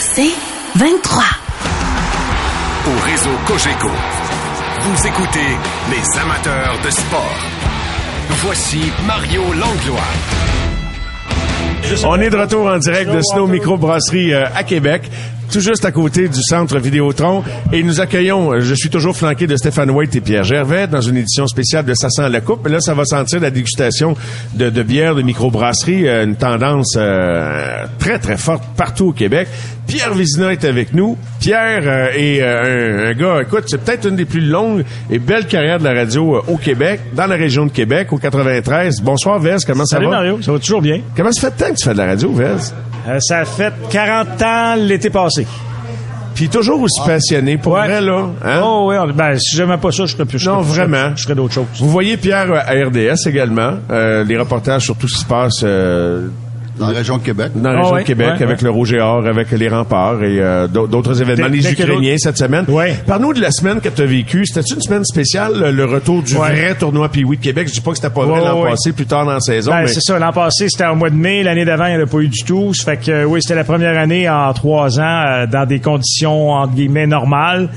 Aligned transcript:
C'est 0.00 0.32
23. 0.76 1.22
Au 2.86 3.04
réseau 3.04 3.30
Cogeco, 3.46 3.88
vous 4.80 5.06
écoutez 5.06 5.56
les 5.90 6.20
amateurs 6.20 6.78
de 6.84 6.90
sport. 6.90 7.36
Voici 8.44 8.80
Mario 9.06 9.42
Langlois. 9.52 10.00
On 12.04 12.20
est 12.20 12.30
de 12.30 12.36
retour 12.36 12.66
en 12.66 12.78
direct 12.78 13.10
de 13.10 13.20
Snow 13.20 13.46
Micro 13.46 13.76
Brasserie 13.76 14.32
euh, 14.32 14.46
à 14.54 14.64
Québec, 14.64 15.02
tout 15.52 15.60
juste 15.60 15.84
à 15.84 15.92
côté 15.92 16.28
du 16.28 16.42
centre 16.42 16.78
Vidéotron. 16.78 17.44
Et 17.72 17.82
nous 17.82 18.00
accueillons, 18.00 18.54
euh, 18.54 18.60
je 18.60 18.74
suis 18.74 18.88
toujours 18.88 19.14
flanqué 19.14 19.46
de 19.46 19.54
Stéphane 19.56 19.90
White 19.90 20.16
et 20.16 20.20
Pierre 20.22 20.44
Gervais 20.44 20.86
dans 20.86 21.02
une 21.02 21.18
édition 21.18 21.46
spéciale 21.46 21.84
de 21.84 21.92
Ça 21.92 22.08
sent 22.08 22.28
la 22.30 22.40
coupe. 22.40 22.66
Là, 22.66 22.80
ça 22.80 22.94
va 22.94 23.04
sentir 23.04 23.38
la 23.40 23.50
dégustation 23.50 24.16
de, 24.54 24.70
de 24.70 24.82
bière 24.82 25.14
de 25.14 25.20
microbrasserie, 25.20 26.08
euh, 26.08 26.24
une 26.24 26.36
tendance 26.36 26.94
euh, 26.96 27.84
très, 27.98 28.18
très 28.18 28.38
forte 28.38 28.64
partout 28.76 29.08
au 29.08 29.12
Québec. 29.12 29.46
Pierre 29.86 30.14
Vizina 30.14 30.52
est 30.52 30.64
avec 30.64 30.94
nous. 30.94 31.18
Pierre 31.38 31.82
euh, 31.84 32.08
est 32.16 32.40
euh, 32.40 33.08
un, 33.08 33.10
un 33.10 33.14
gars, 33.14 33.42
écoute, 33.42 33.64
c'est 33.66 33.84
peut-être 33.84 34.08
une 34.08 34.16
des 34.16 34.24
plus 34.24 34.40
longues 34.40 34.84
et 35.10 35.18
belles 35.18 35.46
carrières 35.46 35.78
de 35.80 35.84
la 35.84 35.92
radio 35.92 36.36
euh, 36.36 36.40
au 36.48 36.56
Québec, 36.56 37.00
dans 37.14 37.26
la 37.26 37.34
région 37.36 37.66
de 37.66 37.72
Québec, 37.72 38.10
au 38.12 38.16
93. 38.16 39.02
Bonsoir, 39.02 39.38
Vez, 39.38 39.56
comment 39.66 39.84
Salut 39.84 40.06
ça 40.06 40.10
va? 40.10 40.16
Mario, 40.16 40.40
ça 40.40 40.52
va 40.52 40.58
toujours 40.58 40.80
bien? 40.80 41.00
Comment 41.14 41.30
ça 41.32 41.42
fait 41.42 41.54
de 41.54 41.64
temps 41.66 41.74
que 41.74 41.78
tu 41.78 41.84
fais 41.84 41.92
de 41.92 41.98
la 41.98 42.06
radio, 42.06 42.32
Vez? 42.32 42.72
Euh, 43.08 43.18
ça 43.20 43.38
a 43.40 43.44
fait 43.44 43.72
40 43.90 44.42
ans 44.42 44.74
l'été 44.76 45.10
passé. 45.10 45.46
Puis 46.34 46.48
toujours 46.48 46.80
aussi 46.80 47.00
passionné, 47.04 47.58
pour 47.58 47.74
Ouais. 47.74 47.86
vrai, 47.86 48.00
là. 48.00 48.26
Hein? 48.44 48.60
Oh 48.64 48.86
oui, 48.88 48.96
ben 49.14 49.38
si 49.38 49.54
j'aimais 49.56 49.76
pas 49.76 49.92
ça, 49.92 50.06
je 50.06 50.14
ferais 50.14 50.24
plus. 50.24 50.38
je 50.38 50.48
Non, 50.48 50.60
vraiment. 50.62 51.14
Je 51.14 51.24
ferais 51.24 51.34
d'autres 51.34 51.52
choses. 51.54 51.66
Vous 51.78 51.90
voyez 51.90 52.16
Pierre 52.16 52.50
euh, 52.50 52.58
à 52.58 52.86
RDS 52.88 53.26
également, 53.28 53.74
euh, 53.90 54.24
les 54.24 54.38
reportages 54.38 54.82
sur 54.84 54.96
tout 54.96 55.08
ce 55.08 55.14
qui 55.16 55.20
se 55.20 55.26
passe 55.26 55.60
euh, 55.62 56.28
Dans 56.82 56.90
la 56.92 56.98
région 56.98 57.16
de 57.18 57.22
Québec. 57.22 57.52
dans 57.54 57.70
la 57.72 57.78
Ah 57.78 57.80
région 57.82 57.94
ouais, 57.94 58.02
de 58.02 58.06
Québec, 58.06 58.26
ouais, 58.36 58.42
avec 58.42 58.58
ouais. 58.58 58.64
le 58.64 58.70
Rouge 58.70 58.92
et 58.92 59.00
Or, 59.00 59.26
avec 59.26 59.50
les 59.50 59.68
remparts 59.68 60.22
et 60.22 60.40
euh, 60.40 60.66
d'au- 60.68 60.86
d'autres 60.86 61.20
événements, 61.22 61.48
les 61.48 61.70
Ukrainiens 61.72 62.16
cette 62.18 62.38
semaine. 62.38 62.64
Ouais. 62.68 62.94
Parle-nous 63.06 63.32
de 63.34 63.40
la 63.40 63.50
semaine 63.50 63.80
que 63.80 63.88
tu 63.88 64.02
as 64.02 64.06
vécue. 64.06 64.44
C'était 64.46 64.66
une 64.74 64.80
semaine 64.80 65.04
spéciale, 65.04 65.72
le- 65.74 65.84
retour 65.84 66.22
du 66.22 66.34
Ouais. 66.36 66.50
vrai 66.54 66.74
tournoi 66.74 67.08
Pee-Wee 67.08 67.36
de 67.36 67.42
Québec? 67.42 67.68
Je 67.68 67.74
dis 67.74 67.80
pas 67.80 67.90
que 67.90 67.96
c'était 67.96 68.10
pas 68.10 68.24
vrai 68.24 68.40
Ouais, 68.40 68.46
l'an 68.46 68.62
ouais. 68.62 68.70
passé, 68.70 68.92
plus 68.92 69.06
tard 69.06 69.24
dans 69.26 69.32
la 69.34 69.40
saison, 69.40 69.70
Ben, 69.72 69.82
mais 69.82 69.88
c'est 69.88 70.00
ça. 70.00 70.18
L'an 70.18 70.32
passé, 70.32 70.68
c'était 70.68 70.86
au 70.86 70.94
mois 70.94 71.10
de 71.10 71.14
mai. 71.16 71.42
L'année 71.42 71.64
d'avant, 71.64 71.86
il 71.86 71.96
n'y 71.96 72.00
en 72.00 72.04
a 72.04 72.08
pas 72.08 72.18
eu 72.18 72.28
du 72.28 72.42
tout. 72.44 72.72
Ça 72.74 72.84
fait 72.84 72.96
que, 73.04 73.24
oui, 73.24 73.40
c'était 73.42 73.54
la 73.54 73.64
première 73.64 73.98
année 73.98 74.28
en 74.28 74.52
trois 74.52 74.98
ans 75.00 75.24
euh, 75.26 75.46
dans 75.46 75.66
des 75.66 75.80
conditions, 75.80 76.50
entre 76.50 76.74
guillemets, 76.74 77.06
normales. 77.06 77.68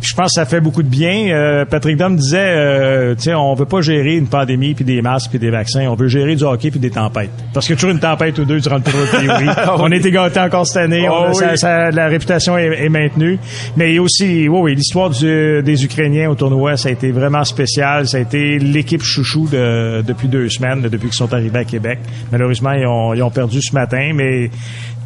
Je 0.00 0.14
pense 0.14 0.26
que 0.26 0.40
ça 0.40 0.44
fait 0.44 0.60
beaucoup 0.60 0.82
de 0.84 0.88
bien. 0.88 1.28
Euh, 1.30 1.64
Patrick 1.64 1.96
Dom 1.96 2.14
disait, 2.16 2.38
euh, 2.38 3.14
tu 3.16 3.22
sais, 3.22 3.34
on 3.34 3.54
veut 3.54 3.64
pas 3.66 3.80
gérer 3.80 4.14
une 4.16 4.28
pandémie 4.28 4.74
puis 4.74 4.84
des 4.84 5.02
masques 5.02 5.30
puis 5.30 5.38
des 5.40 5.50
vaccins. 5.50 5.86
On 5.88 5.94
veut 5.96 6.06
gérer 6.06 6.36
du 6.36 6.44
hockey 6.44 6.70
puis 6.70 6.78
des 6.78 6.90
tempêtes. 6.90 7.30
Parce 7.52 7.66
qu'il 7.66 7.74
y 7.74 7.78
a 7.78 7.80
toujours 7.80 7.90
une 7.94 7.98
tempête 8.00 8.38
ou 8.38 8.44
deux 8.44 8.60
durant 8.60 8.76
le 8.76 8.82
tournoi 8.82 9.06
de 9.06 9.10
Pee-Wee. 9.18 9.50
On 9.78 9.90
été 9.90 10.10
gâtés 10.12 10.38
encore 10.40 10.66
cette 10.66 10.84
année. 10.84 11.08
Oh 11.10 11.24
On 11.26 11.30
a- 11.30 11.34
ça- 11.34 11.48
oui. 11.50 11.58
ça- 11.58 11.90
la 11.90 12.06
réputation 12.06 12.56
est, 12.56 12.84
est 12.84 12.88
maintenue. 12.88 13.38
Mais 13.76 13.98
aussi, 13.98 14.48
oui, 14.48 14.58
oui, 14.60 14.74
l'histoire 14.76 15.10
des 15.10 15.84
Ukrainiens 15.84 16.30
au 16.30 16.34
tournoi, 16.36 16.76
ça 16.76 16.90
a 16.90 16.92
été 16.92 17.10
vraiment 17.10 17.42
spécial. 17.44 18.06
Ça 18.06 18.18
a 18.18 18.20
été 18.20 18.58
l'équipe 18.60 19.02
chouchou 19.02 19.48
de, 19.50 20.02
depuis 20.06 20.28
deux 20.28 20.48
semaines, 20.48 20.82
depuis 20.82 21.08
qu'ils 21.08 21.12
sont 21.14 21.32
arrivés 21.34 21.58
à 21.58 21.64
Québec. 21.64 21.98
Malheureusement, 22.30 22.72
ils 22.72 22.86
ont, 22.86 23.14
ils 23.14 23.22
ont 23.22 23.30
perdu 23.30 23.60
ce 23.60 23.74
matin, 23.74 24.12
mais 24.14 24.50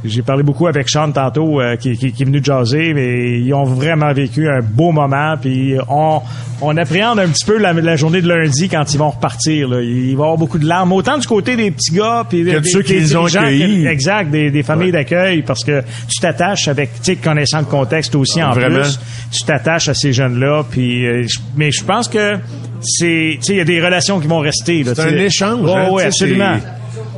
j'ai 0.05 0.23
parlé 0.23 0.43
beaucoup 0.43 0.67
avec 0.67 0.89
Sean 0.89 1.13
tantôt, 1.13 1.61
euh, 1.61 1.77
qui, 1.77 1.97
qui- 1.97 2.13
qui 2.13 2.23
est 2.23 2.27
venu 2.27 2.41
de 2.41 2.45
jaser, 2.45 2.93
mais 2.95 3.39
ils 3.41 3.53
ont 3.55 3.65
vraiment 3.65 4.13
vécu 4.13 4.49
un 4.49 4.61
beau 4.61 4.91
moment. 4.93 5.35
Puis 5.41 5.75
on, 5.89 6.21
on 6.61 6.77
appréhende 6.77 7.19
un 7.21 7.29
petit 7.29 7.45
peu 7.45 7.59
la, 7.59 7.73
la 7.73 7.97
journée 7.97 8.21
de 8.21 8.29
lundi 8.29 8.69
quand 8.69 8.93
ils 8.93 8.99
vont 8.99 9.11
repartir. 9.11 9.69
Là. 9.69 9.81
Il 9.81 10.03
va 10.05 10.09
y 10.09 10.13
avoir 10.13 10.37
beaucoup 10.37 10.59
de 10.59 10.67
larmes, 10.67 10.93
autant 10.93 11.19
du 11.19 11.27
côté 11.27 11.57
des 11.57 11.71
petits 11.71 11.93
gars, 11.95 12.25
puis 12.29 12.45
Que 12.45 12.51
de 12.51 12.59
des- 12.61 12.69
ceux 12.71 12.83
qui 12.83 12.95
les 12.95 13.15
ont 13.17 13.27
accueillis. 13.27 13.87
exact, 13.87 14.31
des, 14.31 14.51
des 14.51 14.63
familles 14.63 14.93
d'accueil, 14.93 15.43
parce 15.43 15.65
que 15.65 15.83
tu 16.09 16.21
t'attaches 16.21 16.69
avec, 16.69 16.91
tu 17.03 17.13
sais, 17.13 17.17
connaissant 17.17 17.59
le 17.61 17.65
contexte 17.67 18.15
aussi 18.15 18.43
en 18.43 18.53
Vraiment. 18.53 18.81
plus, 18.81 18.99
tu 19.31 19.45
t'attaches 19.45 19.89
à 19.89 19.95
ces 19.95 20.13
jeunes-là, 20.13 20.65
puis 20.71 21.07
euh, 21.07 21.25
mais 21.57 21.71
je 21.71 21.85
pense 21.85 22.09
que 22.09 22.37
c'est, 22.81 23.37
tu 23.37 23.43
sais, 23.43 23.53
il 23.55 23.59
y 23.59 23.61
a 23.61 23.65
des 23.65 23.81
relations 23.81 24.19
qui 24.21 24.27
vont 24.27 24.41
rester. 24.41 24.83
c'est 24.85 24.99
un 25.01 25.17
échange. 25.17 25.61
Ouais, 25.63 25.73
hein, 26.03 26.07
absolument. 26.07 26.57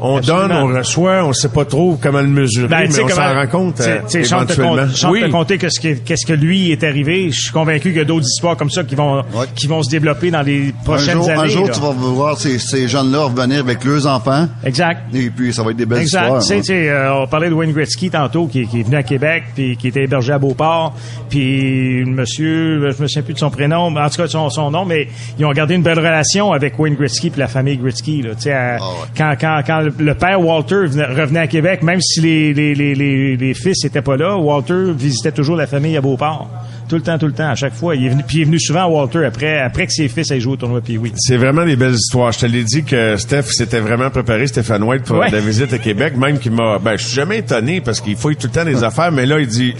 On 0.01 0.17
Absolument. 0.19 0.49
donne, 0.49 0.57
on 0.75 0.79
reçoit, 0.79 1.25
on 1.25 1.33
sait 1.33 1.49
pas 1.49 1.65
trop 1.65 1.99
comment 2.01 2.21
le 2.21 2.27
mesurer, 2.27 2.69
Ben, 2.69 2.89
mais 2.91 3.01
on 3.03 3.09
s'en 3.09 3.35
rend 3.35 3.47
compte 3.47 3.77
tu 3.77 3.83
sais- 3.85 4.01
tu 4.03 4.09
sais, 4.09 4.25
Charles 4.25 4.47
te 4.47 4.53
éventuellement. 4.55 4.87
compte- 4.87 4.97
Charles 4.97 5.13
oui. 5.15 5.23
te 5.23 5.31
compter 5.31 5.59
qu'est-ce 5.59 5.81
que, 5.81 5.95
qu'est-ce 5.95 6.27
que 6.27 6.33
lui 6.33 6.71
est 6.73 6.83
arrivé. 6.85 7.31
Je 7.31 7.41
suis 7.41 7.53
convaincu 7.53 7.89
qu'il 7.91 7.99
y 7.99 8.01
a 8.01 8.05
d'autres 8.05 8.27
histoires 8.27 8.57
comme 8.57 8.71
ça 8.71 8.83
qui 8.85 8.95
vont, 8.95 9.19
Ouais. 9.19 9.47
qui 9.55 9.67
vont 9.67 9.83
se 9.83 9.91
développer 9.91 10.31
dans 10.31 10.43
les 10.43 10.69
Un 10.69 10.85
prochaines 10.85 11.15
jour, 11.15 11.29
années. 11.31 11.41
un 11.43 11.47
jour 11.47 11.67
là. 11.67 11.73
tu 11.73 11.81
vas 11.81 11.91
voir 11.93 12.39
ces, 12.39 12.59
ces 12.59 12.89
jeunes-là 12.89 13.25
revenir 13.25 13.61
avec 13.61 13.85
leurs 13.85 14.07
enfants. 14.07 14.49
Exact. 14.65 15.15
Et 15.15 15.31
puis, 15.31 15.53
ça 15.53 15.63
va 15.63 15.71
être 15.71 15.77
des 15.77 15.87
belles 15.87 16.01
Exact. 16.03 16.23
histoires. 16.23 16.41
Tu 16.43 16.47
sais, 16.49 16.55
hein. 16.57 16.61
tu 16.61 16.65
sais, 16.67 16.89
euh, 16.91 17.15
on 17.23 17.27
parlait 17.27 17.49
de 17.49 17.55
Wayne 17.55 17.73
Gretzky 17.73 18.11
tantôt, 18.11 18.47
qui, 18.47 18.67
qui 18.67 18.81
est 18.81 18.83
venu 18.83 18.97
à 18.97 19.03
Québec, 19.03 19.45
puis 19.55 19.77
qui 19.77 19.89
était 19.89 20.05
hébergé 20.05 20.33
à 20.33 20.39
Beauport, 20.39 20.95
puis 21.29 22.01
le 22.05 22.11
monsieur, 22.11 22.91
je 22.91 23.03
me 23.03 23.07
souviens 23.09 23.23
plus 23.23 23.35
de 23.35 23.39
son 23.39 23.51
prénom, 23.51 23.91
mais 23.91 24.01
en 24.01 24.09
tout 24.09 24.17
cas 24.17 24.25
de 24.25 24.29
son, 24.29 24.49
son 24.51 24.71
nom, 24.71 24.85
mais 24.85 25.09
ils 25.39 25.45
ont 25.45 25.53
gardé 25.53 25.75
une 25.75 25.83
belle 25.83 25.99
relation 25.99 26.53
avec 26.53 26.79
Wayne 26.79 26.95
Gretzky 26.95 27.31
puis 27.31 27.41
la 27.41 27.47
famille 27.49 27.77
Gretzky. 27.77 28.23
Là, 28.23 28.35
tu 28.35 28.43
sais, 28.43 28.53
à- 28.53 28.77
Ah 28.81 28.89
ouais. 28.91 29.09
quand, 29.17 29.35
quand, 29.41 29.61
quand 29.67 29.81
le- 29.81 29.94
le 29.99 30.15
père 30.15 30.41
Walter 30.41 30.87
venait- 30.87 31.05
revenait 31.07 31.41
à 31.41 31.47
Québec, 31.47 31.83
même 31.83 32.01
si 32.01 32.21
les, 32.21 32.53
les, 32.55 32.75
les, 32.75 32.95
les, 32.95 33.37
les 33.37 33.55
fils 33.55 33.85
étaient 33.85 34.03
pas 34.03 34.17
là, 34.17 34.37
Walter 34.37 34.93
visitait 34.97 35.33
toujours 35.33 35.57
la 35.57 35.67
famille 35.67 35.97
à 35.97 36.01
Beauport. 36.01 36.51
Tout 36.89 36.97
le 36.97 37.03
temps, 37.03 37.17
tout 37.19 37.27
le 37.27 37.33
temps, 37.33 37.49
à 37.49 37.55
chaque 37.55 37.73
fois. 37.73 37.97
Il 37.97 38.05
est 38.05 38.09
venu, 38.11 38.23
puis 38.27 38.39
il 38.39 38.43
est 38.43 38.45
venu 38.45 38.61
souvent 38.61 38.83
à 38.83 38.87
Walter 38.89 39.25
après, 39.25 39.59
après 39.59 39.87
que 39.87 39.93
ses 39.93 40.07
fils 40.09 40.31
aient 40.31 40.39
joué 40.41 40.53
au 40.53 40.57
tournoi 40.57 40.83
puis 40.83 40.99
oui. 40.99 41.13
C'est 41.17 41.39
vraiment 41.39 41.65
des 41.65 41.77
belles 41.77 41.95
histoires. 41.95 42.31
Je 42.33 42.41
te 42.41 42.47
l'ai 42.47 42.63
dit 42.63 42.85
que 42.85 43.17
Steph 43.17 43.45
s'était 43.53 43.81
vraiment 43.81 44.11
préparé, 44.11 44.47
Stéphane 44.47 44.83
White, 44.83 45.05
pour 45.05 45.17
Ouais. 45.17 45.31
la 45.31 45.41
visite 45.41 45.73
à 45.73 45.79
Québec, 45.79 46.15
même 46.17 46.39
qu'il 46.39 46.53
m'a... 46.53 46.79
Ben, 46.79 46.97
je 46.99 47.05
suis 47.07 47.15
jamais 47.15 47.39
étonné 47.39 47.81
parce 47.81 48.01
qu'il 48.03 48.17
fouille 48.17 48.37
tout 48.37 48.49
le 48.49 48.53
temps 48.53 48.65
des 48.67 48.85
affaires, 48.85 49.13
mais 49.13 49.25
là, 49.25 49.41
il 49.41 49.47
dit, 49.47 49.75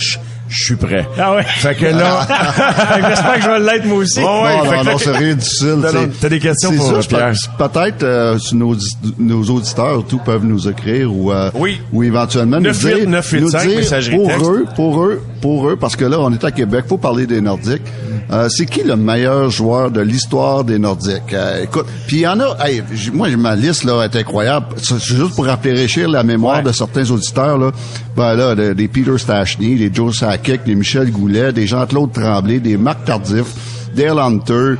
je 0.57 0.65
suis 0.65 0.77
prêt. 0.77 1.07
Ah 1.19 1.35
ouais? 1.35 1.43
Fait 1.43 1.75
que 1.75 1.87
là... 1.87 2.27
J'espère 3.09 3.35
que 3.35 3.43
je 3.43 3.49
vais 3.51 3.61
l'être 3.61 3.85
moi 3.87 3.99
aussi. 3.99 4.19
Ouais, 4.21 4.25
ouais, 4.25 4.57
non, 4.57 4.65
fait 4.65 4.77
non, 4.77 4.83
que- 4.85 4.91
non, 4.91 4.99
c'est 4.99 5.11
rien 5.17 5.35
difficile. 5.35 5.77
T'as- 6.21 6.29
des 6.29 6.39
questions 6.39 6.73
pour 6.73 6.87
ça, 6.91 7.01
je 7.01 7.09
Pierre? 7.09 7.33
Peut-être 7.59 8.03
euh, 8.03 8.39
nos, 8.53 8.77
nos 9.19 9.43
auditeurs, 9.45 10.05
tout 10.07 10.19
peuvent 10.19 10.45
nous 10.45 10.69
écrire 10.69 11.13
ou, 11.15 11.33
euh, 11.33 11.51
Oui. 11.55 11.81
ou 11.93 12.03
éventuellement 12.03 12.57
nous 12.59 12.65
9, 12.67 12.79
dire, 12.79 13.09
9, 13.09 13.31
8, 13.31 13.41
nous 13.41 13.51
5, 13.51 13.69
dire 13.69 14.17
pour 14.17 14.29
texte. 14.29 14.45
eux, 14.47 14.65
pour 14.77 15.05
eux, 15.05 15.23
pour 15.41 15.69
eux, 15.69 15.77
parce 15.77 15.97
que 15.97 16.05
là, 16.05 16.19
on 16.21 16.33
est 16.33 16.45
à 16.45 16.51
Québec, 16.51 16.85
faut 16.89 16.99
parler 16.99 17.27
des 17.27 17.41
Nordiques. 17.41 17.83
Euh, 18.33 18.49
c'est 18.49 18.65
qui 18.65 18.83
le 18.83 18.97
meilleur 18.97 19.51
joueur 19.51 19.91
de 19.91 20.01
l'histoire 20.01 20.65
des 20.65 20.79
Nordiques? 20.79 21.35
Euh, 21.35 21.63
écoute, 21.65 21.85
puis 22.07 22.17
il 22.17 22.23
y 22.23 22.27
en 22.27 22.41
a, 22.41 22.57
hey, 22.67 22.83
moi, 23.13 23.29
ma 23.37 23.55
liste 23.55 23.85
là 23.85 24.03
est 24.05 24.17
incroyable. 24.17 24.67
C'est 24.79 24.99
juste 24.99 25.35
pour 25.37 25.45
rafraîchir 25.45 26.09
la 26.09 26.23
mémoire 26.23 26.57
Ouais. 26.59 26.63
de 26.63 26.73
certains 26.73 27.09
auditeurs. 27.11 27.59
Là. 27.59 27.71
Ben 28.17 28.35
là, 28.35 28.55
des 28.75 28.89
Peter 28.89 29.19
Stachny, 29.19 29.77
des 29.77 29.91
Joe 29.93 30.17
Des 30.45 30.75
Michel 30.75 31.11
Goulet, 31.11 31.53
des 31.53 31.67
Jean-Claude 31.67 32.13
Tremblay, 32.13 32.61
des 32.61 32.77
Marc 32.77 33.05
Tardif, 33.05 33.47
Dale 33.97 34.19
Hunter, 34.19 34.75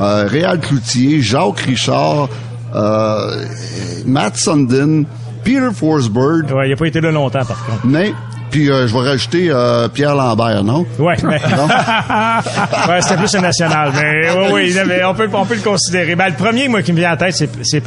euh, 0.00 0.26
Réal 0.28 0.60
Cloutier, 0.60 1.20
Jacques 1.20 1.60
Richard, 1.60 2.28
euh, 2.74 3.44
Matt 4.06 4.36
Sundin, 4.36 5.02
Peter 5.42 5.70
Forsberg, 5.74 6.52
Ouais, 6.52 6.68
il 6.68 6.72
a 6.72 6.76
pas 6.76 6.86
été 6.86 7.00
là 7.00 7.10
longtemps, 7.10 7.44
par 7.44 7.64
contre. 7.66 7.84
mais 7.84 8.12
puis 8.50 8.70
euh, 8.70 8.86
je 8.86 8.94
vais 8.94 9.08
rajouter 9.08 9.48
euh, 9.50 9.88
Pierre 9.88 10.14
Lambert, 10.14 10.64
non? 10.64 10.86
Ouais, 10.98 11.16
mais... 11.24 11.40
Ouais, 12.88 13.02
c'était 13.02 13.16
plus 13.16 13.34
un 13.34 13.40
national, 13.40 13.92
mais 13.94 14.30
oui, 14.52 14.72
oui, 14.74 14.92
on 15.04 15.14
peut, 15.14 15.28
on 15.32 15.44
peut 15.44 15.54
le 15.56 15.60
considérer. 15.60 16.14
Ben, 16.14 16.28
le 16.28 16.34
premier, 16.34 16.68
moi, 16.68 16.82
qui 16.82 16.92
me 16.92 16.98
vient 16.98 17.12
en 17.12 17.16
tête, 17.16 17.34
c'est, 17.34 17.50
c'est. 17.64 17.82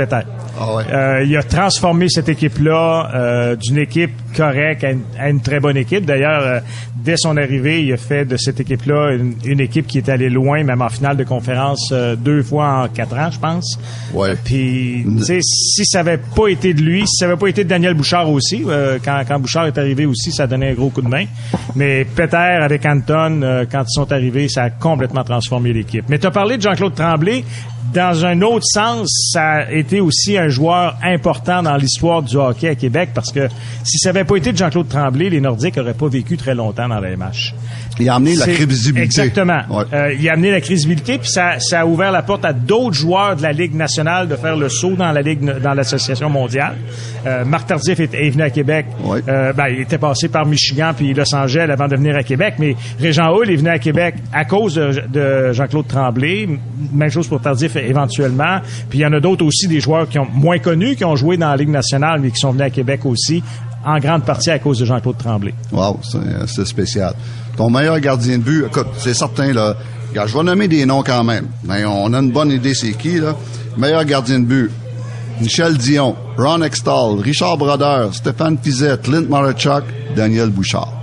Ah 0.59 0.75
ouais. 0.75 0.83
Euh, 0.91 1.23
il 1.25 1.35
a 1.37 1.43
transformé 1.43 2.07
cette 2.09 2.29
équipe-là 2.29 3.55
d'une 3.61 3.77
équipe 3.77 4.11
correcte 4.35 4.83
à 4.83 4.91
une, 4.91 5.01
à 5.19 5.29
une 5.29 5.41
très 5.41 5.59
bonne 5.59 5.77
équipe. 5.77 6.05
D'ailleurs, 6.05 6.61
dès 6.95 7.17
son 7.17 7.37
arrivée, 7.37 7.83
il 7.83 7.93
a 7.93 7.97
fait 7.97 8.25
de 8.25 8.37
cette 8.37 8.59
équipe-là 8.59 9.13
une, 9.13 9.35
une 9.43 9.59
équipe 9.59 9.87
qui 9.87 9.97
est 9.97 10.09
allée 10.09 10.29
loin, 10.29 10.63
même 10.63 10.81
en 10.81 10.89
finale 10.89 11.17
de 11.17 11.23
conférence 11.23 11.93
deux 12.17 12.43
fois 12.43 12.83
en 12.83 12.87
quatre 12.87 13.15
ans, 13.17 13.31
je 13.31 13.39
pense. 13.39 13.79
Ouais. 14.13 14.35
Puis, 14.43 15.05
tu 15.17 15.23
sais, 15.23 15.39
si 15.41 15.85
ça 15.85 16.01
avait 16.01 16.19
pas 16.19 16.47
été 16.47 16.73
de 16.73 16.81
lui, 16.81 17.01
si 17.07 17.17
ça 17.17 17.25
avait 17.25 17.37
pas 17.37 17.47
été 17.47 17.63
de 17.63 17.69
Daniel 17.69 17.93
Bouchard 17.93 18.29
aussi, 18.29 18.65
quand, 19.03 19.21
quand 19.27 19.39
Bouchard 19.39 19.65
est 19.67 19.77
arrivé 19.77 20.05
aussi, 20.05 20.31
ça 20.31 20.47
donnait 20.51 20.71
un 20.71 20.73
gros 20.73 20.89
coup 20.89 21.01
de 21.01 21.07
main. 21.07 21.25
Mais 21.75 22.05
Peter 22.05 22.37
avec 22.37 22.85
Anton, 22.85 23.41
euh, 23.41 23.65
quand 23.69 23.83
ils 23.83 23.93
sont 23.93 24.11
arrivés, 24.11 24.47
ça 24.47 24.63
a 24.63 24.69
complètement 24.69 25.23
transformé 25.23 25.73
l'équipe. 25.73 26.05
Mais 26.09 26.19
tu 26.19 26.27
as 26.27 26.31
parlé 26.31 26.57
de 26.57 26.61
Jean-Claude 26.61 26.95
Tremblay. 26.95 27.43
Dans 27.93 28.25
un 28.25 28.41
autre 28.41 28.65
sens, 28.65 29.31
ça 29.33 29.43
a 29.43 29.71
été 29.71 29.99
aussi 29.99 30.37
un 30.37 30.47
joueur 30.47 30.95
important 31.03 31.61
dans 31.61 31.75
l'histoire 31.75 32.21
du 32.21 32.37
hockey 32.37 32.69
à 32.69 32.75
Québec 32.75 33.09
parce 33.13 33.33
que 33.33 33.49
si 33.83 33.97
ça 33.97 34.09
avait 34.09 34.23
pas 34.23 34.37
été 34.37 34.53
de 34.53 34.57
Jean-Claude 34.57 34.87
Tremblay, 34.87 35.29
les 35.29 35.41
Nordiques 35.41 35.77
auraient 35.77 35.93
pas 35.93 36.07
vécu 36.07 36.37
très 36.37 36.55
longtemps 36.55 36.87
dans 36.87 37.01
la 37.01 37.17
MH. 37.17 37.53
Il 37.99 38.09
a 38.09 38.15
amené 38.15 38.35
la 38.35 38.47
crédibilité. 38.47 39.01
Exactement. 39.01 39.61
Ouais. 39.69 39.83
Euh, 39.93 40.13
il 40.17 40.27
a 40.29 40.33
amené 40.33 40.51
la 40.51 40.61
crédibilité, 40.61 41.17
puis 41.17 41.29
ça, 41.29 41.59
ça 41.59 41.81
a 41.81 41.85
ouvert 41.85 42.11
la 42.11 42.21
porte 42.21 42.45
à 42.45 42.53
d'autres 42.53 42.95
joueurs 42.95 43.35
de 43.35 43.43
la 43.43 43.51
Ligue 43.51 43.75
nationale 43.75 44.27
de 44.27 44.35
faire 44.35 44.55
le 44.55 44.69
saut 44.69 44.95
dans 44.95 45.11
la 45.11 45.21
Ligue, 45.21 45.43
dans 45.61 45.73
l'association 45.73 46.29
mondiale. 46.29 46.75
Euh, 47.25 47.45
Marc 47.45 47.67
Tardif 47.67 47.99
est, 47.99 48.13
est 48.13 48.29
venu 48.29 48.43
à 48.43 48.49
Québec. 48.49 48.85
Ouais. 49.03 49.21
Euh, 49.27 49.53
ben, 49.53 49.67
il 49.67 49.81
était 49.81 49.97
passé 49.97 50.29
par 50.29 50.45
Michigan 50.45 50.93
puis 50.95 51.13
Los 51.13 51.35
Angeles 51.35 51.69
avant 51.69 51.87
de 51.87 51.95
venir 51.95 52.15
à 52.15 52.23
Québec, 52.23 52.55
mais 52.59 52.75
Régent 52.99 53.35
Hull 53.35 53.49
est 53.51 53.57
venu 53.57 53.69
à 53.69 53.79
Québec 53.79 54.15
à 54.33 54.45
cause 54.45 54.75
de, 54.75 55.03
de 55.09 55.53
Jean-Claude 55.53 55.87
Tremblay. 55.87 56.47
Même 56.93 57.09
chose 57.09 57.27
pour 57.27 57.41
Tardif 57.41 57.75
éventuellement. 57.75 58.59
Puis 58.89 58.99
il 58.99 59.01
y 59.01 59.05
en 59.05 59.13
a 59.13 59.19
d'autres 59.19 59.45
aussi, 59.45 59.67
des 59.67 59.79
joueurs 59.79 60.07
qui 60.07 60.17
ont 60.17 60.27
moins 60.33 60.59
connus, 60.59 60.95
qui 60.95 61.05
ont 61.05 61.15
joué 61.15 61.37
dans 61.37 61.49
la 61.49 61.57
Ligue 61.57 61.69
nationale, 61.69 62.19
mais 62.21 62.31
qui 62.31 62.39
sont 62.39 62.51
venus 62.51 62.65
à 62.65 62.69
Québec 62.69 63.05
aussi 63.05 63.43
en 63.85 63.99
grande 63.99 64.23
partie 64.23 64.51
à 64.51 64.59
cause 64.59 64.79
de 64.79 64.85
Jean-Claude 64.85 65.17
Tremblay. 65.17 65.53
Wow, 65.71 65.99
c'est 66.45 66.65
spécial. 66.65 67.13
Ton 67.57 67.69
meilleur 67.69 67.99
gardien 67.99 68.37
de 68.37 68.43
but, 68.43 68.65
écoute, 68.65 68.87
c'est 68.97 69.13
certain, 69.13 69.53
là. 69.53 69.75
Regarde, 70.09 70.29
je 70.29 70.37
vais 70.37 70.43
nommer 70.43 70.67
des 70.67 70.85
noms 70.85 71.03
quand 71.03 71.23
même. 71.23 71.47
Mais 71.63 71.85
on 71.85 72.13
a 72.13 72.19
une 72.19 72.31
bonne 72.31 72.51
idée 72.51 72.73
c'est 72.73 72.93
qui, 72.93 73.19
là. 73.19 73.35
Meilleur 73.77 74.03
gardien 74.05 74.39
de 74.39 74.45
but. 74.45 74.71
Michel 75.39 75.77
Dion, 75.77 76.15
Ron 76.37 76.61
Extall, 76.61 77.19
Richard 77.19 77.57
Brodeur, 77.57 78.13
Stéphane 78.13 78.57
Pizette, 78.57 79.01
Clint 79.03 79.27
Marachuk, 79.27 79.83
Daniel 80.15 80.49
Bouchard. 80.49 80.93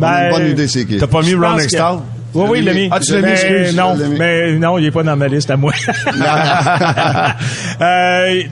A 0.00 0.26
une 0.26 0.32
bonne 0.32 0.50
idée 0.50 0.68
c'est 0.68 0.84
qui. 0.84 0.98
T'as 0.98 1.06
pas 1.06 1.22
mis 1.22 1.30
Je 1.30 1.36
Ron 1.36 1.58
Extall? 1.58 1.98
Oui, 2.34 2.46
oui, 2.50 2.58
il 2.58 2.64
l'a 2.64 2.74
mis. 2.74 2.88
Ah, 2.90 2.98
tu 3.00 3.12
l'as 3.12 3.20
mis, 3.22 3.30
excuse. 3.30 3.76
Non, 3.76 3.96
mais 4.18 4.52
non, 4.58 4.76
il 4.78 4.86
est 4.86 4.90
pas 4.90 5.02
dans 5.02 5.16
ma 5.16 5.28
liste 5.28 5.50
à 5.50 5.56
moi. 5.56 5.72
Euh, 7.80 8.42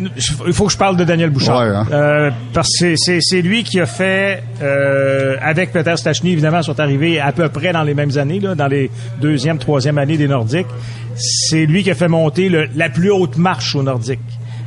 il 0.46 0.52
faut 0.52 0.66
que 0.66 0.72
je 0.72 0.76
parle 0.76 0.96
de 0.96 1.04
Daniel 1.04 1.30
Bouchard. 1.30 1.58
Ouais, 1.60 1.68
hein. 1.74 1.86
Euh, 1.92 2.30
parce 2.52 2.68
que 2.80 2.94
c'est- 2.96 3.40
lui 3.42 3.62
qui 3.62 3.78
a 3.80 3.86
fait, 3.86 4.42
euh, 4.60 5.36
avec 5.40 5.72
Peter 5.72 5.94
Stachny, 5.96 6.32
évidemment, 6.32 6.60
sont 6.62 6.78
arrivés 6.80 7.20
à 7.20 7.30
peu 7.32 7.48
près 7.48 7.72
dans 7.72 7.84
les 7.84 7.94
mêmes 7.94 8.16
années, 8.18 8.40
là, 8.40 8.54
dans 8.56 8.66
les 8.66 8.90
deuxième, 9.20 9.58
troisième 9.58 9.98
années 9.98 10.16
des 10.16 10.26
Nordiques. 10.28 10.66
C'est 11.14 11.66
lui 11.66 11.82
qui 11.84 11.90
a 11.90 11.94
fait 11.94 12.08
monter 12.08 12.48
le- 12.48 12.68
la 12.74 12.88
plus 12.88 13.10
haute 13.10 13.36
marche 13.36 13.74
aux 13.76 13.82
Nordiques. 13.82 14.18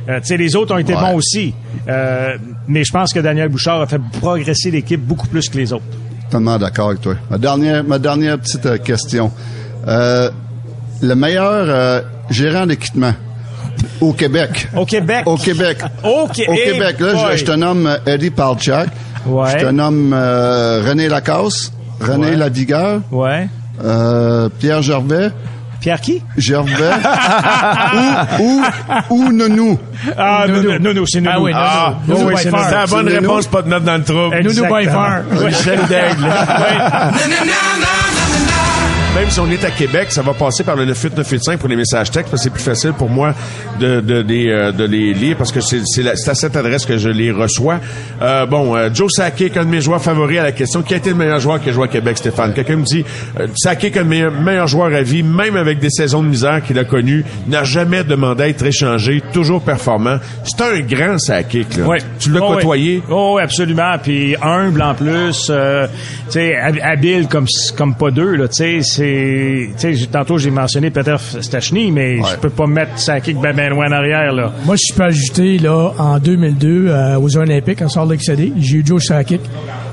Euh, 0.08 0.20
tu 0.20 0.26
sais, 0.28 0.36
les 0.36 0.56
autres 0.56 0.74
ont 0.74 0.78
été 0.78 0.94
Ouais. 0.94 1.00
bons 1.00 1.14
aussi, 1.16 1.52
euh, 1.88 2.36
mais 2.68 2.84
je 2.84 2.92
pense 2.92 3.12
que 3.12 3.18
Daniel 3.20 3.48
Bouchard 3.48 3.80
a 3.82 3.86
fait 3.86 4.00
progresser 4.20 4.70
l'équipe 4.70 5.00
beaucoup 5.00 5.26
plus 5.26 5.48
que 5.48 5.58
les 5.58 5.72
autres. 5.72 5.84
Tellement 6.30 6.58
d'accord 6.58 6.88
avec 6.88 7.00
toi. 7.00 7.14
Ma 7.30 7.38
dernière, 7.38 7.84
ma 7.84 7.98
dernière 7.98 8.38
petite 8.38 8.66
euh, 8.66 8.78
question. 8.78 9.30
Euh, 9.86 10.30
le 11.02 11.14
meilleur 11.14 11.66
euh, 11.68 12.00
gérant 12.30 12.66
d'équipement 12.66 13.12
au 14.00 14.12
Québec. 14.12 14.68
Au 14.74 14.84
Québec. 14.84 15.22
Au 15.26 15.36
Québec. 15.36 15.78
Au, 16.04 16.26
Qué- 16.28 16.48
Au 16.48 16.54
Québec, 16.54 16.96
là, 17.00 17.32
je, 17.32 17.36
je 17.38 17.44
te 17.44 17.52
nomme 17.52 17.96
Eddie 18.06 18.30
Palchak. 18.30 18.88
Ouais. 19.26 19.50
Je 19.58 19.66
te 19.66 19.70
nomme 19.70 20.12
euh, 20.14 20.82
René 20.86 21.08
Lacasse, 21.08 21.72
René 22.00 22.30
Ouais. 22.30 22.36
Lavigueur, 22.36 23.00
Ouais. 23.12 23.48
Pierre 24.58 24.82
Gervais, 24.82 25.30
Pierre 25.86 26.00
qui? 26.00 26.20
Gervais 26.36 26.74
ou, 28.40 28.42
ou, 28.42 28.64
ou 29.10 29.32
Nounou. 29.32 29.78
Ah, 30.18 30.46
Nounou. 30.48 31.06
c'est 31.06 31.20
Nounou. 31.20 31.30
Ah 31.32 31.40
oui, 31.40 31.52
Nounou. 31.52 31.64
Ah, 31.64 31.94
Nounou 32.08 32.26
oui, 32.26 32.34
by 32.34 32.42
c'est 32.42 32.50
la 32.50 32.86
bonne 32.86 33.08
réponse, 33.08 33.46
pas 33.46 33.62
de 33.62 33.68
mettre 33.68 33.84
dans 33.84 33.96
le 33.96 34.02
trouble. 34.02 34.42
Nounou 34.42 34.64
by 34.64 34.86
far. 34.86 35.22
Michel 35.44 35.78
Daigle. 35.88 36.26
Même 39.16 39.30
si 39.30 39.40
on 39.40 39.50
est 39.50 39.64
à 39.64 39.70
Québec, 39.70 40.08
ça 40.12 40.20
va 40.20 40.34
passer 40.34 40.62
par 40.62 40.76
le 40.76 40.84
98985 40.84 41.58
pour 41.58 41.70
les 41.70 41.76
messages 41.76 42.10
textes 42.10 42.30
parce 42.30 42.42
que 42.42 42.50
c'est 42.50 42.52
plus 42.52 42.62
facile 42.62 42.92
pour 42.92 43.08
moi 43.08 43.34
de, 43.80 44.00
de, 44.02 44.20
les, 44.20 44.50
euh, 44.50 44.72
de 44.72 44.84
les 44.84 45.14
lire 45.14 45.36
parce 45.38 45.50
que 45.52 45.60
c'est 45.60 45.80
à 46.06 46.34
cette 46.34 46.54
adresse 46.54 46.84
que 46.84 46.98
je 46.98 47.08
les 47.08 47.30
reçois. 47.30 47.80
Euh, 48.20 48.44
bon, 48.44 48.76
euh, 48.76 48.90
Joe 48.92 49.10
Sakic, 49.10 49.56
un 49.56 49.64
de 49.64 49.70
mes 49.70 49.80
joueurs 49.80 50.02
favoris 50.02 50.38
à 50.38 50.42
la 50.42 50.52
question. 50.52 50.82
Qui 50.82 50.92
a 50.92 50.98
été 50.98 51.08
le 51.10 51.16
meilleur 51.16 51.40
joueur 51.40 51.62
qui 51.62 51.70
a 51.70 51.72
joué 51.72 51.84
à 51.84 51.88
Québec, 51.88 52.18
Stéphane? 52.18 52.52
Quelqu'un 52.52 52.76
me 52.76 52.84
dit, 52.84 53.06
euh, 53.40 53.46
Sakic, 53.56 53.96
un 53.96 54.04
meilleur, 54.04 54.32
meilleur 54.32 54.66
joueur 54.66 54.94
à 54.94 55.00
vie, 55.00 55.22
même 55.22 55.56
avec 55.56 55.78
des 55.78 55.88
saisons 55.90 56.22
de 56.22 56.28
misère 56.28 56.62
qu'il 56.62 56.78
a 56.78 56.84
connues, 56.84 57.24
n'a 57.48 57.64
jamais 57.64 58.04
demandé 58.04 58.42
à 58.42 58.48
être 58.48 58.66
échangé, 58.66 59.22
toujours 59.32 59.62
performant. 59.62 60.18
C'est 60.44 60.60
un 60.62 60.78
grand 60.80 61.18
Sakic, 61.18 61.78
là. 61.78 61.86
Ouais. 61.86 61.98
Tu 62.20 62.30
l'as 62.32 62.40
Oh, 62.42 62.52
côtoyé? 62.56 62.96
oui. 62.98 63.02
Oh, 63.10 63.32
oui, 63.36 63.42
absolument. 63.42 63.96
Puis 64.02 64.36
humble 64.42 64.82
en 64.82 64.94
plus, 64.94 65.46
euh, 65.48 65.86
tu 66.26 66.32
sais, 66.32 66.54
hab- 66.54 66.80
habile 66.82 67.28
comme 67.28 67.46
comme 67.78 67.94
pas 67.94 68.10
deux 68.10 68.34
là. 68.36 68.46
Tu 68.48 68.82
sais, 68.82 69.05
c'est, 69.76 70.10
tantôt 70.10 70.38
j'ai 70.38 70.50
mentionné 70.50 70.90
Peter 70.90 71.16
Stachny, 71.18 71.90
mais 71.90 72.18
je 72.18 72.36
peux 72.36 72.50
pas 72.50 72.66
mettre 72.66 72.98
sa 72.98 73.20
kick 73.20 73.38
ben 73.40 73.54
ben 73.54 73.70
loin 73.70 73.86
en 73.88 73.92
arrière 73.92 74.32
là. 74.32 74.52
Moi, 74.64 74.76
je 74.76 74.94
peux 74.94 75.04
ajouter, 75.04 75.58
là, 75.58 75.92
en 75.98 76.18
2002, 76.18 76.88
euh, 76.88 77.18
aux 77.18 77.28
Jeux 77.28 77.40
Olympiques, 77.40 77.82
en 77.82 78.04
Lake 78.04 78.22
City, 78.22 78.52
j'ai 78.58 78.78
eu 78.78 78.82
Joe 78.84 79.02
Sakic. 79.02 79.40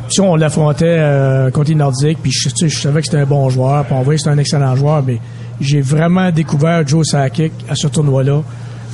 Puis 0.10 0.22
on 0.22 0.36
l'affrontait 0.36 0.86
euh, 0.88 1.50
contre 1.52 1.70
les 1.70 1.76
Nordiques, 1.76 2.20
puis 2.22 2.32
je, 2.32 2.68
savais 2.68 3.02
que 3.02 3.06
c'était 3.06 3.22
un 3.22 3.26
bon 3.26 3.50
joueur, 3.50 3.86
puis 3.86 3.96
on 3.98 4.02
voyait 4.02 4.18
que 4.18 4.24
c'était 4.24 4.36
un 4.36 4.40
excellent 4.40 4.76
joueur, 4.76 5.04
mais 5.06 5.20
j'ai 5.62 5.82
vraiment 5.82 6.32
découvert 6.32 6.86
Joe 6.88 7.06
Sakic 7.06 7.54
à 7.70 7.76
ce 7.76 7.88
tournoi-là. 7.88 8.42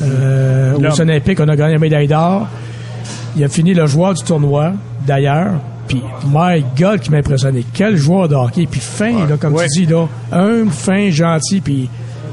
Euh, 0.02 0.76
aux 0.76 1.02
Olympiques, 1.02 1.40
on 1.42 1.48
a 1.48 1.56
gagné 1.56 1.74
la 1.74 1.80
médaille 1.80 2.08
d'or. 2.08 2.48
Il 3.36 3.44
a 3.44 3.50
fini 3.50 3.74
le 3.74 3.86
joueur 3.86 4.14
du 4.14 4.24
tournoi, 4.24 4.74
d'ailleurs. 5.06 5.54
Puis, 5.90 6.02
my 6.34 6.64
God, 6.80 7.02
qui 7.02 7.12
m'a 7.12 7.18
impressionné. 7.18 7.66
Quel 7.74 7.98
joueur 7.98 8.30
de 8.30 8.36
hockey. 8.36 8.66
Puis 8.70 8.80
fin, 8.80 9.28
là, 9.28 9.36
comme 9.38 9.56
Ouais. 9.56 9.66
tu 9.74 9.86
dis, 9.86 9.92
là. 9.92 10.08
Humble, 10.32 10.72
fin, 10.72 11.10
gentil. 11.10 11.60
Puis, 11.60 11.90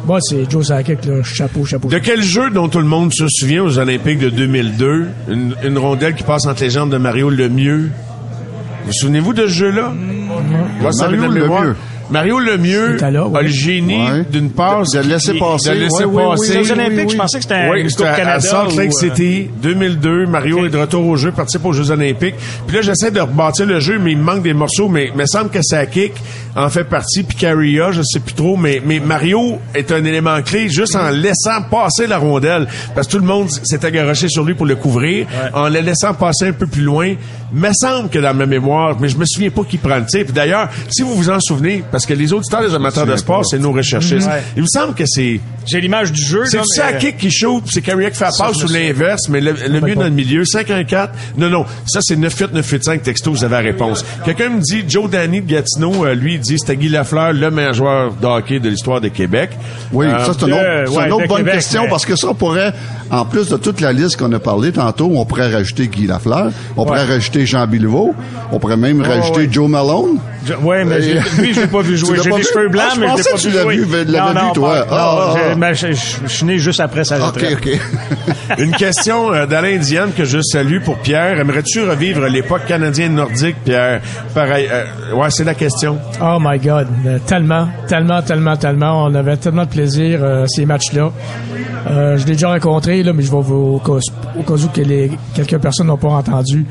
moi, 0.06 0.18
c'est 0.20 0.48
Joe 0.48 0.66
Sakic, 0.68 1.04
là. 1.06 1.22
Chapeau, 1.24 1.64
chapeau. 1.64 1.88
De 1.88 1.98
quel 1.98 2.22
jeu 2.22 2.50
dont 2.50 2.68
tout 2.68 2.78
le 2.78 2.84
monde 2.84 3.12
se 3.12 3.26
souvient 3.28 3.64
aux 3.64 3.78
Olympiques 3.78 4.18
de 4.20 4.28
2002? 4.28 5.06
Une, 5.28 5.54
une 5.64 5.78
rondelle 5.78 6.14
qui 6.14 6.22
passe 6.22 6.46
entre 6.46 6.62
les 6.62 6.70
jambes 6.70 6.90
de 6.90 6.98
Mario 6.98 7.30
Lemieux. 7.30 7.90
Vous 8.84 8.92
souvenez-vous 8.92 9.32
de 9.32 9.46
ce 9.46 9.52
jeu-là? 9.52 9.92
Moi, 10.80 10.92
ça 10.92 11.08
Mario. 11.08 11.28
Lemieux. 11.32 11.74
Mario 12.10 12.38
Lemieux 12.38 12.96
là, 12.98 13.26
ouais. 13.26 13.38
a 13.38 13.42
le 13.42 13.48
génie 13.48 13.96
Ouais. 13.96 14.24
d'une 14.30 14.50
passe. 14.50 14.90
De 14.90 15.00
laisser 15.00 15.34
passer. 15.38 15.70
De 15.70 15.74
laisser 15.74 16.04
Ouais, 16.04 16.22
oui, 16.22 16.22
oui, 16.38 16.48
passer. 16.48 16.58
Aux 16.58 16.72
Olympiques, 16.72 17.10
je 17.10 17.16
pensais 17.16 17.38
que 17.38 17.42
c'était 17.44 17.68
Oui, 17.70 17.80
une 17.80 17.88
c'était 17.90 18.02
Coupe 18.04 18.12
à, 18.12 18.16
Canada. 18.16 18.36
à 18.36 18.40
Salt 18.40 18.76
Lake 18.76 18.90
ou, 18.92 18.98
City, 18.98 19.50
2002. 19.62 20.26
Mario 20.26 20.66
est 20.66 20.70
de 20.70 20.78
retour 20.78 21.06
au 21.06 21.16
jeu, 21.16 21.32
participe 21.32 21.64
aux 21.64 21.72
Jeux 21.72 21.90
Olympiques. 21.90 22.34
Puis 22.66 22.76
là, 22.76 22.82
j'essaie 22.82 23.10
de 23.10 23.20
rebâtir 23.20 23.66
le 23.66 23.80
jeu, 23.80 23.98
mais 23.98 24.12
il 24.12 24.18
me 24.18 24.22
manque 24.22 24.42
des 24.42 24.54
morceaux. 24.54 24.88
Mais 24.88 25.08
il 25.12 25.16
me 25.18 25.26
semble 25.26 25.50
que 25.50 25.62
Sakic 25.62 26.12
en 26.54 26.70
fait 26.70 26.84
partie, 26.84 27.22
puis 27.22 27.36
Carria, 27.36 27.90
je 27.90 28.02
sais 28.02 28.20
plus 28.20 28.34
trop. 28.34 28.56
Mais, 28.56 28.80
mais 28.84 29.00
Mario 29.00 29.58
est 29.74 29.90
un 29.92 30.04
élément 30.04 30.40
clé 30.42 30.68
juste 30.68 30.96
en 30.96 31.10
laissant 31.10 31.62
passer 31.70 32.06
la 32.06 32.18
rondelle. 32.18 32.66
Parce 32.94 33.06
que 33.08 33.12
tout 33.12 33.18
le 33.18 33.26
monde 33.26 33.50
s'est 33.50 33.84
agaroché 33.84 34.28
sur 34.28 34.44
lui 34.44 34.54
pour 34.54 34.66
le 34.66 34.76
couvrir. 34.76 35.26
En 35.52 35.68
le 35.68 35.80
laissant 35.80 36.14
passer 36.14 36.46
un 36.48 36.52
peu 36.52 36.66
plus 36.66 36.82
loin. 36.82 37.14
Me 37.52 37.70
semble 37.72 38.08
que 38.08 38.18
dans 38.18 38.34
ma 38.34 38.46
mémoire, 38.46 38.96
mais 39.00 39.08
je 39.08 39.16
me 39.16 39.24
souviens 39.24 39.50
pas 39.50 39.62
qui 39.64 39.78
prend 39.78 39.96
le 39.96 40.06
tir. 40.06 40.24
Puis 40.24 40.32
d'ailleurs, 40.32 40.68
si 40.90 41.02
vous 41.02 41.14
vous 41.14 41.30
en 41.30 41.38
souvenez, 41.40 41.84
parce 41.90 42.04
que 42.04 42.14
les 42.14 42.32
auditeurs, 42.32 42.60
les 42.62 42.74
amateurs 42.74 43.06
de 43.06 43.16
sport, 43.16 43.46
c'est 43.46 43.58
nos 43.58 43.72
recherchistes. 43.72 44.26
Ouais. 44.26 44.42
Il 44.56 44.62
me 44.62 44.68
semble 44.68 44.94
que 44.94 45.04
c'est 45.06 45.40
J'ai 45.66 45.80
l'image 45.80 46.12
du 46.12 46.22
jeu. 46.22 46.44
c'est 46.46 46.58
mais, 46.92 46.98
kick 46.98 47.16
qui 47.18 47.30
shoot, 47.30 47.62
c'est 47.66 47.82
Carrier 47.82 48.10
qui 48.10 48.16
fait 48.18 48.24
la 48.24 48.30
passe 48.38 48.62
ou 48.64 48.72
l'inverse, 48.72 49.28
mais 49.28 49.40
le, 49.40 49.52
le 49.68 49.80
mieux 49.80 49.94
dans 49.94 50.04
le 50.04 50.10
milieu. 50.10 50.42
5-1-4. 50.44 51.08
Non, 51.38 51.48
non. 51.50 51.64
Ça, 51.86 52.00
c'est 52.02 52.16
9-8-9-8-5 52.16 53.00
texto, 53.00 53.30
vous 53.32 53.44
avez 53.44 53.54
la 53.56 53.60
réponse. 53.60 54.04
Quelqu'un 54.24 54.50
me 54.50 54.60
dit, 54.60 54.84
Joe 54.88 55.10
Danny 55.10 55.40
de 55.42 55.46
Gatineau, 55.50 56.04
euh, 56.06 56.14
lui, 56.14 56.34
il 56.34 56.40
dit, 56.40 56.56
c'était 56.58 56.76
Guy 56.76 56.88
Lafleur, 56.88 57.32
le 57.32 57.50
meilleur 57.50 57.72
joueur 57.74 58.12
de 58.14 58.26
hockey 58.26 58.60
de 58.60 58.68
l'histoire 58.68 59.00
de 59.00 59.08
Québec. 59.08 59.50
Oui, 59.92 60.06
Euh, 60.06 60.18
ça 60.24 60.32
c'est 60.38 60.46
une 60.46 60.52
autre, 60.52 60.62
c'est 60.86 60.96
ouais, 60.96 61.06
une 61.06 61.12
autre 61.12 61.26
bonne 61.28 61.38
Québec, 61.38 61.54
question 61.54 61.82
mais- 61.84 61.88
parce 61.90 62.06
que 62.06 62.16
ça 62.16 62.28
on 62.30 62.34
pourrait, 62.34 62.72
en 63.10 63.24
plus 63.24 63.48
de 63.48 63.56
toute 63.56 63.80
la 63.80 63.92
liste 63.92 64.16
qu'on 64.16 64.32
a 64.32 64.38
parlé 64.38 64.72
tantôt, 64.72 65.10
on 65.14 65.24
pourrait 65.24 65.52
rajouter 65.52 65.88
Guy 65.88 66.06
Lafleur, 66.06 66.50
on 66.76 66.84
pourrait 66.84 67.04
rajouter 67.04 67.46
Jean 67.46 67.66
Bilvaux, 67.66 68.14
on 68.52 68.58
pourrait 68.58 68.76
même 68.76 69.00
rajouter 69.02 69.40
ouais. 69.40 69.48
Joe 69.50 69.68
Malone. 69.68 70.18
Ouais, 70.62 70.84
mais 70.84 71.00
lui, 71.00 71.52
je 71.54 71.60
l'ai 71.62 71.66
pas 71.66 71.80
vu 71.82 71.94
Tu 71.98 72.06
jouer. 72.06 72.18
J'ai 72.22 72.30
pas 72.30 72.36
des 72.36 72.42
vu? 72.42 72.48
cheveux 72.54 72.68
blancs, 72.68 72.84
Ah, 72.88 72.92
je 72.94 73.00
mais 73.00 73.06
je 73.08 73.10
l'ai 73.10 73.16
pensais 73.16 73.30
pas 73.30 73.36
que 73.36 73.40
tu 73.42 73.48
vu 73.48 73.54
l'as 73.56 73.62
jouer. 73.62 73.76
vu, 73.78 74.12
l'avais 74.12 74.32
non, 74.34 74.40
non, 74.40 74.46
vu, 74.48 74.52
toi. 74.52 74.86
Ben, 75.56 75.72
je, 75.72 75.88
je- 75.92 76.16
je 76.24 76.28
suis 76.28 76.46
né 76.46 76.58
juste 76.58 76.80
après 76.80 77.04
sa 77.04 77.18
OK, 77.18 77.24
retraite. 77.34 77.58
OK. 77.58 78.58
Une 78.58 78.72
question 78.72 79.32
euh, 79.32 79.46
d'Alain 79.46 79.76
Diane 79.78 80.12
que 80.16 80.24
je 80.24 80.38
salue 80.40 80.80
pour 80.80 80.98
Pierre. 80.98 81.38
Aimerais-tu 81.38 81.82
revivre 81.82 82.26
l'époque 82.26 82.66
canadienne-nordique, 82.66 83.56
Pierre? 83.64 84.00
Pareil, 84.34 84.68
euh, 84.70 84.84
ouais, 85.14 85.30
c'est 85.30 85.44
la 85.44 85.54
question. 85.54 85.98
Oh 86.20 86.38
my 86.40 86.58
God, 86.58 86.86
Euh, 87.06 87.18
tellement, 87.26 87.68
tellement, 87.88 88.22
tellement, 88.22 88.56
tellement. 88.56 89.04
On 89.04 89.14
avait 89.14 89.36
tellement 89.36 89.64
de 89.64 89.70
plaisir 89.70 90.20
euh, 90.22 90.46
ces 90.46 90.64
matchs-là. 90.66 91.10
Euh, 91.90 92.16
je 92.18 92.26
l'ai 92.26 92.32
déjà 92.32 92.48
rencontré 92.50 93.02
là, 93.02 93.12
mais 93.12 93.22
je 93.22 93.30
vais 93.30 93.40
vous 93.40 93.76
au 93.76 93.78
cas, 93.78 93.98
au 94.38 94.42
cas 94.42 94.54
où 94.64 94.68
que 94.68 94.80
les, 94.80 95.10
quelques 95.34 95.58
personnes 95.58 95.86
n'ont 95.88 95.96
pas 95.96 96.08
entendu. 96.08 96.64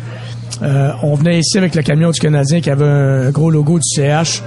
Euh, 0.61 0.91
on 1.03 1.15
venait 1.15 1.39
ici 1.39 1.57
avec 1.57 1.75
le 1.75 1.81
camion 1.81 2.11
du 2.11 2.19
Canadien 2.19 2.61
qui 2.61 2.69
avait 2.69 2.85
un 2.85 3.29
gros 3.31 3.49
logo 3.51 3.77
du 3.79 3.83
CH. 3.83 4.41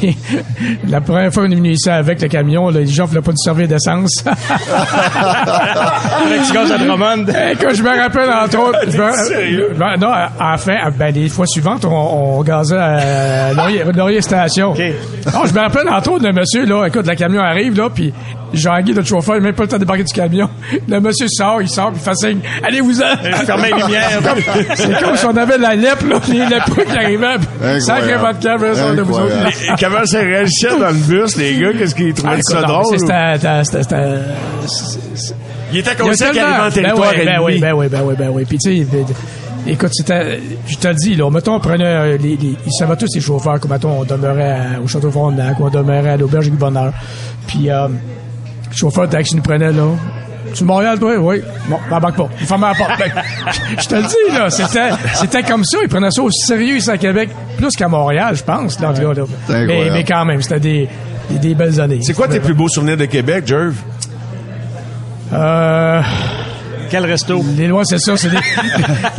Puis 0.00 0.16
la 0.88 1.00
première 1.00 1.32
fois 1.32 1.44
qu'on 1.44 1.50
est 1.52 1.56
venu 1.56 1.70
ici 1.70 1.88
avec 1.88 2.20
le 2.20 2.28
camion, 2.28 2.68
là, 2.70 2.80
les 2.80 2.86
gens 2.86 3.04
ne 3.04 3.08
voulaient 3.08 3.22
pas 3.22 3.30
nous 3.32 3.36
servir 3.38 3.66
d'essence. 3.68 4.22
Avec 6.26 6.42
tu 6.46 6.52
gazes 6.52 6.72
à 6.72 6.78
Drummond. 6.78 7.24
Eh, 7.28 7.56
Quand 7.56 7.74
je 7.74 7.82
me 7.82 7.88
rappelle, 8.02 8.30
entre 8.30 8.58
autres. 8.58 8.78
je 8.88 8.98
me- 8.98 9.12
Sérieux? 9.28 9.68
Ben, 9.78 9.96
non, 10.00 10.08
à 10.10 10.28
à 10.38 10.50
la 10.52 10.56
fin, 10.58 10.76
ben, 10.98 11.14
les 11.14 11.28
fois 11.28 11.46
suivantes, 11.46 11.84
on, 11.84 12.38
on 12.38 12.42
gazait 12.42 12.76
à 12.76 13.52
Laurier, 13.94 14.20
Station. 14.20 14.74
Non, 14.74 15.44
je 15.46 15.54
me 15.54 15.60
rappelle, 15.60 15.88
entre 15.88 16.12
autres, 16.12 16.24
le 16.26 16.32
monsieur, 16.32 16.64
là, 16.66 16.86
écoute, 16.86 17.06
le 17.06 17.14
camion 17.14 17.40
arrive, 17.42 17.76
là, 17.76 17.88
puis 17.94 18.12
Jean-Guy, 18.52 18.92
notre 18.94 19.06
chauffeur, 19.08 19.36
il 19.36 19.40
n'a 19.40 19.46
même 19.46 19.54
pas 19.54 19.64
le 19.64 19.68
temps 19.68 19.76
de 19.76 19.80
débarquer 19.80 20.04
du 20.04 20.12
camion. 20.12 20.48
Le 20.88 21.00
monsieur 21.00 21.26
sort, 21.28 21.60
il 21.62 21.68
sort, 21.68 21.90
puis 21.92 22.00
il 22.02 22.08
fait 22.08 22.14
signe, 22.16 22.40
allez-vous-en! 22.66 23.16
Fermez 23.44 23.70
les 23.76 23.82
lumières. 23.82 24.20
C'est 24.74 25.02
comme 25.02 25.16
si 25.16 25.26
on 25.26 25.36
avait 25.36 25.58
la 25.58 25.74
lèpre, 25.74 26.06
là, 26.06 26.20
les 26.28 26.46
lépreux 26.46 26.84
qui 26.84 26.96
arrivaient, 26.98 27.80
sacré 27.80 28.16
votre 28.16 28.38
camion, 28.40 28.74
ça, 28.74 28.94
de 28.94 29.02
vous 29.02 29.14
autres. 29.14 29.34
Et 29.46 29.72
comment 29.84 30.04
ça 30.06 30.18
réagissait 30.20 30.78
dans 30.78 30.88
le 30.88 30.94
bus, 31.06 31.36
les 31.36 31.58
gars? 31.58 31.72
Qu'est-ce 31.78 31.94
qu'ils 31.94 32.10
Ah, 32.10 32.14
trouvaient 32.16 32.34
écoute, 32.38 32.52
ça 32.52 32.62
drôle? 32.62 32.98
c'était- 32.98 34.18
Il 35.72 35.78
était 35.78 35.94
conscient 35.96 36.30
qu'il 36.30 36.38
arrivait 36.40 36.66
en 36.66 36.70
territoire 36.70 37.12
ben 37.12 37.18
oui, 37.18 37.24
ben 37.24 37.40
oui, 37.42 37.58
ben 37.60 37.72
oui, 37.74 37.86
ben 37.90 38.00
oui, 38.04 38.14
ben 38.18 38.28
oui. 38.32 38.44
Puis 38.48 38.58
tu 38.58 38.78
sais, 38.78 38.86
ben, 38.90 39.04
écoute, 39.66 39.90
c'était, 39.92 40.40
je 40.66 40.76
te 40.76 40.88
le 40.88 40.94
dis, 40.94 41.14
là, 41.14 41.30
mettons, 41.30 41.56
on 41.56 41.60
prenait, 41.60 41.84
euh, 41.84 42.16
les, 42.16 42.36
les, 42.36 42.56
ils 42.66 42.72
savaient 42.78 42.96
tous 42.96 43.06
les 43.14 43.20
chauffeurs, 43.20 43.60
comme 43.60 43.72
mettons, 43.72 44.00
on 44.00 44.04
demeurait 44.04 44.50
à- 44.76 44.80
au 44.82 44.86
Château 44.88 45.10
Frontenac, 45.10 45.56
on 45.60 45.68
demeurait 45.68 46.10
à 46.10 46.16
l'Auberge 46.16 46.46
du 46.50 46.56
Bonheur. 46.56 46.92
Puis, 47.46 47.70
euh, 47.70 47.88
chauffeur 48.78 49.06
de 49.06 49.12
taxi 49.12 49.36
nous 49.36 49.42
prenait 49.42 49.72
là, 49.72 49.84
Tu 50.54 50.64
Montréal, 50.64 50.98
toi? 50.98 51.16
Oui. 51.18 51.42
Bon, 51.68 51.78
t'embarques 51.90 52.16
pas. 52.16 52.28
Il 52.40 52.46
ferme 52.46 52.62
la 52.62 52.74
porte. 52.74 52.98
Ben, 52.98 53.10
je 53.78 53.86
te 53.86 53.94
le 53.94 54.02
dis, 54.02 54.34
là. 54.34 54.50
C'était, 54.50 54.90
c'était 55.14 55.42
comme 55.42 55.64
ça. 55.64 55.78
Ils 55.82 55.88
prenaient 55.88 56.10
ça 56.10 56.22
au 56.22 56.30
sérieux 56.30 56.76
ici 56.76 56.90
à 56.90 56.96
Québec. 56.96 57.30
Plus 57.56 57.74
qu'à 57.76 57.88
Montréal, 57.88 58.34
je 58.34 58.42
pense. 58.44 58.78
C'est 58.78 59.66
Mais, 59.66 59.90
mais 59.92 60.04
quand 60.04 60.24
même, 60.24 60.40
c'était 60.40 60.60
des, 60.60 60.88
des, 61.30 61.38
des 61.38 61.54
belles 61.54 61.80
années. 61.80 62.00
C'est 62.02 62.14
quoi 62.14 62.28
tes 62.28 62.40
plus 62.40 62.54
beaux 62.54 62.68
souvenirs 62.68 62.96
de 62.96 63.04
Québec, 63.04 63.46
Jerv? 63.46 63.74
Euh, 65.32 66.00
Quel 66.90 67.04
resto? 67.04 67.42
les 67.56 67.66
lois, 67.66 67.82
c'est 67.84 67.98
ça. 67.98 68.16
C'est 68.16 68.30
des, 68.30 68.36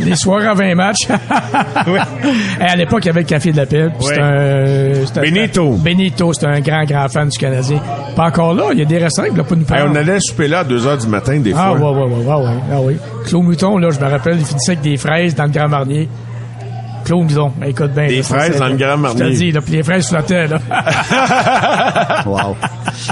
les 0.04 0.16
soirées 0.16 0.48
à 0.48 0.54
20 0.54 0.74
matchs. 0.74 1.06
Et 2.60 2.64
à 2.64 2.76
l'époque, 2.76 3.00
il 3.04 3.06
y 3.06 3.10
avait 3.10 3.20
le 3.20 3.26
Café 3.26 3.52
de 3.52 3.56
la 3.56 3.66
Paix. 3.66 3.88
C'était 4.00 4.20
un, 4.20 5.22
Benito. 5.22 5.70
Benito, 5.74 6.32
c'était 6.32 6.46
un 6.46 6.60
grand, 6.60 6.84
grand 6.84 7.08
fan 7.08 7.28
du 7.28 7.38
Canadien. 7.38 7.80
Pas 8.16 8.24
encore 8.26 8.54
là. 8.54 8.64
Il 8.72 8.78
y 8.78 8.82
a 8.82 8.84
des 8.84 8.98
restaurants 8.98 9.28
qui 9.28 9.34
ne 9.34 9.42
pas 9.42 9.54
nous 9.54 9.60
Hey, 9.62 9.66
prendre. 9.66 9.90
on 9.92 9.94
allait 9.96 10.18
souper 10.20 10.48
là 10.48 10.60
à 10.60 10.64
2 10.64 10.86
heures 10.86 10.98
du 10.98 11.06
matin, 11.06 11.38
des 11.38 11.52
Ah, 11.56 11.72
fois. 11.76 11.92
ouais, 11.92 12.02
ouais, 12.02 12.12
ouais, 12.12 12.24
ouais, 12.24 12.34
ouais. 12.44 12.54
Ah, 12.72 12.80
oui. 12.82 12.96
Claude 13.26 13.44
Mouton, 13.44 13.78
là, 13.78 13.90
je 13.90 14.00
me 14.00 14.10
rappelle, 14.10 14.36
il 14.38 14.44
finissait 14.44 14.72
avec 14.72 14.82
des 14.82 14.96
fraises 14.96 15.34
dans 15.34 15.44
le 15.44 15.50
Grand 15.50 15.68
Marnier. 15.68 16.08
Claude 17.04 17.22
Mouton, 17.30 17.52
ben, 17.58 17.68
écoute 17.68 17.92
bien. 17.92 18.06
Des 18.08 18.16
là, 18.18 18.22
fraises 18.22 18.52
c'est- 18.52 18.58
dans 18.58 18.68
le 18.68 18.76
Grand 18.76 18.96
Je 18.96 19.00
Marnier. 19.02 19.20
te 19.20 19.24
le 19.24 19.30
dis, 19.34 19.52
là, 19.52 19.60
puis 19.62 19.72
les 19.74 19.82
fraises 19.82 20.08
flottaient, 20.08 20.46
là. 20.46 20.58
Wow. 22.26 22.56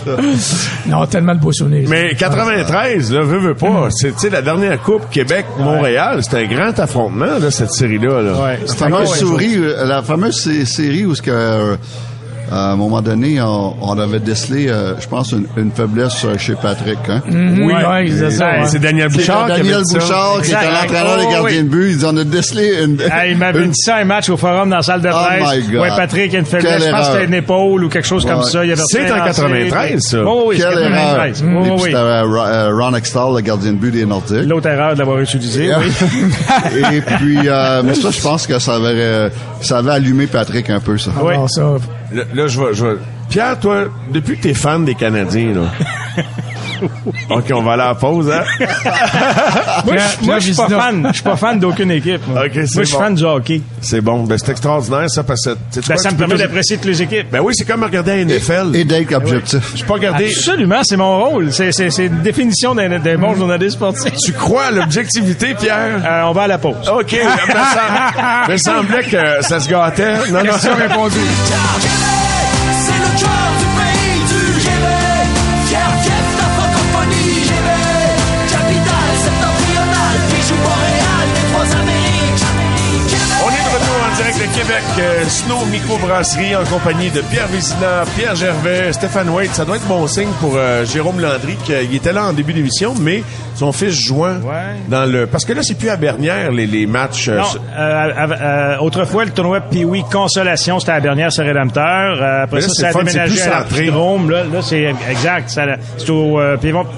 non, 0.87 1.07
tellement 1.07 1.35
de 1.35 1.41
beaux 1.41 1.53
souvenirs. 1.53 1.87
Mais 1.89 2.15
93, 2.15 3.13
là, 3.13 3.23
veux, 3.23 3.39
veux 3.39 3.55
pas. 3.55 3.89
C'est, 3.91 4.13
tu 4.13 4.19
sais, 4.21 4.31
la 4.31 4.43
dernière 4.43 4.81
Coupe 4.83 5.09
Québec-Montréal, 5.11 6.21
c'était 6.23 6.39
un 6.39 6.47
grand 6.47 6.79
affrontement, 6.79 7.39
là, 7.41 7.51
cette 7.51 7.71
série-là, 7.73 8.23
là. 8.23 8.33
Ouais. 8.43 8.59
La 8.67 8.75
fameuse 8.75 9.15
souris, 9.15 9.57
euh, 9.57 9.85
la 9.87 10.03
fameuse 10.03 10.37
sé- 10.41 10.65
série 10.67 11.05
où 11.07 11.15
ce 11.15 11.23
que, 11.23 11.31
euh, 11.31 11.77
à 12.51 12.73
un 12.73 12.77
moment 12.77 13.01
donné, 13.03 13.41
on, 13.41 13.75
on 13.81 13.99
avait 13.99 14.21
décelé, 14.21 14.69
euh, 14.69 14.95
je 15.01 15.07
pense, 15.09 15.33
une, 15.33 15.47
une 15.57 15.71
faiblesse 15.71 16.25
euh, 16.25 16.37
chez 16.39 16.55
Patrick. 16.55 16.99
Hein? 17.09 17.23
oui, 17.29 17.65
Ouais. 17.67 17.87
ouais, 17.87 18.07
c'est 18.11 18.31
ça. 18.31 18.65
C'est- 18.67 18.79
Daniel 18.79 19.09
Bouchard 19.09 19.47
Daniel. 19.49 19.83
Bouchard, 19.93 20.41
qui 20.43 20.51
était 20.53 20.71
l'entraîneur 20.71 21.17
Oh, 21.17 21.21
des 21.21 21.33
gardiens 21.33 21.43
oui. 21.43 21.63
de 21.65 21.69
but. 21.69 21.91
Ils 21.93 22.07
en 22.07 22.17
ont 22.17 22.25
décelé 22.25 22.85
une. 22.85 22.99
Ah, 23.11 23.27
il 23.27 23.37
m'avait 23.37 23.65
une- 23.65 23.71
dit 23.71 23.81
ça 23.81 23.97
un 23.97 24.05
match 24.05 24.29
au 24.31 24.37
forum 24.37 24.71
dans 24.71 24.77
la 24.77 24.83
salle 24.83 25.01
de 25.03 25.09
Oh 25.13 25.17
presse. 25.25 25.57
my 25.67 25.73
God. 25.73 25.81
Ouais, 25.83 25.89
Patrick 25.97 26.35
a 26.35 26.39
une 26.39 26.45
faiblesse. 26.45 26.73
Quelle 26.79 26.83
Je 26.87 26.91
pense 26.91 27.07
que 27.09 27.13
c'était 27.13 27.25
une 27.27 27.35
épaule 27.35 27.85
ou 27.85 27.89
quelque 27.89 28.07
chose 28.07 28.25
comme 28.25 28.43
ça. 28.45 28.65
Il 28.65 28.73
avait 28.73 28.81
C'est 28.87 29.11
en 29.11 29.15
un 29.15 29.19
lancer. 29.19 29.43
93, 29.43 30.01
ça. 30.03 30.19
Oh, 30.27 30.45
oui, 30.49 30.57
c'est 30.59 30.63
Quelle 30.69 30.79
erreur. 30.79 30.91
93. 30.91 31.43
Oui, 31.45 31.49
Et 31.49 31.57
oui, 31.57 31.63
puis 31.63 31.71
oui. 31.73 31.81
c'était 31.85 31.95
euh, 31.97 32.23
Ro- 32.25 32.47
euh, 32.47 32.71
Ron 32.77 32.95
Extall, 32.95 33.35
le 33.35 33.41
gardien 33.41 33.73
de 33.73 33.77
but 33.79 33.91
des 33.91 34.07
Nordiques. 34.07 34.47
L'autre 34.47 34.69
erreur 34.69 34.95
de 34.95 34.99
l'avoir 34.99 35.19
utilisé, 35.21 35.71
oui. 35.75 35.93
Et 36.97 37.01
puis, 37.01 37.39
euh, 37.47 37.83
mais 37.85 37.95
ça, 37.95 38.11
je 38.11 38.21
pense 38.21 38.47
que 38.47 38.59
ça 38.59 38.75
avait, 38.77 38.89
euh, 38.95 39.29
ça 39.61 39.79
avait 39.79 39.91
allumé 39.93 40.27
Patrick 40.27 40.71
un 40.71 40.81
peu, 40.81 40.99
ça. 40.99 41.11
Oui. 41.23 41.35
Alors, 41.35 41.51
ça, 41.51 41.63
Là, 42.13 42.23
là, 42.35 42.47
je 42.47 42.61
vais, 42.61 42.75
je 42.75 42.87
vais- 42.87 42.99
Pierre, 43.29 43.59
toi, 43.61 43.85
depuis 44.11 44.37
que 44.39 44.43
t'es 44.45 44.55
fan 44.55 44.85
des 44.85 44.95
Canadiens, 44.95 45.53
là. 45.55 45.71
OK, 47.31 47.45
on 47.55 47.63
va 47.63 47.73
aller 47.73 47.83
à 47.83 47.89
la 47.89 47.95
pause, 47.95 48.31
hein? 48.31 48.43
Moi, 49.85 49.97
je- 49.97 50.27
moi, 50.27 50.39
je 50.39 50.45
suis 50.47 50.55
pas 50.55 50.69
fan. 50.69 51.07
Je 51.09 51.13
suis 51.15 51.23
pas 51.23 51.37
fan 51.37 51.59
d'aucune 51.59 51.91
équipe. 51.91 52.21
moi. 52.27 52.45
Je 52.53 52.65
suis 52.67 52.93
bon. 52.93 52.99
fan 52.99 53.15
du 53.15 53.25
hockey. 53.25 53.61
C'est 53.81 54.01
bon. 54.01 54.25
Ben, 54.25 54.37
c'est 54.39 54.51
extraordinaire, 54.51 55.09
ça, 55.09 55.23
parce 55.23 55.45
que... 55.45 55.51
Ben, 55.75 55.83
quoi, 55.87 55.97
ça 55.97 56.11
me 56.11 56.17
permet 56.17 56.37
d'apprécier 56.37 56.77
toutes 56.77 56.87
les 56.87 57.03
équipes. 57.03 57.29
Ben 57.31 57.41
oui, 57.41 57.55
c'est 57.57 57.65
comme 57.65 57.83
regarder 57.83 58.25
la 58.25 58.35
NFL. 58.37 58.75
Et 58.75 58.85
d'être 58.85 59.15
objectif. 59.15 59.73
Je 59.77 59.85
peux 59.85 59.93
regarder... 59.95 60.27
Absolument, 60.27 60.81
c'est 60.83 60.97
mon 60.97 61.25
rôle. 61.25 61.53
C'est, 61.53 61.71
une 61.99 62.23
définition 62.23 62.75
d'un, 62.75 62.99
d'un 62.99 63.19
bon 63.19 63.35
journaliste 63.35 63.77
sportif. 63.77 64.13
Tu 64.25 64.33
crois 64.33 64.65
à 64.65 64.71
l'objectivité, 64.71 65.55
Pierre? 65.55 66.03
Euh, 66.05 66.23
on 66.25 66.33
va 66.33 66.43
à 66.43 66.47
la 66.49 66.59
pause. 66.59 66.77
OK. 66.93 67.13
Il 68.49 68.53
me 68.53 68.57
semblait 68.59 69.05
que 69.05 69.43
ça 69.43 69.61
se 69.61 69.69
gâtait. 69.69 70.31
Non, 70.31 70.39
non. 70.45 70.53
question 70.53 70.75
répondue. 70.75 71.17
Québec. 84.55 84.83
euh, 84.99 85.25
Snow 85.29 85.65
Microbrasserie 85.71 86.57
en 86.57 86.65
compagnie 86.65 87.11
de 87.11 87.21
Pierre 87.23 87.47
Vézina, 87.49 88.05
Pierre 88.17 88.35
Gervais, 88.35 88.93
Stéphane 88.93 89.29
White. 89.31 89.55
Ça 89.55 89.65
doit 89.65 89.77
être 89.77 89.87
bon 89.87 90.07
signe 90.07 90.29
pour 90.41 90.55
euh, 90.57 90.85
Jérôme 90.85 91.21
Landry, 91.21 91.57
qui 91.65 91.73
euh, 91.75 91.83
il 91.83 91.95
était 91.97 92.13
là 92.13 92.27
en 92.27 92.33
début 92.33 92.53
d'émission, 92.53 92.95
mais 93.01 93.23
son 93.55 93.73
fils 93.73 93.95
joint 94.01 94.37
Ouais. 94.39 94.77
dans 94.89 95.05
le... 95.11 95.27
Parce 95.27 95.45
que 95.45 95.53
là, 95.53 95.63
c'est 95.63 95.75
plus 95.77 95.89
à 95.89 95.97
Bernière, 95.97 96.53
les, 96.53 96.67
les 96.67 96.87
matchs. 96.87 97.29
euh, 97.29 97.39
Non, 97.39 98.85
autrefois, 98.85 99.25
le 99.25 99.31
tournoi 99.31 99.61
Pee-Wee 99.61 100.05
Consolation, 100.11 100.79
c'était 100.79 100.93
à 100.93 100.97
la 100.97 101.01
dernière, 101.01 101.33
c'est 101.33 101.43
rédempteur. 101.43 102.23
Après 102.23 102.61
là, 102.61 102.63
ça, 102.63 102.69
c'est 102.75 102.83
ça 102.83 102.89
a 102.89 102.93
fun, 102.93 102.99
déménagé 103.05 103.43
à 103.43 103.51
l'Arpidrome. 103.51 104.31
Là, 104.31 104.45
là 104.45 104.63
c'est 104.63 104.93
exact. 105.11 105.59
C'est 105.99 106.11
au 106.11 106.39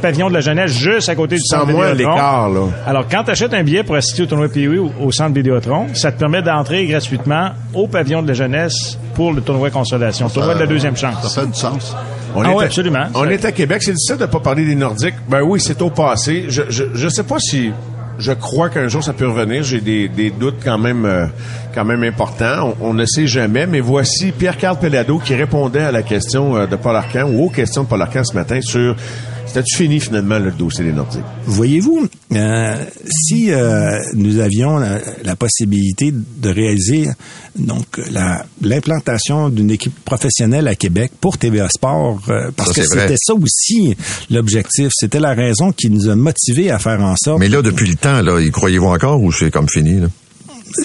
pavillon, 0.02 0.28
de 0.28 0.34
la 0.34 0.40
jeunesse, 0.40 0.72
juste 0.72 1.08
à 1.08 1.14
côté 1.14 1.36
du 1.36 1.44
centre 1.44 1.68
moins 1.68 1.92
l'écart, 1.94 2.48
là. 2.50 2.60
Alors, 2.86 3.06
quand 3.10 3.24
tu 3.24 3.30
achètes 3.30 3.54
un 3.54 3.62
billet 3.62 3.82
pour 3.82 3.96
assister 3.96 4.22
au 4.22 4.26
tournoi 4.26 4.48
Pee-Wee 4.48 4.78
au, 4.78 4.92
au 5.00 5.10
centre 5.12 5.34
Vidéotron, 5.34 5.86
ça 5.94 6.12
te 6.12 6.18
permet 6.18 6.42
d'entrer 6.42 6.84
gratuitement 6.86 7.39
au 7.74 7.86
pavillon 7.86 8.22
de 8.22 8.28
la 8.28 8.34
jeunesse 8.34 8.98
pour 9.14 9.32
le 9.32 9.40
tournoi 9.42 9.70
Consolation. 9.70 10.26
Le 10.26 10.32
tournoi 10.32 10.54
de 10.54 10.60
la 10.60 10.66
deuxième 10.66 10.96
chance. 10.96 11.16
Ça 11.22 11.40
fait 11.42 11.46
du 11.46 11.54
sens. 11.58 11.94
On 12.34 12.42
Ah 12.42 12.50
est 12.50 12.54
ouais, 12.54 12.62
à- 12.64 12.66
absolument. 12.66 13.06
On 13.14 13.28
est 13.28 13.44
à 13.44 13.52
Québec. 13.52 13.82
C'est 13.82 13.92
difficile 13.92 14.16
de 14.16 14.26
pas 14.26 14.40
parler 14.40 14.64
des 14.64 14.74
Nordiques. 14.74 15.14
Ben 15.28 15.42
oui, 15.42 15.60
c'est 15.60 15.80
au 15.82 15.90
passé. 15.90 16.44
Je, 16.48 16.62
je, 16.68 16.84
je 16.94 17.08
sais 17.08 17.24
pas 17.24 17.38
si 17.38 17.72
je 18.18 18.32
crois 18.32 18.68
qu'un 18.68 18.86
jour 18.88 19.02
ça 19.02 19.12
peut 19.12 19.26
revenir. 19.28 19.62
J'ai 19.62 19.80
des, 19.80 20.08
des 20.08 20.30
doutes 20.30 20.58
quand 20.62 20.78
même, 20.78 21.04
euh, 21.06 21.26
quand 21.74 21.84
même 21.84 22.02
importants. 22.04 22.74
On, 22.80 22.90
on 22.90 22.94
ne 22.94 23.04
sait 23.06 23.26
jamais. 23.26 23.66
Mais 23.66 23.80
voici 23.80 24.30
Pierre-Carl 24.32 24.78
Pellado 24.78 25.18
qui 25.18 25.34
répondait 25.34 25.80
à 25.82 25.90
la 25.92 26.02
question 26.02 26.56
euh, 26.56 26.66
de 26.66 26.76
Paul 26.76 26.94
Arcan 26.96 27.24
ou 27.30 27.46
aux 27.46 27.50
questions 27.50 27.82
de 27.84 27.88
Paul 27.88 28.02
Arcan 28.02 28.22
ce 28.24 28.34
matin 28.34 28.60
sur 28.62 28.94
c'était-tu 29.50 29.76
fini 29.76 30.00
finalement 30.00 30.38
le 30.38 30.50
dossier 30.52 30.84
des 30.84 30.92
Nordiques? 30.92 31.22
Voyez-vous, 31.46 32.06
euh, 32.34 32.84
si 33.10 33.50
euh, 33.52 33.98
nous 34.14 34.38
avions 34.38 34.78
la, 34.78 34.98
la 35.24 35.36
possibilité 35.36 36.12
de 36.12 36.48
réaliser 36.48 37.08
donc 37.58 37.84
la- 38.12 38.46
l'implantation 38.62 39.48
d'une 39.48 39.70
équipe 39.70 39.94
professionnelle 40.04 40.68
à 40.68 40.74
Québec 40.74 41.10
pour 41.20 41.36
TVA 41.38 41.68
Sport, 41.68 42.20
euh, 42.28 42.50
parce 42.56 42.72
Ça, 42.72 42.82
que 42.82 42.86
c'était 42.88 43.16
ça 43.18 43.34
aussi 43.34 43.96
l'objectif, 44.30 44.88
c'était 44.94 45.20
la 45.20 45.34
raison 45.34 45.72
qui 45.72 45.90
nous 45.90 46.08
a 46.08 46.14
motivés 46.16 46.70
à 46.70 46.78
faire 46.78 47.00
en 47.00 47.16
sorte. 47.16 47.40
Mais 47.40 47.48
là, 47.48 47.60
depuis 47.62 47.88
le 47.88 47.96
temps, 47.96 48.22
là, 48.22 48.40
y 48.40 48.50
croyez-vous 48.50 48.86
encore 48.86 49.22
ou 49.22 49.32
c'est 49.32 49.50
comme 49.50 49.68
fini? 49.68 50.00
Là? 50.00 50.06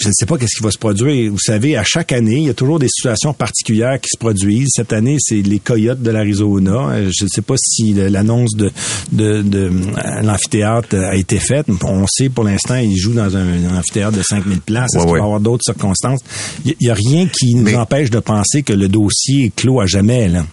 Je 0.02 0.08
ne 0.08 0.14
sais 0.14 0.26
pas 0.26 0.38
qu'est-ce 0.38 0.58
qui 0.58 0.64
va 0.64 0.72
se 0.72 0.78
produire. 0.78 1.32
Vous 1.32 1.40
savez, 1.40 1.78
à 1.78 1.84
chaque 1.84 2.12
année, 2.12 2.38
il 2.38 2.44
y 2.44 2.50
a 2.50 2.54
toujours 2.54 2.80
des 2.80 2.88
situations 2.88 3.34
particulières 3.34 4.00
qui 4.02 4.10
se 4.12 4.18
produisent. 4.18 4.70
Cette 4.76 4.94
année, 4.94 5.18
c'est 5.20 5.42
les 5.42 5.60
Coyotes 5.60 6.02
de 6.02 6.12
l'Arizona. 6.12 6.90
Euh, 6.92 7.12
Je 7.18 7.24
ne 7.26 7.30
sais 7.30 7.42
pas 7.42 7.56
si 7.58 7.94
l'annonce 7.94 8.56
de, 8.56 8.72
de, 9.12 9.42
de 9.42 9.60
euh, 9.70 10.22
l'amphithéâtre 10.24 10.96
a 10.96 11.16
été 11.16 11.40
faite. 11.40 11.68
On 11.84 12.06
sait 12.08 12.30
pour 12.30 12.44
l'instant, 12.44 12.76
ils 12.76 12.98
jouent 12.98 13.14
dans 13.14 13.36
un, 13.38 13.66
un 13.70 13.78
amphithéâtre 13.78 14.18
de 14.18 14.24
5000 14.24 14.62
places. 14.62 14.96
Est-ce 14.96 14.98
Ouais, 14.98 15.04
qu'il 15.04 15.12
ouais. 15.14 15.20
va 15.20 15.24
y 15.26 15.28
avoir 15.28 15.40
d'autres 15.40 15.64
circonstances? 15.66 16.20
Il 16.66 16.74
n'y 16.82 16.90
a, 16.90 16.94
rien 16.94 17.28
qui 17.28 17.54
nous 17.56 17.64
Mais- 17.64 17.76
empêche 17.76 18.10
de 18.10 18.20
penser 18.20 18.64
que 18.64 18.74
le 18.74 18.88
dossier 18.88 19.46
est 19.46 19.56
clos 19.56 19.80
à 19.82 19.86
jamais. 19.86 20.28
Là. 20.30 20.46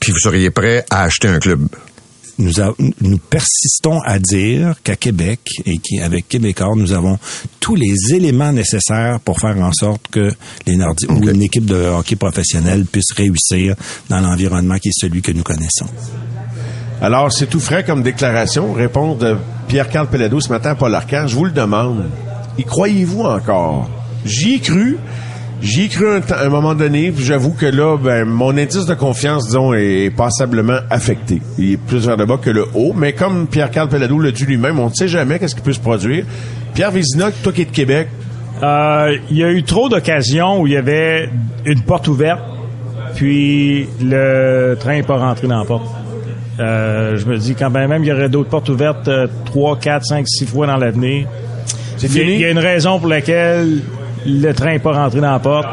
Puis 0.00 0.12
vous 0.12 0.18
seriez 0.18 0.50
prêt 0.50 0.84
à 0.90 1.02
acheter 1.04 1.28
un 1.28 1.38
club? 1.38 1.68
Nous, 2.38 2.60
a- 2.60 2.74
nous 3.00 3.18
persistons 3.18 4.00
à 4.04 4.18
dire 4.18 4.74
qu'à 4.84 4.96
Québec 4.96 5.40
et 5.64 5.78
qu'avec 5.78 6.28
Québécois, 6.28 6.74
nous 6.76 6.92
avons 6.92 7.18
tous 7.60 7.74
les 7.76 7.94
éléments 8.14 8.52
nécessaires 8.52 9.20
pour 9.20 9.40
faire 9.40 9.56
en 9.58 9.72
sorte 9.72 10.08
que 10.08 10.30
les 10.66 10.76
Nordiques 10.76 11.10
ou 11.10 11.28
une 11.28 11.42
équipe 11.42 11.64
de 11.64 11.86
hockey 11.86 12.16
professionnelle 12.16 12.84
puisse 12.84 13.12
réussir 13.16 13.74
dans 14.10 14.20
l'environnement 14.20 14.76
qui 14.76 14.88
est 14.88 15.00
celui 15.00 15.22
que 15.22 15.32
nous 15.32 15.42
connaissons. 15.42 15.86
Alors, 17.00 17.32
c'est 17.32 17.46
tout 17.46 17.60
frais 17.60 17.84
comme 17.84 18.02
déclaration. 18.02 18.72
Répond 18.72 19.14
de 19.14 19.36
Pierre-Carl 19.68 20.08
Pellado 20.08 20.40
ce 20.40 20.48
matin 20.50 20.70
à 20.70 20.74
Paul 20.74 20.94
Arcand. 20.94 21.26
Je 21.26 21.36
vous 21.36 21.44
le 21.44 21.50
demande. 21.52 22.04
Y 22.58 22.64
croyez-vous 22.64 23.22
encore? 23.22 23.88
J'y 24.24 24.54
ai 24.54 24.58
cru. 24.60 24.96
J'y 25.62 25.84
ai 25.84 25.88
cru 25.88 26.08
un, 26.08 26.20
temps- 26.20 26.36
un 26.38 26.48
moment 26.48 26.74
donné, 26.74 27.10
puis 27.10 27.24
j'avoue 27.24 27.52
que 27.52 27.66
là, 27.66 27.96
ben, 27.96 28.24
mon 28.26 28.50
indice 28.56 28.84
de 28.86 28.94
confiance, 28.94 29.46
disons, 29.46 29.72
est 29.72 30.10
passablement 30.14 30.78
affecté. 30.90 31.40
Il 31.58 31.72
est 31.72 31.76
plus 31.78 32.06
vers 32.06 32.16
le 32.16 32.26
bas 32.26 32.36
que 32.36 32.50
le 32.50 32.66
haut, 32.74 32.92
mais 32.94 33.14
comme 33.14 33.46
Pierre-Carl 33.46 33.88
Pellado 33.88 34.18
l'a 34.18 34.30
dit 34.32 34.44
lui-même, 34.44 34.78
on 34.78 34.90
ne 34.90 34.94
sait 34.94 35.08
jamais 35.08 35.38
qu'est-ce 35.38 35.54
qui 35.54 35.62
peut 35.62 35.72
se 35.72 35.80
produire. 35.80 36.24
Pierre 36.74 36.90
Vézina, 36.90 37.30
toi 37.42 37.52
qui 37.52 37.62
es 37.62 37.64
de 37.64 37.70
Québec, 37.70 38.08
Euh, 38.62 39.16
il 39.30 39.36
y 39.36 39.44
a 39.44 39.50
eu 39.50 39.62
trop 39.64 39.90
d'occasions 39.90 40.60
où 40.62 40.66
il 40.66 40.72
y 40.72 40.76
avait 40.78 41.28
une 41.66 41.82
porte 41.82 42.08
ouverte, 42.08 42.40
puis 43.14 43.86
le 44.02 44.76
train 44.80 44.94
n'est 44.94 45.02
pas 45.02 45.18
rentré 45.18 45.46
dans 45.46 45.58
la 45.58 45.64
porte. 45.66 45.84
Euh, 46.58 47.18
je 47.18 47.26
me 47.26 47.36
dis 47.36 47.54
quand 47.54 47.68
même, 47.68 47.92
il 48.02 48.06
y 48.06 48.12
aurait 48.12 48.30
d'autres 48.30 48.48
portes 48.48 48.70
ouvertes 48.70 49.08
euh, 49.08 49.26
3, 49.44 49.78
4, 49.78 50.04
5, 50.06 50.26
6 50.26 50.46
fois 50.46 50.66
dans 50.66 50.78
l'avenir. 50.78 51.26
il 52.02 52.40
y 52.40 52.44
a 52.46 52.50
une 52.50 52.58
raison 52.58 52.98
pour 52.98 53.08
laquelle 53.08 53.80
le 54.26 54.52
train 54.52 54.72
n'est 54.72 54.78
pas 54.78 54.92
rentré 54.92 55.20
dans 55.20 55.32
la 55.32 55.38
porte. 55.38 55.66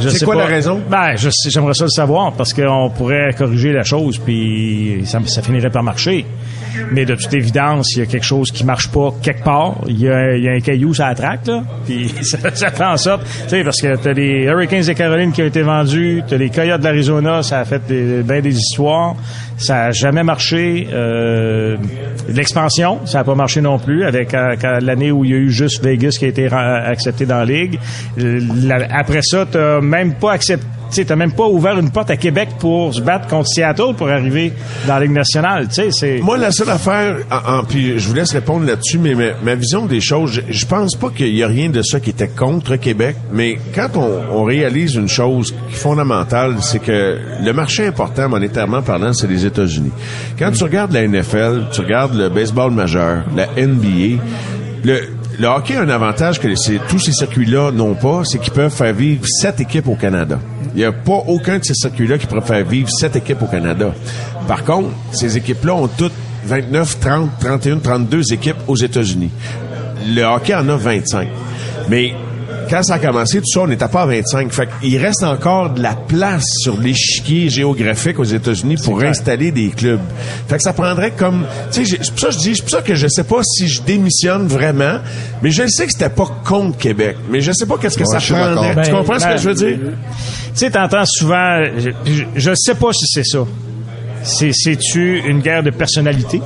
Je 0.00 0.08
C'est 0.10 0.18
sais 0.18 0.24
quoi 0.26 0.34
pas. 0.34 0.40
la 0.42 0.46
raison? 0.46 0.80
Ben, 0.90 1.14
j'aimerais 1.48 1.72
ça 1.74 1.84
le 1.84 1.90
savoir 1.90 2.32
parce 2.32 2.52
qu'on 2.52 2.90
pourrait 2.90 3.32
corriger 3.36 3.72
la 3.72 3.82
chose 3.82 4.18
puis 4.18 5.02
ça, 5.06 5.20
ça 5.26 5.40
finirait 5.42 5.70
par 5.70 5.82
marcher. 5.82 6.26
Mais 6.92 7.04
de 7.04 7.14
toute 7.14 7.32
évidence, 7.34 7.94
il 7.94 8.00
y 8.00 8.02
a 8.02 8.06
quelque 8.06 8.24
chose 8.24 8.50
qui 8.50 8.64
marche 8.64 8.88
pas 8.88 9.12
quelque 9.22 9.42
part. 9.42 9.76
Il 9.86 10.00
y 10.00 10.08
a, 10.08 10.36
il 10.36 10.44
y 10.44 10.48
a 10.48 10.52
un 10.52 10.60
caillou 10.60 10.94
sur 10.94 11.04
la 11.04 11.14
traque, 11.14 11.46
là. 11.46 11.62
Puis 11.84 12.12
ça, 12.22 12.38
fait 12.38 12.84
en 12.84 12.96
sorte, 12.96 13.24
tu 13.44 13.48
sais, 13.48 13.64
parce 13.64 13.80
que 13.80 13.96
t'as 13.96 14.12
les 14.12 14.44
Hurricanes 14.44 14.84
de 14.84 14.92
Caroline 14.92 15.32
qui 15.32 15.42
ont 15.42 15.46
été 15.46 15.62
vendus, 15.62 16.22
t'as 16.28 16.36
les 16.36 16.50
Coyotes 16.50 16.80
de 16.80 16.84
l'Arizona, 16.84 17.42
ça 17.42 17.60
a 17.60 17.64
fait 17.64 17.82
des, 17.86 18.22
ben 18.22 18.40
des 18.40 18.56
histoires. 18.56 19.14
Ça 19.58 19.84
a 19.84 19.90
jamais 19.90 20.22
marché. 20.22 20.86
Euh, 20.92 21.76
L'expansion, 22.28 23.06
ça 23.06 23.20
a 23.20 23.24
pas 23.24 23.34
marché 23.34 23.60
non 23.60 23.78
plus 23.78 24.04
avec 24.04 24.34
euh, 24.34 24.56
l'année 24.80 25.12
où 25.12 25.24
il 25.24 25.30
y 25.30 25.34
a 25.34 25.36
eu 25.36 25.50
juste 25.50 25.82
Vegas 25.82 26.16
qui 26.18 26.24
a 26.24 26.28
été 26.28 26.46
accepté 26.52 27.24
dans 27.24 27.38
la 27.38 27.44
ligue. 27.44 27.78
Après 28.90 29.22
ça, 29.22 29.46
t'as 29.50 29.80
même 29.80 30.14
pas 30.14 30.32
accepté. 30.32 30.66
Tu 30.90 31.04
t'as 31.04 31.16
même 31.16 31.32
pas 31.32 31.46
ouvert 31.46 31.78
une 31.78 31.90
porte 31.90 32.10
à 32.10 32.16
Québec 32.16 32.50
pour 32.58 32.94
se 32.94 33.00
battre 33.00 33.26
contre 33.28 33.48
Seattle 33.48 33.94
pour 33.96 34.08
arriver 34.08 34.52
dans 34.86 34.94
la 34.94 35.00
Ligue 35.00 35.12
nationale. 35.12 35.68
C'est. 35.70 36.18
Moi, 36.20 36.36
la 36.38 36.50
seule 36.52 36.70
affaire, 36.70 37.16
en, 37.30 37.58
en- 37.58 37.64
puis 37.64 37.98
je 37.98 38.08
vous 38.08 38.14
laisse 38.14 38.32
répondre 38.32 38.66
là-dessus, 38.66 38.98
mais 38.98 39.14
ma, 39.42 39.54
vision 39.54 39.86
des 39.86 40.00
choses, 40.00 40.32
je, 40.32 40.40
je 40.48 40.66
pense 40.66 40.94
pas 40.96 41.10
qu'il 41.10 41.34
y 41.34 41.42
a 41.42 41.46
rien 41.48 41.68
de 41.70 41.82
ça 41.82 42.00
qui 42.00 42.10
était 42.10 42.28
contre 42.28 42.76
Québec, 42.76 43.16
mais 43.32 43.58
quand 43.74 43.88
on, 43.96 44.40
on 44.40 44.44
réalise 44.44 44.94
une 44.94 45.08
chose 45.08 45.52
qui 45.68 45.74
est 45.74 45.78
fondamentale, 45.78 46.56
c'est 46.60 46.78
que 46.80 47.18
le 47.42 47.52
marché 47.52 47.86
important 47.86 48.28
monétairement 48.28 48.82
parlant, 48.82 49.12
c'est 49.12 49.26
les 49.26 49.44
États-Unis. 49.46 49.92
Quand 50.38 50.50
tu 50.52 50.64
regardes 50.64 50.92
la 50.92 51.06
NFL, 51.06 51.66
tu 51.72 51.80
regardes 51.80 52.14
le 52.16 52.28
baseball 52.28 52.70
majeur, 52.70 53.24
la 53.36 53.46
NBA, 53.56 54.22
le, 54.84 55.00
le 55.38 55.46
hockey 55.46 55.76
a 55.76 55.82
un 55.82 55.88
avantage 55.88 56.40
que 56.40 56.48
tous 56.88 56.98
ces 56.98 57.12
circuits-là 57.12 57.70
n'ont 57.70 57.94
pas, 57.94 58.22
c'est 58.24 58.38
qu'ils 58.38 58.52
peuvent 58.52 58.72
faire 58.72 58.94
vivre 58.94 59.26
sept 59.26 59.60
équipes 59.60 59.88
au 59.88 59.94
Canada. 59.94 60.38
Il 60.74 60.78
n'y 60.78 60.84
a 60.84 60.92
pas 60.92 61.22
aucun 61.26 61.58
de 61.58 61.64
ces 61.64 61.74
circuits-là 61.74 62.18
qui 62.18 62.26
pourrait 62.26 62.40
faire 62.40 62.64
vivre 62.64 62.88
sept 62.90 63.16
équipes 63.16 63.42
au 63.42 63.46
Canada. 63.46 63.92
Par 64.48 64.64
contre, 64.64 64.90
ces 65.12 65.36
équipes-là 65.36 65.74
ont 65.74 65.88
toutes 65.88 66.12
29, 66.46 67.00
30, 67.00 67.30
31, 67.40 67.78
32 67.78 68.32
équipes 68.32 68.56
aux 68.68 68.76
États-Unis. 68.76 69.30
Le 70.06 70.22
hockey 70.22 70.54
en 70.54 70.68
a 70.68 70.76
25. 70.76 71.28
Mais 71.88 72.14
quand 72.68 72.82
ça 72.82 72.94
a 72.94 72.98
commencé, 72.98 73.38
tout 73.38 73.46
ça, 73.46 73.60
on 73.60 73.66
n'était 73.66 73.88
pas 73.88 74.02
à 74.02 74.06
25. 74.06 74.52
Fait 74.52 74.68
qu'il 74.80 74.96
reste 74.98 75.22
encore 75.22 75.70
de 75.70 75.82
la 75.82 75.94
place 75.94 76.44
sur 76.62 76.76
l'échiquier 76.80 77.48
géographique 77.48 78.18
aux 78.18 78.24
États-Unis 78.24 78.76
pour 78.84 79.02
installer 79.02 79.50
des 79.52 79.70
clubs. 79.70 80.00
Fait 80.48 80.56
que 80.56 80.62
ça 80.62 80.72
prendrait 80.72 81.12
comme, 81.12 81.44
tu 81.72 81.86
sais, 81.86 81.98
c'est 82.02 82.10
pour 82.10 82.20
ça 82.20 82.26
que 82.28 82.32
je 82.34 82.38
dis, 82.38 82.54
c'est 82.56 82.62
pour 82.62 82.70
ça 82.70 82.82
que 82.82 82.94
je 82.94 83.06
sais 83.08 83.24
pas 83.24 83.40
si 83.42 83.68
je 83.68 83.82
démissionne 83.82 84.46
vraiment, 84.46 84.98
mais 85.42 85.50
je 85.50 85.66
sais 85.68 85.86
que 85.86 85.92
c'était 85.92 86.08
pas 86.10 86.28
contre 86.44 86.78
Québec. 86.78 87.16
Mais 87.30 87.40
je 87.40 87.52
sais 87.52 87.66
pas 87.66 87.76
qu'est-ce 87.78 87.96
que 87.98 88.04
Ouais, 88.04 88.20
ça 88.20 88.34
prendrait. 88.34 88.70
tu 88.70 88.90
Ben, 88.90 88.98
comprends 88.98 89.18
ce 89.18 89.24
ben, 89.24 89.34
que 89.34 89.40
je 89.40 89.48
veux 89.48 89.54
dire? 89.54 89.78
Tu 89.78 90.50
sais, 90.54 90.70
t'entends 90.70 91.04
souvent, 91.06 91.62
je, 91.78 91.90
je, 92.10 92.22
je 92.34 92.50
sais 92.54 92.74
pas 92.74 92.92
si 92.92 93.04
c'est 93.08 93.24
ça. 93.24 93.40
C'est, 94.22 94.50
c'est-tu 94.52 95.20
une 95.26 95.40
guerre 95.40 95.62
de 95.62 95.70
personnalité? 95.70 96.40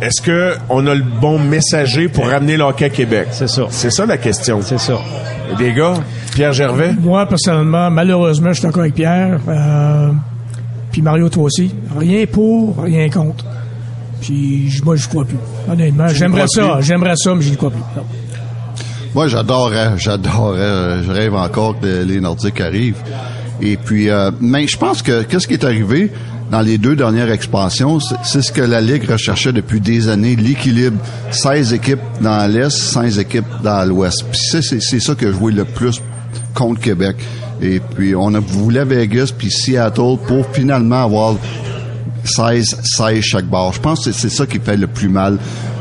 Est-ce 0.00 0.22
que 0.22 0.54
on 0.68 0.86
a 0.86 0.94
le 0.94 1.02
bon 1.02 1.38
messager 1.38 2.08
pour 2.08 2.26
ramener 2.28 2.56
le 2.56 2.62
hockey 2.64 2.84
à 2.84 2.88
Québec? 2.90 3.28
C'est 3.32 3.48
ça. 3.48 3.62
C'est 3.70 3.90
ça 3.90 4.06
la 4.06 4.16
question. 4.16 4.60
C'est 4.62 4.78
ça. 4.78 4.98
Des 5.58 5.72
gars, 5.72 5.94
Pierre 6.34 6.52
Gervais? 6.52 6.92
Moi, 7.00 7.26
personnellement, 7.26 7.90
malheureusement, 7.90 8.48
je 8.50 8.54
suis 8.60 8.62
d'accord 8.62 8.82
avec 8.82 8.94
Pierre. 8.94 9.40
Euh, 9.48 10.10
puis 10.92 11.02
Mario, 11.02 11.28
toi 11.28 11.44
aussi. 11.44 11.74
Rien 11.98 12.26
pour, 12.26 12.80
rien 12.82 13.08
contre. 13.08 13.44
Puis 14.20 14.70
je- 14.70 14.82
moi, 14.84 14.94
je 14.96 15.08
crois 15.08 15.24
plus. 15.24 15.36
Honnêtement, 15.70 16.08
j'aimerais 16.08 16.46
ça. 16.48 16.78
J'aimerais 16.80 17.16
ça, 17.16 17.34
mais 17.34 17.42
je 17.42 17.50
n'y 17.50 17.56
crois 17.56 17.70
plus. 17.70 17.80
Non. 17.96 18.02
Moi, 19.14 19.26
j'adorerais, 19.28 19.92
j'adorerais, 19.96 20.60
euh, 20.60 21.02
je 21.02 21.10
rêve 21.10 21.34
encore 21.34 21.78
que 21.80 22.04
les 22.04 22.20
Nordiques 22.20 22.60
arrivent. 22.60 23.02
Et 23.60 23.76
puis, 23.76 24.10
euh, 24.10 24.30
mais 24.40 24.66
je 24.68 24.76
pense 24.76 25.02
que 25.02 25.22
qu'est-ce 25.22 25.48
qui 25.48 25.54
est 25.54 25.64
arrivé? 25.64 26.12
Dans 26.50 26.60
les 26.60 26.78
deux 26.78 26.96
dernières 26.96 27.30
expansions, 27.30 27.98
c'est 28.00 28.42
ce 28.42 28.52
que 28.52 28.62
la 28.62 28.80
Ligue 28.80 29.10
recherchait 29.10 29.52
depuis 29.52 29.80
des 29.80 30.08
années, 30.08 30.34
l'équilibre. 30.34 30.98
16 31.30 31.74
équipes 31.74 32.00
dans 32.20 32.50
l'Est, 32.50 32.70
16 32.70 33.18
équipes 33.18 33.44
dans 33.62 33.86
l'Ouest. 33.86 34.24
C'est 34.32 35.00
ça 35.00 35.14
que 35.14 35.26
je 35.26 35.36
vois 35.36 35.52
le 35.52 35.64
plus 35.64 36.00
contre 36.54 36.80
Québec. 36.80 37.16
Et 37.60 37.80
puis, 37.80 38.14
on 38.14 38.32
a 38.34 38.40
voulu 38.40 38.82
Vegas 38.84 39.32
puis 39.36 39.50
Seattle 39.50 40.16
pour 40.26 40.46
finalement 40.52 41.04
avoir 41.04 41.34
16, 42.24 42.80
16 42.82 43.20
chaque 43.22 43.46
barre. 43.46 43.72
Je 43.72 43.80
pense 43.80 44.04
que 44.04 44.12
c'est 44.12 44.28
ça 44.28 44.46
qui 44.46 44.58
fait 44.58 44.76
le 44.76 44.86
plus 44.86 45.08
mal. 45.08 45.38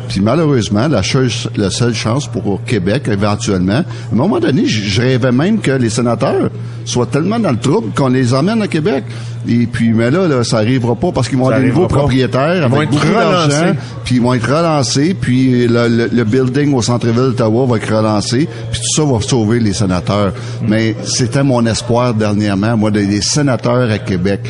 Puis 0.07 0.21
malheureusement, 0.21 0.87
la, 0.87 1.03
seule 1.03 1.93
chance 1.93 2.27
pour 2.27 2.63
Québec, 2.63 3.09
éventuellement, 3.11 3.73
à 3.73 4.13
un 4.13 4.15
moment 4.15 4.39
donné, 4.39 4.65
je 4.65 5.01
rêvais 5.01 5.31
même 5.31 5.59
que 5.59 5.71
les 5.71 5.89
sénateurs 5.89 6.49
soient 6.85 7.07
tellement 7.07 7.39
dans 7.39 7.51
le 7.51 7.59
trouble 7.59 7.93
qu'on 7.93 8.07
les 8.07 8.33
emmène 8.33 8.61
à 8.61 8.67
Québec. 8.67 9.03
Et 9.49 9.65
puis, 9.65 9.89
mais 9.93 10.11
là, 10.11 10.27
là 10.27 10.43
ça 10.43 10.57
arrivera 10.57 10.95
pas 10.95 11.11
parce 11.11 11.29
qu'ils 11.29 11.37
vont 11.37 11.45
avoir 11.45 11.59
des 11.61 11.67
nouveaux 11.69 11.87
pas. 11.87 11.95
propriétaires 11.99 12.55
Ils 12.65 12.69
vont 12.69 12.77
avec 12.77 12.89
être 12.89 12.91
beaucoup 12.91 13.13
d'argent, 13.13 13.75
puis 14.03 14.15
ils 14.15 14.21
vont 14.21 14.33
être 14.33 14.47
relancés, 14.47 15.13
puis 15.19 15.67
le, 15.67 15.87
le- 15.87 16.09
le 16.11 16.23
building 16.23 16.73
au 16.73 16.81
centre-ville 16.81 17.15
d'Ottawa 17.15 17.65
va 17.65 17.77
être 17.77 17.95
relancé, 17.95 18.47
puis 18.71 18.79
tout 18.81 18.95
ça 18.95 19.03
va 19.11 19.21
sauver 19.21 19.59
les 19.59 19.73
sénateurs. 19.73 20.33
Mais 20.67 20.95
c'était 21.05 21.43
mon 21.43 21.65
espoir 21.65 22.13
dernièrement, 22.13 22.75
moi, 22.77 22.91
des 22.91 23.05
des 23.07 23.21
sénateurs 23.21 23.89
à 23.89 23.99
Québec 23.99 24.41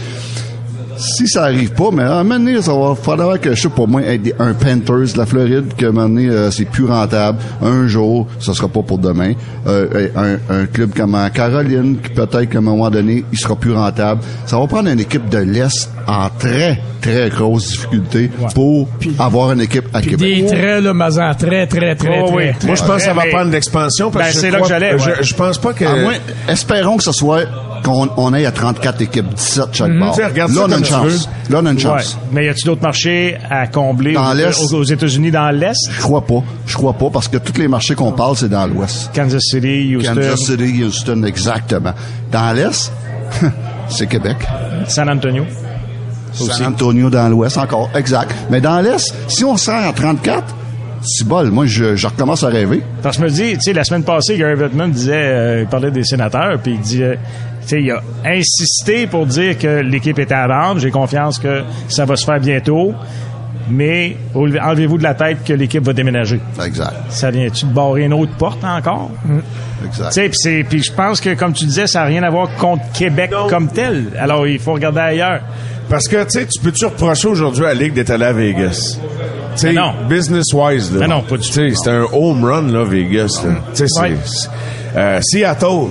si 0.97 1.27
ça 1.27 1.43
arrive 1.45 1.71
pas, 1.71 1.89
mais 1.93 2.03
à 2.03 2.15
un 2.15 2.23
moment 2.23 2.39
donné, 2.39 2.61
ça 2.61 2.73
va 2.73 2.95
falloir 2.95 3.39
que, 3.39 3.53
je 3.55 3.61
sais 3.61 3.69
pas 3.69 3.85
moi, 3.85 4.01
être 4.03 4.21
des- 4.21 4.33
un 4.39 4.53
Panthers 4.53 5.13
de 5.13 5.17
la 5.17 5.25
Floride, 5.25 5.73
que 5.77 5.85
à 5.85 5.89
un 5.89 5.91
moment 5.91 6.09
donné, 6.09 6.27
euh, 6.29 6.51
c'est 6.51 6.65
plus 6.65 6.85
rentable. 6.85 7.39
Un 7.61 7.87
jour, 7.87 8.27
ça 8.39 8.53
sera 8.53 8.67
pas 8.67 8.81
pour 8.81 8.97
demain. 8.97 9.33
Euh, 9.67 10.07
un, 10.15 10.37
un 10.53 10.65
club 10.65 10.93
comme 10.95 11.15
en 11.15 11.29
Caroline, 11.29 11.97
qui 12.01 12.09
peut-être 12.09 12.45
qu'à 12.49 12.57
un 12.57 12.61
moment 12.61 12.89
donné, 12.89 13.23
il 13.31 13.37
sera 13.37 13.55
plus 13.55 13.73
rentable. 13.73 14.21
Ça 14.45 14.57
va 14.59 14.67
prendre 14.67 14.89
une 14.89 14.99
équipe 14.99 15.29
de 15.29 15.37
l'Est 15.39 15.89
en 16.07 16.29
très, 16.37 16.79
très 17.01 17.29
grosse 17.29 17.67
difficulté 17.69 18.31
pour 18.55 18.87
avoir 19.19 19.51
une 19.51 19.61
équipe 19.61 19.85
à 19.93 20.01
Québec. 20.01 20.19
des 20.19 20.45
traits, 20.45 20.83
là, 20.83 20.93
Mazan, 20.93 21.33
très, 21.35 21.67
très, 21.67 21.95
très, 21.95 22.21
Oh, 22.23 22.27
très. 22.27 22.35
oui. 22.35 22.43
très. 22.57 22.67
Moi, 22.67 22.75
je 22.75 22.83
pense 22.83 22.95
que 22.97 23.01
ça 23.01 23.13
va 23.13 23.23
prendre 23.31 23.51
l'expansion 23.51 24.09
parce 24.11 24.25
Ben, 24.27 24.31
que 24.33 24.37
c'est 24.39 24.47
je 24.47 24.53
là 24.53 24.61
que 24.61 24.67
j'allais, 24.67 24.95
je 25.21 25.33
pense 25.35 25.57
pas 25.57 25.73
que. 25.73 25.85
À 25.85 25.95
moins, 26.01 26.13
espérons 26.47 26.97
que 26.97 27.03
ce 27.03 27.11
soit 27.11 27.43
qu'on 27.83 28.09
on 28.17 28.33
aille 28.33 28.45
à 28.45 28.51
34 28.51 29.01
équipes, 29.01 29.33
17 29.33 29.65
chaque 29.71 29.97
bord. 29.97 30.15
Tu 30.15 30.21
sais, 30.21 30.27
regarde 30.27 30.51
Là, 30.51 30.61
on 30.67 30.71
a 30.71 30.77
une 30.77 30.85
chance. 30.85 31.29
Là, 31.49 31.59
on 31.61 31.65
a 31.65 31.71
une 31.71 31.79
chance. 31.79 32.15
Ouais. 32.15 32.21
Mais 32.31 32.45
y 32.45 32.49
a-tu 32.49 32.65
d'autres 32.65 32.81
marchés 32.81 33.37
à 33.49 33.67
combler 33.67 34.13
Dans 34.13 34.33
aux, 34.73 34.83
États-Unis 34.83 35.31
dans 35.31 35.49
l'Est? 35.51 35.89
Je 35.91 36.01
crois 36.01 36.25
pas. 36.25 36.43
Je 36.65 36.75
crois 36.75 36.93
pas 36.93 37.09
parce 37.09 37.27
que 37.27 37.37
tous 37.37 37.59
les 37.59 37.67
marchés 37.67 37.95
qu'on 37.95 38.11
parle, 38.11 38.35
c'est 38.35 38.49
dans 38.49 38.65
l'Ouest. 38.67 39.11
Kansas 39.13 39.41
City, 39.43 39.95
Houston, 39.95 40.15
Kansas 40.15 40.39
City, 40.39 40.83
Houston, 40.83 41.23
exactement. 41.23 41.93
Dans 42.31 42.55
l'Est, 42.55 42.91
c'est 43.89 44.07
Québec. 44.07 44.37
San 44.87 45.09
Antonio. 45.09 45.45
San 46.33 46.67
Antonio 46.67 47.09
dans 47.09 47.29
l'Ouest 47.29 47.57
encore, 47.57 47.89
exact. 47.95 48.33
Mais 48.49 48.61
dans 48.61 48.79
l'Est, 48.81 49.13
si 49.27 49.43
on 49.43 49.55
rend 49.55 49.89
à 49.89 49.93
34, 49.93 50.55
c'est 51.01 51.27
bol. 51.27 51.51
Moi, 51.51 51.65
je, 51.65 51.95
je 51.95 52.07
recommence 52.07 52.43
à 52.43 52.47
rêver. 52.47 52.83
Parce 53.01 53.17
que 53.17 53.27
je 53.27 53.27
me 53.27 53.33
dis, 53.33 53.53
tu 53.53 53.61
sais, 53.61 53.73
la 53.73 53.83
semaine 53.83 54.03
passée, 54.03 54.37
Gary 54.37 54.55
Bettman 54.55 54.91
disait, 54.91 55.13
euh, 55.13 55.61
il 55.61 55.67
parlait 55.67 55.91
des 55.91 56.03
sénateurs, 56.03 56.59
puis 56.61 56.73
il 56.73 56.81
tu 56.81 57.17
sais, 57.69 57.81
il 57.81 57.91
a 57.91 58.01
insisté 58.25 59.07
pour 59.07 59.25
dire 59.25 59.57
que 59.57 59.79
l'équipe 59.81 60.17
était 60.19 60.33
à 60.35 60.47
vendre. 60.47 60.79
J'ai 60.79 60.91
confiance 60.91 61.39
que 61.39 61.63
ça 61.89 62.05
va 62.05 62.15
se 62.15 62.25
faire 62.25 62.39
bientôt. 62.39 62.93
Mais 63.69 64.15
enlevez-vous 64.33 64.97
de 64.97 65.03
la 65.03 65.13
tête 65.13 65.43
que 65.43 65.51
l'équipe 65.51 65.83
va 65.83 65.91
déménager. 65.91 66.39
Exact, 66.65 66.93
Ça 67.09 67.31
vient-tu 67.31 67.65
de 67.65 67.71
barrer 67.73 68.03
une 68.03 68.13
autre 68.13 68.31
porte 68.37 68.63
encore? 68.63 69.11
exact. 69.85 70.13
Tu 70.13 70.29
sais, 70.33 70.65
puis 70.67 70.81
je 70.81 70.91
pense 70.93 71.19
que, 71.19 71.33
comme 71.33 71.51
tu 71.51 71.65
disais, 71.65 71.85
ça 71.85 71.99
n'a 71.99 72.05
rien 72.05 72.23
à 72.23 72.29
voir 72.29 72.47
contre 72.55 72.83
Québec 72.93 73.31
comme 73.49 73.67
tel. 73.67 74.05
Alors, 74.17 74.47
il 74.47 74.57
faut 74.59 74.71
regarder 74.71 74.99
ailleurs. 75.01 75.41
Parce 75.89 76.07
que, 76.07 76.23
tu 76.23 76.29
sais, 76.39 76.45
tu 76.45 76.61
peux-tu 76.61 76.85
reprocher 76.85 77.27
aujourd'hui 77.27 77.65
à 77.65 77.69
la 77.69 77.73
Ligue 77.73 77.93
d'être 77.93 78.09
allé 78.11 78.23
à 78.25 78.31
Vegas? 78.33 78.99
Non. 79.73 79.93
business-wise, 80.07 80.93
là. 80.93 80.99
Mais 81.01 81.07
non, 81.07 81.21
pas 81.23 81.35
du 81.35 81.47
Tu 81.47 81.51
sais, 81.53 81.71
c'est 81.75 81.89
un 81.89 82.05
home 82.13 82.45
run, 82.45 82.71
là, 82.71 82.85
Vegas, 82.85 83.41
là. 83.43 83.55
Tu 83.73 83.75
sais, 83.79 83.85
c'est... 83.87 84.01
Ouais. 84.01 84.15
c'est- 84.23 84.49
euh, 84.95 85.19
Seattle, 85.21 85.89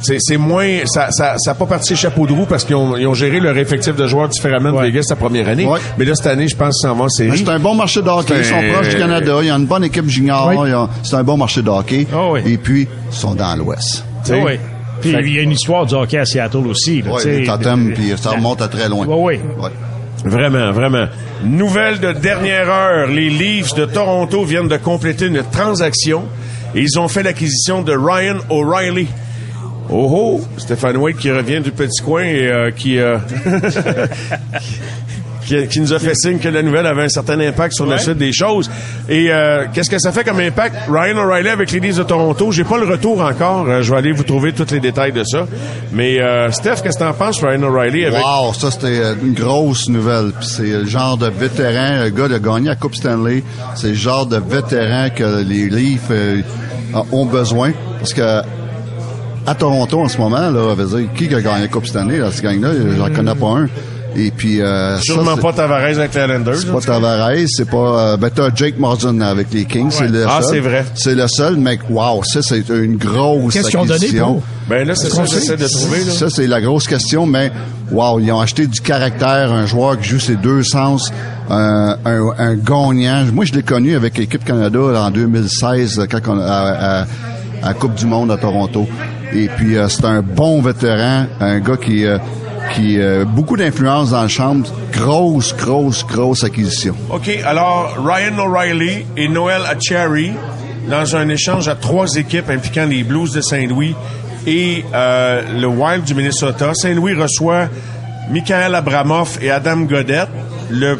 c'est 0.00 0.18
c'est 0.20 0.36
moins... 0.36 0.66
Ça 0.86 1.08
ça, 1.10 1.34
ça 1.38 1.50
a 1.52 1.54
pas 1.54 1.66
parti 1.66 1.94
chapeau 1.96 2.26
de 2.26 2.32
roue 2.32 2.46
parce 2.46 2.64
qu'ils 2.64 2.76
ont, 2.76 2.96
ils 2.96 3.06
ont 3.06 3.14
géré 3.14 3.40
leur 3.40 3.56
effectif 3.56 3.94
de 3.96 4.06
joueurs 4.06 4.28
différemment 4.28 4.70
de 4.72 4.76
Ouais. 4.76 4.90
Vegas 4.90 5.06
la 5.10 5.16
première 5.16 5.48
année. 5.48 5.66
Ouais. 5.66 5.80
Mais 5.98 6.04
là, 6.04 6.14
cette 6.14 6.26
année, 6.28 6.48
je 6.48 6.56
pense 6.56 6.80
qu'ils 6.80 6.88
s'en 6.88 6.94
vont 6.94 7.04
en 7.04 7.08
série. 7.08 7.38
C'est 7.38 7.48
un 7.48 7.58
bon 7.58 7.74
marché 7.74 8.02
de 8.02 8.08
hockey. 8.08 8.34
Ils 8.38 8.44
sont 8.44 8.62
proches 8.72 8.88
du 8.90 8.96
Canada. 8.96 9.32
Il 9.40 9.46
y 9.46 9.50
a 9.50 9.54
une 9.56 9.66
bonne 9.66 9.84
équipe 9.84 10.08
junior. 10.08 10.48
Oui. 10.56 10.68
Ils 10.68 10.74
ont- 10.74 10.88
C'est 11.02 11.16
un 11.16 11.24
bon 11.24 11.36
marché 11.36 11.62
de 11.62 11.68
hockey. 11.70 12.06
Oh 12.14 12.30
oui. 12.32 12.40
Et 12.46 12.56
puis, 12.58 12.88
ils 13.10 13.14
sont 13.16 13.34
dans 13.34 13.54
l'Ouest. 13.56 14.04
Ah 14.30 14.34
oui. 14.44 14.52
Puis 15.00 15.10
il 15.12 15.34
y 15.34 15.38
a 15.38 15.42
une 15.42 15.52
histoire 15.52 15.86
du 15.86 15.94
hockey 15.94 16.18
à 16.18 16.24
Seattle 16.24 16.66
aussi. 16.66 17.02
là, 17.02 17.12
Oui, 17.14 17.22
les 17.24 17.44
totems, 17.44 17.92
puis 17.94 18.12
ça 18.20 18.30
remonte 18.30 18.60
à 18.62 18.68
très 18.68 18.88
loin. 18.88 19.06
Ouais, 19.06 19.38
oui. 19.38 19.62
Ouais. 19.62 19.70
Vraiment, 20.24 20.72
vraiment. 20.72 21.06
Nouvelle 21.44 22.00
de 22.00 22.10
dernière 22.12 22.68
heure. 22.68 23.06
Les 23.06 23.30
Leafs 23.30 23.74
de 23.74 23.84
Toronto 23.84 24.42
viennent 24.44 24.66
de 24.68 24.76
compléter 24.76 25.26
une 25.26 25.42
transaction 25.52 26.24
ils 26.74 26.98
ont 26.98 27.08
fait 27.08 27.22
l'acquisition 27.22 27.80
de 27.82 27.92
Ryan 27.96 28.36
O'Reilly. 28.50 29.06
Oh 29.90 30.08
oh! 30.10 30.40
Stéphane 30.58 30.96
Wade 30.96 31.16
qui 31.16 31.30
revient 31.30 31.60
du 31.60 31.70
petit 31.72 32.02
coin 32.02 32.22
et 32.22 32.46
euh, 32.48 32.70
qui... 32.70 32.98
euh, 32.98 33.18
qui, 35.48 35.66
qui 35.68 35.80
nous 35.80 35.92
a 35.92 35.98
fait 35.98 36.14
signe 36.14 36.38
que 36.38 36.48
la 36.48 36.62
nouvelle 36.62 36.86
avait 36.86 37.04
un 37.04 37.08
certain 37.08 37.40
impact 37.40 37.74
sur 37.74 37.86
la 37.86 37.98
suite 37.98 38.18
des 38.18 38.32
choses. 38.32 38.70
Et 39.08 39.28
euh, 39.30 39.64
qu'est-ce 39.72 39.88
que 39.88 39.98
ça 39.98 40.12
fait 40.12 40.22
comme 40.24 40.40
impact? 40.40 40.76
Ryan 40.88 41.16
O'Reilly 41.16 41.48
avec 41.48 41.72
les 41.72 41.80
Leafs 41.80 41.96
de 41.96 42.02
Toronto, 42.02 42.52
j'ai 42.52 42.64
pas 42.64 42.76
le 42.76 42.86
retour 42.86 43.20
encore. 43.22 43.66
Euh, 43.66 43.82
je 43.82 43.90
vais 43.90 43.98
aller 43.98 44.12
vous 44.12 44.24
trouver 44.24 44.52
tous 44.52 44.70
les 44.70 44.80
détails 44.80 45.12
de 45.12 45.24
ça. 45.24 45.46
Mais 45.92 46.20
euh, 46.20 46.50
Steph, 46.50 46.82
qu'est-ce 46.82 46.98
que 46.98 47.04
t'en 47.04 47.14
penses, 47.14 47.42
Ryan 47.42 47.62
O'Reilly 47.62 48.04
avec... 48.04 48.22
Wow, 48.22 48.52
ça 48.52 48.70
c'était 48.70 49.14
une 49.22 49.32
grosse 49.32 49.88
nouvelle. 49.88 50.32
C'est 50.42 50.62
le 50.64 50.84
genre 50.86 51.16
de 51.16 51.28
vétéran, 51.28 52.04
le 52.04 52.10
gars 52.10 52.28
de 52.28 52.38
gagné 52.38 52.68
la 52.68 52.76
Coupe 52.76 52.94
Stanley. 52.94 53.42
C'est 53.74 53.88
le 53.88 53.94
genre 53.94 54.26
de 54.26 54.36
vétéran 54.36 55.08
que 55.14 55.42
les 55.42 55.68
Leafs 55.70 56.10
euh, 56.10 56.42
ont 57.10 57.26
besoin. 57.26 57.72
Parce 57.98 58.12
que 58.12 58.42
à 59.48 59.54
Toronto 59.54 60.00
en 60.00 60.08
ce 60.08 60.18
moment, 60.18 60.50
là, 60.50 60.74
veut 60.74 60.98
dire, 60.98 61.08
qui 61.14 61.34
a 61.34 61.40
gagné 61.40 61.62
la 61.62 61.68
Coupe 61.68 61.86
Stanley, 61.86 62.18
là, 62.18 62.30
ce 62.30 62.42
gang-là, 62.42 62.70
j'en 62.96 63.12
connais 63.14 63.34
pas 63.34 63.46
un. 63.46 63.66
Et 64.16 64.30
puis 64.30 64.60
euh, 64.62 64.98
Sûrement 65.00 65.36
pas 65.36 65.52
Tavares 65.52 65.82
avec 65.84 66.12
les 66.14 66.20
Islanders. 66.22 66.56
c'est 66.56 66.72
pas 66.72 66.80
Tavares, 66.80 67.30
c'est 67.46 67.68
pas. 67.70 67.76
Euh, 67.76 68.16
ben 68.16 68.30
t'as 68.34 68.48
Jake 68.54 68.78
Morrison 68.78 69.20
avec 69.20 69.52
les 69.52 69.64
Kings, 69.66 69.90
c'est 69.90 70.08
le 70.08 70.24
Ah, 70.26 70.40
seul. 70.42 70.50
c'est 70.54 70.60
vrai. 70.60 70.84
C'est 70.94 71.14
le 71.14 71.28
seul, 71.28 71.56
mais 71.56 71.78
wow, 71.90 72.24
ça 72.24 72.40
c'est 72.42 72.68
une 72.70 72.96
grosse 72.96 73.52
Qu'est-ce 73.52 73.68
qu'ils 73.68 73.78
ont 73.78 73.84
donné 73.84 74.08
pour? 74.08 74.42
Ben 74.68 74.88
là, 74.88 74.94
c'est 74.96 75.10
ça 75.10 75.22
que 75.22 75.28
j'essaie 75.28 75.56
de 75.58 75.68
trouver. 75.68 76.04
Là. 76.04 76.12
Ça, 76.12 76.30
c'est 76.30 76.46
la 76.46 76.60
grosse 76.60 76.88
question, 76.88 77.26
mais 77.26 77.52
wow, 77.92 78.18
ils 78.18 78.32
ont 78.32 78.40
acheté 78.40 78.66
du 78.66 78.80
caractère, 78.80 79.52
un 79.52 79.66
joueur 79.66 79.98
qui 80.00 80.08
joue 80.08 80.18
ses 80.20 80.36
deux 80.36 80.62
sens, 80.64 81.12
un, 81.50 81.96
un, 82.04 82.20
un 82.38 82.54
gagnant. 82.56 83.24
Moi, 83.32 83.44
je 83.44 83.52
l'ai 83.52 83.62
connu 83.62 83.94
avec 83.94 84.16
l'équipe 84.18 84.44
Canada 84.44 84.80
là, 84.92 85.02
en 85.04 85.10
2016, 85.10 86.06
quand 86.10 86.20
on, 86.28 86.40
à, 86.40 86.44
à, 86.44 87.00
à 87.02 87.06
la 87.68 87.74
Coupe 87.74 87.94
du 87.94 88.06
Monde 88.06 88.30
à 88.32 88.36
Toronto. 88.36 88.88
Et 89.34 89.48
puis, 89.48 89.76
euh, 89.76 89.88
c'est 89.88 90.04
un 90.04 90.22
bon 90.22 90.60
vétéran, 90.62 91.26
un 91.40 91.60
gars 91.60 91.76
qui... 91.76 92.04
euh, 92.04 92.18
qui 92.74 93.00
euh, 93.00 93.24
beaucoup 93.24 93.56
d'influence 93.56 94.10
dans 94.10 94.22
le 94.22 94.28
chambre, 94.28 94.68
grosse, 94.92 95.56
grosse, 95.56 96.04
grosse 96.06 96.44
acquisition. 96.44 96.94
OK, 97.10 97.30
alors 97.46 97.94
Ryan 98.04 98.38
O'Reilly 98.38 99.06
et 99.16 99.26
Noël 99.28 99.62
Achary 99.66 100.32
dans 100.90 101.16
un 101.16 101.28
échange 101.30 101.66
à 101.68 101.74
trois 101.74 102.14
équipes 102.16 102.50
impliquant 102.50 102.86
les 102.86 103.04
Blues 103.04 103.32
de 103.32 103.40
Saint-Louis 103.40 103.94
et 104.46 104.84
euh, 104.94 105.42
le 105.58 105.66
Wild 105.66 106.04
du 106.04 106.14
Minnesota. 106.14 106.72
Saint-Louis 106.74 107.14
reçoit 107.14 107.68
Michael 108.30 108.74
Abramoff 108.74 109.38
et 109.42 109.50
Adam 109.50 109.78
Godette, 109.78 110.28
le 110.70 110.98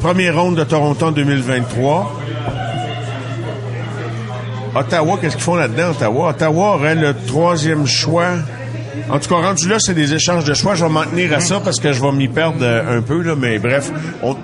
premier 0.00 0.30
round 0.30 0.56
de 0.56 0.64
Toronto 0.64 1.06
en 1.06 1.12
2023. 1.12 2.19
Ottawa, 4.74 5.18
qu'est-ce 5.20 5.34
qu'ils 5.36 5.44
font 5.44 5.56
là-dedans, 5.56 5.90
Ottawa? 5.90 6.30
Ottawa 6.30 6.74
aurait 6.76 6.94
le 6.94 7.14
troisième 7.26 7.86
choix. 7.86 8.28
En 9.10 9.18
tout 9.18 9.28
cas, 9.28 9.36
rendu 9.40 9.68
là, 9.68 9.76
c'est 9.80 9.94
des 9.94 10.14
échanges 10.14 10.44
de 10.44 10.54
choix. 10.54 10.74
Je 10.74 10.84
vais 10.84 10.90
m'en 10.90 11.02
tenir 11.04 11.32
à 11.34 11.40
ça 11.40 11.60
parce 11.64 11.80
que 11.80 11.92
je 11.92 12.00
vais 12.00 12.12
m'y 12.12 12.28
perdre 12.28 12.58
euh, 12.62 12.98
un 12.98 13.02
peu, 13.02 13.20
là, 13.22 13.34
mais 13.36 13.58
bref, 13.58 13.90
on, 14.22 14.36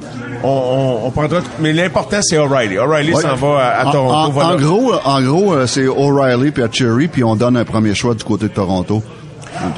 on, 0.43 0.49
on, 0.49 1.07
on 1.07 1.11
prendra... 1.11 1.39
Mais 1.61 1.73
l'important, 1.73 2.19
c'est 2.23 2.39
O'Reilly. 2.39 2.79
O'Reilly 2.79 3.15
Ouais. 3.15 3.23
s'en 3.23 3.35
va 3.37 3.59
à, 3.69 3.89
à 3.89 3.93
Toronto. 3.93 4.15
En, 4.15 4.31
voilà. 4.31 4.51
en 4.51 4.57
gros, 4.57 4.93
en 5.05 5.23
gros, 5.23 5.55
euh, 5.55 5.67
c'est 5.67 5.87
O'Reilly 5.87 6.51
puis 6.51 6.65
Cherry, 6.73 7.07
puis 7.09 7.23
on 7.23 7.37
donne 7.37 7.57
un 7.57 7.65
premier 7.65 7.95
choix 7.95 8.15
du 8.15 8.25
côté 8.25 8.49
de 8.49 8.53
Toronto. 8.55 9.03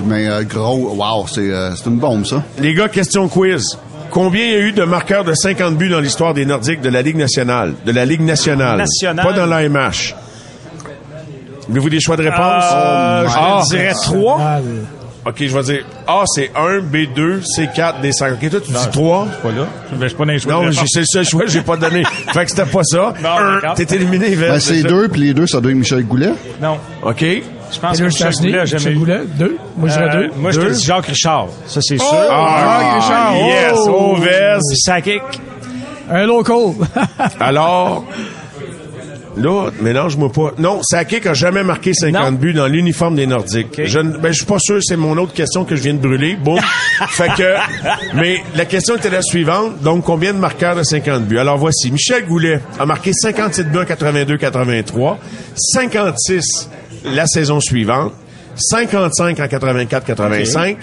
Mais 0.06 0.26
euh, 0.28 0.42
gros, 0.44 0.94
wow, 0.96 1.26
c'est 1.28 1.40
euh, 1.50 1.74
c'est 1.76 1.86
une 1.86 1.98
bombe 1.98 2.24
ça. 2.24 2.42
Les 2.58 2.74
gars, 2.74 2.88
question 2.88 3.28
quiz. 3.28 3.78
Combien 4.10 4.44
il 4.44 4.52
y 4.52 4.54
a 4.54 4.60
eu 4.60 4.72
de 4.72 4.82
marqueurs 4.84 5.22
de 5.24 5.34
50 5.34 5.76
buts 5.76 5.90
dans 5.90 6.00
l'histoire 6.00 6.32
des 6.34 6.46
Nordiques 6.46 6.80
de 6.80 6.88
la 6.88 7.02
Ligue 7.02 7.16
nationale? 7.16 7.74
De 7.84 7.92
la 7.92 8.04
Ligue 8.06 8.22
nationale. 8.22 8.78
Nationale. 8.78 9.24
Pas 9.24 9.32
dans 9.34 9.46
l'AMH. 9.46 10.14
Voulez-vous 11.68 11.90
des 11.90 12.00
choix 12.00 12.16
de 12.16 12.22
réponse? 12.22 12.64
Euh, 12.72 13.26
Ah. 13.28 13.62
je 13.64 13.76
dirais 13.76 13.92
3. 13.92 14.38
Ah, 14.40 14.58
OK, 15.26 15.34
je 15.40 15.54
vais 15.54 15.62
dire 15.62 15.84
A, 16.06 16.22
c'est 16.26 16.50
1, 16.56 16.78
B2, 16.80 17.42
C4, 17.42 18.00
D5. 18.00 18.32
OK, 18.32 18.50
toi, 18.50 18.60
tu 18.64 18.72
dis 18.72 18.90
3. 18.92 19.26
Pas 19.42 19.48
là. 19.50 19.66
Ben, 19.92 19.98
je 20.02 20.06
suis 20.08 20.16
pas 20.16 20.24
dans 20.24 20.32
les 20.32 20.38
choix 20.38 20.52
Non, 20.52 20.70
c'est 20.72 21.00
le 21.00 21.04
seul 21.06 21.24
choix 21.26 21.42
que 21.44 21.50
j'ai 21.50 21.60
pas 21.60 21.76
donné. 21.76 22.04
fait 22.32 22.44
que 22.44 22.50
c'était 22.50 22.64
pas 22.64 22.82
ça. 22.82 23.12
D'accord. 23.22 23.74
T'es 23.74 23.94
éliminé, 23.94 24.30
Yves. 24.30 24.40
Ben, 24.40 24.58
c'est 24.60 24.80
ça? 24.80 24.88
deux, 24.88 25.08
puis 25.08 25.20
les 25.20 25.34
deux, 25.34 25.46
ça 25.46 25.60
doit 25.60 25.70
être 25.72 25.76
Michel 25.76 26.04
Goulet. 26.04 26.32
Non. 26.62 26.78
OK. 27.02 27.20
Je 27.70 27.78
pense 27.80 27.98
que 27.98 28.04
Michel 28.04 28.32
Goulet 28.32 28.52
jamais 28.66 28.72
Michel. 28.84 28.94
Goulet, 28.98 29.20
deux. 29.38 29.56
Moi, 29.76 29.88
je 29.90 29.94
dirais 29.94 30.08
Euh, 30.08 30.22
deux. 30.22 30.30
Moi, 30.38 30.50
je 30.52 30.60
te 30.60 30.70
dis 30.72 30.84
Jacques 30.84 31.06
Richard. 31.06 31.48
Ça, 31.66 31.80
c'est 31.82 31.98
sûr. 31.98 32.06
Ah, 32.30 32.78
Jacques 32.80 33.02
Richard, 33.02 33.34
yes, 33.46 33.78
oh! 33.86 34.14
Overs. 34.16 34.60
Sakic. 34.76 35.22
Un 36.10 36.24
local. 36.24 36.72
Alors, 37.40 38.04
là, 39.42 39.70
mélange-moi 39.80 40.30
pas. 40.32 40.52
Non, 40.58 40.80
Sakic 40.82 41.26
a 41.26 41.34
jamais 41.34 41.62
marqué 41.62 41.94
50 41.94 42.22
Non. 42.22 42.32
buts 42.32 42.52
dans 42.54 42.66
l'uniforme 42.66 43.14
des 43.16 43.26
Nordiques. 43.26 43.80
Je, 43.84 43.98
ne- 43.98 44.16
ben, 44.18 44.30
je 44.32 44.38
suis 44.38 44.46
pas 44.46 44.58
sûr, 44.58 44.78
c'est 44.82 44.96
mon 44.96 45.16
autre 45.18 45.32
question 45.32 45.64
que 45.64 45.76
je 45.76 45.82
viens 45.82 45.94
de 45.94 45.98
brûler. 46.00 46.36
Boum. 46.36 46.58
fait 47.08 47.28
que, 47.36 47.54
mais 48.14 48.42
la 48.54 48.64
question 48.64 48.96
était 48.96 49.10
la 49.10 49.22
suivante. 49.22 49.80
Donc, 49.82 50.04
combien 50.04 50.32
de 50.32 50.38
marqueurs 50.38 50.76
de 50.76 50.82
50 50.82 51.24
buts? 51.24 51.38
Alors, 51.38 51.56
voici. 51.58 51.90
Michel 51.90 52.26
Goulet 52.26 52.60
a 52.78 52.86
marqué 52.86 53.12
57 53.12 53.70
buts 53.70 53.78
en 53.78 53.82
82-83, 53.84 55.16
56 55.54 56.70
la 57.04 57.26
saison 57.26 57.60
suivante, 57.60 58.12
55 58.56 59.38
en 59.40 59.44
84-85, 59.44 60.76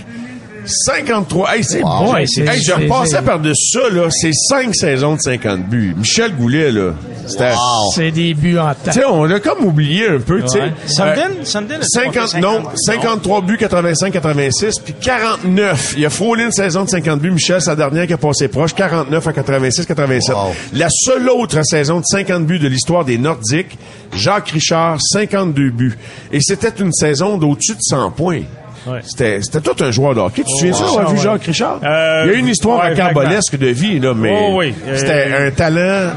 53. 0.67 1.56
Hey, 1.56 1.63
c'est 1.63 1.82
bon. 1.82 2.13
Ouais, 2.13 2.25
Hey, 2.38 2.62
je 2.62 2.71
repassais 2.73 3.21
par-dessus 3.21 3.80
ça, 3.80 3.89
là. 3.89 4.08
C'est 4.10 4.32
5 4.34 4.75
saisons 4.75 5.15
de 5.15 5.19
50 5.21 5.67
buts. 5.69 5.93
Michel 5.97 6.36
Goulet, 6.36 6.71
là. 6.71 6.91
C'était. 7.28 7.54
C'est 7.95 8.12
des 8.12 8.34
buts 8.34 8.58
en 8.58 8.69
Tu 8.73 8.86
temps. 8.86 8.91
sais, 8.91 9.06
on 9.06 9.23
l'a 9.25 9.39
comme 9.39 9.65
oublié 9.65 10.08
un 10.10 10.19
peu, 10.19 10.41
tu 10.41 10.47
sais. 10.49 10.71
Sundin? 10.86 11.30
Euh, 11.39 11.43
Sundin 11.43 11.75
a 11.82 11.84
50, 11.84 12.28
50, 12.30 12.41
non, 12.41 12.63
53 12.75 13.41
buts, 13.41 13.58
85, 13.58 14.12
86, 14.13 14.80
puis 14.80 14.93
49. 15.01 15.95
Il 15.97 16.06
a 16.06 16.10
frôlé 16.10 16.43
une 16.43 16.51
saison 16.51 16.84
de 16.84 16.89
50 16.89 17.19
buts. 17.19 17.32
Michel, 17.32 17.62
sa 17.62 17.75
dernière 17.75 18.06
qui 18.08 18.13
a 18.13 18.17
passé 18.17 18.47
proche, 18.47 18.73
49 18.75 19.28
à 19.28 19.34
86, 19.34 19.86
87. 19.86 20.36
Wow. 20.36 20.54
La 20.73 20.88
seule 20.89 21.30
autre 21.30 21.62
saison 21.63 21.99
de 21.99 22.06
50 22.06 22.45
buts 22.45 22.60
de 22.60 22.67
l'histoire 22.67 23.06
des 23.06 23.17
Nordiques, 23.17 23.78
Jacques 24.15 24.49
Richard, 24.49 24.97
52 25.01 25.69
buts. 25.71 25.97
Et 26.32 26.39
c'était 26.41 26.73
une 26.80 26.93
saison 26.93 27.38
d'au-dessus 27.38 27.73
de 27.73 27.82
100 27.82 28.12
points. 28.12 28.41
Ouais. 28.88 29.00
C'était, 29.04 29.39
c'était 29.41 29.62
tout 29.62 29.84
un 29.84 29.91
joueur 29.91 30.13
de 30.15 30.19
hockey. 30.19 30.43
Tu 30.43 30.43
te 30.43 30.50
souviens 30.58 30.74
ça, 30.74 30.86
avoir 30.86 31.12
vu. 31.13 31.17
Jacques 31.19 31.43
Richard? 31.45 31.80
Euh, 31.84 32.24
Il 32.28 32.32
y 32.34 32.36
a 32.36 32.39
une 32.39 32.48
histoire 32.48 32.84
ouais, 32.84 32.89
rocambolesque 32.89 33.58
de 33.58 33.67
vie, 33.67 34.00
là, 34.00 34.13
mais 34.15 34.38
Oh, 34.39 34.56
oui. 34.60 34.74
Euh, 34.88 34.95
c'était 34.98 35.28
un 35.38 35.52
talent 35.52 36.12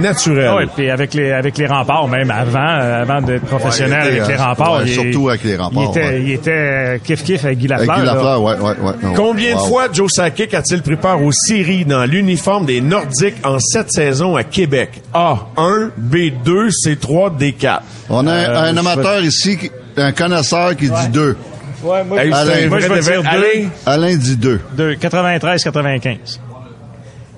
naturel. 0.00 0.50
Oui, 0.56 0.64
puis 0.74 0.90
avec 0.90 1.14
les 1.14 1.32
avec 1.32 1.58
les 1.58 1.66
remparts 1.66 2.08
même 2.08 2.30
avant 2.30 2.58
euh, 2.80 3.02
avant 3.02 3.20
d'être 3.20 3.44
professionnel 3.46 4.06
était, 4.08 4.20
avec 4.20 4.28
les 4.36 4.40
euh, 4.42 4.44
remparts, 4.46 4.82
il- 4.86 4.92
surtout 4.92 5.28
avec 5.28 5.44
les 5.44 5.56
remparts, 5.56 5.82
Il 5.82 5.90
était 5.90 6.32
était 6.32 6.50
euh, 6.50 6.98
avec 7.44 7.58
Guy 7.58 7.72
Avec. 7.72 7.88
Guy. 7.90 8.04
Lafleur, 8.04 8.42
ouais, 8.42 8.54
ouais. 8.58 8.74
Combien 9.16 9.54
Wow. 9.54 9.62
de 9.62 9.68
fois 9.68 9.88
Joe 9.92 10.10
Sakic 10.12 10.54
a-t-il 10.54 10.82
pris 10.82 10.96
part 10.96 11.22
aux 11.22 11.32
séries 11.32 11.84
dans 11.84 12.04
l'uniforme 12.04 12.66
des 12.66 12.80
Nordiques 12.80 13.36
en 13.44 13.58
sept 13.58 13.90
saisons 13.90 14.36
à 14.36 14.44
Québec? 14.44 14.90
A. 15.14 15.38
1, 15.56 15.90
B. 15.96 16.16
2, 16.44 16.70
C. 16.70 16.96
3, 16.96 17.30
D. 17.30 17.52
4. 17.52 17.82
On 18.10 18.26
a 18.26 18.32
un, 18.32 18.74
Euh, 18.74 18.78
amateur 18.78 19.20
ici, 19.22 19.70
un 19.96 20.12
connaisseur 20.12 20.76
qui 20.76 20.88
dit 20.88 21.08
deux. 21.12 21.36
Ouais, 21.82 22.04
moi, 22.04 22.22
Hey, 22.22 22.32
un 22.32 22.68
moi, 22.68 22.78
je 22.78 22.88
vais 22.92 23.00
dire 23.00 23.22
Alain, 23.26 23.68
Alain 23.86 24.16
dit 24.16 24.36
deux. 24.36 24.60
deux, 24.72 24.94
93 24.96 25.62
95. 25.64 26.40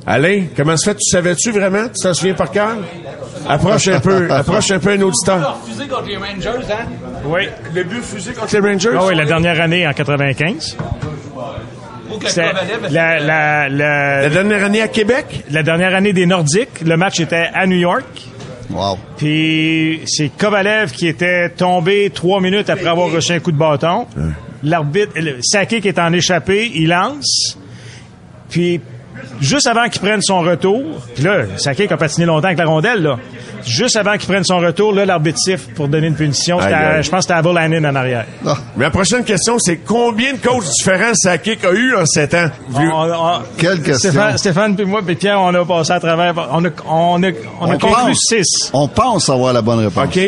Alain, 0.06 0.44
comment 0.56 0.76
se 0.76 0.90
fait? 0.90 0.96
Tu 0.96 1.10
savais-tu 1.10 1.52
vraiment? 1.52 1.84
Tu 1.86 2.02
t'en 2.02 2.12
souviens 2.12 2.34
par 2.34 2.50
cœur? 2.50 2.76
Approche 3.48 3.86
un 3.88 4.00
peu, 4.00 4.26
approche 4.32 4.70
un 4.72 4.78
peu 4.80 4.90
un 4.90 5.00
auditeur. 5.02 5.60
refusé 5.62 5.86
contre 5.86 6.06
les 6.08 6.16
Rangers, 6.16 6.66
hein? 6.72 6.86
Oui. 7.24 7.42
Le 7.72 7.84
but 7.84 8.02
fusé 8.02 8.32
contre 8.32 8.52
les 8.60 8.68
Rangers? 8.72 8.90
Ah 8.98 9.04
oui, 9.06 9.14
la 9.14 9.24
dernière 9.26 9.60
année 9.60 9.86
en 9.86 9.92
95. 9.92 10.76
Ou 12.12 12.18
que 12.18 12.28
C'était 12.28 12.48
Kovalev 12.48 12.84
a 12.84 12.88
fait- 12.88 12.94
la, 12.94 13.20
la, 13.20 13.68
la, 13.68 14.22
La 14.22 14.28
dernière 14.28 14.64
année 14.64 14.82
à 14.82 14.88
Québec? 14.88 15.44
la 15.50 15.62
dernière 15.62 15.94
année 15.94 16.12
des 16.12 16.26
Nordiques. 16.26 16.80
Le 16.84 16.96
match 16.96 17.20
était 17.20 17.48
à 17.54 17.66
New 17.66 17.78
York. 17.78 18.04
Wow. 18.72 18.98
Puis 19.16 20.00
c'est 20.06 20.30
Kovalev 20.36 20.92
qui 20.92 21.06
était 21.08 21.50
tombé 21.50 22.10
trois 22.10 22.40
minutes 22.40 22.70
après 22.70 22.86
avoir 22.86 23.10
reçu 23.10 23.32
un 23.32 23.40
coup 23.40 23.52
de 23.52 23.58
bâton. 23.58 24.06
L'arbitre, 24.62 25.12
le- 25.16 25.38
Sakic 25.42 25.84
est 25.86 25.98
en 25.98 26.12
échappé, 26.12 26.70
il 26.74 26.88
lance. 26.88 27.58
Puis 28.48 28.80
juste 29.40 29.66
avant 29.66 29.88
qu'il 29.88 30.00
prenne 30.00 30.20
son 30.22 30.40
retour, 30.40 30.82
puis 31.14 31.24
là, 31.24 31.42
Sakic 31.56 31.90
a 31.92 31.96
patiné 31.96 32.26
longtemps 32.26 32.46
avec 32.46 32.58
la 32.58 32.66
rondelle, 32.66 33.02
là. 33.02 33.18
Juste 33.64 33.96
avant 33.96 34.16
qu'il 34.16 34.28
prenne 34.28 34.42
son 34.44 34.58
retour, 34.58 34.92
là, 34.92 35.04
l'arbitre 35.06 35.38
siffle 35.38 35.72
pour 35.74 35.86
donner 35.88 36.08
une 36.08 36.14
punition. 36.16 36.58
À- 36.58 37.00
je 37.00 37.08
pense 37.10 37.18
que 37.18 37.22
c'était 37.22 37.34
à 37.34 37.42
Volanen 37.42 37.86
en 37.86 37.94
arrière. 37.94 38.26
Ah, 38.46 38.56
Mais 38.76 38.84
la 38.84 38.90
prochaine 38.90 39.22
question, 39.24 39.56
c'est 39.60 39.76
combien 39.78 40.32
de 40.32 40.38
coachs 40.38 40.64
différents 40.64 41.14
Sakic 41.14 41.64
a 41.64 41.70
eu 41.72 41.94
en 41.94 42.04
sept 42.06 42.34
ans? 42.34 42.48
On- 42.74 42.80
on- 42.80 43.42
Quelle 43.56 43.80
question? 43.82 44.10
Stéphane, 44.10 44.38
Stéphane 44.38 44.76
puis 44.76 44.84
moi, 44.84 45.00
puis 45.06 45.14
Pierre, 45.14 45.40
on 45.40 45.54
a 45.54 45.64
passé 45.64 45.92
à 45.92 46.00
travers. 46.00 46.34
On 46.52 46.64
a, 46.64 46.68
on 46.88 47.22
a, 47.22 47.28
on 47.60 47.70
a 47.70 47.74
On 47.74 47.78
conclu 47.78 47.88
pense. 48.12 48.18
six. 48.28 48.70
on 48.72 48.88
pense 48.88 49.28
avoir 49.28 49.52
la 49.52 49.62
bonne 49.62 49.78
réponse. 49.80 50.04
OK? 50.06 50.20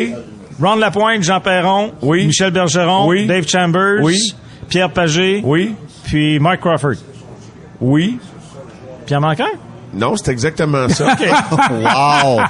Ron 0.61 0.75
Lapointe, 0.77 1.21
Jean 1.23 1.41
Perron, 1.41 1.91
Oui. 2.01 2.27
Michel 2.27 2.51
Bergeron, 2.51 3.07
Oui. 3.09 3.25
Dave 3.27 3.45
Chambers, 3.45 3.99
Oui. 4.01 4.17
Pierre 4.69 4.89
Pagé, 4.89 5.41
Oui? 5.43 5.75
puis 6.05 6.39
Mike 6.39 6.61
Crawford. 6.61 6.95
Oui? 7.81 8.17
Pierre 9.05 9.21
Manqueur? 9.21 9.47
Non, 9.93 10.15
c'est 10.17 10.31
exactement 10.31 10.89
ça. 10.89 11.05
wow! 11.71 12.41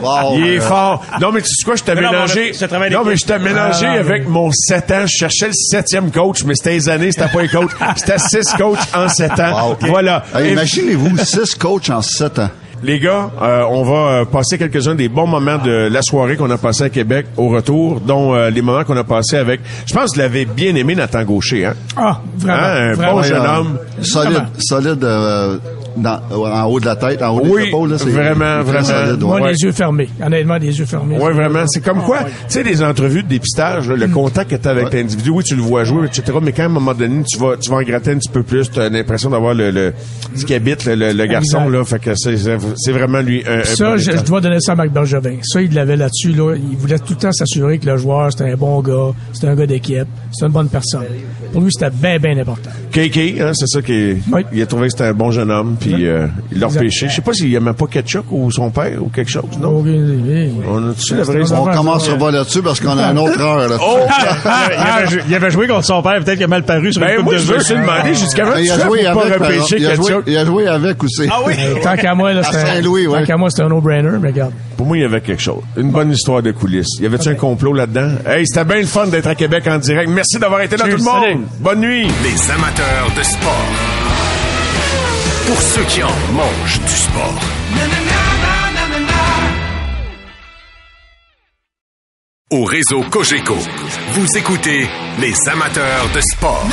Wow! 0.00 0.38
Il 0.38 0.46
est 0.46 0.58
euh, 0.58 0.60
fort. 0.62 1.04
Non, 1.20 1.30
mais 1.30 1.42
tu 1.42 1.48
sais 1.48 1.64
quoi, 1.64 1.76
je 1.76 1.82
t'ai 1.82 1.94
non, 1.94 2.00
mais 2.00 2.10
mélangé. 2.10 2.52
un 2.62 2.90
Non, 2.90 3.04
mais 3.04 3.16
je 3.16 3.26
t'ai 3.26 3.38
mélangé 3.38 3.86
Ah, 3.86 3.92
avec 4.00 4.26
mon 4.26 4.50
7 4.50 4.90
ans. 4.92 5.02
Je 5.06 5.16
cherchais 5.18 5.48
le 5.48 5.52
septième 5.52 6.10
coach, 6.10 6.44
mais 6.44 6.54
c'était 6.54 6.70
les 6.70 6.88
années, 6.88 7.12
c'était 7.12 7.28
pas 7.28 7.42
les 7.42 7.48
coachs. 7.48 7.72
C'était 7.96 8.18
6 8.18 8.54
coachs 8.56 8.78
en 8.94 9.08
7 9.08 9.38
ans. 9.40 9.68
Wow. 9.70 9.76
Voilà. 9.82 10.24
Hey, 10.34 10.52
Imaginez-vous, 10.52 11.18
six 11.18 11.54
coachs 11.56 11.90
en 11.90 12.00
sept 12.00 12.38
ans. 12.38 12.48
Les 12.82 12.98
gars, 12.98 13.30
euh, 13.40 13.62
on 13.70 13.84
va 13.84 13.94
euh, 13.94 14.24
passer 14.24 14.58
quelques-uns 14.58 14.96
des 14.96 15.08
bons 15.08 15.26
moments 15.28 15.58
de 15.58 15.88
la 15.88 16.02
soirée 16.02 16.36
qu'on 16.36 16.50
a 16.50 16.58
passé 16.58 16.82
à 16.84 16.90
Québec 16.90 17.26
au 17.36 17.48
retour, 17.48 18.00
dont 18.00 18.34
euh, 18.34 18.50
les 18.50 18.60
moments 18.60 18.82
qu'on 18.82 18.96
a 18.96 19.04
passés 19.04 19.36
avec. 19.36 19.60
Je 19.86 19.94
pense 19.94 20.10
que 20.10 20.16
vous 20.16 20.20
l'avez 20.22 20.44
bien 20.46 20.74
aimé, 20.74 20.96
Nathan 20.96 21.22
Gaucher, 21.22 21.66
hein? 21.66 21.74
Ah, 21.96 22.20
vraiment. 22.36 22.58
Hein, 22.58 22.90
un 22.90 22.94
vraiment. 22.94 23.12
bon 23.14 23.22
jeune 23.22 23.46
homme. 23.46 23.78
Solide, 24.02 24.42
solide 24.58 25.04
euh, 25.04 25.58
dans- 25.96 26.20
en 26.30 26.64
haut 26.66 26.80
de 26.80 26.86
la 26.86 26.96
tête, 26.96 27.22
en 27.22 27.36
haut 27.36 27.42
Oui, 27.44 27.62
des 27.62 27.68
épaules. 27.68 27.90
Là, 27.90 27.98
c'est 27.98 28.10
vraiment, 28.10 28.62
vraiment. 28.62 28.84
solide, 28.84 29.20
Moi, 29.22 29.34
ouais. 29.36 29.42
Ouais. 29.42 29.52
les 29.52 29.58
yeux 29.58 29.72
fermés. 29.72 30.08
Honnêtement, 30.24 30.56
les 30.56 30.78
yeux 30.78 30.84
fermés. 30.86 31.16
Oui, 31.20 31.32
vraiment. 31.32 31.64
C'est 31.66 31.82
comme 31.84 32.02
quoi, 32.02 32.20
tu 32.24 32.30
sais, 32.48 32.62
les 32.62 32.82
entrevues 32.82 33.22
de 33.22 33.28
dépistage, 33.28 33.88
là, 33.88 33.96
le 33.96 34.08
contact 34.08 34.50
que 34.50 34.56
tu 34.56 34.68
avec 34.68 34.86
Ouais. 34.86 34.96
l'individu, 35.02 35.30
oui, 35.30 35.44
tu 35.44 35.54
le 35.56 35.62
vois 35.62 35.84
jouer, 35.84 36.06
etc. 36.06 36.38
Mais 36.42 36.52
quand 36.52 36.62
à 36.62 36.66
un 36.66 36.68
moment 36.70 36.94
donné, 36.94 37.22
tu 37.24 37.38
vas, 37.38 37.56
tu 37.56 37.70
vas 37.70 37.76
en 37.76 37.82
gratter 37.82 38.10
un 38.12 38.18
petit 38.18 38.30
peu 38.30 38.42
plus, 38.42 38.70
tu 38.70 38.80
as 38.80 38.88
l'impression 38.88 39.30
d'avoir 39.30 39.54
le, 39.54 39.70
le, 39.70 39.92
ce 40.34 40.44
qui 40.44 40.54
habite 40.54 40.84
le, 40.84 40.94
le- 40.94 41.12
le 41.12 41.26
garçon, 41.26 41.68
là. 41.68 41.84
Fait 41.84 41.98
que 41.98 42.14
c'est, 42.14 42.92
vraiment 42.92 43.20
lui 43.20 43.42
un, 43.46 43.60
un 43.60 43.64
Ça, 43.64 43.90
bon 43.90 43.96
je, 43.96 44.10
état. 44.10 44.20
je 44.20 44.24
dois 44.24 44.40
donner 44.40 44.60
ça 44.60 44.72
à 44.72 44.74
Marc 44.76 44.90
Bergevin. 44.90 45.36
Ça, 45.42 45.60
il 45.62 45.72
l'avait 45.74 45.96
là-dessus. 45.96 46.32
Là. 46.32 46.54
Il 46.56 46.76
voulait 46.76 46.98
tout 46.98 47.10
le 47.14 47.16
temps 47.16 47.32
s'assurer 47.32 47.78
que 47.78 47.86
le 47.86 47.96
joueur, 47.96 48.30
c'était 48.32 48.50
un 48.50 48.56
bon 48.56 48.80
gars, 48.80 49.12
c'était 49.32 49.48
un 49.48 49.54
gars 49.54 49.66
d'équipe, 49.66 50.06
c'était 50.30 50.46
une 50.46 50.52
bonne 50.52 50.68
personne. 50.68 51.04
Pour 51.52 51.60
lui, 51.60 51.70
c'était 51.72 51.90
bien, 51.94 52.18
bien 52.18 52.38
important. 52.38 52.70
KK, 52.92 53.18
hein, 53.40 53.50
c'est 53.54 53.66
ça 53.66 53.82
qui 53.82 54.16
Oui. 54.32 54.42
il 54.52 54.62
a 54.62 54.66
trouvé 54.66 54.86
que 54.86 54.92
c'était 54.92 55.04
un 55.04 55.12
bon 55.14 55.30
jeune 55.30 55.50
homme, 55.50 55.76
puis 55.82 56.06
euh, 56.06 56.26
il 56.50 56.60
l'a 56.60 56.66
repêché. 56.68 57.08
Je 57.08 57.14
sais 57.14 57.22
pas 57.22 57.32
s'il 57.32 57.54
aimait 57.54 57.72
pas 57.72 57.86
Ketchuk 57.86 58.24
ou 58.30 58.50
son 58.50 58.70
père 58.70 59.02
ou 59.02 59.08
quelque 59.08 59.30
chose, 59.30 59.44
non? 59.60 59.78
Ok, 59.78 59.86
oui. 59.86 60.52
On 60.68 60.90
a-tu 60.90 61.16
la 61.16 61.22
vraie? 61.24 61.52
On 61.52 61.64
commencera 61.66 62.16
pas 62.16 62.30
là-dessus 62.30 62.62
parce 62.62 62.80
qu'on 62.80 62.96
a 62.98 63.10
une 63.10 63.18
autre 63.18 63.40
heure. 63.40 63.68
Là. 63.68 63.76
Oh! 63.80 63.98
il, 64.70 64.76
avait, 64.78 65.10
jou- 65.10 65.20
il 65.28 65.34
avait 65.34 65.50
joué 65.50 65.66
contre 65.66 65.84
son 65.84 66.02
père, 66.02 66.18
peut-être 66.22 66.34
qu'il 66.36 66.44
a 66.44 66.48
mal 66.48 66.64
paru 66.64 66.92
sur 66.92 67.02
une 67.02 67.08
ben, 67.08 67.16
coupe 67.16 67.24
moi, 67.24 67.34
de 67.34 67.38
je 67.38 67.44
jeu. 67.46 67.58
jusqu'à 67.58 68.44
quand 68.44 68.54
tu 68.56 68.62
il 68.64 68.70
a 68.70 68.78
fais 68.78 68.84
joué 68.84 69.02
pas 69.04 69.10
avec. 69.10 69.34
repêcher 69.34 69.76
exemple. 69.76 69.78
Il 69.78 69.86
a 69.86 69.94
joué, 69.94 70.04
Ketchuk. 70.06 70.24
il 70.26 70.36
a 70.36 70.44
joué 70.44 70.66
avec 70.68 71.04
aussi. 71.04 71.28
Ah 71.30 71.38
oui? 71.46 71.54
Tant 71.82 71.96
qu'à 71.96 72.14
moi, 72.14 72.32
là, 72.32 72.42
c'était 72.42 72.86
ouais. 72.86 73.24
qu'à 73.24 73.36
moi, 73.36 73.50
c'était 73.50 73.62
un 73.62 73.68
no-brainer, 73.68 74.18
mais 74.20 74.28
regarde. 74.28 74.52
Pour 74.76 74.86
moi, 74.86 74.96
il 74.96 75.02
y 75.02 75.04
avait 75.04 75.20
quelque 75.20 75.42
chose. 75.42 75.62
Une 75.76 75.90
bonne 75.90 76.10
histoire 76.10 76.42
de 76.42 76.52
coulisses. 76.52 76.98
Y 77.00 77.06
avait-tu 77.06 77.28
un 77.28 77.34
complot 77.34 77.72
là-dedans? 77.72 78.10
Hey, 78.26 78.46
c'était 78.46 78.64
bien 78.64 78.80
le 78.80 78.86
fun 78.86 79.06
d'être 79.06 79.26
à 79.28 79.34
Québec 79.34 79.64
en 79.68 79.78
direct. 79.78 80.10
Merci 80.10 80.38
d'avoir 80.38 80.60
été 80.62 80.76
là, 80.76 80.84
Cheers, 80.86 80.96
tout 80.96 81.04
le 81.04 81.04
monde. 81.34 81.44
Bonne 81.60 81.80
nuit. 81.80 82.06
Les 82.24 82.50
amateurs 82.50 83.10
de 83.16 83.22
sport. 83.22 84.31
Pour 85.46 85.60
ceux 85.60 85.82
qui 85.84 86.02
en 86.02 86.32
mangent 86.32 86.80
du 86.80 86.92
sport. 86.92 87.40
Au 92.50 92.64
réseau 92.64 93.02
Cogeco, 93.10 93.56
vous 94.12 94.36
écoutez 94.36 94.86
les 95.20 95.34
amateurs 95.48 96.08
de 96.14 96.20
sport. 96.20 96.66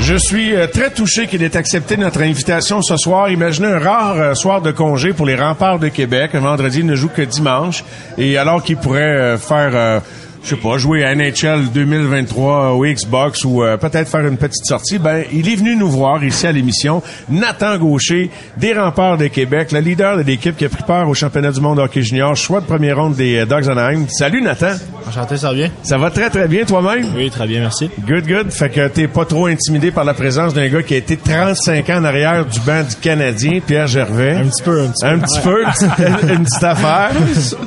Je 0.00 0.14
suis 0.14 0.54
euh, 0.54 0.66
très 0.66 0.90
touché 0.90 1.26
qu'il 1.26 1.42
ait 1.42 1.56
accepté 1.56 1.96
notre 1.96 2.22
invitation 2.22 2.82
ce 2.82 2.96
soir. 2.96 3.30
Imaginez 3.30 3.68
un 3.68 3.78
rare 3.78 4.16
euh, 4.16 4.34
soir 4.34 4.62
de 4.62 4.70
congé 4.70 5.12
pour 5.12 5.26
les 5.26 5.34
remparts 5.34 5.78
de 5.78 5.88
Québec. 5.88 6.30
Un 6.34 6.40
vendredi, 6.40 6.82
ne 6.84 6.94
joue 6.94 7.08
que 7.08 7.22
dimanche. 7.22 7.84
Et 8.16 8.38
alors 8.38 8.62
qu'il 8.62 8.76
pourrait 8.76 9.02
euh, 9.02 9.38
faire, 9.38 10.00
je 10.44 10.50
sais 10.50 10.56
pas, 10.56 10.78
jouer 10.78 11.04
à 11.04 11.14
NHL 11.14 11.68
2023 11.74 12.72
au 12.72 12.84
Xbox 12.86 13.44
ou 13.44 13.62
euh, 13.62 13.76
peut-être 13.76 14.08
faire 14.08 14.26
une 14.26 14.36
petite 14.36 14.64
sortie, 14.64 14.98
ben, 14.98 15.24
il 15.32 15.48
est 15.50 15.56
venu 15.56 15.76
nous 15.76 15.88
voir 15.88 16.22
ici 16.24 16.46
à 16.46 16.52
l'émission. 16.52 17.02
Nathan 17.28 17.76
Gaucher, 17.78 18.30
des 18.56 18.72
remparts 18.72 19.18
de 19.18 19.26
Québec, 19.26 19.72
le 19.72 19.80
leader 19.80 20.16
de 20.16 20.22
l'équipe 20.22 20.56
qui 20.56 20.64
a 20.64 20.68
pris 20.68 20.82
part 20.84 21.08
au 21.08 21.14
championnat 21.14 21.50
du 21.52 21.60
monde 21.60 21.78
hockey 21.78 22.02
junior, 22.02 22.34
choix 22.36 22.60
de 22.60 22.66
première 22.66 22.96
ronde 22.98 23.14
des 23.14 23.36
euh, 23.38 23.46
Dogs 23.46 23.68
Anaheim. 23.68 24.06
Salut 24.08 24.40
Nathan. 24.42 24.72
Enchanté, 25.08 25.36
ça 25.36 25.48
va 25.48 25.54
bien? 25.54 25.70
Ça 25.82 25.98
va 25.98 26.10
très 26.10 26.30
très 26.30 26.48
bien 26.48 26.64
toi-même? 26.64 27.06
Oui, 27.16 27.30
très 27.30 27.46
bien, 27.46 27.60
merci. 27.60 27.90
Good, 28.06 28.26
good. 28.26 28.50
Fait 28.50 28.70
que 28.70 28.88
t'es 28.88 29.08
pas 29.08 29.24
trop 29.24 29.46
intimidé 29.46 29.90
par 29.90 30.04
la 30.04 30.14
présence 30.14 30.54
d'un 30.54 30.68
gars 30.68 30.82
qui 30.82 30.94
a 30.94 30.98
été 30.98 31.16
35 31.16 31.90
ans 31.90 31.98
en 31.98 32.04
arrière 32.04 32.44
du 32.46 32.60
banc 32.60 32.82
du 32.88 32.94
Canadien, 32.96 33.60
Pierre 33.66 33.86
Gervais. 33.86 34.36
Un 34.36 34.46
petit 34.48 34.62
peu, 34.62 34.82
un 34.82 34.88
petit 34.88 35.04
peu. 35.04 35.08
Un 35.08 35.18
petit 35.18 35.40
peu, 35.40 35.62
une 35.64 35.70
petite- 36.14 36.30
une 36.38 36.44
petite 36.44 36.64
affaire. 36.64 37.10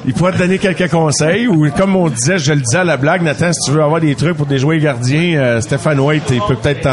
Il 0.05 0.13
pourrait 0.13 0.33
te 0.33 0.37
donner 0.37 0.57
quelques 0.57 0.89
conseils 0.89 1.47
ou 1.47 1.69
comme 1.71 1.95
on 1.95 2.09
disait, 2.09 2.37
je 2.37 2.53
le 2.61 2.65
disais 2.65 2.77
à 2.79 2.83
la 2.83 2.97
blague, 2.97 3.23
Nathan, 3.23 3.51
si 3.51 3.59
tu 3.65 3.71
veux 3.71 3.81
avoir 3.83 3.99
des 3.99 4.15
trucs 4.15 4.37
pour 4.37 4.45
des 4.45 4.57
joueurs 4.59 4.79
gardiens, 4.79 5.39
euh, 5.39 5.61
Stéphane 5.61 5.99
White, 5.99 6.23
il 6.31 6.41
peut 6.41 6.55
peut-être 6.55 6.87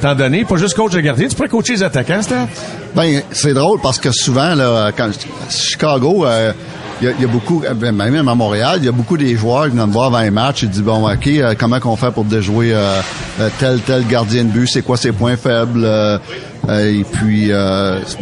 t'en, 0.00 0.14
donner. 0.14 0.44
Pas 0.44 0.56
juste 0.56 0.74
coach 0.74 0.92
de 0.92 1.00
gardien, 1.00 1.26
tu 1.28 1.34
pourrais 1.34 1.48
coacher 1.48 1.74
les 1.74 1.82
attaquants, 1.82 2.22
Steph? 2.22 2.46
Ben, 2.94 3.22
c'est 3.32 3.54
drôle 3.54 3.80
parce 3.80 3.98
que 3.98 4.10
souvent, 4.12 4.54
là, 4.54 4.90
quand 4.96 5.10
Chicago, 5.50 6.24
euh, 6.26 6.52
il 7.00 7.08
y, 7.20 7.24
a- 7.24 7.28
beaucoup, 7.28 7.62
euh, 7.64 7.74
ben, 7.74 7.92
même 7.92 8.28
à 8.28 8.34
Montréal, 8.34 8.78
il 8.80 8.84
y 8.84 8.88
a 8.88 8.92
beaucoup 8.92 9.16
des 9.16 9.36
joueurs 9.36 9.64
qui 9.68 9.76
viennent 9.76 9.90
voir 9.90 10.06
avant 10.06 10.18
un 10.18 10.30
match 10.30 10.62
et 10.64 10.66
disent 10.66 10.82
bon, 10.82 11.10
ok, 11.10 11.26
euh, 11.26 11.54
comment 11.58 11.80
qu'on 11.80 11.96
fait 11.96 12.10
pour 12.10 12.24
déjouer 12.24 12.74
tel 13.58 13.80
tel 13.80 14.06
gardien 14.06 14.44
de 14.44 14.50
but, 14.50 14.66
c'est 14.66 14.82
quoi 14.82 14.96
ses 14.96 15.12
points 15.12 15.36
faibles, 15.36 15.86
et 16.70 17.04
puis 17.12 17.50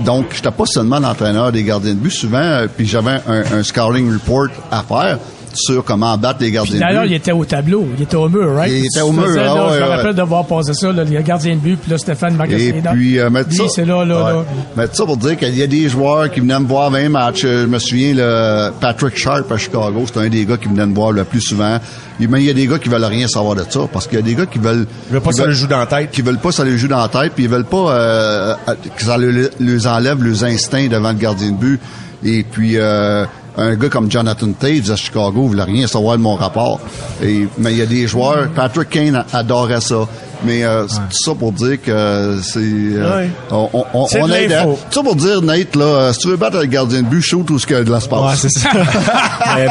donc 0.04 0.26
j'étais 0.35 0.50
pas 0.50 0.66
seulement 0.66 0.98
l'entraîneur 0.98 1.52
des 1.52 1.62
gardiens 1.62 1.94
de 1.94 1.98
but, 1.98 2.11
souvent, 2.11 2.64
puis 2.76 2.87
j'avais 2.87 3.20
un, 3.28 3.59
un 3.59 3.62
scouting 3.62 4.12
report 4.12 4.48
à 4.72 4.83
faire 4.83 5.18
sur 5.56 5.84
comment 5.84 6.16
battre 6.18 6.38
les 6.40 6.50
gardiens 6.50 6.74
de 6.76 6.80
D'ailleurs, 6.80 7.02
but. 7.02 7.08
il 7.10 7.14
était 7.14 7.32
au 7.32 7.44
tableau. 7.44 7.86
Il 7.96 8.02
était 8.02 8.16
au 8.16 8.28
mur, 8.28 8.54
right? 8.54 8.72
Il 8.72 8.84
était 8.86 9.00
au 9.00 9.12
mur, 9.12 9.26
faisais, 9.26 9.40
ah 9.40 9.54
là, 9.54 9.54
ouais, 9.54 9.72
Je 9.74 9.78
me 9.84 9.88
ouais. 9.88 9.94
rappelle 9.96 10.14
de 10.14 10.22
voir 10.22 10.46
passer 10.46 10.74
ça, 10.74 10.92
là, 10.92 11.04
le 11.04 11.20
gardien 11.22 11.54
de 11.54 11.60
but, 11.60 11.76
puis 11.80 11.90
là, 11.90 11.98
Stéphane 11.98 12.34
Et 12.34 12.36
Magasin. 12.36 12.72
puis, 12.92 13.18
euh, 13.18 13.30
mettre 13.30 13.52
ça. 13.52 13.64
c'est 13.68 13.84
là, 13.84 14.04
là, 14.04 14.16
Ouais. 14.24 14.32
là. 14.32 14.44
Mettre 14.76 14.96
ça 14.96 15.04
pour 15.04 15.16
dire 15.16 15.36
qu'il 15.36 15.56
y 15.56 15.62
a 15.62 15.66
des 15.66 15.88
joueurs 15.88 16.30
qui 16.30 16.40
venaient 16.40 16.58
me 16.60 16.66
voir 16.66 16.90
20 16.90 17.08
matchs. 17.08 17.42
Euh, 17.44 17.62
Je 17.62 17.66
me 17.66 17.78
souviens, 17.78 18.12
le 18.14 18.70
Patrick 18.80 19.16
Sharp 19.16 19.50
à 19.50 19.56
Chicago, 19.56 20.04
c'est 20.06 20.18
un 20.20 20.28
des 20.28 20.44
gars 20.44 20.56
qui 20.56 20.68
venait 20.68 20.86
me 20.86 20.94
voir 20.94 21.12
le 21.12 21.24
plus 21.24 21.40
souvent. 21.40 21.78
Et- 22.20 22.26
Mais 22.26 22.40
il 22.40 22.46
y 22.46 22.50
a 22.50 22.54
des 22.54 22.66
gars 22.66 22.78
qui 22.78 22.88
veulent 22.88 23.04
rien 23.04 23.26
savoir 23.26 23.54
de 23.56 23.64
ça, 23.68 23.80
parce 23.92 24.06
qu'il 24.06 24.18
y 24.18 24.22
a 24.22 24.24
des 24.24 24.34
gars 24.34 24.46
qui 24.46 24.58
veulent... 24.58 24.86
Il 25.10 25.14
veut 25.14 25.20
pas 25.20 25.30
qui 25.30 25.30
que 25.30 25.34
ça 25.36 25.42
veulent- 25.42 25.50
le 25.50 25.56
joue 25.56 25.66
dans 25.66 25.78
la 25.78 25.86
tête. 25.86 26.10
qui 26.10 26.22
veulent 26.22 26.38
pas 26.38 26.52
ça 26.52 26.64
les 26.64 26.76
joue 26.78 26.88
dans 26.88 27.00
la 27.00 27.08
tête, 27.08 27.32
puis 27.34 27.44
ils 27.44 27.50
veulent 27.50 27.64
pas 27.64 27.90
euh, 27.92 28.54
que 28.96 29.02
ça 29.04 29.16
le- 29.16 29.50
les 29.60 29.86
enlève 29.86 30.22
leurs 30.22 30.44
instincts 30.44 30.88
devant 30.88 31.10
le 31.12 31.18
gardien 31.18 31.50
de 31.50 31.56
but. 31.56 31.80
Et 32.24 32.42
puis 32.42 32.76
euh, 32.76 33.24
un 33.56 33.74
gars 33.76 33.88
comme 33.88 34.10
Jonathan 34.10 34.52
Taves 34.52 34.90
à 34.90 34.96
Chicago 34.96 35.46
voulait 35.46 35.62
rien 35.62 35.86
savoir 35.86 36.16
de 36.16 36.22
mon 36.22 36.34
rapport. 36.34 36.80
Et, 37.22 37.46
mais 37.58 37.72
il 37.72 37.78
y 37.78 37.82
a 37.82 37.86
des 37.86 38.06
joueurs, 38.06 38.48
Patrick 38.50 38.90
Kane 38.90 39.24
adorait 39.32 39.80
ça. 39.80 40.06
Mais 40.44 40.64
euh, 40.64 40.87
c'est 40.88 40.96
tout 40.98 41.22
ça 41.24 41.35
pour 41.35 41.52
dire 41.52 41.80
que 41.80 42.38
c'est 42.42 42.59
euh, 42.61 43.18
Ouais. 43.18 43.28
on, 43.50 43.68
on, 43.72 43.85
on, 43.94 44.07
C'est 44.07 44.18
de 44.18 44.24
on 44.24 44.28
aide. 44.33 44.50
l'info. 44.50 44.78
Tout 44.90 44.98
ça 44.98 45.02
pour 45.02 45.16
dire 45.16 45.42
Nate 45.42 45.76
là, 45.76 45.85
euh, 45.85 46.12
si 46.12 46.18
tu 46.20 46.28
veux 46.28 46.37
battre 46.37 46.59
le 46.59 46.66
gardien 46.66 47.02
de 47.02 47.07
but, 47.07 47.22
shoot 47.22 47.46
tout 47.46 47.59
ce 47.59 47.66
qu'il 47.66 47.76
y 47.76 47.78
a 47.78 47.85
de 47.85 47.92
l'espace. 47.92 48.20
Ouais, 48.20 48.37
c'est 48.37 48.50
ça. 48.50 48.68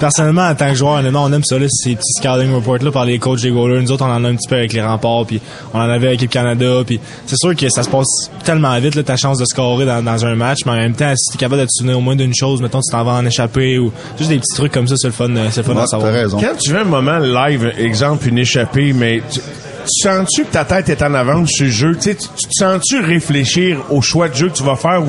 Personnellement, 0.00 0.46
en 0.48 0.54
tant 0.54 0.68
que 0.70 0.74
joueur, 0.74 0.94
honnêtement, 0.94 1.24
on 1.24 1.32
aime 1.32 1.44
ça, 1.44 1.58
là, 1.58 1.66
ces 1.68 1.94
petits 1.94 2.12
scouting 2.18 2.54
reports 2.54 2.78
là 2.82 2.90
par 2.92 3.04
les 3.04 3.18
coachs 3.18 3.40
des 3.40 3.50
goalers. 3.50 3.80
Nous 3.82 3.92
autres, 3.92 4.04
on 4.04 4.10
en 4.12 4.24
a 4.24 4.28
un 4.28 4.34
petit 4.34 4.48
peu 4.48 4.56
avec 4.56 4.72
les 4.72 4.82
remparts, 4.82 5.26
puis 5.26 5.40
on 5.74 5.78
en 5.78 5.82
avait 5.88 6.08
avec 6.08 6.20
l'équipe 6.20 6.30
Canada, 6.30 6.82
puis 6.86 7.00
c'est 7.26 7.36
sûr 7.36 7.54
que 7.56 7.68
ça 7.68 7.82
se 7.82 7.88
passe 7.88 8.30
tellement 8.44 8.78
vite, 8.78 8.94
là, 8.94 9.02
ta 9.02 9.16
chance 9.16 9.38
de 9.38 9.44
scorer 9.44 9.86
dans, 9.86 10.02
dans 10.02 10.24
un 10.26 10.34
match, 10.34 10.58
mais 10.66 10.72
en 10.72 10.76
même 10.76 10.94
temps, 10.94 11.12
si 11.16 11.32
t'es 11.32 11.38
capable 11.38 11.62
de 11.62 11.66
te 11.66 11.70
souvenir 11.72 11.98
au 11.98 12.00
moins 12.00 12.16
d'une 12.16 12.34
chose, 12.34 12.60
mettons, 12.62 12.80
tu 12.80 12.90
t'en 12.92 13.04
vas 13.04 13.12
en 13.12 13.26
échapper, 13.26 13.78
ou 13.78 13.92
juste 14.18 14.30
des 14.30 14.38
petits 14.38 14.54
trucs 14.54 14.72
comme 14.72 14.86
ça, 14.86 14.94
c'est 14.96 15.08
le 15.08 15.12
fun, 15.12 15.30
euh, 15.34 15.48
c'est 15.50 15.62
le 15.62 15.66
fun 15.66 15.74
Ouais, 15.74 15.82
à 15.82 15.86
savoir. 15.86 16.12
raison. 16.12 16.38
Quand 16.40 16.56
tu 16.60 16.72
veux 16.72 16.80
un 16.80 16.84
moment 16.84 17.18
live, 17.18 17.72
exemple, 17.78 18.28
une 18.28 18.38
échappée, 18.38 18.92
mais 18.92 19.07
tu, 19.30 19.40
tu 19.40 20.02
sens-tu 20.02 20.44
que 20.44 20.52
ta 20.52 20.64
tête 20.64 20.88
est 20.88 21.02
en 21.02 21.14
avance 21.14 21.50
sur 21.50 21.64
le 21.66 21.70
jeu? 21.70 21.96
Tu, 22.00 22.16
sens-tu 22.50 23.00
réfléchir 23.00 23.84
au 23.90 24.00
choix 24.02 24.28
de 24.28 24.34
jeu 24.34 24.48
que 24.48 24.54
tu 24.54 24.62
vas 24.62 24.76
faire 24.76 25.02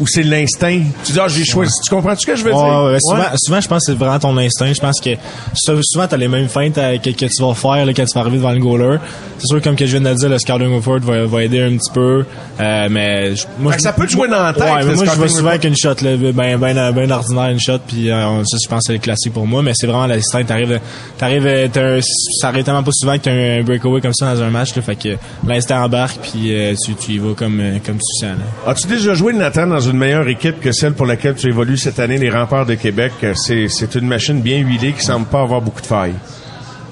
ou 0.00 0.06
c'est 0.06 0.22
l'instinct? 0.22 0.80
Tu 1.04 1.12
dis, 1.12 1.18
ah, 1.20 1.28
j'ai 1.28 1.44
choisi. 1.44 1.72
Tu 1.84 1.90
comprends-tu 1.90 2.20
ce 2.22 2.26
que 2.26 2.36
je 2.36 2.44
veux 2.44 2.52
Ouais, 2.52 2.58
dire? 2.64 2.82
ouais, 2.92 2.98
souvent, 3.00 3.18
Ouais. 3.20 3.26
souvent, 3.36 3.60
je 3.60 3.68
pense 3.68 3.86
que 3.86 3.92
c'est 3.92 3.98
vraiment 3.98 4.18
ton 4.18 4.36
instinct. 4.38 4.72
Je 4.72 4.80
pense 4.80 5.00
que 5.00 5.10
sou- 5.54 5.82
souvent, 5.82 6.06
t'as 6.06 6.16
les 6.16 6.28
mêmes 6.28 6.48
feintes 6.48 6.78
euh, 6.78 6.98
que, 6.98 7.10
que 7.10 7.26
tu 7.26 7.42
vas 7.42 7.54
faire 7.54 7.84
là, 7.86 7.92
quand 7.94 8.04
tu 8.04 8.14
vas 8.14 8.20
arriver 8.20 8.36
devant 8.38 8.52
le 8.52 8.60
goaler. 8.60 8.96
C'est 9.38 9.46
sûr, 9.48 9.62
comme 9.62 9.76
que 9.76 9.86
je 9.86 9.92
viens 9.92 10.00
de 10.00 10.08
le 10.08 10.14
dire, 10.16 10.28
le 10.28 10.38
scouting 10.38 10.74
report 10.74 10.98
va, 11.00 11.24
va 11.26 11.42
aider 11.44 11.62
un 11.62 11.76
petit 11.76 11.90
peu. 11.92 12.24
Euh, 12.60 12.88
mais 12.90 13.32
moi, 13.58 13.78
ça 13.78 13.92
peut 13.92 14.06
te 14.06 14.12
jouer 14.12 14.28
dans 14.28 14.42
la 14.42 14.52
tête, 14.52 14.62
Ouais, 14.64 14.84
mais 14.84 14.94
moi, 14.94 15.04
je 15.04 15.20
vais 15.20 15.28
souvent 15.28 15.50
avec 15.50 15.64
une 15.64 15.76
shot, 15.76 15.94
là, 16.02 16.16
ben, 16.16 16.58
ben, 16.58 16.92
ben 16.92 17.12
ordinaire, 17.12 17.50
une 17.50 17.60
shot. 17.60 17.78
Puis 17.86 18.10
euh, 18.10 18.42
ça, 18.44 18.56
je 18.62 18.68
pense 18.68 18.80
que 18.80 18.86
c'est 18.88 18.92
le 18.94 18.98
classique 18.98 19.32
pour 19.32 19.46
moi. 19.46 19.62
Mais 19.62 19.72
c'est 19.74 19.86
vraiment 19.86 20.06
l'instinct. 20.06 20.44
T'arrives, 20.44 20.80
t'arrives, 21.18 21.46
euh, 21.46 22.00
ça 22.40 22.48
arrive 22.48 22.64
tellement 22.64 22.82
pas 22.82 22.90
souvent 22.92 23.14
que 23.16 23.22
t'as 23.24 23.32
un 23.32 23.62
breakaway 23.62 24.00
comme 24.00 24.14
ça 24.14 24.34
dans 24.34 24.42
un 24.42 24.50
match. 24.50 24.74
Là, 24.74 24.82
fait 24.82 24.96
que 24.96 25.16
l'instinct 25.46 25.82
embarque, 25.84 26.18
puis 26.22 26.52
euh, 26.54 26.74
tu, 26.84 26.94
tu 26.94 27.12
y 27.12 27.18
vas 27.18 27.34
comme, 27.34 27.60
euh, 27.60 27.78
comme 27.84 27.96
tu 27.98 28.26
sens. 28.26 28.36
As-tu 28.66 28.86
déjà 28.88 29.14
joué, 29.14 29.32
Nathan, 29.32 29.66
dans 29.66 29.80
une 29.88 29.98
meilleure 29.98 30.28
équipe 30.28 30.60
que 30.60 30.72
celle 30.72 30.94
pour 30.94 31.06
laquelle 31.06 31.34
tu 31.34 31.48
évolues 31.48 31.76
cette 31.76 31.98
année, 31.98 32.18
les 32.18 32.30
remparts 32.30 32.66
de 32.66 32.74
Québec? 32.74 33.12
C'est, 33.34 33.68
c'est 33.68 33.94
une 33.94 34.06
machine 34.06 34.40
bien 34.40 34.58
huilée 34.58 34.92
qui 34.92 35.02
semble 35.02 35.26
pas 35.26 35.40
avoir 35.40 35.60
beaucoup 35.60 35.80
de 35.80 35.86
failles. 35.86 36.14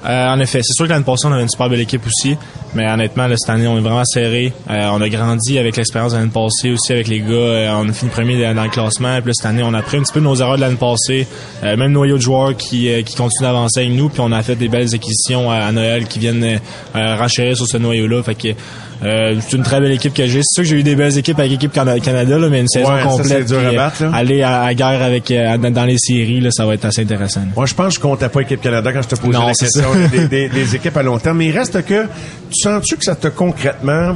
Euh, 0.05 0.27
en 0.29 0.39
effet, 0.39 0.61
c'est 0.63 0.73
sûr 0.73 0.85
que 0.85 0.91
l'année 0.91 1.03
passée, 1.03 1.27
on 1.27 1.31
avait 1.31 1.41
une 1.41 1.49
super 1.49 1.69
belle 1.69 1.81
équipe 1.81 2.05
aussi. 2.05 2.37
Mais 2.75 2.87
honnêtement, 2.87 3.27
cette 3.35 3.49
année, 3.49 3.67
on 3.67 3.77
est 3.77 3.81
vraiment 3.81 4.05
serré. 4.05 4.53
Euh, 4.69 4.89
on 4.91 5.01
a 5.01 5.09
grandi 5.09 5.57
avec 5.57 5.75
l'expérience 5.75 6.13
de 6.13 6.17
l'année 6.17 6.31
passée 6.31 6.71
aussi 6.71 6.93
avec 6.93 7.07
les 7.07 7.19
gars. 7.19 7.31
Euh, 7.31 7.81
on 7.81 7.89
a 7.89 7.93
fini 7.93 8.11
premier 8.11 8.53
dans 8.53 8.63
le 8.63 8.69
classement. 8.69 9.19
Puis 9.21 9.33
cette 9.35 9.45
année, 9.45 9.63
on 9.63 9.73
a 9.73 9.81
pris 9.81 9.97
un 9.97 10.03
petit 10.03 10.13
peu 10.13 10.19
nos 10.19 10.35
erreurs 10.35 10.57
de 10.57 10.61
l'année 10.61 10.75
passée. 10.75 11.27
Euh, 11.63 11.75
même 11.75 11.91
noyau 11.91 12.17
de 12.17 12.21
joueurs 12.21 12.55
qui, 12.55 12.89
euh, 12.91 13.01
qui 13.01 13.15
continuent 13.15 13.47
d'avancer 13.47 13.79
avec 13.81 13.93
nous. 13.93 14.09
Puis 14.09 14.19
on 14.21 14.31
a 14.31 14.41
fait 14.43 14.55
des 14.55 14.67
belles 14.67 14.93
acquisitions 14.93 15.49
à, 15.49 15.71
Noël 15.71 16.07
qui 16.07 16.19
viennent 16.19 16.59
euh, 16.95 17.27
sur 17.27 17.67
ce 17.67 17.77
noyau-là. 17.77 18.21
Fait 18.23 18.55
Euh, 19.03 19.35
c'est 19.41 19.55
une 19.57 19.63
très 19.63 19.79
belle 19.79 19.91
équipe 19.91 20.13
que 20.13 20.25
j'ai. 20.25 20.41
C'est 20.43 20.55
sûr 20.55 20.63
que 20.63 20.69
j'ai 20.69 20.79
eu 20.79 20.83
des 20.83 20.95
belles 20.95 21.17
équipes 21.17 21.37
avec 21.39 21.51
l'équipe 21.51 21.71
Cana- 21.71 21.99
Canada, 21.99 22.37
là, 22.39 22.49
mais 22.49 22.61
une 22.61 22.67
saison 22.67 22.89
Ouais, 22.91 23.01
ça, 23.03 23.07
complète. 23.07 23.27
c'est 23.27 23.43
dur 23.45 23.59
à 23.59 23.67
puis, 23.69 23.75
battre, 23.77 24.01
là. 24.03 24.07
euh, 24.09 24.13
aller 24.19 24.41
à, 24.41 24.63
à 24.63 24.73
guerre 24.73 25.01
avec 25.03 25.29
euh, 25.31 25.57
dans, 25.57 25.85
les 25.85 25.97
séries, 25.99 26.39
là, 26.39 26.49
ça 26.51 26.65
va 26.65 26.73
être 26.73 26.85
assez 26.85 27.01
intéressant. 27.03 27.41
Moi, 27.55 27.65
je 27.67 27.73
pense 27.75 27.89
que 27.89 27.93
je 27.95 27.99
comptais 27.99 28.29
pas 28.29 28.41
équipe 28.41 28.61
Canada 28.61 28.91
quand 28.91 29.01
je 29.03 29.07
te 29.09 29.15
posais 29.15 29.33
Non, 29.37 29.45
la 29.47 29.53
question 29.53 29.93
ça. 29.93 30.07
des, 30.07 30.27
des- 30.27 30.49
des 30.49 30.75
équipes 30.75 30.97
à 30.97 31.03
long 31.03 31.19
terme. 31.19 31.37
Mais 31.37 31.47
il 31.47 31.57
reste 31.57 31.85
que, 31.85 32.03
tu 32.03 32.61
sens-tu 32.63 32.95
que 32.97 33.03
ça 33.03 33.15
te 33.15 33.27
concrètement 33.27 34.15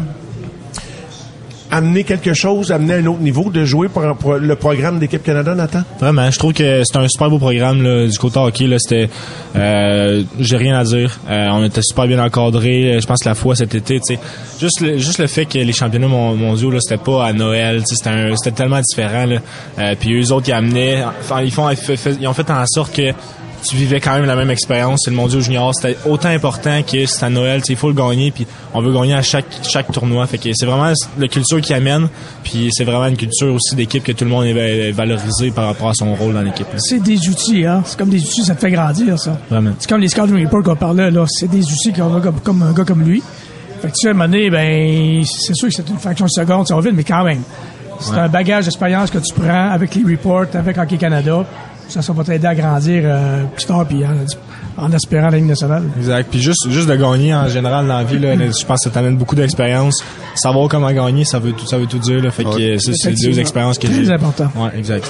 amené 1.71 2.03
quelque 2.03 2.33
chose, 2.33 2.71
amené 2.71 2.93
à 2.93 2.97
un 2.97 3.05
autre 3.07 3.21
niveau 3.21 3.49
de 3.49 3.63
jouer 3.65 3.87
pour, 3.87 4.03
le 4.35 4.55
programme 4.55 4.99
d'équipe 4.99 5.23
Canada, 5.23 5.55
Nathan? 5.55 5.81
Vraiment, 5.99 6.29
je 6.29 6.37
trouve 6.37 6.53
que 6.53 6.83
c'est 6.83 6.97
un 6.97 7.07
super 7.07 7.29
beau 7.29 7.39
programme 7.39 7.81
là, 7.81 8.07
du 8.07 8.17
côté 8.17 8.39
hockey. 8.39 8.67
Là, 8.67 8.77
c'était, 8.79 9.09
euh, 9.55 10.23
j'ai 10.39 10.57
rien 10.57 10.77
à 10.77 10.83
dire. 10.83 11.17
Euh, 11.29 11.47
on 11.51 11.63
était 11.63 11.81
super 11.81 12.07
bien 12.07 12.23
encadré. 12.23 12.99
Je 13.01 13.05
pense 13.07 13.23
la 13.25 13.35
fois 13.35 13.55
cet 13.55 13.73
été, 13.75 13.99
tu 13.99 14.15
sais, 14.15 14.19
juste 14.59 14.81
le, 14.81 14.97
juste 14.97 15.19
le 15.19 15.27
fait 15.27 15.45
que 15.45 15.57
les 15.57 15.73
championnats 15.73 16.07
mon- 16.07 16.35
mondiaux 16.35 16.71
là, 16.71 16.79
c'était 16.81 17.01
pas 17.01 17.25
à 17.25 17.33
Noël, 17.33 17.81
c'était, 17.85 18.35
c'était 18.35 18.55
tellement 18.55 18.81
différent. 18.81 19.25
Là. 19.25 19.37
Euh, 19.79 19.95
puis 19.99 20.13
eux 20.21 20.31
autres, 20.31 20.49
ils 20.49 20.53
amenaient, 20.53 21.03
enfin, 21.21 21.41
ils 21.41 21.51
font, 21.51 21.69
ils 21.69 22.27
ont 22.27 22.33
fait 22.33 22.49
en 22.51 22.65
sorte 22.65 22.95
que 22.95 23.11
tu 23.63 23.75
vivais 23.75 23.99
quand 23.99 24.13
même 24.15 24.25
la 24.25 24.35
même 24.35 24.49
expérience. 24.49 25.01
C'est 25.05 25.11
le 25.11 25.17
mondial 25.17 25.41
junior. 25.41 25.73
C'était 25.75 25.97
autant 26.07 26.29
important 26.29 26.81
que 26.83 27.05
c'est 27.05 27.23
à 27.25 27.29
Noël. 27.29 27.61
Il 27.69 27.75
faut 27.75 27.87
le 27.89 27.93
gagner. 27.93 28.31
Puis 28.31 28.45
on 28.73 28.81
veut 28.81 28.91
gagner 28.93 29.13
à 29.13 29.21
chaque 29.21 29.45
chaque 29.63 29.91
tournoi. 29.91 30.25
Fait 30.27 30.37
que 30.37 30.49
c'est 30.53 30.65
vraiment 30.65 30.91
la 31.19 31.27
culture 31.27 31.61
qui 31.61 31.73
amène. 31.73 32.09
Puis 32.43 32.69
c'est 32.71 32.83
vraiment 32.83 33.07
une 33.07 33.17
culture 33.17 33.53
aussi 33.53 33.75
d'équipe 33.75 34.03
que 34.03 34.11
tout 34.11 34.23
le 34.25 34.29
monde 34.31 34.45
est 34.45 34.91
va- 34.91 34.95
valorisé 35.05 35.51
par 35.51 35.65
rapport 35.67 35.89
à 35.89 35.93
son 35.93 36.13
rôle 36.15 36.33
dans 36.33 36.41
l'équipe. 36.41 36.67
C'est 36.77 36.99
des 37.01 37.29
outils, 37.29 37.65
hein. 37.65 37.81
C'est 37.85 37.97
comme 37.97 38.09
des 38.09 38.21
outils, 38.21 38.43
ça 38.43 38.55
te 38.55 38.59
fait 38.61 38.71
grandir, 38.71 39.19
ça. 39.19 39.37
Vraiment. 39.49 39.71
C'est 39.79 39.89
comme 39.89 40.01
les 40.01 40.07
scouting 40.09 40.43
reports 40.43 40.63
qu'on 40.63 40.75
parlait, 40.75 41.11
là. 41.11 41.25
C'est 41.27 41.49
des 41.49 41.63
outils 41.63 41.93
qu'on 41.93 42.15
a 42.17 42.19
comme, 42.19 42.39
comme 42.41 42.61
un 42.63 42.71
gars 42.73 42.83
comme 42.83 43.03
lui. 43.03 43.21
Fait 43.81 43.87
que 43.87 43.93
tu 43.93 44.01
sais, 44.01 44.07
à 44.07 44.11
un 44.11 44.13
moment 44.13 44.25
donné, 44.29 44.49
ben, 44.49 45.23
c'est 45.25 45.55
sûr 45.55 45.67
que 45.69 45.73
c'est 45.73 45.89
une 45.89 45.97
fraction 45.97 46.25
de 46.25 46.31
seconde, 46.31 46.67
ça 46.67 46.75
va 46.75 46.81
vite, 46.81 46.93
mais 46.95 47.03
quand 47.03 47.23
même. 47.23 47.41
C'est 47.99 48.13
un 48.17 48.27
bagage 48.29 48.65
d'expérience 48.65 49.11
que 49.11 49.19
tu 49.19 49.33
prends 49.39 49.69
avec 49.69 49.93
les 49.93 50.03
reports, 50.03 50.45
avec 50.55 50.77
Hockey 50.77 50.97
Canada. 50.97 51.45
Ça, 51.91 52.01
ça 52.01 52.13
va 52.13 52.23
t'aider 52.23 52.47
à 52.47 52.55
grandir 52.55 53.01
euh, 53.05 53.43
plus 53.55 53.65
tard, 53.65 53.85
puis 53.85 54.01
en, 54.05 54.81
en 54.85 54.91
aspirant 54.93 55.27
à 55.27 55.31
la 55.31 55.37
Ligue 55.37 55.47
nationale. 55.47 55.83
Exact. 55.97 56.27
Puis 56.31 56.39
juste, 56.41 56.69
juste 56.69 56.87
de 56.87 56.95
gagner 56.95 57.33
en 57.35 57.47
général 57.49 57.85
dans 57.87 57.97
la 57.97 58.03
vie, 58.03 58.17
là, 58.17 58.33
je 58.35 58.65
pense 58.65 58.79
que 58.83 58.89
ça 58.89 58.89
t'amène 58.89 59.17
beaucoup 59.17 59.35
d'expérience. 59.35 60.03
Savoir 60.35 60.69
comment 60.69 60.91
gagner, 60.91 61.25
ça 61.25 61.39
veut 61.39 61.51
tout, 61.51 61.65
ça 61.67 61.77
veut 61.77 61.87
tout 61.87 61.99
dire. 61.99 62.23
Là. 62.23 62.31
Fait 62.31 62.43
que 62.45 62.49
euh, 62.75 62.77
ça, 62.79 62.91
c'est 62.95 63.13
deux 63.21 63.39
expériences 63.39 63.77
que 63.77 63.87
Très 63.87 64.05
j'ai. 64.05 64.11
important. 64.11 64.49
Ouais, 64.55 64.69
exact. 64.77 65.05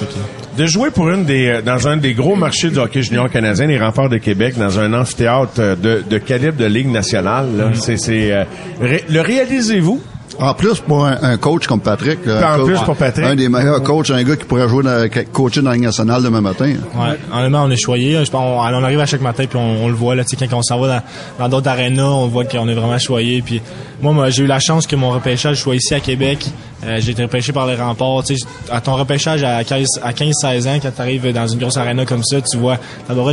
De 0.57 0.65
jouer 0.65 0.89
pour 0.89 1.09
une 1.09 1.23
des, 1.25 1.47
euh, 1.47 1.61
dans 1.61 1.87
un 1.87 1.97
des 1.97 2.13
gros 2.15 2.35
marchés 2.35 2.69
du 2.71 2.79
hockey 2.79 3.03
junior 3.03 3.29
canadien, 3.29 3.67
les 3.67 3.79
remparts 3.79 4.09
de 4.09 4.17
Québec, 4.17 4.55
dans 4.57 4.79
un 4.79 4.91
amphithéâtre 4.93 5.51
euh, 5.59 5.75
de, 5.75 6.03
de 6.09 6.17
calibre 6.17 6.57
de 6.57 6.65
Ligue 6.65 6.89
nationale, 6.89 7.45
là, 7.55 7.69
c'est, 7.75 7.97
c'est, 7.97 8.31
euh, 8.31 8.43
ré- 8.81 9.05
le 9.09 9.21
réalisez-vous? 9.21 10.01
En 10.41 10.53
plus, 10.53 10.79
pour 10.79 11.05
un, 11.05 11.17
un 11.21 11.37
coach 11.37 11.67
comme 11.67 11.79
Patrick, 11.81 12.25
là, 12.25 12.53
En 12.53 12.57
coach- 12.57 12.65
plus 12.67 12.79
pour 12.79 12.95
Patrick. 12.95 13.25
un 13.25 13.35
des 13.35 13.47
meilleurs 13.47 13.81
coachs, 13.83 14.09
un 14.09 14.23
gars 14.23 14.35
qui 14.35 14.45
pourrait 14.45 14.67
jouer 14.67 14.83
dans, 14.83 15.07
coacher 15.31 15.61
dans 15.61 15.69
la 15.69 15.75
Ligue 15.75 15.85
nationale 15.85 16.23
demain 16.23 16.41
matin. 16.41 16.73
Ouais, 16.95 17.17
honnêtement, 17.31 17.63
on 17.65 17.69
est 17.71 17.75
choyé. 17.81 18.13
Je 18.25 18.31
pense, 18.31 18.41
on, 18.41 18.59
on 18.59 18.83
arrive 18.83 18.99
à 18.99 19.05
chaque 19.05 19.21
matin 19.21 19.45
puis 19.47 19.57
on, 19.59 19.85
on 19.85 19.87
le 19.87 19.93
voit 19.93 20.15
là. 20.15 20.23
Tu 20.23 20.35
sais, 20.35 20.47
quand 20.47 20.57
on 20.57 20.63
s'en 20.63 20.79
va 20.79 21.03
dans 21.39 21.47
d'autres 21.49 21.67
arénas, 21.69 22.03
on 22.03 22.27
voit 22.27 22.45
qu'on 22.45 22.67
est 22.67 22.73
vraiment 22.73 22.97
choyé. 22.99 23.41
Puis 23.41 23.61
moi, 24.01 24.13
moi, 24.13 24.29
j'ai 24.29 24.43
eu 24.43 24.47
la 24.47 24.59
chance 24.59 24.87
que 24.87 24.95
mon 24.95 25.11
repêchage 25.11 25.57
soit 25.61 25.75
ici 25.75 25.93
à 25.93 25.99
Québec. 25.99 26.45
Euh, 26.83 26.97
j'ai 26.99 27.11
été 27.11 27.21
repêché 27.21 27.53
par 27.53 27.67
les 27.67 27.75
remparts. 27.75 28.23
Tu 28.23 28.35
sais, 28.35 28.45
à 28.71 28.81
ton 28.81 28.95
repêchage 28.95 29.43
à 29.43 29.63
15, 29.63 29.85
à 30.03 30.11
15-16 30.13 30.67
ans, 30.67 30.79
quand 30.81 30.89
tu 30.95 31.01
arrives 31.01 31.31
dans 31.31 31.45
une 31.47 31.59
grosse 31.59 31.77
aréna 31.77 32.05
comme 32.05 32.23
ça, 32.23 32.37
tu 32.41 32.57
vois, 32.57 32.77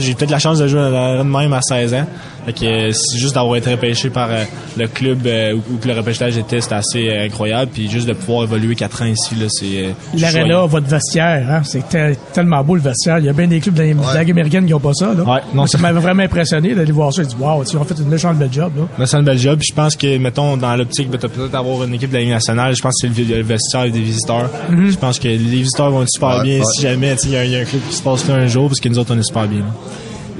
j'ai 0.01 0.13
peut-être 0.15 0.31
la 0.31 0.39
chance 0.39 0.59
de 0.59 0.69
jouer 0.69 0.81
dans 0.81 0.91
l'arène 0.91 1.19
de 1.19 1.23
même 1.39 1.53
à 1.55 1.63
16 1.63 1.95
ans. 1.95 2.07
Fait 2.49 2.53
que 2.55 2.65
euh, 2.65 2.93
c'est 2.93 3.19
juste 3.19 3.35
d'avoir 3.35 3.57
été 3.57 3.71
repêché 3.71 4.09
par 4.09 4.29
euh, 4.31 4.45
le 4.79 4.87
club 4.89 5.27
euh, 5.27 5.53
où, 5.55 5.75
où 5.75 5.77
que 5.77 5.87
le 5.89 5.95
repêchage 5.95 6.39
était, 6.39 6.61
c'était 6.63 6.77
assez 6.77 7.11
incroyable. 7.27 7.71
Puis 7.75 7.91
juste 7.91 8.09
de 8.09 8.15
pouvoir 8.15 8.45
évoluer 8.45 8.75
4 8.75 9.03
ans 9.03 9.07
ici, 9.07 9.35
là, 9.35 9.47
c'est. 9.49 9.95
L'arena, 10.19 10.65
votre 10.67 10.87
vestiaire, 10.87 11.47
hein, 11.51 11.61
c'est 11.65 11.87
te- 11.89 12.15
tellement 12.33 12.63
beau 12.65 12.75
le 12.75 12.81
vestiaire. 12.81 13.19
Il 13.19 13.27
y 13.27 13.29
a 13.29 13.33
bien 13.35 13.47
des 13.47 13.61
clubs 13.61 13.75
de 13.75 13.83
la 13.83 13.93
de 13.95 14.15
la 14.15 14.21
Ligue 14.21 14.31
américaine 14.31 14.65
qui 14.65 14.73
n'ont 14.73 14.81
pas 14.81 14.95
ça. 14.95 15.13
Là. 15.13 15.23
Ouais, 15.25 15.41
non, 15.55 15.67
ça 15.67 15.77
m'avait 15.79 16.01
vraiment 16.01 16.23
impressionné 16.23 16.75
d'aller 16.75 16.93
voir 16.93 17.13
ça. 17.13 17.23
J'ai 17.23 17.29
dit, 17.29 17.37
wow, 17.39 17.63
ils 17.71 17.77
ont 17.77 17.85
fait 17.85 17.99
une 17.99 18.09
méchante 18.09 18.39
belle 18.39 18.53
job. 18.53 18.73
Là. 18.77 18.85
Mais 18.99 19.05
c'est 19.07 19.17
un 19.17 19.23
bel 19.23 19.39
job. 19.39 19.59
Puis 19.59 19.69
je 19.71 19.75
pense 19.75 19.95
que, 19.97 20.17
mettons, 20.17 20.57
dans 20.57 20.75
l'optique 20.75 21.11
de 21.11 21.17
peut-être 21.19 21.55
avoir 21.55 21.85
une 21.85 21.93
équipe 21.95 22.09
de 22.11 22.15
la 22.15 22.21
Ligue 22.21 22.31
nationale, 22.31 22.75
je 22.75 22.81
pense 22.81 22.95
que 23.03 23.09
c'est 23.15 23.25
le, 23.29 23.37
le 23.37 23.43
vestiaire 23.43 23.91
des 23.91 24.01
visiteurs. 24.01 24.49
Je 24.71 24.97
pense 24.97 25.19
que 25.19 25.29
les 25.29 25.37
visiteurs 25.37 25.91
vont 25.91 26.03
être 26.03 26.09
super 26.11 26.29
Ouais, 26.39 26.43
bien 26.45 26.59
ouais. 26.61 26.65
si 26.65 26.83
jamais 26.83 27.15
tu 27.17 27.23
sais, 27.25 27.29
il 27.29 27.33
y, 27.35 27.37
a- 27.37 27.45
il 27.45 27.51
y 27.51 27.57
a 27.57 27.61
un 27.61 27.65
club 27.65 27.83
qui 27.89 27.95
se 27.95 28.03
passe 28.03 28.27
là 28.27 28.37
un 28.37 28.47
jour, 28.47 28.69
parce 28.69 28.81
que 28.81 28.89
nous 28.89 28.99
autres, 28.99 29.13
on 29.15 29.19
est 29.19 29.23
super 29.23 29.47
bien. 29.47 29.63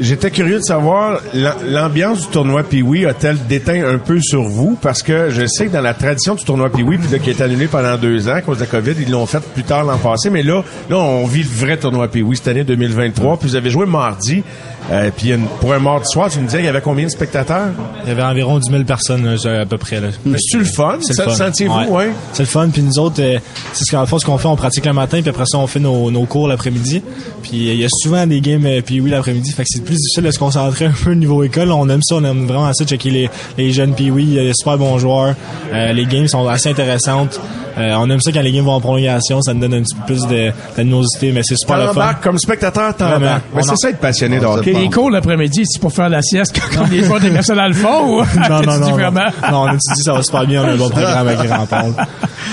J'étais 0.01 0.31
curieux 0.31 0.59
de 0.59 0.63
savoir, 0.65 1.21
l'am- 1.35 1.57
l'ambiance 1.67 2.21
du 2.21 2.27
tournoi 2.29 2.63
Pee-Wee 2.63 3.05
a-t-elle 3.07 3.37
déteint 3.49 3.85
un 3.87 3.99
peu 3.99 4.21
sur 4.21 4.43
vous? 4.43 4.79
Parce 4.81 5.03
que 5.03 5.31
je 5.31 5.45
sais 5.47 5.67
que 5.67 5.73
dans 5.73 5.81
la 5.81 5.95
tradition 5.95 6.35
du 6.37 6.45
tournoi 6.45 6.71
Pee-Wee, 6.71 6.99
puis 6.99 7.11
là, 7.11 7.19
qui 7.19 7.31
est 7.31 7.41
annulé 7.41 7.67
pendant 7.67 7.97
deux 7.97 8.29
ans 8.29 8.35
à 8.35 8.43
cause 8.43 8.59
de 8.59 8.63
la 8.63 8.67
COVID, 8.69 8.93
ils 9.01 9.11
l'ont 9.11 9.27
fait 9.27 9.41
plus 9.55 9.65
tard 9.65 9.85
l'an 9.85 9.99
passé, 9.99 10.31
mais 10.31 10.43
là, 10.43 10.63
là, 10.89 10.99
on 10.99 11.27
vit 11.27 11.43
le 11.43 11.49
vrai 11.49 11.77
tournoi 11.77 12.09
Pee-Wee 12.09 12.37
cette 12.37 12.49
année 12.49 12.65
2023, 12.65 13.39
puis 13.39 13.49
vous 13.49 13.57
avez 13.57 13.71
joué 13.71 13.87
mardi, 13.87 14.43
euh, 14.91 15.11
puis 15.17 15.33
pour 15.61 15.73
un 15.75 15.79
mardi 15.81 16.07
soir, 16.11 16.31
tu 16.31 16.39
me 16.39 16.45
disais 16.47 16.59
qu'il 16.59 16.67
y 16.67 16.71
avait 16.71 16.81
combien 16.81 17.05
de 17.05 17.11
spectateurs? 17.11 17.69
Il 18.05 18.09
y 18.09 18.13
avait 18.13 18.23
environ 18.23 18.59
10 18.59 18.71
000 18.71 18.85
personnes 18.85 19.25
là, 19.45 19.61
à 19.61 19.67
peu 19.67 19.77
près. 19.79 20.01
C'est-tu 20.25 20.59
le 20.61 20.65
fun? 20.65 20.99
C'est 21.01 21.13
Ça, 21.13 21.25
le 21.25 21.31
fun. 21.33 21.37
Sentiez-vous, 21.47 21.75
ouais? 21.93 22.11
C'est 22.33 22.45
le 22.45 22.49
fun. 22.49 22.69
Puis 22.73 22.83
nous 22.83 22.99
autres, 22.99 23.21
euh, 23.21 23.39
c'est 23.73 23.85
ce 23.85 23.95
qu'on 23.97 24.07
fait, 24.07 24.19
ce 24.19 24.25
qu'on 24.25 24.39
fait, 24.39 24.49
on 24.49 24.57
pratique 24.57 24.87
le 24.87 24.93
matin, 24.93 25.21
puis 25.21 25.29
après 25.31 25.45
ça, 25.47 25.59
on 25.59 25.67
fait 25.67 25.81
nos, 25.81 26.11
nos 26.11 26.25
cours 26.25 26.49
l'après-midi. 26.49 27.03
Puis 27.43 27.69
euh, 27.69 27.73
il 27.75 27.81
y 27.81 27.85
a 27.85 27.89
souvent 27.91 28.27
des 28.27 28.41
games, 28.41 28.65
euh, 28.65 28.81
oui, 28.89 29.11
l'après-midi. 29.11 29.53
Fait 29.53 29.65
que 29.65 29.69
c'est 29.71 29.85
plus 29.89 29.97
difficile 29.97 30.25
de 30.25 30.31
se 30.31 30.39
concentrer 30.39 30.85
un 30.85 30.93
peu 30.93 31.13
au 31.13 31.15
niveau 31.15 31.43
école. 31.43 31.73
On 31.73 31.89
aime 31.89 32.03
ça, 32.03 32.17
on 32.17 32.25
aime 32.25 32.47
vraiment 32.47 32.71
ça, 32.75 32.85
checker 32.85 33.11
les, 33.11 33.31
les 33.57 33.73
jeunes 33.73 33.95
puis 33.95 34.11
oui, 34.11 34.25
il 34.25 34.35
y 34.35 34.39
a 34.39 34.43
des 34.43 34.53
super 34.55 34.77
bons 34.77 34.99
joueurs. 34.99 35.35
Euh, 35.73 35.93
les 35.93 36.05
games 36.05 36.29
sont 36.29 36.47
assez 36.47 36.69
intéressantes. 36.69 37.41
Euh, 37.79 37.95
on 37.97 38.11
aime 38.11 38.21
ça 38.21 38.33
quand 38.33 38.43
les 38.43 38.53
games 38.53 38.65
vont 38.65 38.73
en 38.73 38.81
prolongation, 38.81 39.41
ça 39.41 39.55
nous 39.55 39.61
donne 39.61 39.75
un 39.75 39.83
petit 39.83 39.95
peu 39.95 40.03
plus 40.05 40.27
de 40.27 40.53
d'animosité, 40.77 41.33
mais 41.33 41.43
c'est 41.43 41.57
super 41.57 41.79
le 41.79 41.93
fun. 41.93 42.15
Comme 42.21 42.39
spectateur, 42.39 42.95
t'embarques. 42.95 43.45
Mais 43.55 43.63
c'est 43.63 43.77
ça 43.77 43.91
être 43.91 43.99
passionné 43.99 44.39
hockey. 44.45 44.75
sait 44.75 44.81
Les 44.81 44.91
cours 44.91 45.11
l'après-midi, 45.11 45.63
c'est 45.65 45.81
pour 45.81 45.93
faire 45.93 46.09
la 46.09 46.21
sieste 46.21 46.61
comme 46.75 46.91
les 46.91 47.05
joueurs 47.05 47.21
des 47.21 47.31
nationales 47.31 47.75
font 47.75 48.19
ou 48.19 48.25
non, 48.49 48.61
non, 48.63 48.79
non, 48.81 48.91
vraiment? 48.93 49.27
non. 49.43 49.51
Non, 49.51 49.63
on 49.63 49.69
étudie, 49.69 50.03
ça 50.03 50.13
va 50.13 50.23
super 50.23 50.47
bien. 50.47 50.63
On 50.63 50.67
a 50.67 50.73
un 50.73 50.77
bon 50.77 50.91
programme 50.91 51.29
avec 51.29 51.49
Grand 51.49 51.67
Pont. 51.67 51.95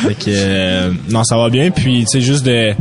Fait 0.04 0.14
que, 0.14 0.24
euh, 0.28 0.92
non, 1.10 1.24
ça 1.24 1.38
va 1.38 1.50
bien. 1.50 1.72
Puis, 1.72 2.06
tu 2.06 2.20
sais, 2.20 2.22
juste 2.22 2.46
de, 2.46 2.74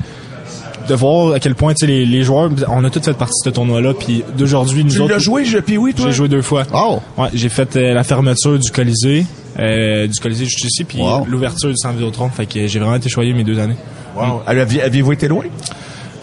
de 0.89 0.95
voir 0.95 1.35
à 1.35 1.41
quel 1.41 1.55
point, 1.55 1.73
tu 1.75 1.81
sais, 1.81 1.87
les, 1.87 2.05
les 2.07 2.23
joueurs, 2.23 2.51
on 2.69 2.85
a 2.85 2.91
tous 2.91 3.01
fait 3.01 3.15
partie 3.17 3.41
de 3.45 3.51
ce 3.51 3.55
tournoi-là. 3.55 3.95
Puis, 3.95 4.23
d'aujourd'hui, 4.37 4.85
nous 4.85 4.91
Tu 4.91 5.01
autres. 5.01 5.13
l'as 5.13 5.19
joué, 5.19 5.45
je 5.45 5.59
Pee-Wee, 5.59 5.95
toi? 5.95 6.07
J'ai 6.07 6.13
joué 6.13 6.29
deux 6.29 6.43
fois. 6.43 6.65
Oh! 6.75 7.01
Ouais, 7.19 7.29
j'ai 7.35 7.49
fait 7.49 7.77
euh, 7.77 7.95
la 7.95 8.05
fermeture 8.05 8.59
du 8.59 8.71
Colisée, 8.71 9.25
euh, 9.59 10.07
du 10.07 10.19
Colisée 10.21 10.45
juste 10.45 10.65
ici, 10.65 10.85
puis 10.85 10.99
Wow. 11.01 11.25
l'ouverture 11.27 11.69
du 11.71 11.77
centre 11.77 11.95
Vidéotron. 11.95 12.29
Fait 12.29 12.47
que 12.47 12.67
j'ai 12.67 12.79
vraiment 12.79 12.97
été 12.97 13.09
choyé 13.09 13.33
mes 13.33 13.45
deux 13.45 13.59
années. 13.59 13.77
Wow. 14.17 14.43
Aviez- 14.47 14.83
Aviez-vous 14.83 15.13
été 15.13 15.29
loin? 15.29 15.45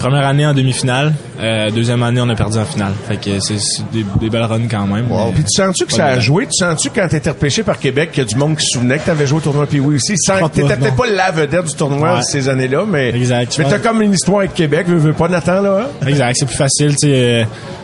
Première 0.02 0.26
année 0.26 0.46
en 0.48 0.54
demi-finale, 0.56 1.14
euh, 1.40 1.70
deuxième 1.70 2.02
année 2.02 2.20
on 2.22 2.30
a 2.30 2.34
perdu 2.36 2.58
en 2.58 2.66
finale. 2.66 2.92
Fait 3.08 3.18
que 3.18 3.40
c'est 3.40 3.56
des, 3.94 4.04
des 4.20 4.30
belles 4.32 4.44
runs 4.46 4.68
quand 4.70 4.88
même. 4.88 5.06
Puis 5.36 5.44
tu 5.44 5.62
sens-tu 5.62 5.86
que 5.86 5.94
ça 5.94 6.08
a 6.08 6.20
joué? 6.20 6.46
Tu 6.48 6.54
sens-tu 6.58 6.90
quand 6.90 7.08
t'étais 7.08 7.30
repêché 7.30 7.62
par 7.62 7.78
Québec 7.80 8.10
qu'il 8.12 8.24
y 8.24 8.26
a 8.26 8.30
du 8.30 8.36
monde 8.36 8.58
qui 8.58 8.66
se 8.66 8.72
souvenait 8.80 8.98
que 8.98 9.06
t'avais 9.06 9.28
joué 9.28 9.38
au 9.38 9.42
tournoi 9.42 9.68
Pee-Wee 9.68 9.96
aussi? 9.98 10.16
Sans, 10.18 10.50
t'étais 10.50 10.68
pas, 10.70 10.76
peut-être 10.78 10.96
pas 10.96 11.08
la 11.08 11.30
vedette 11.30 11.66
du 11.66 11.76
tournoi 11.76 12.16
Ouais. 12.16 12.24
ces 12.24 12.50
années-là, 12.50 12.84
mais, 12.88 13.10
Exact, 13.10 13.56
mais 13.60 13.66
t'as 13.66 13.78
comme 13.78 14.02
une 14.02 14.14
histoire 14.14 14.40
avec 14.40 14.56
Québec, 14.56 14.88
veux, 14.88 14.98
veux 14.98 15.14
pas 15.14 15.28
Nathan, 15.28 15.62
là? 15.62 15.88
hein? 16.02 16.08
Exact, 16.08 16.36
c'est 16.40 16.46
plus 16.48 16.58
facile, 16.58 16.90
tu 16.92 17.08
sais. 17.08 17.14
euh, 17.14 17.44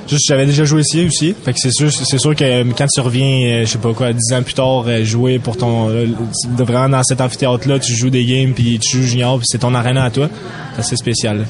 juste, 0.09 0.25
j'avais 0.27 0.47
déjà 0.47 0.65
joué 0.65 0.81
ici 0.81 1.05
aussi. 1.05 1.35
Fait 1.45 1.53
que 1.53 1.59
c'est 1.61 1.71
sûr, 1.71 1.91
c'est 1.93 2.17
sûr 2.17 2.35
que 2.35 2.43
euh, 2.43 2.63
quand 2.75 2.87
tu 2.87 2.99
reviens, 3.01 3.61
je 3.63 3.69
sais 3.69 3.77
pas 3.77 3.93
quoi, 3.93 4.11
dix 4.11 4.33
ans 4.33 4.41
plus 4.41 4.55
tard, 4.55 4.85
jouer 5.03 5.37
pour 5.37 5.55
ton, 5.55 5.89
de 5.89 6.63
vraiment 6.63 6.89
dans 6.89 7.03
cet 7.03 7.21
amphithéâtre-là, 7.21 7.77
tu 7.77 7.93
joues 7.95 8.09
des 8.09 8.25
games 8.25 8.53
puis 8.53 8.79
tu 8.79 8.97
joues 8.97 9.03
junior 9.03 9.37
puis 9.37 9.45
c'est 9.47 9.59
ton 9.59 9.75
arena 9.75 10.05
à 10.05 10.09
toi. 10.09 10.29
C'est 10.73 10.79
assez 10.81 10.95
spécial. 10.95 11.45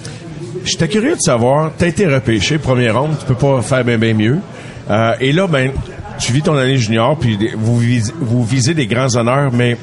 J'étais 0.68 0.88
curieux 0.88 1.16
de 1.16 1.22
savoir, 1.22 1.72
t'as 1.78 1.88
été 1.88 2.06
repêché, 2.06 2.58
première 2.58 3.00
ronde, 3.02 3.16
tu 3.20 3.26
peux 3.26 3.36
pas 3.36 3.62
faire 3.62 3.84
bien 3.84 3.98
bien 3.98 4.14
mieux. 4.14 4.38
Euh, 4.90 5.14
et 5.20 5.32
là, 5.32 5.48
ben, 5.48 5.72
tu 6.20 6.32
vis 6.34 6.42
ton 6.42 6.56
année 6.58 6.78
junior, 6.78 7.18
puis 7.18 7.38
vous, 7.58 7.78
vis- 7.80 8.14
vous 8.20 8.44
visez 8.44 8.74
des 8.74 8.86
grands 8.88 9.16
honneurs, 9.16 9.52
mais 9.54 9.78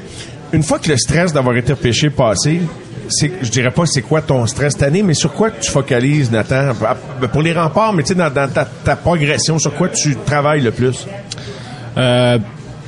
une 0.52 0.62
fois 0.62 0.78
que 0.78 0.88
le 0.90 0.96
stress 0.96 1.32
d'avoir 1.32 1.56
été 1.56 1.72
repêché 1.72 2.10
passé, 2.10 2.60
c'est, 3.08 3.32
je 3.42 3.50
dirais 3.50 3.70
pas 3.70 3.86
c'est 3.86 4.02
quoi 4.02 4.22
ton 4.22 4.46
stress 4.46 4.72
cette 4.74 4.82
année, 4.82 5.02
mais 5.02 5.14
sur 5.14 5.32
quoi 5.32 5.50
tu 5.50 5.70
focalises, 5.70 6.30
Nathan? 6.30 6.70
À- 6.84 7.26
Pour 7.28 7.42
les 7.42 7.52
remparts, 7.52 7.92
mais 7.92 8.02
tu 8.02 8.08
sais, 8.10 8.14
dans, 8.14 8.30
dans 8.30 8.48
ta, 8.48 8.64
ta 8.64 8.96
progression, 8.96 9.58
sur 9.58 9.74
quoi 9.74 9.88
tu 9.88 10.16
travailles 10.16 10.60
le 10.62 10.70
plus? 10.70 11.06
Euh, 11.96 12.38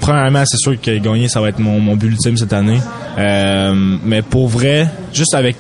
premièrement, 0.00 0.44
c'est 0.46 0.58
sûr 0.58 0.80
que 0.80 0.98
gagner, 0.98 1.28
ça 1.28 1.40
va 1.40 1.48
être 1.48 1.58
mon, 1.58 1.80
mon 1.80 1.96
but 1.96 2.08
ultime 2.08 2.36
cette 2.36 2.52
année. 2.52 2.80
Euh, 3.18 3.74
mais 4.04 4.22
pour 4.22 4.48
vrai, 4.48 4.88
juste 5.12 5.34
avec 5.34 5.56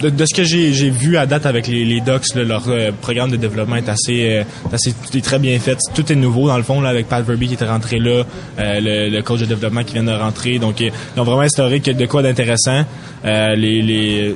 de, 0.00 0.26
ce 0.26 0.34
que 0.34 0.44
j'ai 0.44 0.90
vu 0.90 1.16
à 1.16 1.26
date 1.26 1.46
avec 1.46 1.66
les, 1.66 1.84
les 1.84 2.00
là, 2.00 2.18
leur 2.44 2.64
euh, 2.68 2.90
programme 3.00 3.30
de 3.30 3.36
développement 3.36 3.76
est 3.76 3.88
assez, 3.88 4.30
euh, 4.30 4.44
assez 4.72 4.94
est 5.14 5.24
très 5.24 5.38
bien 5.38 5.58
fait. 5.58 5.78
Tout 5.94 6.10
est 6.12 6.16
nouveau 6.16 6.48
dans 6.48 6.56
le 6.56 6.62
fond 6.62 6.80
là, 6.80 6.90
avec 6.90 7.08
Pat 7.08 7.24
Verby 7.24 7.48
qui 7.48 7.54
était 7.54 7.66
rentré 7.66 7.98
là, 7.98 8.24
euh, 8.58 8.80
le, 8.80 9.14
le 9.14 9.22
coach 9.22 9.40
de 9.40 9.46
développement 9.46 9.84
qui 9.84 9.94
vient 9.94 10.04
de 10.04 10.12
rentrer. 10.12 10.58
Donc 10.58 10.80
ils 10.80 10.92
ont 11.16 11.24
vraiment 11.24 11.42
instauré 11.42 11.80
de 11.80 12.06
quoi 12.06 12.22
d'intéressant. 12.22 12.84
Les, 13.24 14.34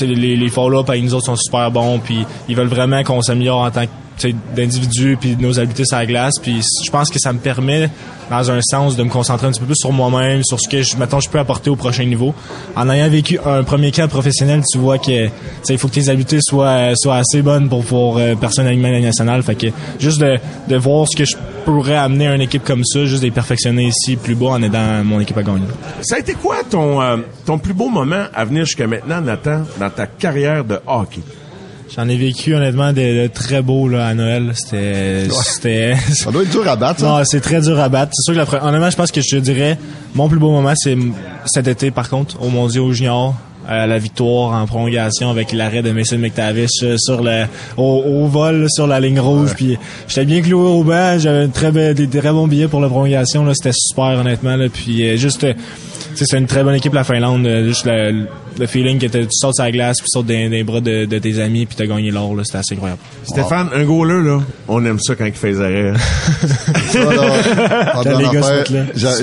les, 0.00 0.36
les 0.36 0.48
follow-up 0.48 0.88
avec 0.90 1.02
nous 1.02 1.14
autres 1.14 1.26
sont 1.26 1.36
super 1.36 1.70
bons, 1.70 1.98
puis 1.98 2.24
ils 2.48 2.56
veulent 2.56 2.66
vraiment 2.66 3.02
qu'on 3.02 3.22
s'améliore 3.22 3.60
en 3.60 3.70
tant 3.70 3.84
que 3.84 3.90
tu 4.18 4.30
sais, 4.30 4.36
d'individu 4.54 5.18
puis 5.20 5.36
nos 5.38 5.58
habiletés 5.58 5.84
sur 5.84 5.98
la 5.98 6.06
glace 6.06 6.32
puis 6.40 6.62
je 6.84 6.90
pense 6.90 7.10
que 7.10 7.18
ça 7.18 7.34
me 7.34 7.38
permet 7.38 7.90
dans 8.30 8.50
un 8.50 8.60
sens 8.62 8.96
de 8.96 9.02
me 9.02 9.10
concentrer 9.10 9.46
un 9.46 9.50
petit 9.50 9.60
peu 9.60 9.66
plus 9.66 9.76
sur 9.76 9.92
moi-même 9.92 10.42
sur 10.42 10.58
ce 10.58 10.68
que 10.68 10.82
je 10.82 10.96
mettons 10.96 11.20
je 11.20 11.28
peux 11.28 11.38
apporter 11.38 11.68
au 11.68 11.76
prochain 11.76 12.04
niveau. 12.04 12.34
En 12.74 12.88
ayant 12.88 13.10
vécu 13.10 13.38
un 13.44 13.62
premier 13.62 13.92
camp 13.92 14.08
professionnel 14.08 14.62
tu 14.70 14.78
vois 14.78 14.98
que 14.98 15.28
il 15.68 15.78
faut 15.78 15.88
que 15.88 15.92
tes 15.92 16.08
habiletés 16.08 16.38
soient 16.40 16.92
soient 16.94 17.16
assez 17.16 17.42
bonnes 17.42 17.68
pour 17.68 17.84
pour 17.84 18.16
euh, 18.16 18.34
personne 18.36 18.64
la 18.66 19.00
nationale. 19.00 19.42
Fait 19.42 19.54
que 19.54 19.66
juste 19.98 20.20
de, 20.20 20.38
de 20.68 20.76
voir 20.76 21.06
ce 21.08 21.16
que 21.16 21.24
je 21.26 21.36
pourrais 21.66 21.96
amener 21.96 22.26
une 22.28 22.40
équipe 22.40 22.64
comme 22.64 22.84
ça 22.84 23.04
juste 23.04 23.22
les 23.22 23.30
perfectionner 23.30 23.88
ici 23.88 24.16
plus 24.16 24.34
bas 24.34 24.46
en 24.52 24.62
aidant 24.62 25.04
mon 25.04 25.20
équipe 25.20 25.36
à 25.36 25.42
gagner 25.42 25.66
Ça 26.00 26.16
a 26.16 26.18
été 26.20 26.32
quoi 26.34 26.56
ton, 26.70 27.02
euh, 27.02 27.16
ton 27.44 27.58
plus 27.58 27.74
beau 27.74 27.88
moment 27.88 28.24
à 28.32 28.44
venir 28.44 28.64
jusqu'à 28.64 28.86
maintenant, 28.86 29.20
Nathan, 29.20 29.62
dans 29.78 29.90
ta 29.90 30.06
carrière 30.06 30.64
de 30.64 30.78
hockey? 30.86 31.20
J'en 31.94 32.08
ai 32.08 32.16
vécu 32.16 32.54
honnêtement 32.54 32.92
de, 32.92 33.22
de 33.22 33.26
très 33.28 33.62
beau 33.62 33.88
là, 33.88 34.08
à 34.08 34.14
Noël. 34.14 34.52
C'était, 34.54 35.28
c'était. 35.30 35.94
Ça 36.14 36.30
doit 36.30 36.42
être 36.42 36.50
dur 36.50 36.68
à 36.68 36.76
battre, 36.76 37.00
ça. 37.00 37.06
Non, 37.06 37.22
c'est 37.24 37.40
très 37.40 37.60
dur 37.60 37.78
à 37.78 37.88
battre. 37.88 38.12
C'est 38.14 38.22
sûr 38.22 38.34
que 38.34 38.38
la, 38.38 38.44
pre- 38.58 38.66
honnêtement, 38.66 38.90
je 38.90 38.96
pense 38.96 39.10
que 39.12 39.20
je 39.20 39.36
te 39.36 39.40
dirais 39.40 39.78
mon 40.14 40.28
plus 40.28 40.38
beau 40.38 40.50
moment, 40.50 40.72
c'est 40.76 40.96
cet 41.46 41.68
été 41.68 41.90
par 41.90 42.08
contre 42.10 42.42
au 42.42 42.48
Mondiaux 42.48 42.92
junior. 42.92 43.34
Euh, 43.68 43.86
la 43.86 43.98
victoire 43.98 44.52
en 44.54 44.66
prolongation 44.66 45.30
avec 45.30 45.52
l'arrêt 45.52 45.82
de 45.82 45.90
Mason 45.90 46.18
McTavish 46.18 46.82
euh, 46.82 46.96
sur 46.98 47.22
le 47.22 47.44
au, 47.76 48.02
au 48.06 48.26
vol 48.26 48.62
là, 48.62 48.68
sur 48.68 48.86
la 48.86 49.00
ligne 49.00 49.20
rouge. 49.20 49.54
Puis 49.56 49.78
j'étais 50.08 50.24
bien 50.24 50.42
cloué 50.42 50.68
au 50.68 50.84
banc. 50.84 51.18
J'avais 51.18 51.44
un 51.44 51.48
très 51.48 51.72
des, 51.94 52.08
très 52.08 52.30
bons 52.30 52.46
billets 52.46 52.68
pour 52.68 52.80
la 52.80 52.88
prolongation 52.88 53.44
là. 53.44 53.52
C'était 53.54 53.74
super 53.74 54.18
honnêtement 54.18 54.56
là. 54.56 54.68
Puis 54.68 55.08
euh, 55.08 55.16
juste 55.16 55.44
euh, 55.44 55.54
c'est 56.14 56.38
une 56.38 56.46
très 56.46 56.64
bonne 56.64 56.74
équipe 56.74 56.94
la 56.94 57.04
Finlande 57.04 57.46
euh, 57.46 57.68
juste 57.68 57.88
le 58.58 58.66
feeling 58.66 58.98
que 58.98 59.06
tu 59.06 59.26
sautes 59.30 59.54
sur 59.54 59.64
la 59.64 59.70
glace 59.72 59.98
puis 59.98 60.06
tu 60.10 60.18
sautes 60.18 60.26
dans, 60.26 60.50
les 60.50 60.64
bras 60.64 60.80
de, 60.80 61.04
de 61.04 61.18
tes 61.18 61.40
amis 61.40 61.66
puis 61.66 61.76
t'as 61.76 61.86
gagné 61.86 62.10
l'or 62.10 62.34
là 62.34 62.42
c'était 62.44 62.58
assez 62.58 62.74
incroyable 62.74 63.00
Stéphane, 63.24 63.68
un 63.74 63.84
goaler, 63.84 64.22
là, 64.26 64.38
on 64.68 64.84
aime 64.84 64.98
ça 65.00 65.14
quand 65.16 65.24
il 65.26 65.32
fait 65.32 65.50
les 65.52 65.60
arrêts. 65.60 65.92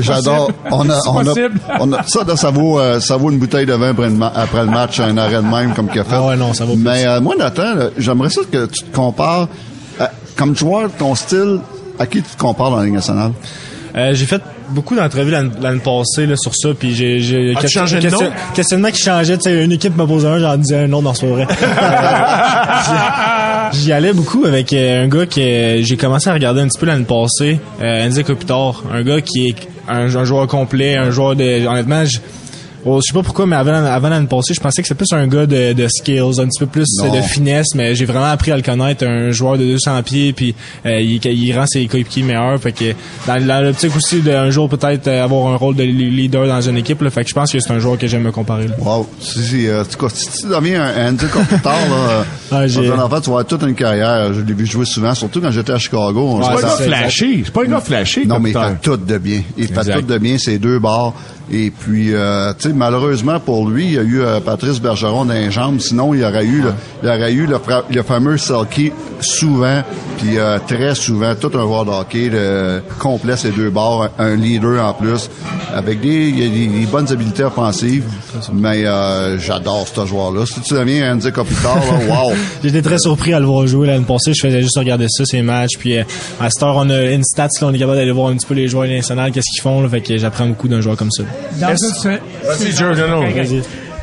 J'adore. 0.01 0.51
On 0.71 0.89
a, 0.89 0.99
C'est 0.99 1.09
on 1.09 1.17
a, 1.19 1.23
possible. 1.23 1.59
on 1.79 1.93
a- 1.93 2.03
ça, 2.03 2.23
là, 2.23 2.35
ça 2.35 2.49
vaut, 2.51 2.79
euh, 2.79 2.99
ça 2.99 3.17
vaut 3.17 3.31
une 3.31 3.37
bouteille 3.39 3.65
de 3.65 3.73
vin 3.73 3.89
après 3.91 4.07
le, 4.09 4.15
ma- 4.15 4.27
après 4.35 4.63
le 4.63 4.69
match, 4.71 4.99
un 4.99 5.15
arrêt 5.17 5.37
de 5.41 5.47
même 5.47 5.73
comme 5.73 5.87
qu'il 5.89 6.01
a 6.01 6.03
fait. 6.03 6.15
Ah 6.15 6.27
ouais, 6.27 6.35
non, 6.35 6.53
ça 6.53 6.65
vaut 6.65 6.73
plus. 6.75 6.83
Mais 6.83 7.05
euh, 7.05 7.21
moi, 7.21 7.35
Nathan, 7.37 7.75
là, 7.75 7.89
j'aimerais 7.97 8.29
ça 8.29 8.41
que 8.51 8.65
tu 8.65 8.83
te 8.85 8.95
compares, 8.95 9.47
à- 9.99 10.11
comme 10.35 10.55
joueur, 10.55 10.89
ton 10.97 11.15
style, 11.15 11.59
à 11.99 12.05
qui 12.05 12.21
tu 12.21 12.29
te 12.35 12.37
compares 12.37 12.71
dans 12.71 12.77
la 12.77 12.85
Ligue 12.85 12.95
nationale? 12.95 13.31
Euh, 13.95 14.13
j'ai 14.13 14.25
fait 14.25 14.41
beaucoup 14.69 14.95
d'entrevues 14.95 15.31
l'année 15.31 15.79
passée 15.79 16.25
là, 16.25 16.35
sur 16.35 16.55
ça, 16.55 16.69
puis 16.77 16.95
j'ai 16.95 17.19
j'ai 17.19 17.53
de 17.53 18.09
nom? 18.09 18.31
questionnement 18.55 18.89
qui 18.89 19.01
changeait. 19.01 19.37
Tu 19.37 19.43
sais, 19.43 19.63
une 19.63 19.71
équipe 19.71 19.95
me 19.95 20.05
posait 20.05 20.27
un, 20.27 20.39
j'en 20.39 20.57
disais 20.57 20.77
un 20.79 20.91
autre 20.93 21.03
dans 21.03 21.13
ce 21.13 21.25
vrai. 21.25 21.47
Euh, 22.85 23.69
J'y 23.71 23.91
allais 23.91 24.13
beaucoup 24.13 24.45
avec 24.45 24.71
euh, 24.73 25.05
un 25.05 25.07
gars 25.07 25.25
que 25.25 25.79
j'ai 25.81 25.97
commencé 25.97 26.29
à 26.29 26.33
regarder 26.33 26.61
un 26.61 26.67
petit 26.67 26.77
peu 26.79 26.85
l'année 26.85 27.05
passée, 27.05 27.59
euh, 27.81 28.05
Andy 28.05 28.23
Kopitar, 28.23 28.83
un 28.93 29.01
gars 29.03 29.21
qui 29.21 29.47
est 29.47 29.55
un, 29.87 30.15
un 30.15 30.25
joueur 30.25 30.47
complet, 30.47 30.95
un 30.95 31.09
joueur 31.11 31.35
de 31.35 31.65
honnêtement. 31.65 32.03
Je- 32.83 32.89
Oh, 32.89 32.99
je 33.01 33.07
sais 33.11 33.13
pas 33.13 33.23
pourquoi, 33.23 33.45
mais 33.45 33.55
avant, 33.55 33.73
avant 33.73 34.09
l'année 34.09 34.27
passée, 34.27 34.53
je 34.53 34.59
pensais 34.59 34.81
que 34.81 34.87
c'était 34.87 34.97
plus 35.05 35.13
un 35.15 35.25
gars 35.27 35.45
de, 35.45 35.73
de 35.73 35.87
skills, 35.87 36.39
un 36.39 36.45
petit 36.47 36.59
peu 36.59 36.65
plus 36.65 36.85
Non. 37.01 37.15
de 37.15 37.21
finesse, 37.21 37.67
mais 37.75 37.95
j'ai 37.95 38.05
vraiment 38.05 38.25
appris 38.25 38.51
à 38.51 38.55
le 38.57 38.61
connaître, 38.61 39.05
un 39.05 39.31
joueur 39.31 39.57
de 39.57 39.63
200 39.63 40.01
pieds, 40.03 40.33
puis 40.33 40.53
euh, 40.85 40.99
il, 40.99 41.23
il 41.25 41.57
rend 41.57 41.65
ses 41.65 41.85
coéquipiers 41.87 42.23
meilleurs. 42.23 42.59
Fait 42.59 42.71
que 42.71 42.93
dans, 43.27 43.45
dans 43.45 43.63
l'optique 43.63 43.95
aussi 43.95 44.21
d'un 44.21 44.49
jour 44.49 44.67
peut-être 44.69 45.07
euh, 45.07 45.23
avoir 45.23 45.53
un 45.53 45.55
rôle 45.55 45.75
de 45.75 45.83
leader 45.83 46.45
dans 46.47 46.61
une 46.61 46.77
équipe, 46.77 47.01
là, 47.01 47.09
fait 47.09 47.23
que 47.23 47.29
je 47.29 47.33
pense 47.33 47.51
que 47.51 47.59
c'est 47.59 47.71
un 47.71 47.79
joueur 47.79 47.97
que 47.97 48.07
j'aime 48.07 48.23
me 48.23 48.31
comparer. 48.31 48.67
là. 48.67 48.75
Wow. 48.79 49.07
Si, 49.19 49.43
si, 49.43 49.67
euh, 49.67 49.83
tu- 49.85 49.97
si 50.13 50.41
tu 50.41 50.47
deviens 50.47 50.83
un 50.83 51.09
Andy 51.09 51.25
Kopitar, 51.27 51.73
là, 51.89 51.95
euh, 52.09 52.23
Ah, 52.51 52.67
j'ai- 52.67 52.87
un 52.89 52.99
enfant, 52.99 53.19
tu 53.21 53.29
vas 53.29 53.37
avoir 53.39 53.45
toute 53.45 53.63
une 53.63 53.75
carrière. 53.75 54.33
Je 54.33 54.41
l'ai 54.41 54.53
vu 54.53 54.65
jouer 54.65 54.85
souvent, 54.85 55.13
surtout 55.15 55.41
quand 55.41 55.51
j'étais 55.51 55.71
à 55.71 55.79
Chicago. 55.79 56.37
Ouais, 56.37 56.43
C'est 56.43 56.51
pas 56.51 56.57
un 56.57 56.61
gars 56.61 56.75
c'est 56.77 56.83
flashé. 56.83 57.41
C'est 57.45 57.53
pas 57.53 57.61
un 57.63 57.67
gars 57.67 57.79
flashé. 57.81 58.25
Non, 58.25 58.39
mais 58.39 58.49
il 58.51 58.53
fait 58.53 58.75
tout 58.81 58.97
de 58.97 59.17
bien. 59.17 59.41
Il 59.57 59.67
fait 59.67 59.73
Exact. 59.77 60.01
tout 60.01 60.07
de 60.07 60.17
bien, 60.17 60.37
ces 60.37 60.59
deux 60.59 60.79
bars. 60.79 61.13
Et 61.51 61.71
puis, 61.71 62.13
euh, 62.13 62.53
tu 62.57 62.69
sais, 62.69 62.73
malheureusement 62.73 63.39
pour 63.39 63.67
lui, 63.67 63.85
il 63.85 63.93
y 63.93 63.99
a 63.99 64.01
eu 64.01 64.21
euh, 64.21 64.39
Patrice 64.39 64.79
Bergeron 64.79 65.25
dans 65.25 65.33
les 65.33 65.51
jambes. 65.51 65.79
Sinon, 65.79 66.13
il 66.13 66.21
y 66.21 66.25
aurait 66.25 66.45
eu, 66.45 66.61
le, 66.61 66.73
il 67.03 67.09
y 67.09 67.11
aurait 67.11 67.33
eu 67.33 67.45
le, 67.45 67.57
le 67.89 68.03
fameux 68.03 68.37
Selkie 68.37 68.91
souvent, 69.19 69.83
puis 70.17 70.37
euh, 70.37 70.57
très 70.67 70.95
souvent, 70.95 71.33
tout 71.35 71.51
un 71.55 71.61
joueur 71.61 71.85
de 71.85 71.91
hockey 71.91 72.29
de, 72.29 72.81
complet, 72.99 73.37
ces 73.37 73.51
deux 73.51 73.71
un, 73.75 74.09
un 74.19 74.35
leader 74.35 74.83
en 74.85 74.93
plus, 74.93 75.29
avec 75.73 76.01
des, 76.01 76.29
il 76.29 76.39
y 76.39 76.45
a 76.45 76.49
des, 76.49 76.79
des 76.79 76.85
bonnes 76.85 77.11
habiletés 77.11 77.43
offensives. 77.43 78.05
Mais 78.53 78.85
euh, 78.85 79.37
j'adore 79.39 79.87
ce 79.87 80.05
joueur-là. 80.05 80.45
Si 80.45 80.61
tu 80.61 80.73
deviens 80.73 81.13
Andy 81.13 81.31
Kopitar, 81.31 81.75
là, 81.75 81.99
wow! 82.09 82.33
J'étais 82.63 82.81
très 82.81 82.99
surpris 82.99 83.33
à 83.33 83.39
le 83.39 83.45
voir 83.45 83.67
jouer 83.67 83.87
l'année 83.87 84.05
passée. 84.05 84.33
Je 84.33 84.41
faisais 84.41 84.61
juste 84.61 84.77
regarder 84.77 85.07
ça, 85.09 85.25
ces 85.25 85.41
matchs. 85.41 85.77
Puis 85.79 85.97
euh, 85.97 86.03
à 86.39 86.49
cette 86.49 86.63
heure, 86.63 86.75
on 86.77 86.89
a 86.89 87.03
une 87.11 87.23
stats, 87.23 87.47
là, 87.61 87.67
on 87.67 87.73
est 87.73 87.79
capable 87.79 87.97
d'aller 87.97 88.11
voir 88.11 88.29
un 88.29 88.35
petit 88.35 88.45
peu 88.45 88.53
les 88.53 88.67
joueurs 88.67 88.87
nationaux, 88.87 89.31
qu'est-ce 89.31 89.51
qu'ils 89.53 89.61
font. 89.61 89.81
Là, 89.81 89.89
fait 89.89 90.01
que 90.01 90.17
j'apprends 90.17 90.47
beaucoup 90.47 90.67
d'un 90.67 90.81
joueur 90.81 90.97
comme 90.97 91.11
ça. 91.11 91.23
Dans 91.59 91.69
une, 91.69 91.75
sa- 91.77 92.09
non. 93.07 93.23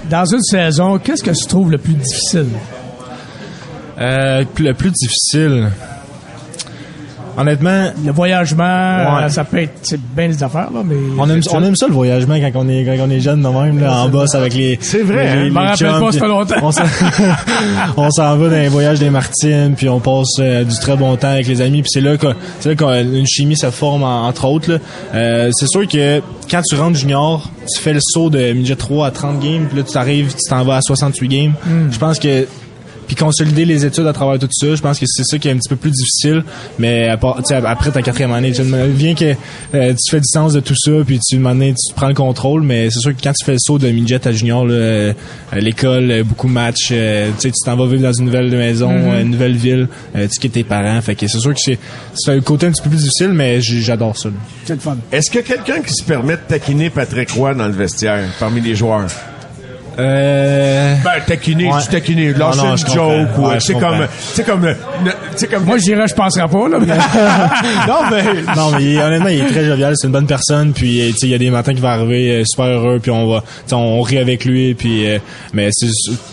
dans 0.08 0.24
saison, 0.42 0.98
qu'est-ce 0.98 1.22
que 1.22 1.30
tu 1.30 1.46
trouves 1.46 1.70
le 1.70 1.78
plus 1.78 1.94
difficile? 1.94 2.46
Euh, 3.98 4.44
le 4.58 4.72
plus 4.72 4.90
difficile. 4.90 5.70
Honnêtement, 7.38 7.90
Le 8.04 8.12
voyagement, 8.12 9.16
Ouais. 9.22 9.28
ça 9.28 9.44
peut 9.44 9.58
être 9.58 9.94
bien 10.16 10.28
les 10.28 10.42
affaires, 10.42 10.70
là, 10.72 10.82
mais. 10.84 10.96
on 11.18 11.28
aime, 11.30 11.40
on 11.52 11.62
aime 11.64 11.76
ça 11.76 11.86
le 11.86 11.92
voyagement 11.94 12.34
quand 12.34 12.50
on 12.64 12.68
est, 12.68 12.84
quand 12.84 12.96
on 13.06 13.10
est 13.10 13.20
jeune 13.20 13.42
de 13.42 13.48
même, 13.48 13.80
là, 13.80 14.02
en 14.02 14.08
boss 14.08 14.34
avec 14.34 14.54
les. 14.54 14.78
C'est 14.80 15.02
vrai, 15.02 15.28
hein? 15.28 15.36
les- 15.42 15.48
Je 15.48 15.52
m'en 15.52 15.60
rappelle 15.60 15.76
chums, 15.76 15.88
pas, 16.00 16.00
ça 16.00 16.10
puis 16.10 16.18
fait 16.20 16.28
longtemps. 16.28 16.54
On 16.62 16.72
s'en, 16.72 16.82
on 17.96 18.10
s'en 18.10 18.36
va 18.36 18.48
dans 18.48 18.56
les 18.56 18.68
voyages 18.68 18.98
des 18.98 19.10
Martines, 19.10 19.74
puis 19.76 19.88
on 19.88 20.00
passe 20.00 20.28
euh, 20.38 20.64
du 20.64 20.78
très 20.78 20.96
bon 20.96 21.16
temps 21.16 21.28
avec 21.32 21.46
les 21.46 21.60
amis, 21.60 21.82
puis 21.82 21.90
c'est 21.92 22.00
là 22.00 22.16
que 22.16 22.28
c'est 22.60 22.70
là 22.70 22.74
qu'une 22.74 23.26
chimie 23.26 23.56
se 23.56 23.70
forme 23.70 24.02
en- 24.02 24.26
entre 24.26 24.46
autres. 24.46 24.72
là. 24.72 24.78
Euh, 25.14 25.50
c'est 25.52 25.68
sûr 25.68 25.86
que 25.86 26.20
quand 26.50 26.62
tu 26.62 26.76
rentres 26.76 26.98
junior, 26.98 27.48
tu 27.72 27.80
fais 27.80 27.92
le 27.92 28.00
saut 28.02 28.30
de 28.30 28.52
midget 28.52 28.76
3 28.76 29.06
à 29.06 29.10
30 29.10 29.40
games, 29.40 29.66
puis 29.68 29.78
là 29.78 29.82
tu 29.84 29.92
t'arrives, 29.92 30.32
tu 30.32 30.48
t'en 30.48 30.64
vas 30.64 30.76
à 30.76 30.80
68 30.82 31.28
games. 31.28 31.52
Je 31.90 31.98
pense 31.98 32.18
que 32.18 32.46
puis 33.10 33.16
consolider 33.16 33.64
les 33.64 33.84
études 33.84 34.06
à 34.06 34.12
travers 34.12 34.38
tout 34.38 34.46
ça, 34.52 34.72
je 34.72 34.80
pense 34.80 35.00
que 35.00 35.04
c'est 35.08 35.24
ça 35.24 35.36
qui 35.36 35.48
est 35.48 35.50
un 35.50 35.56
petit 35.56 35.68
peu 35.68 35.74
plus 35.74 35.90
difficile. 35.90 36.44
Mais 36.78 37.08
à 37.08 37.16
part- 37.16 37.40
après 37.66 37.90
ta 37.90 38.02
quatrième 38.02 38.30
année, 38.30 38.52
tu 38.52 38.62
me 38.62 38.86
vient 38.86 39.16
que 39.16 39.34
euh, 39.74 39.92
tu 39.94 40.10
fais 40.12 40.20
distance 40.20 40.52
de 40.52 40.60
tout 40.60 40.76
ça, 40.76 40.92
puis 41.04 41.18
tu 41.18 41.36
donné, 41.38 41.74
tu 41.74 41.92
prends 41.92 42.06
le 42.06 42.14
contrôle. 42.14 42.62
Mais 42.62 42.88
c'est 42.88 43.00
sûr 43.00 43.10
que 43.16 43.20
quand 43.20 43.32
tu 43.32 43.44
fais 43.44 43.52
le 43.54 43.58
saut 43.58 43.78
de 43.80 43.90
midget 43.90 44.24
à 44.28 44.30
junior, 44.30 44.64
là, 44.64 44.74
euh, 44.74 45.12
l'école, 45.54 46.08
euh, 46.12 46.22
beaucoup 46.22 46.46
de 46.46 46.52
matchs, 46.52 46.90
euh, 46.92 47.30
tu 47.34 47.40
sais, 47.40 47.48
tu 47.50 47.56
t'en 47.64 47.74
vas 47.74 47.86
vivre 47.88 48.02
dans 48.02 48.12
une 48.12 48.26
nouvelle 48.26 48.48
maison, 48.48 48.92
euh, 48.92 49.22
une 49.22 49.30
nouvelle 49.30 49.56
ville, 49.56 49.88
euh, 50.14 50.28
tu 50.32 50.38
quittes 50.38 50.52
tes 50.52 50.62
parents. 50.62 51.00
Fait 51.00 51.16
que 51.16 51.26
c'est 51.26 51.40
sûr 51.40 51.52
que 51.52 51.58
c'est 51.60 51.80
c'est 52.14 52.30
un 52.30 52.40
côté 52.40 52.66
un 52.66 52.70
petit 52.70 52.82
peu 52.82 52.90
plus 52.90 52.98
difficile, 53.00 53.30
mais 53.32 53.60
j'adore 53.60 54.16
ça. 54.16 54.28
C'est 54.66 54.74
le 54.74 54.78
fun. 54.78 54.96
Est-ce 55.10 55.32
qu'il 55.32 55.40
y 55.40 55.42
a 55.42 55.46
quelqu'un 55.56 55.82
qui 55.82 55.94
se 55.94 56.04
permet 56.04 56.34
de 56.34 56.42
taquiner 56.46 56.90
Patrick 56.90 57.30
Roy 57.32 57.54
dans 57.54 57.66
le 57.66 57.72
vestiaire, 57.72 58.22
parmi 58.38 58.60
les 58.60 58.76
joueurs? 58.76 59.08
Euh... 60.00 60.94
Ben, 61.04 61.10
taquiner, 61.26 61.66
Ouais. 61.72 61.80
tu 61.82 61.88
taquiner, 61.88 62.32
lâcher 62.32 62.58
Non, 62.58 62.64
non, 62.64 62.76
une 62.76 62.86
joke, 62.92 63.38
ou, 63.38 63.46
Ouais, 63.48 63.54
tu 63.54 63.60
sais, 63.60 63.72
je 63.74 63.78
comme, 63.78 64.06
sais, 64.18 64.42
comme, 64.44 64.64
euh, 64.64 64.74
sais, 65.36 65.46
comme, 65.46 65.64
Moi, 65.64 65.78
je 65.78 65.82
dirais, 65.84 66.06
je 66.08 66.14
penserais 66.14 66.48
pas, 66.48 66.68
là. 66.68 66.78
mais- 66.80 66.86
non, 67.88 68.00
mais, 68.10 68.54
non, 68.56 68.70
mais 68.72 68.84
il 68.84 68.98
honnêtement, 69.00 69.28
il 69.28 69.40
est 69.40 69.46
très 69.48 69.64
jovial. 69.64 69.92
C'est 69.96 70.06
une 70.06 70.12
bonne 70.12 70.26
personne. 70.26 70.72
Puis, 70.72 71.00
euh, 71.00 71.06
tu 71.10 71.18
sais, 71.18 71.26
il 71.26 71.30
y 71.30 71.34
a 71.34 71.38
des 71.38 71.50
matins 71.50 71.74
qui 71.74 71.80
va 71.80 71.90
arriver 71.92 72.40
euh, 72.40 72.42
super 72.44 72.66
heureux. 72.66 72.98
Puis 73.00 73.10
on 73.10 73.26
va, 73.26 73.40
tu 73.40 73.46
sais, 73.66 73.74
on 73.74 74.00
rit 74.00 74.18
avec 74.18 74.44
lui. 74.44 74.74
Puis, 74.74 75.06
euh, 75.06 75.18
mais 75.52 75.68
c'est 75.72 75.88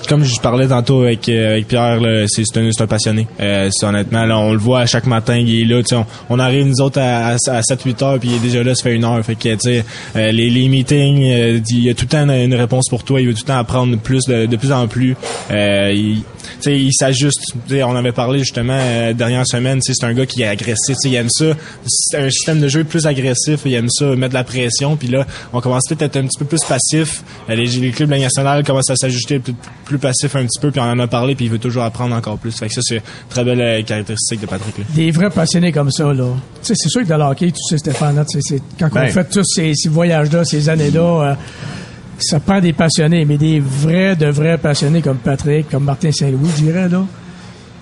comme 0.07 0.23
je 0.23 0.39
parlais 0.39 0.67
tantôt 0.67 1.03
avec 1.03 1.27
euh, 1.29 1.51
avec 1.53 1.67
Pierre, 1.67 1.99
c'est 2.27 2.57
un, 2.57 2.69
un 2.79 2.87
passionné. 2.87 3.27
Euh, 3.39 3.69
honnêtement, 3.83 4.25
là, 4.25 4.39
on 4.39 4.51
le 4.51 4.57
voit 4.57 4.81
à 4.81 4.85
chaque 4.85 5.05
matin. 5.05 5.35
Il 5.37 5.61
est 5.61 5.65
là. 5.65 5.81
On, 5.91 6.05
on 6.29 6.39
arrive 6.39 6.65
nous 6.65 6.81
autres 6.81 6.99
à, 6.99 7.35
à, 7.35 7.61
7-8 7.61 8.03
heures. 8.03 8.19
Puis 8.19 8.29
il 8.29 8.35
est 8.35 8.39
déjà 8.39 8.63
là. 8.63 8.75
Ça 8.75 8.83
fait 8.83 8.95
une 8.95 9.05
heure. 9.05 9.23
Fait 9.23 9.35
que, 9.35 9.47
euh, 9.49 10.31
les, 10.31 10.49
les 10.49 10.69
meetings, 10.69 11.23
euh, 11.23 11.59
il 11.69 11.83
y 11.83 11.89
a 11.89 11.93
tout 11.93 12.05
le 12.05 12.09
temps 12.09 12.29
une, 12.29 12.53
réponse 12.53 12.87
pour 12.89 13.03
toi. 13.03 13.21
Il 13.21 13.27
veut 13.27 13.33
tout 13.33 13.43
le 13.43 13.47
temps 13.47 13.57
apprendre 13.59 13.97
plus 13.97 14.23
de, 14.25 14.55
plus 14.55 14.71
en 14.71 14.87
plus. 14.87 15.15
Euh, 15.51 15.91
il, 15.93 16.23
tu 16.55 16.71
sais, 16.71 16.79
il 16.79 16.93
s'ajuste. 16.93 17.53
On 17.71 17.95
avait 17.95 18.11
parlé 18.11 18.39
justement 18.39 18.77
euh, 18.79 19.13
dernière 19.13 19.45
semaine. 19.45 19.79
C'est 19.81 20.03
un 20.03 20.13
gars 20.13 20.25
qui 20.25 20.41
est 20.41 20.47
agressif. 20.47 20.95
Il 21.03 21.15
aime 21.15 21.29
ça. 21.29 21.45
C'est 21.85 22.17
un 22.17 22.29
système 22.29 22.59
de 22.59 22.67
jeu 22.67 22.83
plus 22.83 23.05
agressif. 23.05 23.61
Il 23.65 23.73
aime 23.73 23.89
ça 23.89 24.05
mettre 24.15 24.29
de 24.29 24.33
la 24.33 24.43
pression. 24.43 24.95
Puis 24.95 25.07
là, 25.07 25.25
on 25.53 25.61
commence 25.61 25.83
peut-être 25.87 26.01
à 26.01 26.05
être 26.05 26.17
un 26.17 26.27
petit 26.27 26.39
peu 26.39 26.45
plus 26.45 26.63
passif. 26.63 27.23
Euh, 27.49 27.55
Les, 27.55 27.65
les 27.65 27.91
clubs 27.91 28.09
nationale 28.09 28.63
commencent 28.63 28.89
à 28.89 28.95
s'ajuster 28.95 29.41
plus 29.85 29.96
passif 29.97 30.35
un 30.35 30.45
petit 30.45 30.59
peu. 30.59 30.71
Puis 30.71 30.79
on 30.79 30.85
en 30.85 30.99
a 30.99 31.07
parlé. 31.07 31.35
Puis 31.35 31.45
il 31.45 31.51
veut 31.51 31.59
toujours 31.59 31.83
apprendre 31.83 32.15
encore 32.15 32.37
plus. 32.37 32.57
Fait 32.57 32.67
que 32.67 32.73
ça, 32.73 32.81
c'est 32.83 32.95
une 32.97 33.01
très 33.29 33.43
belle 33.43 33.61
euh, 33.61 33.81
caractéristique 33.83 34.41
de 34.41 34.45
Patrick. 34.45 34.77
là. 34.77 34.83
Des 34.95 35.11
vrais 35.11 35.29
passionnés 35.29 35.71
comme 35.71 35.91
ça, 35.91 36.13
là. 36.13 36.25
Tu 36.61 36.67
sais, 36.67 36.73
c'est 36.75 36.89
sûr 36.89 37.01
que 37.03 37.07
dans 37.07 37.17
le 37.17 37.23
hockey, 37.23 37.51
tu 37.51 37.59
sais, 37.69 37.77
Stéphane, 37.77 38.15
là, 38.15 38.25
tu 38.25 38.41
sais, 38.41 38.55
c'est- 38.57 38.63
quand 38.79 38.89
Ben. 38.93 39.05
on 39.07 39.11
fait 39.11 39.29
tous 39.29 39.43
ces, 39.45 39.73
ces 39.75 39.89
voyages-là, 39.89 40.43
ces 40.45 40.69
années-là, 40.69 41.01
euh, 41.31 41.35
ça 42.19 42.39
prend 42.39 42.59
des 42.59 42.73
passionnés, 42.73 43.25
mais 43.25 43.37
des 43.37 43.59
vrais, 43.59 44.15
de 44.15 44.25
vrais 44.27 44.57
passionnés 44.57 45.01
comme 45.01 45.17
Patrick, 45.17 45.69
comme 45.69 45.83
Martin 45.83 46.11
Saint-Louis, 46.11 46.49
je 46.57 46.63
dirais, 46.63 46.89
là. 46.89 47.03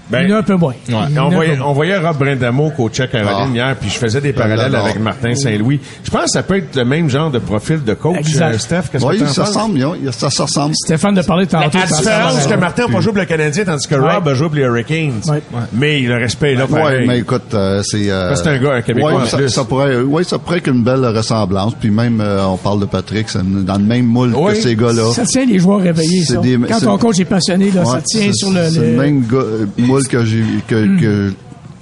Ben, 0.09 0.21
Il 0.23 0.29
y 0.29 0.33
en 0.33 0.35
a 0.35 0.39
un 0.39 0.43
peu 0.43 0.55
moins. 0.55 0.73
On 1.17 1.29
voyait, 1.29 1.57
on 1.59 1.73
voyait 1.73 1.97
Rob 1.97 2.17
Brindamo 2.17 2.69
coacher 2.71 3.07
Caroline 3.11 3.49
Ah. 3.53 3.55
hier, 3.55 3.75
puis 3.79 3.89
je 3.89 3.97
faisais 3.97 4.21
des 4.21 4.33
parallèles 4.33 4.71
l'adore. 4.71 4.85
avec 4.85 4.99
Martin 4.99 5.33
Saint-Louis. 5.35 5.79
Je 6.03 6.11
pense 6.11 6.25
que 6.25 6.29
ça 6.31 6.43
peut 6.43 6.57
être 6.57 6.75
le 6.75 6.85
même 6.85 7.09
genre 7.09 7.31
de 7.31 7.39
profil 7.39 7.83
de 7.83 7.93
coach, 7.95 8.17
Exact. 8.19 8.53
euh, 8.53 8.57
Steph. 8.59 8.81
Qu'est-ce 8.91 9.05
Oui, 9.05 9.19
que 9.19 9.25
ça 9.25 9.43
ressemble, 9.45 9.79
ça, 10.11 10.29
ça 10.29 10.43
ressemble. 10.43 10.75
Stéphane 10.75 11.15
de 11.15 11.21
parler 11.23 11.47
tantôt. 11.47 11.77
Sa- 11.87 11.97
différence 11.97 12.45
que 12.47 12.53
Martin 12.55 12.87
n'a 12.87 12.93
pas 12.93 13.01
joué 13.01 13.11
pour 13.13 13.21
le 13.21 13.25
Canadien, 13.25 13.63
tandis 13.65 13.87
que 13.87 13.95
Ouais. 13.95 14.13
Rob 14.15 14.27
a 14.27 14.33
joué 14.35 14.47
pour 14.47 14.55
les 14.57 14.61
Hurricanes. 14.63 15.21
Ouais. 15.27 15.41
Mais 15.73 15.99
le 16.01 16.15
respect 16.15 16.53
est 16.53 16.55
là. 16.55 16.65
Oui, 16.69 17.07
mais 17.07 17.19
écoute, 17.19 17.53
euh, 17.53 17.81
c'est... 17.83 18.09
Euh, 18.11 18.35
c'est 18.35 18.47
un 18.47 18.57
gars, 18.59 18.73
un 18.73 18.81
Québécois 18.81 19.13
ouais, 19.15 19.21
en 19.23 19.25
ça, 19.25 19.37
plus. 19.37 19.49
ça 19.49 19.63
pourrait, 19.63 19.97
oui, 20.01 20.23
ça 20.23 20.37
pourrait 20.37 20.57
être 20.59 20.67
une 20.67 20.83
belle 20.83 21.05
ressemblance. 21.05 21.73
Puis 21.79 21.89
même, 21.89 22.21
euh, 22.21 22.45
on 22.45 22.57
parle 22.57 22.79
de 22.81 22.85
Patrick, 22.85 23.27
c'est 23.29 23.39
dans 23.65 23.77
le 23.77 23.83
même 23.83 24.05
moule 24.05 24.33
que 24.33 24.53
ces 24.55 24.75
gars-là. 24.75 25.11
Ça 25.13 25.25
tient 25.25 25.45
les 25.45 25.57
joueurs 25.59 25.79
réveillés, 25.81 26.23
C'est 26.25 26.33
ça. 26.35 26.41
des- 26.41 26.59
Quand 26.69 26.79
ton 26.79 26.97
coach 26.97 27.19
est 27.19 27.25
passionné, 27.25 27.71
là, 27.71 27.83
ça 27.85 28.01
tient 28.05 28.21
c'est- 28.27 28.33
sur 28.33 28.51
le... 28.51 28.59
Moule 29.95 30.07
que 30.07 30.25
j'ai 30.25 30.43
que, 30.67 30.99
que, 30.99 31.33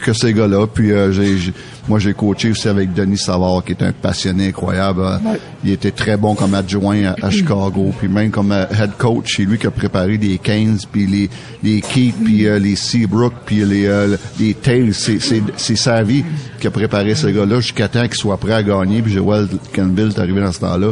que 0.04 0.14
ces 0.14 0.34
gars-là. 0.34 0.68
Puis 0.68 0.92
euh, 0.92 1.12
j'ai, 1.12 1.54
moi 1.88 2.00
j'ai 2.00 2.14
coaché 2.14 2.52
aussi 2.52 2.68
avec 2.68 2.94
Denis 2.94 3.18
Savard, 3.18 3.64
qui 3.66 3.72
est 3.72 3.82
un 3.84 3.92
passionné 3.92 4.50
incroyable. 4.50 5.02
Euh, 5.02 5.18
Il 5.64 5.72
était 5.72 5.92
très 5.92 6.18
bon 6.18 6.36
comme 6.36 6.54
adjoint 6.54 7.04
à, 7.06 7.26
à 7.26 7.30
Chicago, 7.30 7.92
puis 7.98 8.08
même 8.08 8.30
comme 8.30 8.52
euh, 8.52 8.66
head 8.78 8.92
coach, 8.98 9.36
c'est 9.38 9.44
lui 9.44 9.58
qui 9.58 9.68
a 9.68 9.72
préparé 9.72 10.18
les 10.18 10.38
Keynes, 10.38 10.78
puis 10.92 11.08
les 11.08 11.30
les 11.64 11.82
Keith, 11.82 12.16
puis 12.24 12.46
euh, 12.46 12.60
les 12.60 12.76
Seabrook, 12.76 13.34
puis 13.46 13.64
les 13.66 13.86
euh, 13.88 14.18
les 14.40 14.54
Tails. 14.54 14.94
C'est 14.94 15.20
c'est 15.20 15.42
c'est 15.58 15.78
sa 15.78 16.04
vie 16.04 16.24
qui 16.60 16.68
a 16.68 16.72
préparé 16.72 17.16
ces 17.16 17.32
gars-là 17.34 17.60
jusqu'à 17.62 17.88
temps 17.88 18.04
qu'ils 18.04 18.16
soient 18.16 18.38
prêts 18.38 18.54
à 18.54 18.64
gagner. 18.64 19.02
Puis 19.02 19.14
Joel 19.14 19.48
Campbell 19.76 20.10
est 20.10 20.20
arrivé 20.20 20.42
dans 20.42 20.52
ce 20.52 20.60
temps-là. 20.60 20.90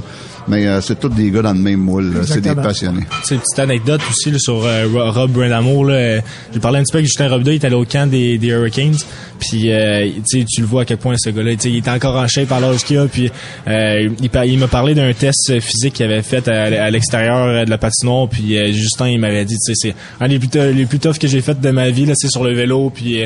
Mais 0.48 0.66
euh, 0.68 0.82
c'est 0.82 1.00
tous 1.00 1.10
des 1.10 1.30
gars 1.32 1.42
dans 1.42 1.54
le 1.54 1.60
même 1.60 1.80
moule. 1.80 2.14
là. 2.14 2.20
C'est 2.26 2.42
des 2.42 2.56
passionnés. 2.56 3.04
C'est 3.24 3.36
une 3.36 3.42
petite 3.42 3.60
anecdote 3.60 4.02
aussi 4.10 4.32
là, 4.32 4.40
sur 4.40 4.64
euh, 4.66 4.86
Ro- 4.92 5.12
Rob 5.12 5.32
Brindamo. 5.32 5.84
Là, 5.86 5.94
Euh, 5.94 6.22
J'ai 6.54 6.60
parlé 6.60 6.80
un 6.80 6.84
petit 6.84 6.92
peu 6.92 6.98
avec 6.98 7.06
Justin 7.08 7.30
Robida, 7.30 7.52
il 7.52 7.56
est 7.56 7.66
allé 7.66 7.76
au 7.76 7.86
camp 7.86 8.10
des, 8.10 8.38
des 8.38 8.48
Hurricanes. 8.48 8.96
Puis 9.40 9.72
euh, 9.72 10.08
tu 10.30 10.40
sais, 10.42 10.46
tu 10.48 10.62
le 10.62 10.68
vois 10.68 10.84
à 10.84 10.86
quel 10.86 10.98
point 10.98 11.16
ce 11.18 11.30
gars-là, 11.32 11.52
tu 11.56 11.62
sais, 11.62 11.70
il 11.70 11.78
est 11.78 11.88
encore 11.88 12.16
en 12.16 12.28
shape 12.28 12.52
à 12.52 12.60
l'âge 12.60 12.84
qu'il 12.84 12.98
a. 13.00 13.08
Puis 13.08 13.32
euh, 13.68 14.10
il, 14.22 14.30
il 14.46 14.58
m'a 14.60 14.68
parlé 14.68 14.94
d'un 14.94 15.12
test 15.14 15.60
physique 15.60 15.94
qu'il 15.94 16.06
avait 16.06 16.22
fait 16.22 16.48
à, 16.48 16.64
à 16.86 16.90
l'extérieur 16.90 17.46
euh, 17.48 17.66
de 17.66 17.70
la 17.70 17.78
patinoire. 17.78 18.28
Puis 18.30 18.58
euh, 18.58 18.72
Justin, 18.72 19.10
il 19.10 19.20
m'avait 19.20 19.46
dit, 19.46 19.56
tu 19.56 19.74
sais, 19.74 19.90
c'est 19.90 19.96
un 20.24 20.28
des 20.28 20.38
plus, 20.40 20.50
les 20.74 20.86
plus 20.86 21.00
toughs 21.00 21.18
que 21.18 21.28
j'ai 21.28 21.42
fait 21.42 21.60
de 21.60 21.70
ma 21.72 21.90
vie 21.90 22.06
là, 22.06 22.14
c'est 22.16 22.30
sur 22.30 22.44
le 22.44 22.54
vélo. 22.54 22.92
Puis 22.94 23.24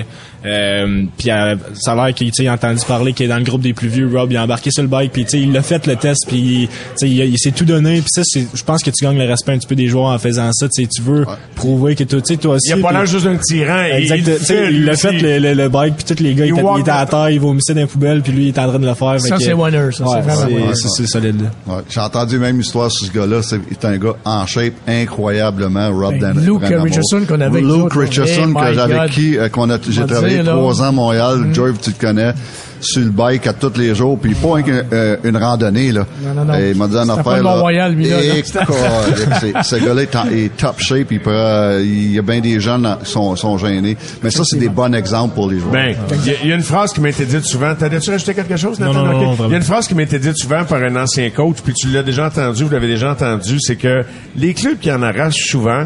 puis 1.18 1.32
euh, 1.32 1.56
ça 1.74 1.94
a 1.94 1.96
l'air 2.06 2.14
qu'il 2.14 2.28
tu 2.28 2.36
sais, 2.38 2.44
il 2.44 2.48
a 2.48 2.54
entendu 2.54 2.82
parler 2.88 3.14
qu'il 3.14 3.26
est 3.26 3.30
dans 3.30 3.38
le 3.38 3.44
groupe 3.44 3.62
des 3.62 3.74
plus 3.74 3.88
vieux. 3.88 4.10
Rob, 4.14 4.32
il 4.32 4.38
a 4.38 4.44
embarqué 4.44 4.70
sur 4.72 4.84
le 4.84 4.90
bike. 4.90 5.12
Puis 5.12 5.24
tu 5.26 5.32
sais, 5.32 5.40
il 5.40 5.52
l'a 5.52 5.62
fait 5.64 5.86
le 5.88 5.96
test. 5.96 6.26
Puis 6.28 6.70
il, 7.08 7.20
il 7.34 7.38
s'est 7.40 7.52
tout 7.52 7.66
donné. 7.66 8.02
Puis 8.02 8.10
ça, 8.10 8.22
c'est, 8.26 8.46
je 8.54 8.64
pense 8.64 8.84
que 8.84 8.90
tu 8.92 9.06
gagnes 9.06 9.18
le 9.18 9.26
respect 9.28 9.54
un 9.54 9.58
petit 9.58 9.68
peu 9.68 9.76
des 9.76 9.88
joueurs 9.88 10.08
en 10.08 10.20
faisant 10.20 10.50
ça. 10.54 10.68
Tu 10.70 11.02
veux 11.02 11.26
prouver 11.56 11.96
que 11.96 12.04
toi, 12.04 12.22
tu 12.22 12.34
sais, 12.34 12.40
toi 12.40 12.56
aussi. 12.56 12.70
Il 12.70 12.74
a 12.74 12.78
pas 12.78 12.92
l'air 12.92 13.06
juste 13.06 13.26
d'un 13.26 13.38
tyran. 13.38 13.84
Exact. 13.94 14.18
Il, 14.50 14.96
fait 14.96 15.12
le, 15.12 15.40
le, 15.40 15.54
le 15.54 15.70
bike, 15.70 15.96
puis 15.96 16.16
tous 16.16 16.24
les 16.24 16.34
gars, 16.34 16.46
Il 16.46 16.54
ils 16.56 16.80
étaient, 16.82 16.92
à 16.92 17.06
terre, 17.06 17.30
ils 17.30 17.40
vomissaient 17.40 17.74
dans 17.74 17.82
les 17.82 17.88
poubelles, 17.88 18.22
puis 18.22 18.32
lui, 18.32 18.44
il 18.46 18.50
était 18.50 18.60
en 18.62 18.70
train 18.70 18.80
de 18.80 18.86
le 18.88 18.94
faire. 18.94 19.20
Ça, 19.20 19.38
c'est 19.40 19.54
winner, 19.54 19.90
ça. 19.92 20.04
Ouais, 20.04 20.10
c'est 20.16 20.22
vraiment 20.22 20.74
c'est- 20.74 21.06
solide. 21.08 21.42
Ouais, 21.68 21.76
j'ai 21.90 22.00
entendu 22.00 22.40
même 22.40 22.60
histoire 22.60 22.92
sur 22.92 23.08
ce 23.08 23.12
gars-là. 23.12 23.42
C'est 23.44 23.86
un 23.86 23.98
gars 23.98 24.16
en 24.26 24.46
shape 24.46 24.74
incroyablement, 24.88 25.90
Rob 25.92 26.16
Ben, 26.20 26.34
Dan- 26.34 26.46
Luke. 26.46 26.62
Richardson 26.64 27.22
qu'on 27.28 27.36
avait 27.36 27.46
avec 27.60 27.64
Luke 27.64 27.94
Richardson 27.94 28.54
hey, 28.56 28.68
que 28.68 28.74
j'avais 28.74 29.10
qui, 29.10 29.38
euh, 29.38 29.50
qu'on 29.50 29.70
a, 29.70 29.78
j'ai 29.90 30.06
travaillé 30.06 30.44
trois 30.44 30.82
ans 30.82 30.86
à 30.88 30.92
Montréal. 30.92 31.38
Mm. 31.40 31.54
Joy, 31.56 31.74
tu 31.82 31.92
le 31.92 31.96
connais, 32.00 32.34
sur 32.82 33.02
le 33.02 33.10
bike 33.10 33.48
à 33.48 33.54
tous 33.54 33.78
les 33.78 33.96
jours, 33.96 34.18
puis 34.20 34.34
pas 34.36 34.60
une, 34.60 34.84
euh, 34.94 35.18
une 35.24 35.38
randonnée 35.38 35.92
là. 35.92 36.06
Non, 36.22 36.34
non, 36.34 36.46
non. 36.46 36.54
Et 36.60 36.72
il 36.72 36.76
m'a 36.78 36.88
dit 36.88 36.94
pas 36.94 37.14
affaire 37.14 37.44
là. 37.44 37.90
Lui, 37.90 38.10
là. 38.10 38.18
Et 38.24 38.44
c'est- 38.44 39.64
ce 39.64 39.76
gars-là 39.86 40.04
est, 40.04 40.58
top 40.58 40.80
shape. 40.80 41.12
Il, 41.12 41.20
peut, 41.20 41.32
euh, 41.32 41.82
il 41.84 42.14
y 42.14 42.20
a 42.20 42.22
bien 42.22 42.40
des 42.40 42.60
gens 42.60 42.80
qui 43.04 43.10
sont, 43.12 43.36
sont 43.36 43.58
gênés. 43.58 43.98
Mais 44.24 44.30
ça, 44.32 44.44
c'est 44.46 44.58
des 44.58 44.70
bons 44.70 44.94
exemples 44.94 45.36
pour 45.36 45.50
les 45.50 45.60
joueurs. 45.60 45.72
Ben, 45.74 45.96
il 46.24 46.26
y 46.28 46.30
a- 46.32 46.38
il 46.44 46.50
y, 46.50 46.52
a 46.52 46.56
une 46.56 46.62
phrase 46.64 46.94
qui 46.94 47.02
m'a 47.02 47.10
été 47.10 47.26
dite 47.26 47.46
souvent. 47.46 47.74
T'as-tu 47.78 48.10
rajouté 48.12 48.34
quelque 48.34 48.58
chose, 48.58 48.80
Nathan? 48.80 48.94
Non, 48.94 49.06
non, 49.06 49.36
Il 49.46 49.52
y 49.52 49.54
a 49.54 49.58
une 49.58 49.64
phrase 49.64 49.88
qui 49.88 49.96
m'a 49.96 50.04
été 50.04 50.20
dite 50.20 50.38
souvent 50.38 50.64
par 50.66 50.82
un 50.82 50.96
ancien 50.96 51.30
coach, 51.30 51.58
puis 51.64 51.74
tu 51.74 51.88
l'as 51.88 52.04
déjà 52.04 52.28
entendu, 52.28 52.64
vous 52.64 52.70
l'avez 52.72 52.88
déjà 52.88 53.12
entendu, 53.12 53.58
c'est 53.60 53.76
que 53.76 54.04
les 54.36 54.54
clubs 54.54 54.80
qui 54.80 54.92
en 54.92 55.02
arrachent 55.02 55.46
souvent, 55.50 55.86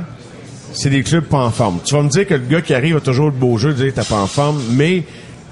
c'est 0.74 0.90
des 0.90 1.04
clubs 1.04 1.24
pas 1.24 1.40
en 1.40 1.50
forme. 1.52 1.80
Tu 1.84 1.96
vas 1.96 2.04
me 2.04 2.10
dire 2.10 2.28
que 2.28 2.36
le 2.36 2.46
gars 2.50 2.62
qui 2.62 2.74
arrive 2.74 2.98
a 2.98 3.00
toujours 3.00 3.28
le 3.28 3.32
beau 3.32 3.58
jeu 3.58 3.74
dire 3.74 3.92
t'as 3.94 4.04
pas 4.04 4.18
en 4.22 4.28
forme, 4.28 4.60
mais 4.72 5.04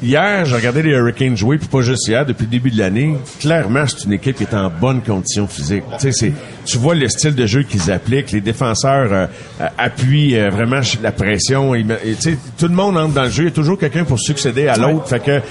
hier, 0.02 0.45
j'ai 0.45 0.56
regardé 0.56 0.82
les 0.84 0.91
Hurricanes 0.91 1.38
jouer, 1.38 1.58
puis 1.58 1.68
pas 1.68 1.82
juste 1.82 2.08
hier, 2.08 2.26
depuis 2.26 2.43
le 2.43 2.50
début 2.52 2.72
de 2.72 2.78
l'année. 2.78 3.16
Clairement, 3.39 3.86
c'est 3.88 4.06
une 4.06 4.14
équipe 4.14 4.38
qui 4.38 4.43
est 4.43 4.54
en 4.54 4.70
bonne 4.70 5.02
condition 5.02 5.48
physique. 5.48 5.84
Tu 6.00 6.00
sais, 6.00 6.12
c'est, 6.12 6.34
tu 6.66 6.78
vois 6.78 6.95
le 6.95 7.08
style 7.08 7.36
de 7.36 7.45
jeu 7.45 7.64
qu'ils 7.64 7.91
appliquent, 7.91 8.32
les 8.32 8.41
défenseurs 8.41 9.12
euh, 9.12 9.28
appuient 9.78 10.38
euh, 10.38 10.50
vraiment 10.50 10.82
la 11.02 11.12
pression. 11.12 11.76
Et, 11.76 11.84
tu 11.84 12.16
sais, 12.20 12.38
tout 12.58 12.68
le 12.68 12.76
monde 12.76 12.98
entre 12.98 13.14
dans 13.14 13.24
le 13.24 13.30
jeu, 13.30 13.43
il 13.43 13.48
y 13.48 13.52
a 13.52 13.56
toujours 13.56 13.78
quelqu'un 13.78 14.04
pour 14.04 14.20
succéder 14.20 14.68
à 14.68 14.78
l'autre. 14.78 15.08
Fait 15.08 15.24
que 15.24 15.41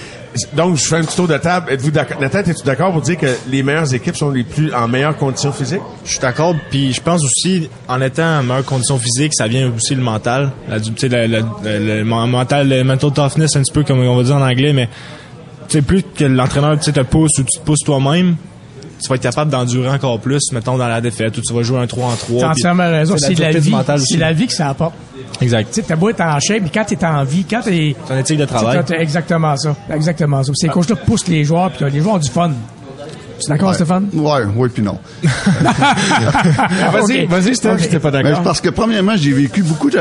donc, 0.54 0.76
je 0.76 0.84
fais 0.86 0.96
un 0.96 1.02
petit 1.02 1.16
tour 1.16 1.28
de 1.28 1.36
table. 1.36 1.70
Êtes-vous 1.70 1.90
d'accord? 1.90 2.20
Nathan, 2.20 2.40
es-tu 2.40 2.64
d'accord 2.64 2.92
pour 2.92 3.02
dire 3.02 3.18
que 3.18 3.26
les 3.48 3.62
meilleures 3.62 3.92
équipes 3.94 4.16
sont 4.16 4.30
les 4.30 4.44
plus 4.44 4.72
en 4.74 4.88
meilleures 4.88 5.16
conditions 5.16 5.52
physiques? 5.52 5.80
Je 6.04 6.10
suis 6.12 6.20
d'accord, 6.20 6.54
puis 6.70 6.92
je 6.92 7.00
pense 7.00 7.24
aussi, 7.24 7.68
en 7.88 8.00
étant 8.00 8.38
en 8.38 8.42
meilleure 8.42 8.64
condition 8.64 8.98
physique, 8.98 9.32
ça 9.34 9.46
vient 9.48 9.70
aussi 9.74 9.94
le 9.94 10.02
mental. 10.02 10.52
La, 10.68 10.80
tu 10.80 10.92
sais, 10.96 11.08
le, 11.08 12.04
mental, 12.04 12.68
le 12.68 12.84
mental 12.84 13.12
toughness, 13.12 13.56
un 13.56 13.62
petit 13.62 13.72
peu 13.72 13.84
comme 13.84 14.00
on 14.00 14.16
va 14.16 14.22
dire 14.22 14.36
en 14.36 14.42
anglais, 14.42 14.72
mais 14.72 14.88
tu 15.68 15.78
sais, 15.78 15.82
plus 15.82 16.02
que 16.02 16.24
l'entraîneur 16.24 16.78
te 16.78 17.00
pousse 17.00 17.38
ou 17.38 17.42
tu 17.42 17.58
te 17.58 17.64
pousses 17.64 17.84
toi-même, 17.84 18.36
tu 19.02 19.08
vas 19.08 19.16
être 19.16 19.22
capable 19.22 19.50
d'endurer 19.50 19.88
encore 19.90 20.18
plus, 20.20 20.40
mettons, 20.52 20.76
dans 20.78 20.88
la 20.88 21.00
défaite, 21.00 21.36
ou 21.38 21.40
tu 21.40 21.52
vas 21.54 21.62
jouer 21.62 21.78
un 21.80 21.86
3 21.86 22.06
en 22.06 22.16
3. 22.16 22.40
T'as 22.40 22.48
entièrement 22.50 22.90
raison. 22.90 23.16
C'est 23.18 23.38
la 23.38 23.50
vie. 23.52 23.70
mental 23.70 24.00
C'est 24.00 24.16
la 24.18 24.32
vie 24.32 24.46
que 24.46 24.52
ça 24.52 24.68
apporte. 24.70 24.94
Exact. 25.40 25.68
Tu 25.68 25.74
sais, 25.74 25.82
t'as 25.86 25.96
beau 25.96 26.08
être 26.10 26.20
en 26.22 26.38
shape, 26.40 26.62
mais 26.62 26.70
quand 26.72 26.84
t'es 26.84 27.04
en 27.04 27.22
vie, 27.24 27.44
quand 27.48 27.60
t'es... 27.62 27.94
Une 28.10 28.18
éthique 28.18 28.38
de 28.38 28.44
travail. 28.46 28.80
Exactement 28.98 29.56
ça. 29.56 29.74
Exactement 29.92 30.42
ça. 30.42 30.52
Ces 30.54 30.68
coachs-là 30.68 30.96
poussent 30.96 31.28
les 31.28 31.44
joueurs, 31.44 31.70
puis 31.70 31.84
les 31.90 32.00
joueurs 32.00 32.14
ont 32.14 32.18
du 32.18 32.30
fun. 32.30 32.50
Tu 33.38 33.44
es 33.44 33.48
d'accord, 33.52 33.68
Ouais. 33.68 33.74
Stéphane? 33.74 34.08
Ouais, 34.14 34.44
oui, 34.56 34.68
puis 34.72 34.82
non. 34.82 34.98
Vas-y, 36.92 37.26
vas-y, 37.26 37.54
si 37.54 37.88
t'es 37.90 37.98
pas 37.98 38.10
d'accord. 38.10 38.42
parce 38.42 38.60
que 38.60 38.70
premièrement, 38.70 39.16
j'ai 39.16 39.32
vécu 39.32 39.62
beaucoup 39.62 39.90
de- 39.90 39.98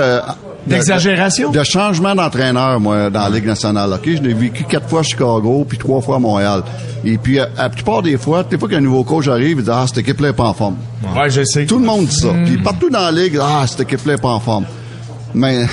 D'exagération? 0.68 1.52
de, 1.52 1.60
de 1.60 1.64
changements 1.64 2.16
d'entraîneur 2.16 2.80
moi 2.80 3.10
dans 3.10 3.22
la 3.22 3.30
Ligue 3.30 3.46
nationale. 3.46 3.92
Ok, 3.94 4.02
je 4.06 4.22
l'ai 4.22 4.34
vécu 4.34 4.64
quatre 4.64 4.88
fois 4.90 5.02
à 5.02 5.04
Chicago 5.04 5.66
puis 5.68 5.78
trois 5.78 6.02
fois 6.02 6.16
à 6.16 6.20
Montréal. 6.20 6.64
Et 7.04 7.18
puis 7.18 7.40
à, 7.40 7.50
à 7.58 7.64
la 7.64 7.70
plupart 7.70 8.02
des 8.02 8.18
fois, 8.18 8.44
des 8.44 8.58
fois 8.58 8.68
qu'un 8.70 8.82
nouveau 8.82 9.04
coach 9.04 9.28
arrive, 9.28 9.58
il 9.60 9.64
dit 9.64 9.70
ah 9.72 9.86
cette 9.88 10.00
équipe-là 10.00 10.34
pas 10.34 10.46
en 10.46 10.54
forme. 10.54 10.76
Ouais, 11.16 11.30
je 11.30 11.44
sais. 11.44 11.66
Tout 11.66 11.80
le 11.80 11.86
monde 11.86 12.06
dit 12.08 12.16
ça. 12.16 12.32
Mm. 12.34 12.46
Puis 12.46 12.58
partout 12.58 12.90
dans 12.90 13.00
la 13.00 13.12
ligue, 13.12 13.38
ah 13.42 13.66
cette 13.68 13.82
équipe-là 13.82 14.18
pas 14.18 14.30
en 14.30 14.40
forme. 14.40 14.66
Mais 15.38 15.66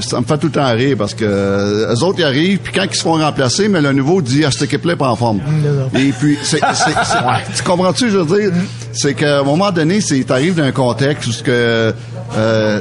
ça 0.00 0.20
me 0.20 0.26
fait 0.26 0.36
tout 0.36 0.48
le 0.48 0.52
temps 0.52 0.70
rire 0.70 0.96
parce 0.98 1.14
que 1.14 1.24
euh, 1.26 1.94
eux 1.94 2.02
autres 2.04 2.18
ils 2.18 2.24
arrivent 2.24 2.58
puis 2.58 2.74
quand 2.74 2.84
ils 2.84 2.94
se 2.94 3.00
font 3.02 3.14
remplacer, 3.14 3.68
mais 3.68 3.80
le 3.80 3.92
nouveau 3.94 4.20
dit 4.20 4.44
ah 4.44 4.50
cette 4.50 4.64
équipe-là 4.64 4.96
pas 4.96 5.08
en 5.08 5.16
forme. 5.16 5.38
Mm, 5.38 5.96
Et 5.96 6.12
puis 6.12 6.38
c'est, 6.42 6.60
tu 7.56 7.62
comprends-tu 7.62 8.10
je 8.10 8.18
veux 8.18 8.38
dire, 8.38 8.52
c'est 8.92 9.14
qu'à 9.14 9.40
un 9.40 9.42
moment 9.44 9.72
donné, 9.72 10.00
c'est 10.02 10.22
t'arrives 10.24 10.54
d'un 10.56 10.72
contexte 10.72 11.26
où 11.26 11.32
ce 11.32 11.42
que 11.42 11.94
euh, 12.36 12.80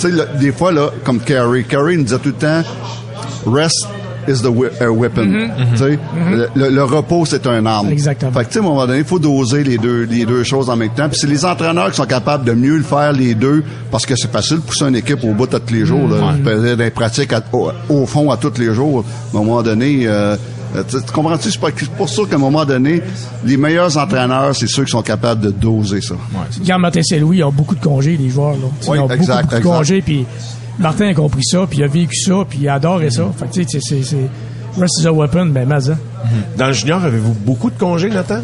tu 0.00 0.08
sais, 0.10 0.16
là, 0.16 0.24
des 0.38 0.52
fois, 0.52 0.72
là, 0.72 0.90
comme 1.04 1.20
Carey, 1.20 1.64
Carey 1.64 1.96
nous 1.96 2.04
disait 2.04 2.18
tout 2.18 2.30
le 2.30 2.34
temps, 2.34 2.62
rest 3.46 3.86
is 4.28 4.42
the 4.42 4.46
weapon. 4.46 5.48
Tu 5.72 5.76
sais, 5.78 5.98
le, 6.30 6.48
le- 6.54 6.68
le 6.70 6.84
repos, 6.84 7.24
c'est 7.24 7.46
un 7.46 7.64
arme. 7.66 7.88
Exactement. 7.90 8.32
Fait 8.32 8.40
que, 8.44 8.48
tu 8.48 8.52
sais, 8.54 8.58
à 8.58 8.62
un 8.62 8.64
moment 8.66 8.86
donné, 8.86 8.98
il 8.98 9.04
faut 9.04 9.18
doser 9.18 9.64
les 9.64 9.78
deux, 9.78 10.02
les 10.04 10.24
deux 10.26 10.44
choses 10.44 10.68
en 10.70 10.76
même 10.76 10.90
temps. 10.90 11.08
Puis 11.08 11.18
c'est 11.18 11.26
les 11.26 11.44
entraîneurs 11.44 11.90
qui 11.90 11.96
sont 11.96 12.04
capables 12.06 12.44
de 12.44 12.52
mieux 12.52 12.76
le 12.76 12.82
faire, 12.82 13.12
les 13.12 13.34
deux, 13.34 13.64
parce 13.90 14.06
que 14.06 14.14
c'est 14.16 14.30
facile 14.30 14.58
de 14.58 14.62
pousser 14.62 14.84
une 14.84 14.96
équipe 14.96 15.24
au 15.24 15.32
bout 15.32 15.52
à 15.54 15.58
tous 15.60 15.72
les 15.74 15.84
jours. 15.86 16.06
Là. 16.08 16.34
Tu 16.36 16.42
peux 16.42 16.62
faire 16.62 16.76
des 16.76 16.90
pratiques 16.90 17.32
à- 17.32 17.42
au, 17.52 17.70
au 17.88 18.06
fond 18.06 18.30
à 18.30 18.36
tous 18.36 18.58
les 18.58 18.72
jours. 18.74 19.04
Mais 19.32 19.38
à 19.38 19.42
un 19.42 19.44
moment 19.44 19.62
donné... 19.62 20.02
Euh, 20.06 20.36
tu 20.88 20.96
tu 21.04 21.12
comprends-tu? 21.12 21.50
C'est 21.50 21.60
pas- 21.60 21.68
c'est 21.76 21.90
pour 21.90 22.08
ça 22.08 22.22
qu'à 22.28 22.36
un 22.36 22.38
moment 22.38 22.64
donné, 22.64 23.02
les 23.44 23.56
meilleurs 23.56 23.96
entraîneurs, 23.96 24.54
c'est 24.54 24.66
ceux 24.68 24.84
qui 24.84 24.90
sont 24.92 25.02
capables 25.02 25.40
de 25.40 25.50
doser 25.50 26.00
ça. 26.00 26.14
Regarde, 26.60 26.80
Martin 26.82 27.02
Saint-Louis, 27.02 27.38
ils 27.38 27.44
ont 27.44 27.52
beaucoup 27.52 27.74
de 27.74 27.80
congés, 27.82 28.16
les 28.16 28.28
joueurs. 28.30 28.52
Là. 28.52 28.58
Oui, 28.88 28.96
ils 28.98 29.00
ont 29.00 29.08
exact, 29.08 29.16
beaucoup, 29.16 29.26
beaucoup 29.26 29.48
de 29.50 29.56
exact. 29.56 29.62
congés, 29.62 30.02
puis 30.02 30.26
Martin 30.78 31.08
a 31.08 31.14
compris 31.14 31.44
ça, 31.44 31.66
puis 31.68 31.78
il 31.78 31.84
a 31.84 31.88
vécu 31.88 32.16
ça, 32.16 32.34
puis 32.48 32.58
il 32.62 32.68
a 32.68 32.74
adoré 32.74 33.10
ça. 33.10 33.24
Fait 33.36 33.46
que, 33.46 33.52
tu 33.66 33.78
sais, 33.80 33.80
c'est... 33.82 34.02
c'est- 34.02 34.30
Rest 34.78 35.00
is 35.00 35.06
a 35.08 35.12
weapon, 35.12 35.46
ben, 35.46 35.66
mais, 35.68 35.90
hein. 35.90 35.98
Dans 36.56 36.68
le 36.68 36.72
junior, 36.72 37.02
avez-vous 37.04 37.34
beaucoup 37.34 37.70
de 37.70 37.76
congés, 37.78 38.08
Nathan? 38.08 38.38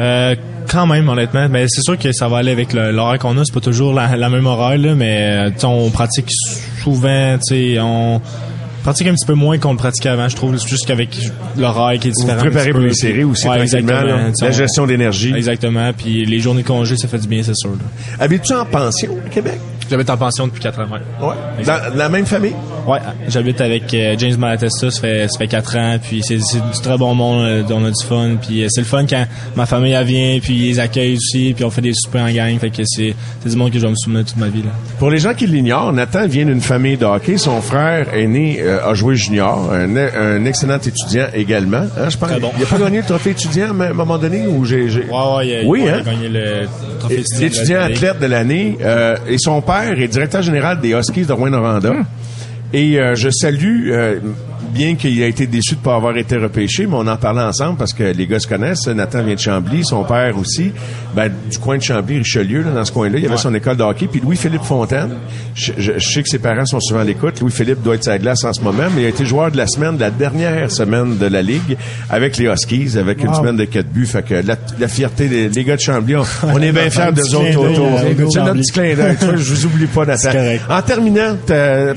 Euh, 0.00 0.34
quand 0.68 0.86
même, 0.88 1.08
honnêtement. 1.08 1.48
Mais 1.48 1.66
c'est 1.68 1.82
sûr 1.82 1.96
que 1.96 2.10
ça 2.12 2.26
va 2.26 2.38
aller 2.38 2.50
avec 2.50 2.72
le- 2.72 2.90
l'horaire 2.90 3.20
qu'on 3.20 3.38
a. 3.38 3.44
C'est 3.44 3.54
pas 3.54 3.60
toujours 3.60 3.94
la, 3.94 4.16
la 4.16 4.28
même 4.28 4.46
horaire, 4.46 4.76
là, 4.76 4.94
mais 4.96 5.50
euh, 5.50 5.66
on 5.68 5.90
pratique 5.90 6.26
souvent, 6.82 7.36
tu 7.46 7.74
sais, 7.74 7.80
on 7.80 8.20
pratique 8.82 9.06
un 9.08 9.14
petit 9.14 9.26
peu 9.26 9.34
moins 9.34 9.58
qu'on 9.58 9.72
le 9.72 9.76
pratiquait 9.78 10.08
avant, 10.10 10.28
je 10.28 10.36
trouve, 10.36 10.58
juste 10.66 10.86
qu'avec 10.86 11.16
l'horaire 11.56 11.98
qui 11.98 12.08
est 12.08 12.10
Vous 12.10 12.20
différent. 12.22 12.38
vous 12.38 12.44
préparez 12.50 12.70
pour 12.70 12.80
les 12.80 12.94
séries 12.94 13.24
aussi, 13.24 13.48
Ouais, 13.48 13.60
exactement. 13.62 13.92
là. 14.02 14.16
La 14.40 14.48
on- 14.48 14.52
gestion 14.52 14.86
d'énergie. 14.86 15.32
Exactement. 15.34 15.92
Puis 15.92 16.24
les 16.24 16.38
journées 16.40 16.62
de 16.62 16.66
congé, 16.66 16.96
ça 16.96 17.08
fait 17.08 17.18
du 17.18 17.28
bien, 17.28 17.42
c'est 17.42 17.54
sûr. 17.54 17.70
Habites-tu 18.18 18.52
en 18.54 18.64
pension 18.64 19.12
au 19.12 19.28
Québec? 19.30 19.58
J'habite 19.90 20.08
en 20.10 20.16
pension 20.16 20.46
depuis 20.46 20.60
4 20.60 20.80
ans. 20.80 20.86
ouais. 20.90 21.26
Ouais. 21.28 21.64
Dans 21.64 21.94
la 21.96 22.08
même 22.08 22.24
famille? 22.26 22.54
Ouais, 22.86 22.98
j'habite 23.28 23.60
avec 23.60 23.94
euh, 23.94 24.16
James 24.18 24.36
Malatesta, 24.36 24.90
ça 24.90 25.00
fait 25.00 25.28
ça 25.28 25.38
fait 25.38 25.46
quatre 25.46 25.76
ans, 25.76 25.98
puis 26.02 26.20
c'est 26.22 26.40
c'est 26.40 26.58
du 26.58 26.80
très 26.82 26.98
bon 26.98 27.14
monde, 27.14 27.44
euh, 27.44 27.62
on 27.70 27.84
a 27.84 27.90
du 27.90 28.04
fun, 28.04 28.36
puis 28.42 28.64
euh, 28.64 28.66
c'est 28.70 28.80
le 28.80 28.86
fun 28.86 29.06
quand 29.08 29.24
ma 29.54 29.66
famille 29.66 29.92
elle 29.92 30.04
vient, 30.04 30.38
puis 30.42 30.68
ils 30.70 30.80
accueillent 30.80 31.14
aussi, 31.16 31.52
puis 31.54 31.64
on 31.64 31.70
fait 31.70 31.80
des 31.80 31.92
soupers 31.94 32.22
en 32.24 32.32
gang, 32.32 32.58
fait 32.58 32.70
que 32.70 32.82
c'est 32.84 33.14
c'est 33.42 33.48
du 33.50 33.56
monde 33.56 33.70
que 33.70 33.78
je 33.78 33.84
vais 33.84 33.90
me 33.90 33.94
souvenir 33.94 34.24
toute 34.24 34.36
ma 34.36 34.48
vie 34.48 34.62
là. 34.62 34.70
Pour 34.98 35.10
les 35.10 35.18
gens 35.18 35.32
qui 35.32 35.46
l'ignorent, 35.46 35.92
Nathan 35.92 36.26
vient 36.26 36.44
d'une 36.44 36.60
famille 36.60 36.96
de 36.96 37.04
hockey. 37.04 37.38
Son 37.38 37.60
frère 37.60 38.12
aîné 38.14 38.60
a 38.62 38.92
joué 38.94 39.14
junior, 39.14 39.70
un, 39.72 39.96
un 39.96 40.44
excellent 40.44 40.78
étudiant 40.78 41.26
également. 41.34 41.86
Hein, 41.98 42.08
je 42.08 42.16
pense. 42.16 42.30
Très 42.30 42.40
bon. 42.40 42.50
Il 42.56 42.64
a 42.64 42.66
pas 42.66 42.78
gagné 42.78 42.98
le 42.98 43.04
trophée 43.04 43.30
étudiant 43.30 43.66
à 43.80 43.84
un 43.84 43.92
moment 43.92 44.18
donné 44.18 44.46
où 44.46 44.64
j'ai. 44.64 44.88
j'ai- 44.88 45.04
Ouais, 45.04 45.36
ouais, 45.36 45.46
il 45.48 45.54
a, 45.56 45.68
Oui, 45.68 45.82
il 45.84 45.88
a 45.88 45.96
hein? 45.96 46.02
gagné 46.04 46.28
le 46.28 46.66
trophée 46.98 47.20
étudiant. 47.20 47.40
L'étudiant 47.40 47.80
athlète 47.82 48.18
de 48.20 48.26
l'année. 48.26 48.76
et 49.28 49.38
son 49.38 49.60
père 49.60 49.98
est 50.00 50.08
directeur 50.08 50.42
général 50.42 50.80
des 50.80 50.90
Huskies 50.94 51.26
de 51.26 51.32
Rouen-Noranda. 51.32 51.92
Et 52.72 52.98
euh, 52.98 53.14
je 53.14 53.28
salue, 53.30 53.90
euh, 53.90 54.18
bien 54.72 54.94
qu'il 54.96 55.22
a 55.22 55.26
été 55.26 55.46
déçu 55.46 55.74
de 55.74 55.80
ne 55.80 55.84
pas 55.84 55.94
avoir 55.96 56.16
été 56.16 56.36
repêché, 56.36 56.86
mais 56.86 56.94
on 56.96 57.06
en 57.06 57.16
parlait 57.16 57.42
ensemble 57.42 57.76
parce 57.78 57.92
que 57.92 58.02
les 58.04 58.26
gars 58.26 58.38
se 58.38 58.46
connaissent. 58.48 58.86
Nathan 58.88 59.22
vient 59.22 59.34
de 59.34 59.40
Chambly, 59.40 59.84
son 59.84 60.04
père 60.04 60.36
aussi, 60.38 60.72
ben, 61.14 61.30
du 61.50 61.58
coin 61.58 61.76
de 61.78 61.82
Chambly, 61.82 62.18
Richelieu, 62.18 62.62
là, 62.62 62.70
dans 62.70 62.84
ce 62.84 62.92
coin-là. 62.92 63.18
Il 63.18 63.24
y 63.24 63.26
avait 63.26 63.36
son 63.36 63.54
école 63.54 63.76
de 63.76 63.82
hockey. 63.82 64.08
Puis 64.10 64.20
Louis-Philippe 64.20 64.62
Fontaine, 64.62 65.10
je, 65.54 65.72
je- 65.78 65.92
je 65.98 66.08
sais 66.08 66.22
que 66.22 66.28
ses 66.28 66.38
parents 66.38 66.64
sont 66.66 66.80
souvent 66.80 67.00
à 67.00 67.04
l'écoute. 67.04 67.40
Louis-Philippe 67.40 67.82
doit 67.82 67.94
être 67.96 68.04
sa 68.04 68.18
glace 68.18 68.44
en 68.44 68.52
ce 68.52 68.60
moment, 68.62 68.84
mais 68.94 69.02
il 69.02 69.06
a 69.06 69.08
été 69.08 69.24
joueur 69.24 69.50
de 69.50 69.56
la 69.56 69.66
semaine, 69.66 69.96
de 69.96 70.00
la 70.00 70.10
dernière 70.10 70.70
semaine 70.70 71.18
de 71.18 71.26
la 71.26 71.42
Ligue 71.42 71.76
avec 72.10 72.36
les 72.38 72.46
Huskies, 72.46 72.96
avec 72.98 73.22
une 73.22 73.34
semaine 73.34 73.56
de 73.56 73.64
quatre 73.64 73.88
buts. 73.88 74.06
Fait 74.06 74.22
que 74.24 74.34
la, 74.34 74.56
la 74.78 74.88
fierté 74.88 75.28
des 75.28 75.48
les 75.48 75.64
gars 75.64 75.76
de 75.76 75.80
Chambly, 75.80 76.16
on, 76.16 76.22
on 76.44 76.58
est 76.60 76.72
bien 76.72 76.88
fiers 76.90 77.02
Un 77.02 77.12
de 77.12 77.20
petit 77.20 77.34
autres 77.34 77.56
autour. 77.70 77.98
C'est 78.32 78.40
notre 78.40 78.54
petit 78.60 78.72
clin 78.72 78.94
d'œil. 78.94 79.16
Je 79.36 79.54
vous 79.54 79.66
oublie 79.66 79.86
pas, 79.86 80.04
Nathan. 80.06 80.30
En 80.70 80.82
terminant, 80.82 81.36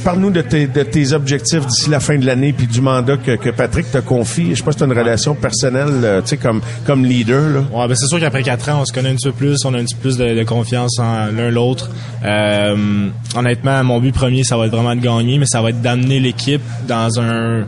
parle-nous 0.04 0.32
de 0.32 0.42
tes, 0.42 0.68
de 0.68 0.84
tes 0.84 1.14
objectifs 1.14 1.66
d'ici 1.66 1.90
la 1.90 2.00
fin 2.00 2.18
de 2.18 2.26
l'année 2.26 2.54
puis 2.54 2.65
du 2.68 2.82
mandat 2.82 3.18
que, 3.18 3.50
Patrick 3.52 3.92
te 3.92 3.98
confie. 4.00 4.50
Je 4.52 4.56
sais 4.56 4.64
pas 4.64 4.72
si 4.72 4.80
tu 4.80 4.84
une 4.86 4.92
relation 4.92 5.36
personnelle, 5.36 6.02
euh, 6.04 6.22
tu 6.22 6.30
sais, 6.30 6.38
comme, 6.38 6.62
comme 6.86 7.06
leader. 7.06 7.64
Ouais, 7.74 7.88
ben 7.88 7.96
c'est 7.96 8.08
sûr 8.08 8.20
qu'après 8.20 8.44
quatre 8.44 8.70
ans, 8.70 8.82
on 8.82 8.86
se 8.86 8.94
connaît 8.94 9.10
un 9.10 9.16
petit 9.16 9.28
peu 9.30 9.34
plus, 9.34 9.66
on 9.66 9.74
a 9.74 9.80
un 9.80 9.84
petit 9.84 9.96
peu 9.96 10.02
plus 10.02 10.18
de, 10.18 10.44
confiance 10.44 11.00
en 11.00 11.28
l'un 11.28 11.50
l'autre. 11.50 11.90
Euh, 12.24 13.08
honnêtement, 13.36 13.84
mon 13.84 14.00
but 14.00 14.14
premier, 14.14 14.44
ça 14.44 14.58
va 14.58 14.66
être 14.66 14.72
vraiment 14.72 14.96
de 14.96 15.02
gagner, 15.02 15.38
mais 15.38 15.46
ça 15.46 15.62
va 15.62 15.70
être 15.70 15.82
d'amener 15.82 16.20
l'équipe 16.20 16.62
dans 16.88 17.20
un 17.20 17.66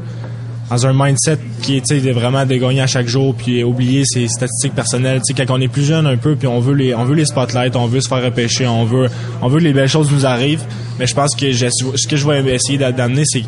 dans 0.69 0.85
un 0.85 0.93
mindset 0.93 1.37
qui 1.61 1.77
est 1.77 2.11
vraiment 2.11 2.45
de 2.45 2.55
gagner 2.55 2.81
à 2.81 2.87
chaque 2.87 3.07
jour 3.07 3.33
puis 3.35 3.63
oublier 3.63 4.03
ses 4.05 4.27
statistiques 4.27 4.75
personnelles 4.75 5.21
quand 5.35 5.49
on 5.49 5.61
est 5.61 5.67
plus 5.69 5.85
jeune 5.85 6.05
un 6.05 6.17
peu 6.17 6.35
puis 6.35 6.47
on 6.47 6.59
veut 6.59 6.73
les 6.73 6.93
on 6.93 7.05
veut 7.05 7.15
les 7.15 7.25
spotlights 7.25 7.75
on 7.75 7.87
veut 7.87 8.01
se 8.01 8.09
faire 8.09 8.21
repêcher 8.21 8.67
on 8.67 8.83
veut 8.83 9.09
on 9.41 9.47
veut 9.47 9.59
que 9.59 9.63
les 9.63 9.73
belles 9.73 9.87
choses 9.87 10.11
nous 10.11 10.25
arrivent 10.25 10.63
mais 10.99 11.07
je 11.07 11.15
pense 11.15 11.35
que 11.35 11.51
ce 11.53 12.07
que 12.07 12.17
je 12.17 12.27
vais 12.27 12.53
essayer 12.53 12.77
d'a- 12.77 12.91
d'amener 12.91 13.23
c'est 13.25 13.43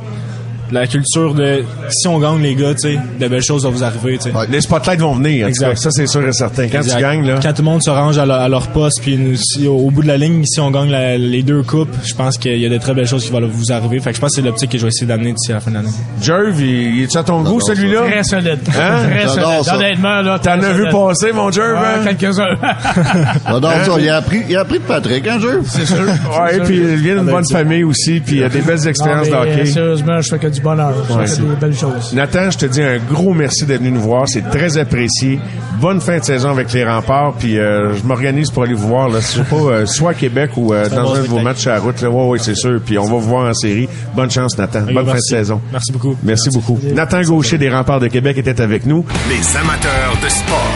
la 0.72 0.88
culture 0.88 1.34
de 1.34 1.64
si 1.90 2.08
on 2.08 2.20
gagne 2.20 2.42
les 2.42 2.56
gars 2.56 2.74
tu 2.74 2.90
sais 2.94 3.00
de 3.20 3.28
belles 3.28 3.42
choses 3.44 3.64
vont 3.66 3.72
vous 3.72 3.84
arriver 3.84 4.18
tu 4.18 4.32
sais 4.32 4.38
Les 4.50 4.62
spotlights 4.62 5.00
vont 5.00 5.14
venir. 5.16 5.44
en 5.46 5.48
tout 5.48 5.50
Exact. 5.50 5.70
cas. 5.70 5.76
Ça, 5.76 5.92
c'est 5.92 6.08
sûr 6.08 6.28
et 6.28 6.34
certain. 6.34 6.68
Quand 6.68 6.80
Exact. 6.80 6.96
tu 6.96 7.02
gagnes, 7.02 7.26
là. 7.28 7.40
Quand 7.42 7.50
tout 7.54 7.62
le 7.62 7.66
monde 7.70 7.84
se 7.84 7.90
range 7.90 8.18
à, 8.18 8.26
leur- 8.26 8.40
à 8.42 8.50
leur 8.50 8.68
poste, 8.68 9.00
puis 9.02 9.18
nous, 9.18 9.36
si, 9.36 9.68
au, 9.68 9.76
au 9.78 9.92
bout 9.92 10.04
de 10.04 10.08
la 10.08 10.18
ligne, 10.18 10.44
si 10.46 10.60
on 10.60 10.72
gagne 10.72 10.90
la- 10.90 11.18
les 11.18 11.42
deux 11.44 11.64
coupes, 11.64 11.94
je 12.06 12.14
pense 12.14 12.38
qu'il 12.38 12.58
y 12.58 12.66
a 12.66 12.70
de 12.70 12.78
très 12.78 12.94
belles 12.94 13.08
choses 13.08 13.26
qui 13.26 13.32
vont 13.32 13.42
vous 13.48 13.72
arriver. 13.72 14.00
Fait 14.00 14.12
que 14.12 14.16
je 14.16 14.22
pense 14.22 14.32
que 14.32 14.36
c'est 14.42 14.42
l'optique 14.48 14.72
que 14.72 14.78
je 14.78 14.84
vais 14.84 14.90
essayer 14.90 15.08
d'amener 15.08 15.32
d'ici 15.34 15.52
la 15.52 15.60
fin 15.60 15.72
de 15.72 15.76
l'année. 15.78 15.90
Jerv, 16.22 16.60
il, 16.60 16.98
il 16.98 17.04
est 17.04 17.16
à 17.16 17.24
ton 17.24 17.42
goût, 17.42 17.60
celui-là? 17.62 18.02
Très 18.06 18.24
solide. 18.24 18.60
Hein? 18.70 19.06
Très 19.10 19.28
solide. 19.28 19.64
ça. 19.64 19.76
Honnêtement, 19.76 20.22
là. 20.22 20.40
T'en 20.40 20.52
as 20.62 20.74
vu 20.74 20.84
passer, 20.92 21.32
mon 21.34 21.52
Jerv? 21.52 21.74
Ouais, 21.80 21.88
hein? 22.10 22.14
quelques-uns. 22.18 22.56
J'adore 23.48 23.72
ça. 23.86 23.92
Il 24.00 24.10
a 24.10 24.18
appris, 24.18 24.42
il 24.50 24.56
a 24.56 24.62
appris 24.62 24.80
de 24.80 24.84
Patrick, 24.84 25.28
hein, 25.28 25.40
jeu? 25.40 25.62
C'est 25.66 25.86
sûr. 25.86 25.98
Ouais, 26.00 26.58
et 26.58 26.60
puis 26.62 26.78
il 26.78 26.96
vient 26.96 27.16
d'une 27.18 27.32
bonne 27.32 27.48
famille 27.50 27.84
aussi, 27.84 28.20
puis 28.20 28.38
il 28.38 28.44
a 28.44 28.50
des 28.50 28.62
belles 28.62 28.88
expériences 28.88 29.28
de 29.28 29.34
Non, 29.34 29.42
mais, 29.44 29.52
hockey. 29.54 29.66
Sérieusement, 29.66 30.22
je 30.22 30.30
fais 30.30 30.40
que 30.40 30.48
du 30.48 30.59
bonheur. 30.60 30.94
Je 31.10 31.14
Ouais, 31.14 31.28
c'est- 31.28 31.42
des 31.42 31.56
belles 31.56 31.76
choses. 31.76 32.14
Nathan, 32.14 32.52
je 32.52 32.58
te 32.58 32.66
dis 32.66 32.82
un 32.82 32.98
gros 32.98 33.34
merci 33.34 33.66
d'être 33.66 33.80
venu 33.80 33.92
nous 33.92 34.02
voir. 34.02 34.28
C'est 34.28 34.50
très 34.50 34.78
apprécié. 34.78 35.40
Bonne 35.82 36.02
fin 36.02 36.18
de 36.20 36.24
saison 36.24 36.50
avec 36.52 36.72
les 36.74 36.84
remparts. 36.86 37.34
Puis 37.40 37.58
euh, 37.58 37.96
je 37.96 38.04
m'organise 38.04 38.50
pour 38.52 38.64
aller 38.64 38.74
vous 38.74 38.88
voir. 38.88 39.10
Là, 39.10 39.20
je 39.20 39.26
sais 39.26 39.44
pas, 39.44 39.56
euh, 39.56 39.86
soit 39.86 40.12
à 40.12 40.14
Québec 40.14 40.52
ou 40.58 40.74
euh, 40.74 40.88
dans 40.90 41.04
bon 41.04 41.16
un 41.16 41.22
de 41.22 41.28
vos 41.28 41.40
matchs 41.40 41.68
à 41.68 41.74
la 41.76 41.80
route. 41.80 42.02
Là. 42.02 42.10
Ouais, 42.10 42.28
ouais, 42.30 42.40
c'est 42.40 42.56
sûr. 42.56 42.80
Puis 42.86 42.98
on 42.98 43.04
va 43.06 43.14
vous 43.14 43.22
voir 43.22 43.50
en 43.50 43.54
série. 43.54 43.88
Bonne 44.16 44.30
chance, 44.32 44.58
Nathan. 44.58 44.82
Bonne 44.82 44.94
fin 44.96 45.02
de 45.02 45.06
merci. 45.14 45.30
saison. 45.30 45.62
Merci 45.72 45.92
beaucoup. 45.92 46.16
Merci, 46.24 46.50
beaucoup. 46.50 46.80
Nathan 46.94 47.22
Gaucher 47.22 47.58
des 47.58 47.70
remparts 47.70 48.00
de 48.00 48.08
Québec 48.08 48.38
était 48.38 48.60
avec 48.62 48.86
nous. 48.86 49.06
Les 49.30 49.58
amateurs 49.58 50.18
de 50.24 50.30
sport. 50.30 50.72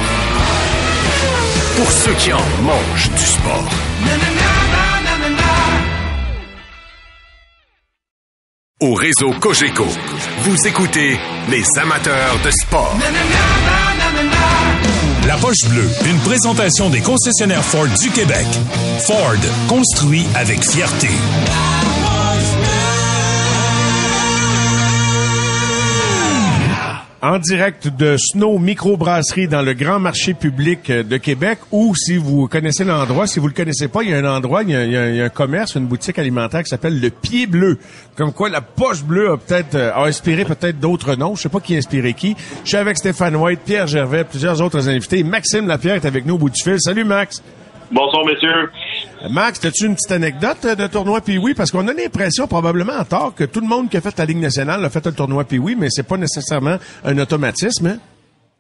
Pour 1.77 1.91
ceux 1.91 2.13
qui 2.13 2.31
en 2.31 2.38
mangent 2.63 3.09
du 3.17 3.23
sport. 3.23 3.69
Au 8.84 8.95
réseau 8.95 9.31
Cogeco, 9.39 9.88
vous 10.39 10.67
écoutez 10.67 11.17
les 11.47 11.63
amateurs 11.81 12.38
de 12.43 12.51
sport. 12.51 12.93
La 15.25 15.38
Poche 15.38 15.69
Bleue, 15.69 15.89
une 16.05 16.19
présentation 16.19 16.89
des 16.89 16.99
concessionnaires 16.99 17.63
Ford 17.63 17.88
du 18.01 18.09
Québec. 18.09 18.45
Ford, 19.07 19.38
construit 19.69 20.25
avec 20.36 20.69
fierté. 20.69 21.07
En 27.26 27.39
direct 27.39 27.88
de 27.88 28.17
Snow 28.17 28.59
Microbrasserie 28.59 29.47
dans 29.47 29.61
le 29.61 29.74
grand 29.74 29.97
marché 29.97 30.34
public 30.34 30.89
euh, 30.89 31.03
de 31.03 31.15
Québec 31.15 31.57
ou 31.71 31.95
si 31.95 32.17
vous 32.17 32.49
connaissez 32.49 32.84
l'endroit, 32.84 33.28
si 33.28 33.39
vous 33.39 33.47
le 33.47 33.53
connaissez 33.53 33.88
pas, 33.88 34.03
il 34.03 34.09
y 34.09 34.13
a 34.13 34.17
un 34.17 34.26
endroit, 34.26 34.61
il 34.63 34.71
y 34.71 34.76
a, 34.76 34.84
il 34.84 35.15
y 35.15 35.21
a- 35.21 35.24
un 35.24 35.30
commerce, 35.30 35.76
une 35.76 35.86
boutique 35.86 36.19
alimentaire 36.19 36.63
qui 36.63 36.67
s'appelle 36.69 36.99
le 36.99 37.09
Pied 37.11 37.47
Bleu. 37.47 37.78
Comme 38.17 38.34
quoi 38.34 38.49
la 38.49 38.59
poche 38.59 39.03
bleue 39.05 39.32
a 39.32 39.38
peut-être 39.38 39.76
euh, 39.76 39.93
a 39.93 40.03
inspiré 40.05 40.43
peut-être 40.43 40.82
d'autres 40.82 41.15
noms, 41.15 41.36
je 41.38 41.43
sais 41.43 41.49
pas 41.49 41.61
qui 41.61 41.76
a 41.76 41.78
inspiré 41.78 42.13
qui. 42.13 42.36
Je 42.65 42.67
suis 42.67 42.78
avec 42.78 42.97
Stéphane 42.97 43.38
White, 43.38 43.61
Pierre 43.65 43.88
Gervais, 43.88 44.26
plusieurs 44.26 44.61
autres 44.61 44.89
invités. 44.89 45.24
Maxime 45.24 45.65
Lapierre 45.65 45.95
est 45.95 46.05
avec 46.05 46.26
nous 46.26 46.36
au 46.36 46.38
bout 46.38 46.49
du 46.49 46.61
fil. 46.61 46.76
Salut 46.78 47.05
Max. 47.05 47.41
Bonsoir, 47.89 48.26
messieurs. 48.26 48.69
Max, 49.30 49.64
as-tu 49.66 49.86
une 49.86 49.95
petite 49.95 50.12
anecdote 50.12 50.66
euh, 50.66 50.76
de 50.76 50.88
tournoi 50.88 51.20
oui 51.28 51.54
parce 51.54 51.72
qu'on 51.72 51.88
a 51.88 51.93
l'impression 51.93 52.47
probablement 52.47 52.93
en 52.93 53.06
tort 53.06 53.34
que 53.36 53.43
tout 53.45 53.62
le 53.62 53.68
monde 53.68 53.89
qui 53.89 53.97
a 53.97 54.01
fait 54.01 54.18
la 54.18 54.26
Ligue 54.26 54.41
nationale 54.41 54.84
a 54.84 54.89
fait 54.89 55.06
un 55.08 55.12
tournoi 55.12 55.45
oui, 55.51 55.76
mais 55.78 55.88
c'est 55.89 56.08
pas 56.08 56.18
nécessairement 56.18 56.78
un 57.06 57.18
automatisme. 57.18 57.88
Hein? 57.88 57.97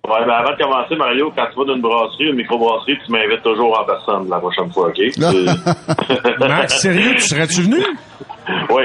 Ouais, 0.05 0.25
ben 0.25 0.33
avant 0.33 0.51
de 0.51 0.61
commencer, 0.61 0.95
Mario, 0.95 1.31
quand 1.33 1.45
tu 1.53 1.59
vas 1.59 1.65
dans 1.65 1.75
une 1.75 1.81
brasserie, 1.81 2.25
une 2.25 2.35
microbrasserie, 2.35 2.97
tu 3.05 3.11
m'invites 3.11 3.41
toujours 3.41 3.79
en 3.79 3.85
personne 3.85 4.29
la 4.29 4.37
prochaine 4.37 4.71
fois, 4.71 4.89
OK? 4.89 4.99
Max, 6.39 6.81
sérieux, 6.81 7.15
tu 7.15 7.21
serais-tu 7.21 7.61
venu? 7.61 7.83
Oui. 8.69 8.83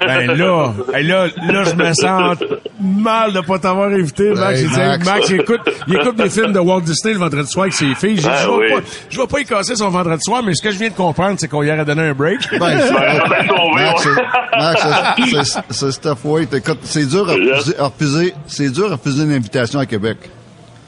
Ben 0.00 0.26
là, 0.36 0.72
hey, 0.94 1.04
là, 1.06 1.26
là, 1.50 1.64
je 1.64 1.74
me 1.74 1.92
sens 1.94 2.38
mal 2.80 3.32
de 3.32 3.40
pas 3.40 3.58
t'avoir 3.58 3.88
invité, 3.90 4.32
Max. 4.34 4.60
Hey, 4.60 4.66
Max. 4.68 5.06
Max, 5.06 5.28
il 5.30 5.40
écoute, 5.40 5.60
il 5.88 5.94
écoute 5.96 6.16
des 6.16 6.28
films 6.30 6.52
de 6.52 6.58
Walt 6.58 6.80
Disney 6.82 7.14
le 7.14 7.20
vendredi 7.20 7.48
soir 7.50 7.64
avec 7.64 7.74
ses 7.74 7.94
filles. 7.94 8.16
Dit, 8.16 8.26
Ah 8.28 8.38
je 8.42 8.48
vais 8.48 8.56
oui. 8.56 8.72
pas, 8.72 8.88
je 9.08 9.20
vais 9.20 9.26
pas 9.26 9.40
y 9.40 9.44
casser 9.44 9.76
son 9.76 9.88
vendredi 9.90 10.22
soir, 10.22 10.42
mais 10.44 10.54
ce 10.54 10.62
que 10.62 10.70
je 10.70 10.78
viens 10.78 10.88
de 10.90 10.94
comprendre, 10.94 11.36
c'est 11.38 11.48
qu'on 11.48 11.62
y 11.62 11.70
aurait 11.72 11.84
donné 11.84 12.02
un 12.02 12.14
break. 12.14 12.40
Ben, 12.58 12.78
c'est- 12.80 12.92
Ben, 12.92 14.08
Max, 14.58 15.58
c'est- 15.70 15.90
Steph 15.92 16.24
White. 16.24 16.54
Écoute, 16.54 16.78
c'est 16.82 17.06
dur 17.06 17.28
à 17.28 17.34
Yes. 17.34 17.58
refuser, 17.58 17.78
à 17.78 17.84
refuser- 17.88 18.34
c'est 18.46 18.70
dur 18.70 18.86
à 18.92 18.96
refuser 18.96 19.24
une 19.24 19.32
invitation 19.32 19.78
à 19.78 19.86
Québec. 19.86 20.18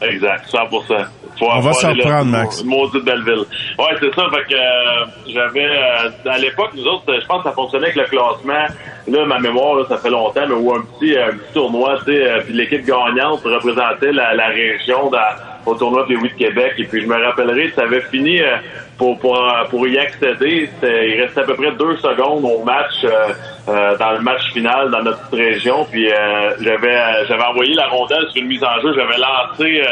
Exact, 0.01 0.47
100%. 0.53 1.07
Faut, 1.39 1.47
On 1.51 1.61
va 1.61 1.73
s'en 1.73 1.95
c'est 1.95 2.25
Max. 2.25 2.63
Maudite 2.65 3.05
belle 3.05 3.25
ville. 3.25 3.45
Ouais, 3.79 3.97
c'est 4.01 4.15
ça. 4.15 4.23
Fait 4.31 4.45
que 4.49 4.55
euh, 4.55 5.07
j'avais 5.27 5.65
euh, 5.65 6.31
à 6.31 6.39
l'époque, 6.39 6.71
nous 6.75 6.85
autres, 6.85 7.05
je 7.09 7.27
pense 7.27 7.43
que 7.43 7.49
ça 7.49 7.55
fonctionnait 7.55 7.87
avec 7.87 7.97
le 7.97 8.05
classement. 8.05 8.67
Là, 9.09 9.27
ma 9.27 9.39
mémoire, 9.39 9.75
là, 9.75 9.85
ça 9.89 9.99
fait 9.99 10.11
longtemps, 10.11 10.47
mais 10.49 10.55
où 10.55 10.73
un 10.73 10.83
petit, 10.83 11.17
euh, 11.17 11.29
un 11.29 11.37
petit 11.37 11.53
tournoi, 11.53 11.99
tu 12.05 12.13
sais, 12.13 12.31
euh, 12.31 12.41
puis 12.45 12.55
l'équipe 12.55 12.85
gagnante 12.85 13.43
représentait 13.45 14.13
la, 14.13 14.35
la 14.35 14.49
région 14.49 15.11
dans, 15.11 15.19
au 15.67 15.75
tournoi 15.75 16.07
des 16.09 16.17
8 16.17 16.33
de 16.35 16.39
Québec. 16.39 16.75
Et 16.79 16.85
puis 16.85 17.03
je 17.03 17.07
me 17.07 17.15
rappellerai, 17.15 17.73
ça 17.75 17.83
avait 17.83 18.03
fini 18.03 18.41
euh, 18.41 18.57
pour 18.99 19.19
pour 19.19 19.37
euh, 19.39 19.65
pour 19.71 19.87
y 19.89 19.99
accéder. 19.99 20.69
Il 20.83 21.23
restait 21.23 21.41
à 21.41 21.45
peu 21.45 21.55
près 21.55 21.73
deux 21.73 21.97
secondes 21.97 22.45
au 22.45 22.65
match. 22.65 23.05
euh, 23.05 23.33
euh, 23.67 23.97
dans 23.97 24.13
le 24.13 24.21
match 24.21 24.53
final 24.53 24.91
dans 24.91 25.03
notre 25.03 25.35
région. 25.35 25.87
Puis 25.91 26.11
euh, 26.13 26.51
j'avais 26.61 26.97
euh, 26.97 27.25
j'avais 27.27 27.45
envoyé 27.45 27.73
la 27.73 27.87
rondelle 27.87 28.27
sur 28.31 28.43
une 28.43 28.49
mise 28.49 28.63
en 28.63 28.79
jeu. 28.83 28.93
J'avais 28.95 29.17
lancé 29.17 29.83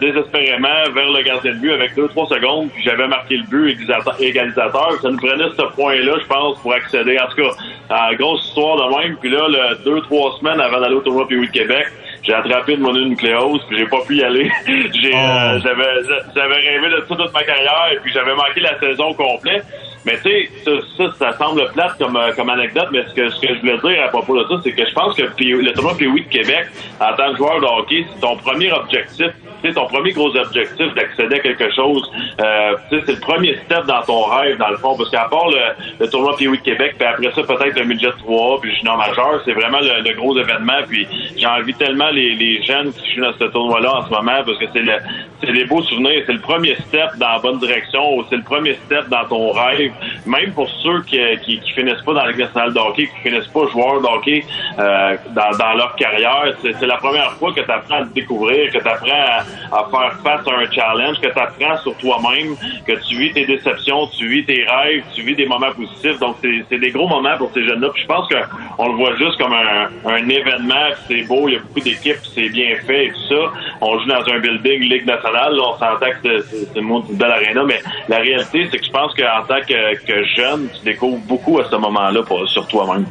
désespérément 0.00 0.68
vers 0.94 1.10
le 1.10 1.22
gardien 1.22 1.52
de 1.52 1.56
but 1.56 1.72
avec 1.72 1.96
2-3 1.96 2.28
secondes. 2.28 2.68
Puis 2.72 2.82
j'avais 2.84 3.08
marqué 3.08 3.38
le 3.38 3.44
but 3.44 3.76
égalisateur. 4.20 4.92
Ça 5.00 5.08
nous 5.10 5.16
prenait 5.16 5.48
ce 5.56 5.62
point-là, 5.74 6.12
je 6.20 6.26
pense, 6.26 6.58
pour 6.60 6.74
accéder. 6.74 7.18
En 7.18 7.26
tout 7.28 7.42
cas, 7.42 8.12
grosse 8.14 8.46
histoire 8.48 8.76
de 8.76 8.98
même. 8.98 9.16
Puis 9.16 9.30
là, 9.30 9.48
le, 9.48 9.82
deux, 9.82 10.00
trois 10.02 10.36
semaines 10.38 10.60
avant 10.60 10.78
d'aller 10.78 10.94
au 10.94 11.00
tournoi 11.00 11.26
PWI 11.26 11.46
de 11.48 11.52
Québec, 11.52 11.86
j'ai 12.22 12.34
attrapé 12.34 12.74
une 12.74 12.80
mononucléose, 12.80 13.62
puis 13.68 13.78
j'ai 13.78 13.86
pas 13.86 14.00
pu 14.06 14.16
y 14.16 14.22
aller. 14.24 14.50
j'ai, 14.66 15.14
euh, 15.14 15.58
j'avais, 15.60 16.02
j'avais 16.34 16.54
rêvé 16.54 16.90
de 16.90 17.04
ça 17.08 17.16
toute 17.16 17.32
ma 17.32 17.42
carrière, 17.42 17.88
et 17.92 17.98
puis 17.98 18.12
j'avais 18.12 18.34
manqué 18.34 18.60
la 18.60 18.78
saison 18.78 19.12
complète. 19.14 19.64
Mais 20.04 20.16
tu 20.16 20.22
sais, 20.22 20.50
ça, 20.64 20.70
ça, 20.96 21.12
ça 21.18 21.38
semble 21.38 21.70
plate 21.72 21.96
comme, 21.98 22.16
euh, 22.16 22.32
comme 22.32 22.50
anecdote, 22.50 22.88
mais 22.92 23.04
ce 23.08 23.14
que, 23.14 23.30
ce 23.30 23.40
que 23.40 23.54
je 23.54 23.60
voulais 23.60 23.78
dire 23.78 24.04
à 24.04 24.08
propos 24.08 24.36
de 24.36 24.48
ça, 24.48 24.60
c'est 24.62 24.72
que 24.72 24.84
je 24.84 24.92
pense 24.92 25.14
que 25.14 25.22
le 25.22 25.72
tournoi 25.72 25.94
PWI 25.96 26.22
de 26.22 26.28
Québec, 26.28 26.66
en 27.00 27.14
tant 27.16 27.30
que 27.32 27.36
joueur 27.36 27.60
de 27.60 27.66
hockey, 27.66 28.06
c'est 28.12 28.20
ton 28.20 28.36
premier 28.36 28.72
objectif 28.72 29.32
sais, 29.62 29.72
ton 29.72 29.86
premier 29.86 30.12
gros 30.12 30.34
objectif 30.36 30.94
d'accéder 30.94 31.36
à 31.36 31.38
quelque 31.38 31.72
chose, 31.74 32.10
euh, 32.40 32.74
c'est 32.90 33.08
le 33.08 33.20
premier 33.20 33.56
step 33.64 33.86
dans 33.86 34.02
ton 34.02 34.24
rêve, 34.24 34.58
dans 34.58 34.68
le 34.68 34.76
fond, 34.76 34.96
parce 34.96 35.10
qu'à 35.10 35.28
part 35.30 35.48
le, 35.48 35.60
le 36.00 36.08
tournoi 36.08 36.36
Pee-Wee 36.36 36.58
de 36.58 36.62
Québec, 36.62 36.96
puis 36.98 37.06
après 37.06 37.32
ça, 37.32 37.42
peut-être 37.42 37.78
le 37.78 37.84
midget 37.84 38.12
3 38.18 38.60
puis 38.60 38.74
junior 38.76 38.96
majeur, 38.96 39.40
c'est 39.44 39.52
vraiment 39.52 39.80
le, 39.80 40.02
le 40.08 40.14
gros 40.14 40.38
événement, 40.38 40.82
puis 40.88 41.06
j'ai 41.36 41.46
envie 41.46 41.74
tellement 41.74 42.10
les, 42.10 42.34
les 42.34 42.62
jeunes 42.62 42.92
qui 42.92 43.14
jouent 43.14 43.22
dans 43.22 43.38
ce 43.38 43.44
tournoi-là 43.44 43.96
en 43.96 44.06
ce 44.06 44.10
moment, 44.10 44.42
parce 44.44 44.58
que 44.58 44.66
c'est 44.72 44.82
le, 44.82 44.94
c'est 45.42 45.52
des 45.52 45.64
beaux 45.64 45.82
souvenirs, 45.82 46.22
c'est 46.26 46.32
le 46.32 46.40
premier 46.40 46.74
step 46.88 47.16
dans 47.18 47.32
la 47.32 47.38
bonne 47.38 47.58
direction, 47.58 48.24
c'est 48.28 48.36
le 48.36 48.42
premier 48.42 48.74
step 48.86 49.08
dans 49.08 49.24
ton 49.26 49.52
rêve, 49.52 49.91
même 50.26 50.52
pour 50.52 50.68
ceux 50.82 51.02
qui, 51.02 51.18
qui, 51.44 51.60
qui 51.60 51.72
finissent 51.72 52.02
pas 52.02 52.14
dans 52.14 52.24
la 52.24 52.30
Ligue 52.30 52.40
nationale 52.40 52.72
de 52.72 52.78
hockey, 52.78 53.06
qui 53.08 53.28
finissent 53.28 53.48
pas 53.48 53.66
joueurs 53.68 54.00
de 54.00 54.06
hockey 54.06 54.44
euh, 54.78 55.16
dans, 55.34 55.72
leur 55.76 55.94
carrière, 55.96 56.54
c'est, 56.62 56.86
la 56.86 56.96
première 56.96 57.32
fois 57.32 57.52
que 57.52 57.60
tu 57.60 57.70
apprends 57.70 58.02
à 58.02 58.04
te 58.04 58.14
découvrir, 58.14 58.72
que 58.72 58.78
tu 58.78 58.88
apprends 58.88 59.44
à, 59.72 59.88
faire 59.90 60.12
face 60.22 60.48
à 60.48 60.50
un 60.50 60.70
challenge, 60.70 61.20
que 61.20 61.28
tu 61.28 61.38
apprends 61.38 61.76
sur 61.82 61.96
toi-même, 61.96 62.56
que 62.86 62.92
tu 63.06 63.16
vis 63.16 63.32
tes 63.32 63.46
déceptions, 63.46 64.06
tu 64.18 64.28
vis 64.28 64.44
tes 64.44 64.64
rêves, 64.64 65.04
tu 65.14 65.22
vis 65.22 65.34
des 65.34 65.46
moments 65.46 65.72
positifs. 65.72 66.18
Donc, 66.18 66.36
c'est, 66.42 66.78
des 66.78 66.90
gros 66.90 67.06
moments 67.06 67.36
pour 67.38 67.50
ces 67.52 67.64
jeunes-là. 67.64 67.90
Puis 67.92 68.02
je 68.02 68.08
pense 68.08 68.28
qu'on 68.28 68.88
le 68.88 68.94
voit 68.94 69.14
juste 69.16 69.38
comme 69.38 69.52
un, 69.52 69.88
un 70.04 70.28
événement, 70.28 70.90
c'est 71.06 71.22
beau, 71.22 71.48
il 71.48 71.54
y 71.54 71.56
a 71.56 71.60
beaucoup 71.60 71.80
d'équipes, 71.80 72.18
c'est 72.34 72.48
bien 72.48 72.76
fait 72.86 73.06
et 73.06 73.10
tout 73.10 73.28
ça. 73.28 73.52
On 73.80 73.98
joue 73.98 74.06
dans 74.06 74.28
un 74.32 74.38
building 74.38 74.80
Ligue 74.80 75.06
nationale, 75.06 75.54
là, 75.54 75.62
on 75.68 75.78
s'entend 75.78 76.10
que 76.22 76.40
c'est, 76.40 76.74
le 76.74 76.80
monde 76.82 77.04
de 77.10 77.24
l'aréna, 77.24 77.62
mais 77.64 77.80
la 78.08 78.18
réalité, 78.18 78.68
c'est 78.70 78.78
que 78.78 78.84
je 78.84 78.90
pense 78.90 79.14
qu'en 79.14 79.44
tant 79.46 79.60
que, 79.60 79.74
que 80.06 80.12
jeune, 80.36 80.68
tu 80.78 80.84
découvres 80.84 81.18
beaucoup 81.28 81.58
à 81.60 81.64
ce 81.70 81.76
moment-là 81.76 82.20
sur 82.46 82.66
toi-même. 82.66 83.04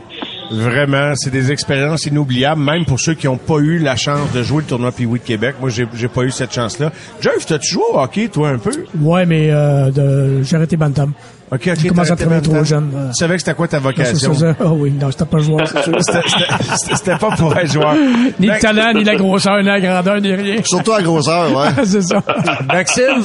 Vraiment, 0.51 1.13
c'est 1.15 1.29
des 1.31 1.51
expériences 1.51 2.05
inoubliables, 2.05 2.61
même 2.61 2.83
pour 2.85 2.99
ceux 2.99 3.13
qui 3.13 3.27
n'ont 3.27 3.37
pas 3.37 3.57
eu 3.59 3.79
la 3.79 3.95
chance 3.95 4.31
de 4.33 4.43
jouer 4.43 4.63
le 4.63 4.67
tournoi 4.67 4.91
Pee-Wee 4.91 5.19
de 5.19 5.23
Québec. 5.25 5.55
Moi, 5.61 5.69
j'ai, 5.69 5.87
j'ai 5.95 6.09
pas 6.09 6.23
eu 6.23 6.31
cette 6.31 6.53
chance-là. 6.53 6.91
Jeff, 7.21 7.45
t'as-tu 7.45 7.73
joué 7.73 7.83
au 7.93 7.97
hockey, 7.99 8.27
toi, 8.27 8.49
un 8.49 8.57
peu? 8.57 8.71
Ouais, 8.99 9.25
mais 9.25 9.49
euh, 9.51 9.89
de, 9.91 10.43
j'ai 10.43 10.55
arrêté 10.57 10.75
Bantam. 10.75 11.13
OK, 11.53 11.67
OK. 11.67 11.79
J'ai 11.81 11.89
commencé 11.89 12.11
à 12.11 12.15
travailler 12.15 12.41
trop 12.41 12.63
jeune. 12.63 12.91
euh. 12.95 13.07
Tu 13.09 13.15
savais 13.15 13.33
que 13.35 13.39
c'était 13.41 13.53
quoi 13.53 13.67
ta 13.67 13.79
vocation? 13.79 14.31
Ah 14.59 14.67
oui, 14.71 14.91
non, 14.91 15.11
c'était 15.11 15.25
pas 15.25 15.39
joueur, 15.39 15.67
c'est 15.67 15.83
sûr. 15.83 15.97
C'était- 16.01 16.19
c'était- 16.27 16.95
C'était 16.95 17.17
pas 17.17 17.35
pour 17.35 17.57
être 17.57 17.71
joueur. 17.71 17.93
Ni 18.39 18.47
le 18.47 18.59
talent, 18.59 18.93
ni 18.93 19.03
la 19.03 19.15
grosseur, 19.15 19.57
ni 19.59 19.65
la 19.65 19.79
grandeur, 19.81 20.21
ni 20.21 20.33
rien. 20.33 20.61
Surtout 20.63 20.93
à 20.93 21.01
grosseur, 21.01 21.53
ouais. 21.53 21.67
c'est 21.85 22.01
ça. 22.03 22.23
Maxime, 22.71 23.23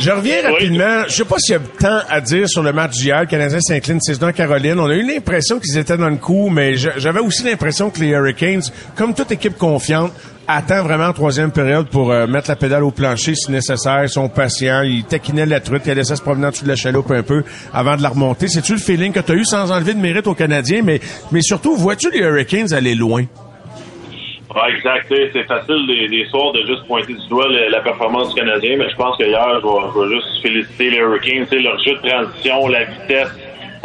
je 0.00 0.10
reviens 0.10 0.42
rapidement. 0.42 1.04
Je 1.08 1.14
sais 1.14 1.24
pas 1.24 1.38
s'il 1.38 1.54
y 1.54 1.56
a 1.56 1.60
tant 1.78 2.00
à 2.08 2.20
dire 2.20 2.48
sur 2.48 2.62
le 2.62 2.72
match 2.72 2.92
d'hier. 2.92 3.20
Le 3.20 3.26
Canadien 3.26 3.60
s'incline 3.60 4.00
6 4.00 4.22
en 4.22 4.32
Caroline. 4.32 4.78
On 4.78 4.88
a 4.88 4.94
eu 4.94 5.06
l'impression 5.06 5.58
qu'ils 5.58 5.78
étaient 5.78 5.96
dans 5.96 6.08
le 6.08 6.16
coup, 6.16 6.48
mais 6.48 6.74
j'avais 6.76 7.20
aussi 7.20 7.44
l'impression 7.44 7.90
que 7.90 8.00
les 8.00 8.08
Hurricanes, 8.08 8.62
comme 8.96 9.14
toute 9.14 9.30
équipe 9.32 9.56
confiante, 9.56 10.12
attend 10.48 10.82
vraiment 10.82 11.06
en 11.06 11.12
troisième 11.12 11.50
période 11.52 11.88
pour 11.88 12.10
euh, 12.10 12.26
mettre 12.26 12.48
la 12.50 12.56
pédale 12.56 12.82
au 12.82 12.90
plancher 12.90 13.34
si 13.34 13.50
nécessaire. 13.50 14.02
Ils 14.02 14.08
sont 14.08 14.28
patients. 14.28 14.82
Ils 14.82 15.04
taquinaient 15.04 15.46
la 15.46 15.60
truite. 15.60 15.82
Ils 15.86 15.94
laissaient 15.94 16.16
se 16.16 16.22
promener 16.22 16.46
en 16.46 16.50
dessous 16.50 16.64
de 16.64 16.68
la 16.68 16.76
chaloupe 16.76 17.10
un 17.10 17.22
peu 17.22 17.44
avant 17.72 17.96
de 17.96 18.02
la 18.02 18.08
remonter. 18.08 18.48
C'est-tu 18.48 18.72
le 18.72 18.80
feeling 18.80 19.12
que 19.12 19.20
tu 19.20 19.32
as 19.32 19.34
eu 19.36 19.44
sans 19.44 19.70
enlever 19.70 19.94
de 19.94 20.00
mérite 20.00 20.26
aux 20.26 20.34
Canadiens? 20.34 20.82
Mais, 20.82 21.00
mais 21.30 21.42
surtout, 21.42 21.76
vois-tu 21.76 22.10
les 22.10 22.20
Hurricanes 22.20 22.72
aller 22.72 22.94
loin? 22.94 23.24
Ouais, 24.54 24.74
exact. 24.76 25.06
C'est 25.08 25.44
facile 25.44 25.86
des, 25.86 26.26
soirs 26.26 26.52
de 26.52 26.60
juste 26.66 26.86
pointer 26.86 27.14
du 27.14 27.28
doigt 27.28 27.46
la 27.48 27.80
performance 27.80 28.34
du 28.34 28.40
Canadien, 28.40 28.76
mais 28.78 28.88
je 28.90 28.96
pense 28.96 29.16
que 29.16 29.24
hier, 29.24 29.60
je 29.62 30.00
vais, 30.00 30.14
juste 30.16 30.42
féliciter 30.42 30.90
les 30.90 30.98
Hurricanes. 30.98 31.46
Leur 31.62 31.78
jeu 31.78 31.94
de 31.94 32.08
transition, 32.08 32.68
la 32.68 32.84
vitesse. 32.84 33.30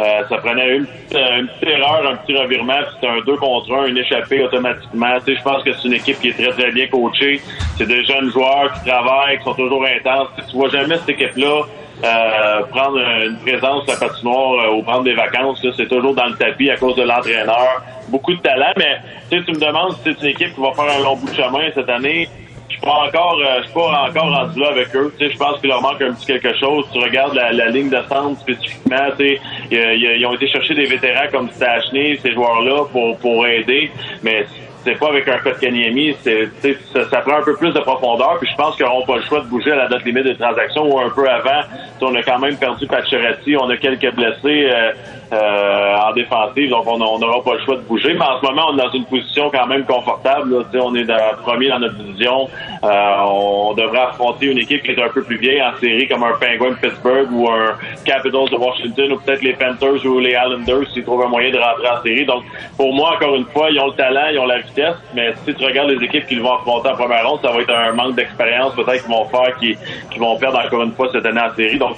euh, 0.00 0.22
ça 0.28 0.36
prenait 0.38 0.76
une, 0.76 0.86
petite- 0.86 1.16
euh, 1.16 1.42
petite 1.60 1.68
erreur, 1.74 2.06
un 2.08 2.16
petit 2.16 2.36
revirement, 2.36 2.78
c'était 2.94 3.08
un 3.08 3.20
2 3.26 3.36
contre 3.36 3.72
1, 3.74 3.86
une 3.86 3.98
échappée 3.98 4.44
automatiquement. 4.44 5.16
Je 5.26 5.42
pense 5.42 5.62
que 5.64 5.72
c'est 5.72 5.88
une 5.88 5.94
équipe 5.94 6.20
qui 6.20 6.28
est 6.28 6.32
très, 6.34 6.52
très 6.52 6.70
bien 6.70 6.86
coachée. 6.86 7.40
C'est 7.76 7.86
des 7.86 8.04
jeunes 8.04 8.30
joueurs 8.30 8.72
qui 8.74 8.88
travaillent, 8.90 9.38
qui 9.38 9.44
sont 9.44 9.54
toujours 9.54 9.84
intenses. 9.84 10.28
Tu 10.50 10.56
vois 10.56 10.68
jamais 10.68 10.96
cette 10.98 11.08
équipe-là 11.08 11.62
euh, 12.04 12.60
prendre 12.70 12.98
une 13.26 13.38
présence 13.38 13.84
sur 13.84 13.92
la 13.94 13.98
patinoire 14.08 14.66
euh, 14.66 14.74
ou 14.74 14.82
prendre 14.82 15.02
des 15.02 15.14
vacances. 15.14 15.66
C'est 15.76 15.88
toujours 15.88 16.14
dans 16.14 16.26
le 16.26 16.36
tapis 16.36 16.70
à 16.70 16.76
cause 16.76 16.94
de 16.94 17.02
l'entraîneur. 17.02 17.82
Beaucoup 18.08 18.34
de 18.34 18.40
talent, 18.40 18.72
mais 18.76 18.98
tu 19.30 19.36
me 19.36 19.58
demandes 19.58 19.92
si 19.92 20.00
c'est 20.04 20.22
une 20.22 20.28
équipe 20.28 20.54
qui 20.54 20.60
va 20.60 20.72
faire 20.72 20.98
un 20.98 21.02
long 21.02 21.16
bout 21.16 21.30
de 21.30 21.34
chemin 21.34 21.68
cette 21.74 21.88
année. 21.88 22.28
Je 22.68 22.74
suis 22.74 22.82
pas 22.82 23.06
encore, 23.06 23.38
euh, 23.40 23.60
je 23.60 23.64
suis 23.64 23.74
pas 23.74 24.08
encore 24.08 24.30
rendu 24.30 24.60
là 24.60 24.68
avec 24.68 24.94
eux. 24.94 25.12
Je 25.18 25.36
pense 25.38 25.58
qu'il 25.60 25.70
leur 25.70 25.80
manque 25.80 26.02
un 26.02 26.12
petit 26.12 26.26
quelque 26.26 26.56
chose. 26.58 26.84
Tu 26.92 26.98
regardes 26.98 27.34
la, 27.34 27.52
la 27.52 27.70
ligne 27.70 27.88
de 27.88 27.98
centre 28.08 28.38
spécifiquement. 28.40 29.08
Tu 29.18 29.38
ils 29.70 30.26
ont 30.26 30.34
été 30.34 30.48
chercher 30.48 30.74
des 30.74 30.84
vétérans 30.84 31.28
comme 31.32 31.50
Stachny, 31.50 32.18
ces 32.18 32.32
joueurs-là 32.32 32.84
pour 32.92 33.18
pour 33.18 33.46
aider, 33.46 33.90
mais 34.22 34.46
c'est 34.84 34.98
pas 34.98 35.08
avec 35.08 35.28
un 35.28 35.38
code 35.38 35.58
Kanyemi, 35.58 36.16
c'est 36.22 36.48
ça, 36.92 37.08
ça 37.10 37.20
prend 37.20 37.38
un 37.38 37.42
peu 37.42 37.56
plus 37.56 37.72
de 37.72 37.80
profondeur. 37.80 38.38
Puis 38.40 38.48
je 38.50 38.56
pense 38.56 38.76
qu'ils 38.76 38.86
n'auront 38.86 39.04
pas 39.04 39.16
le 39.16 39.22
choix 39.22 39.40
de 39.40 39.46
bouger 39.46 39.72
à 39.72 39.76
la 39.76 39.88
date 39.88 40.04
limite 40.04 40.24
des 40.24 40.36
transactions 40.36 40.84
ou 40.90 40.98
un 40.98 41.10
peu 41.10 41.28
avant. 41.28 41.60
On 42.00 42.14
a 42.14 42.22
quand 42.22 42.38
même 42.38 42.56
perdu 42.56 42.86
Pacioretty, 42.86 43.56
on 43.56 43.68
a 43.68 43.76
quelques 43.76 44.14
blessés 44.14 44.68
euh, 44.70 44.92
euh, 45.32 45.96
en 45.96 46.12
défensive, 46.12 46.70
donc 46.70 46.86
on 46.86 46.98
n'aura 46.98 47.42
pas 47.42 47.54
le 47.54 47.60
choix 47.64 47.76
de 47.76 47.82
bouger. 47.82 48.14
Mais 48.14 48.24
en 48.24 48.40
ce 48.40 48.46
moment, 48.46 48.68
on 48.70 48.78
est 48.78 48.82
dans 48.82 48.92
une 48.92 49.04
position 49.04 49.50
quand 49.50 49.66
même 49.66 49.84
confortable. 49.84 50.50
Là. 50.50 50.80
On 50.82 50.94
est 50.94 51.06
premier 51.42 51.68
dans 51.68 51.78
notre 51.78 51.96
division. 51.96 52.48
Euh, 52.84 53.16
on 53.26 53.74
devrait 53.74 54.00
affronter 54.00 54.46
une 54.46 54.58
équipe 54.58 54.82
qui 54.82 54.92
est 54.92 55.02
un 55.02 55.08
peu 55.08 55.22
plus 55.22 55.36
vieille 55.36 55.62
en 55.62 55.76
série, 55.78 56.08
comme 56.08 56.22
un 56.22 56.32
Penguin 56.32 56.74
Pittsburgh 56.80 57.28
ou 57.32 57.48
un 57.48 57.76
Capitals 58.04 58.48
de 58.50 58.56
Washington 58.56 59.12
ou 59.12 59.18
peut-être 59.18 59.42
les 59.42 59.54
Panthers 59.54 60.04
ou 60.06 60.18
les 60.18 60.30
Islanders 60.30 60.88
s'ils 60.92 61.04
trouvent 61.04 61.22
un 61.22 61.28
moyen 61.28 61.50
de 61.50 61.58
rentrer 61.58 61.88
en 61.88 62.02
série. 62.02 62.24
Donc, 62.24 62.44
pour 62.76 62.92
moi, 62.94 63.14
encore 63.14 63.34
une 63.34 63.46
fois, 63.46 63.70
ils 63.70 63.78
ont 63.80 63.88
le 63.88 63.94
talent, 63.94 64.28
ils 64.32 64.38
ont 64.38 64.46
la 64.46 64.60
vitesse, 64.60 64.96
mais 65.14 65.32
si 65.44 65.54
tu 65.54 65.64
regardes 65.64 65.90
les 65.90 66.04
équipes 66.04 66.26
qu'ils 66.26 66.40
vont 66.40 66.54
affronter 66.54 66.88
en 66.88 66.94
première 66.94 67.28
ronde, 67.28 67.40
ça 67.42 67.50
va 67.50 67.60
être 67.60 67.74
un 67.74 67.92
manque 67.92 68.14
d'expérience 68.14 68.74
peut-être 68.74 69.02
qu'ils 69.04 69.12
vont 69.12 69.24
faire, 69.26 69.56
qui, 69.58 69.76
qui 70.10 70.18
vont 70.18 70.36
perdre 70.38 70.60
encore 70.64 70.82
une 70.82 70.92
fois 70.92 71.08
cette 71.12 71.26
année 71.26 71.40
en 71.40 71.54
série. 71.54 71.78
Donc, 71.78 71.96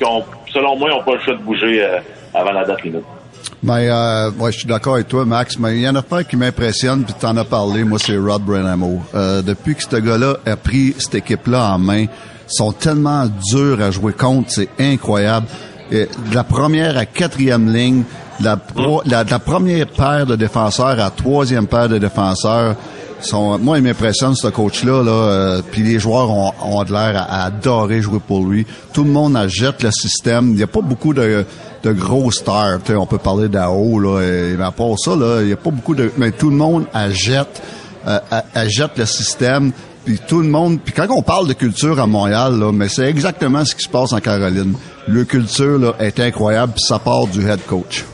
selon 0.49 0.76
moi, 0.76 0.91
ils 0.91 0.97
n'ont 0.97 1.05
pas 1.05 1.14
le 1.14 1.20
choix 1.20 1.35
de 1.35 1.43
bouger 1.43 1.85
euh, 1.85 1.99
avant 2.35 2.53
la 2.53 2.64
date 2.64 2.83
limite. 2.83 3.19
Mais 3.62 3.88
euh, 3.91 4.30
ouais, 4.38 4.53
je 4.53 4.59
suis 4.59 4.68
d'accord 4.68 4.95
avec 4.95 5.09
toi, 5.09 5.24
Max. 5.24 5.59
Mais 5.59 5.76
il 5.76 5.82
y 5.82 5.88
en 5.88 5.95
a 5.95 6.03
pas 6.03 6.24
qui 6.24 6.36
m'impressionne, 6.36 7.05
puis 7.05 7.14
tu 7.18 7.26
en 7.26 7.36
as 7.36 7.45
parlé. 7.45 7.84
Moi, 7.84 7.99
c'est 7.99 8.16
Rod 8.16 8.43
Brenamo. 8.43 9.01
Euh, 9.14 9.43
depuis 9.43 9.74
que 9.74 9.82
ce 9.82 9.97
gars-là 9.97 10.36
a 10.47 10.57
pris 10.57 10.95
cette 10.99 11.14
équipe-là 11.16 11.74
en 11.74 11.78
main, 11.78 12.03
ils 12.03 12.09
sont 12.49 12.72
tellement 12.72 13.26
durs 13.53 13.80
à 13.82 13.91
jouer 13.91 14.12
contre, 14.12 14.51
c'est 14.51 14.68
incroyable. 14.78 15.47
De 15.91 16.07
la 16.32 16.45
première 16.45 16.97
à 16.97 17.05
quatrième 17.05 17.72
ligne, 17.72 18.05
de 18.41 18.45
la, 19.11 19.38
première 19.38 19.86
paire 19.88 20.24
de 20.24 20.36
défenseurs 20.36 21.01
à 21.01 21.11
troisième 21.11 21.66
paire 21.66 21.88
de 21.88 21.99
défenseurs. 21.99 22.76
Sont, 23.20 23.59
moi, 23.59 23.76
il 23.76 23.84
m'impressionne 23.84 24.34
ce 24.34 24.49
coach-là. 24.49 25.03
Là, 25.03 25.11
euh, 25.11 25.62
puis 25.70 25.82
les 25.82 25.99
joueurs 25.99 26.30
ont, 26.30 26.53
ont 26.62 26.82
de 26.84 26.93
l'air 26.93 27.16
à, 27.16 27.43
à 27.43 27.45
adorer 27.47 28.01
jouer 28.01 28.20
pour 28.26 28.47
lui. 28.47 28.66
Tout 28.95 29.05
le 29.05 29.11
monde 29.11 29.36
achète 29.36 29.82
le 29.82 29.91
système. 29.91 30.51
Il 30.51 30.55
n'y 30.55 30.62
a 30.62 30.66
pas 30.66 30.80
beaucoup 30.80 31.12
de, 31.12 31.45
de 31.83 31.93
gros 31.93 32.31
stars. 32.31 32.81
On 32.91 33.07
peut 33.07 33.18
parler 33.18 33.49
d'AO, 33.49 33.99
là, 33.99 34.20
et, 34.20 34.57
mais 34.57 34.64
à 34.64 34.70
part 34.70 34.99
ça, 34.99 35.12
il 35.41 35.47
n'y 35.47 35.53
a 35.53 35.57
pas 35.57 35.70
beaucoup 35.70 35.95
de. 35.95 36.11
Mais 36.16 36.33
tout 36.33 36.51
le 36.51 36.57
monde 36.57 36.87
achète, 36.93 37.62
euh, 38.07 38.18
le 38.97 39.07
système. 39.07 39.72
Puis 40.05 40.18
tout 40.26 40.41
le 40.41 40.49
monde. 40.49 40.81
Puis 40.83 40.95
quand 40.95 41.07
on 41.11 41.22
parle 41.22 41.47
de 41.47 41.53
culture 41.53 42.01
à 42.01 42.07
Montréal, 42.07 42.59
là, 42.59 42.72
mais 42.72 42.89
c'est 42.89 43.05
exactement 43.05 43.64
ce 43.64 43.74
qui 43.74 43.85
se 43.85 43.89
passe 43.89 44.12
en 44.12 44.20
Caroline. 44.20 44.74
Le 45.07 45.24
culture 45.24 45.78
là, 45.78 45.95
est 45.99 46.18
incroyable, 46.20 46.72
puis 46.74 46.85
ça 46.85 46.99
part 46.99 47.26
du 47.26 47.47
head 47.47 47.61
coach. 47.66 48.05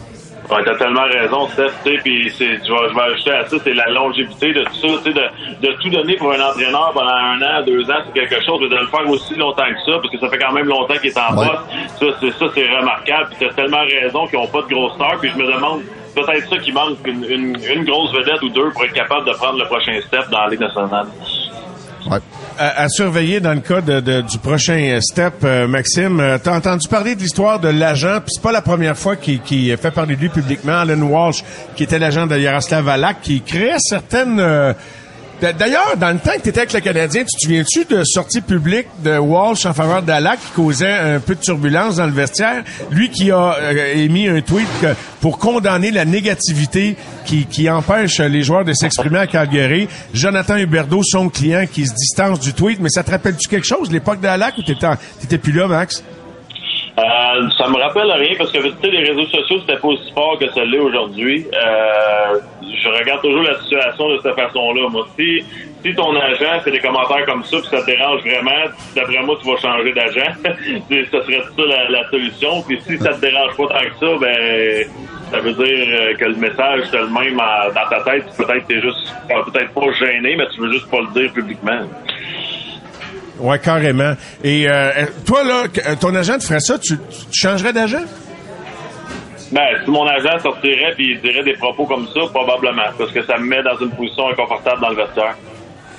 Ouais, 0.51 0.63
t'as 0.65 0.77
tellement 0.77 1.05
raison, 1.05 1.49
Steph, 1.49 1.71
tu 1.85 1.91
sais, 1.93 1.99
puis 2.03 2.31
c'est, 2.39 2.45
je 2.65 2.73
vais, 2.73 2.89
je 2.91 2.95
vais 2.95 3.01
ajouter 3.03 3.31
à 3.33 3.47
ça, 3.47 3.57
c'est 3.65 3.75
la 3.75 3.91
longévité 3.91 4.53
de 4.53 4.63
tout 4.65 4.75
ça, 4.75 4.89
tu 5.05 5.13
sais, 5.13 5.13
de, 5.13 5.67
de 5.67 5.73
tout 5.83 5.91
donner 5.91 6.17
pour 6.17 6.33
un 6.33 6.41
entraîneur 6.41 6.93
pendant 6.95 7.11
un 7.15 7.43
an, 7.43 7.63
deux 7.67 7.83
ans, 7.91 7.99
c'est 8.07 8.13
quelque 8.21 8.45
chose, 8.45 8.61
mais 8.63 8.69
de 8.69 8.77
le 8.77 8.87
faire 8.87 9.09
aussi 9.11 9.35
longtemps 9.35 9.65
que 9.65 9.81
ça, 9.91 9.99
parce 9.99 10.11
que 10.11 10.19
ça 10.19 10.29
fait 10.29 10.39
quand 10.39 10.53
même 10.53 10.67
longtemps 10.67 10.95
qu'il 10.95 11.11
est 11.11 11.19
en 11.19 11.37
Ouais. 11.37 11.47
poste, 11.49 11.99
ça, 11.99 12.07
c'est, 12.21 12.31
ça, 12.39 12.47
c'est 12.55 12.69
remarquable, 12.77 13.29
puis 13.31 13.47
t'as 13.49 13.55
tellement 13.55 13.83
raison 13.83 14.27
qu'ils 14.29 14.39
ont 14.39 14.47
pas 14.47 14.63
de 14.63 14.69
grosse 14.75 14.95
star, 14.95 15.19
puis 15.21 15.31
je 15.31 15.37
me 15.39 15.53
demande, 15.53 15.83
peut-être 16.15 16.49
ça 16.49 16.59
qui 16.59 16.73
manque, 16.73 16.99
une, 17.07 17.25
une, 17.25 17.57
une 17.75 17.85
grosse 17.85 18.13
vedette 18.15 18.43
ou 18.43 18.49
deux 18.51 18.71
pour 18.71 18.85
être 18.85 18.93
capable 18.95 19.27
de 19.27 19.33
prendre 19.33 19.59
le 19.59 19.65
prochain 19.67 19.99
step 20.07 20.29
dans 20.31 20.43
la 20.45 20.49
Ligue 20.49 20.61
nationale. 20.61 21.07
Ouais. 22.11 22.19
À, 22.59 22.89
surveiller 22.89 23.41
dans 23.41 23.53
le 23.55 23.61
cas 23.61 23.81
de, 23.81 24.21
du 24.21 24.39
prochain 24.39 24.99
step, 25.01 25.35
euh, 25.45 25.67
Maxime. 25.67 26.21
Euh, 26.21 26.39
T'as 26.43 26.57
entendu 26.57 26.89
parler 26.89 27.15
de 27.15 27.21
l'histoire 27.21 27.61
de 27.61 27.69
l'agent, 27.69 28.21
puis 28.21 28.33
c'est 28.35 28.43
pas 28.43 28.53
la 28.53 28.63
première 28.63 28.97
fois 28.97 29.17
qu'il 29.17 29.41
qu'il 29.41 29.77
fait 29.77 29.91
parler 29.91 30.17
de 30.17 30.21
lui 30.21 30.29
publiquement, 30.29 30.79
Alan 30.79 31.01
Walsh, 31.03 31.43
qui 31.75 31.85
était 31.85 31.99
l'agent 31.99 32.27
de 32.27 32.37
Yaroslav 32.39 32.85
Valak, 32.85 33.21
qui 33.23 33.41
créait 33.43 33.77
certaines... 33.79 34.41
euh, 34.41 34.73
D'ailleurs, 35.41 35.97
dans 35.99 36.13
le 36.13 36.19
temps 36.19 36.33
que 36.37 36.43
tu 36.43 36.49
étais 36.49 36.61
avec 36.61 36.73
le 36.73 36.81
Canadien, 36.81 37.23
tu 37.23 37.37
te 37.37 37.43
souviens-tu 37.43 37.85
de 37.85 38.05
sorties 38.05 38.41
publiques 38.41 38.89
de 39.05 39.19
Walsh 39.19 39.67
en 39.67 39.75
faveur 39.75 40.03
d'Alak 40.03 40.41
qui 40.41 40.51
causait 40.53 40.93
un 40.93 41.21
peu 41.21 41.35
de 41.35 41.41
turbulence 41.41 41.97
dans 41.97 42.07
le 42.07 42.13
vestiaire? 42.13 42.65
Lui 42.91 43.11
qui 43.11 43.31
a 43.31 43.55
euh, 43.61 43.95
émis 43.95 44.29
un 44.29 44.41
tweet 44.41 44.67
pour 45.21 45.39
condamner 45.39 45.91
la 45.91 46.07
négativité 46.07 46.97
qui, 47.27 47.45
qui 47.45 47.69
empêche 47.69 48.21
les 48.21 48.43
joueurs 48.43 48.65
de 48.65 48.73
s'exprimer 48.73 49.19
à 49.19 49.27
Calgary. 49.27 49.89
Jonathan 50.15 50.57
Huberdeau, 50.57 51.03
son 51.03 51.29
client, 51.29 51.67
qui 51.71 51.87
se 51.87 51.93
distance 51.93 52.41
du 52.41 52.55
tweet. 52.55 52.81
Mais 52.81 52.89
ça 52.89 53.03
te 53.03 53.11
rappelle-tu 53.11 53.49
quelque 53.49 53.67
chose, 53.67 53.91
l'époque 53.91 54.21
d'Alak, 54.21 54.57
ou 54.57 54.63
t'étais, 54.63 54.87
t'étais 55.21 55.39
plus 55.39 55.53
là, 55.53 55.67
Max? 55.67 56.03
Euh, 56.99 57.49
ça 57.59 57.69
me 57.69 57.77
rappelle 57.77 58.11
rien 58.11 58.35
parce 58.39 58.51
que 58.51 58.59
tu 58.59 58.71
sais, 58.71 58.91
les 58.91 59.05
réseaux 59.05 59.27
sociaux 59.27 59.61
c'était 59.61 59.79
pas 59.79 59.89
aussi 59.89 60.11
fort 60.13 60.39
que 60.39 60.49
ça 60.51 60.65
l'est 60.65 60.79
aujourd'hui. 60.79 61.47
Euh, 61.53 62.39
je 62.63 62.89
regarde 62.89 63.21
toujours 63.21 63.43
la 63.43 63.59
situation 63.61 64.09
de 64.09 64.21
cette 64.23 64.35
façon-là. 64.35 64.89
Moi, 64.89 65.07
si 65.19 65.45
si 65.85 65.95
ton 65.95 66.17
agent 66.17 66.61
fait 66.65 66.71
des 66.71 66.81
commentaires 66.81 67.27
comme 67.27 67.45
ça, 67.45 67.59
puis 67.59 67.69
ça 67.69 67.83
te 67.83 67.87
dérange 67.87 68.23
vraiment, 68.23 68.73
d'après 68.95 69.23
moi, 69.23 69.37
tu 69.41 69.47
vas 69.47 69.57
changer 69.59 69.93
d'agent. 69.93 70.33
Ça 70.43 71.23
serait 71.23 71.43
ça 71.43 71.63
la, 71.69 71.89
la 71.91 72.11
solution. 72.11 72.63
Puis 72.63 72.81
si 72.81 72.99
ça 72.99 73.13
te 73.13 73.21
dérange 73.21 73.57
pas 73.57 73.67
tant 73.67 73.81
que 73.81 73.99
ça, 74.01 74.19
ben 74.19 74.87
ça 75.31 75.41
veut 75.41 75.53
dire 75.53 75.87
euh, 75.89 76.15
que 76.15 76.25
le 76.25 76.37
message 76.37 76.83
c'est 76.91 76.99
le 76.99 77.09
même 77.09 77.37
dans 77.37 77.89
ta 77.89 78.01
tête. 78.05 78.25
Peut-être 78.37 78.67
t'es 78.67 78.81
juste 78.81 79.15
euh, 79.31 79.43
peut-être 79.51 79.73
pas 79.73 79.93
gêné, 79.93 80.37
mais 80.37 80.47
tu 80.55 80.61
veux 80.61 80.73
juste 80.73 80.91
pas 80.91 81.01
le 81.01 81.21
dire 81.21 81.33
publiquement. 81.33 81.81
Ouais, 83.39 83.59
carrément. 83.59 84.15
Et 84.43 84.69
euh, 84.69 84.91
toi, 85.27 85.45
là, 85.45 85.65
que- 85.73 85.95
ton 85.97 86.15
agent 86.15 86.39
te 86.39 86.45
ferait 86.45 86.61
ça, 86.61 86.79
tu, 86.79 86.97
tu 86.97 87.39
changerais 87.39 87.73
d'agent? 87.73 88.05
Ben, 89.53 89.63
si 89.85 89.91
mon 89.91 90.07
agent 90.07 90.39
sortirait 90.43 90.93
puis 90.97 91.13
il 91.13 91.21
dirait 91.21 91.45
des 91.45 91.55
propos 91.55 91.85
comme 91.87 92.07
ça, 92.09 92.21
probablement, 92.33 92.83
parce 92.99 93.13
que 93.13 93.23
ça 93.25 93.39
me 93.39 93.45
met 93.47 93.63
dans 93.63 93.79
une 93.79 93.91
position 93.91 94.29
inconfortable 94.29 94.81
dans 94.81 94.89
le 94.91 94.97
vestiaire. 94.97 95.37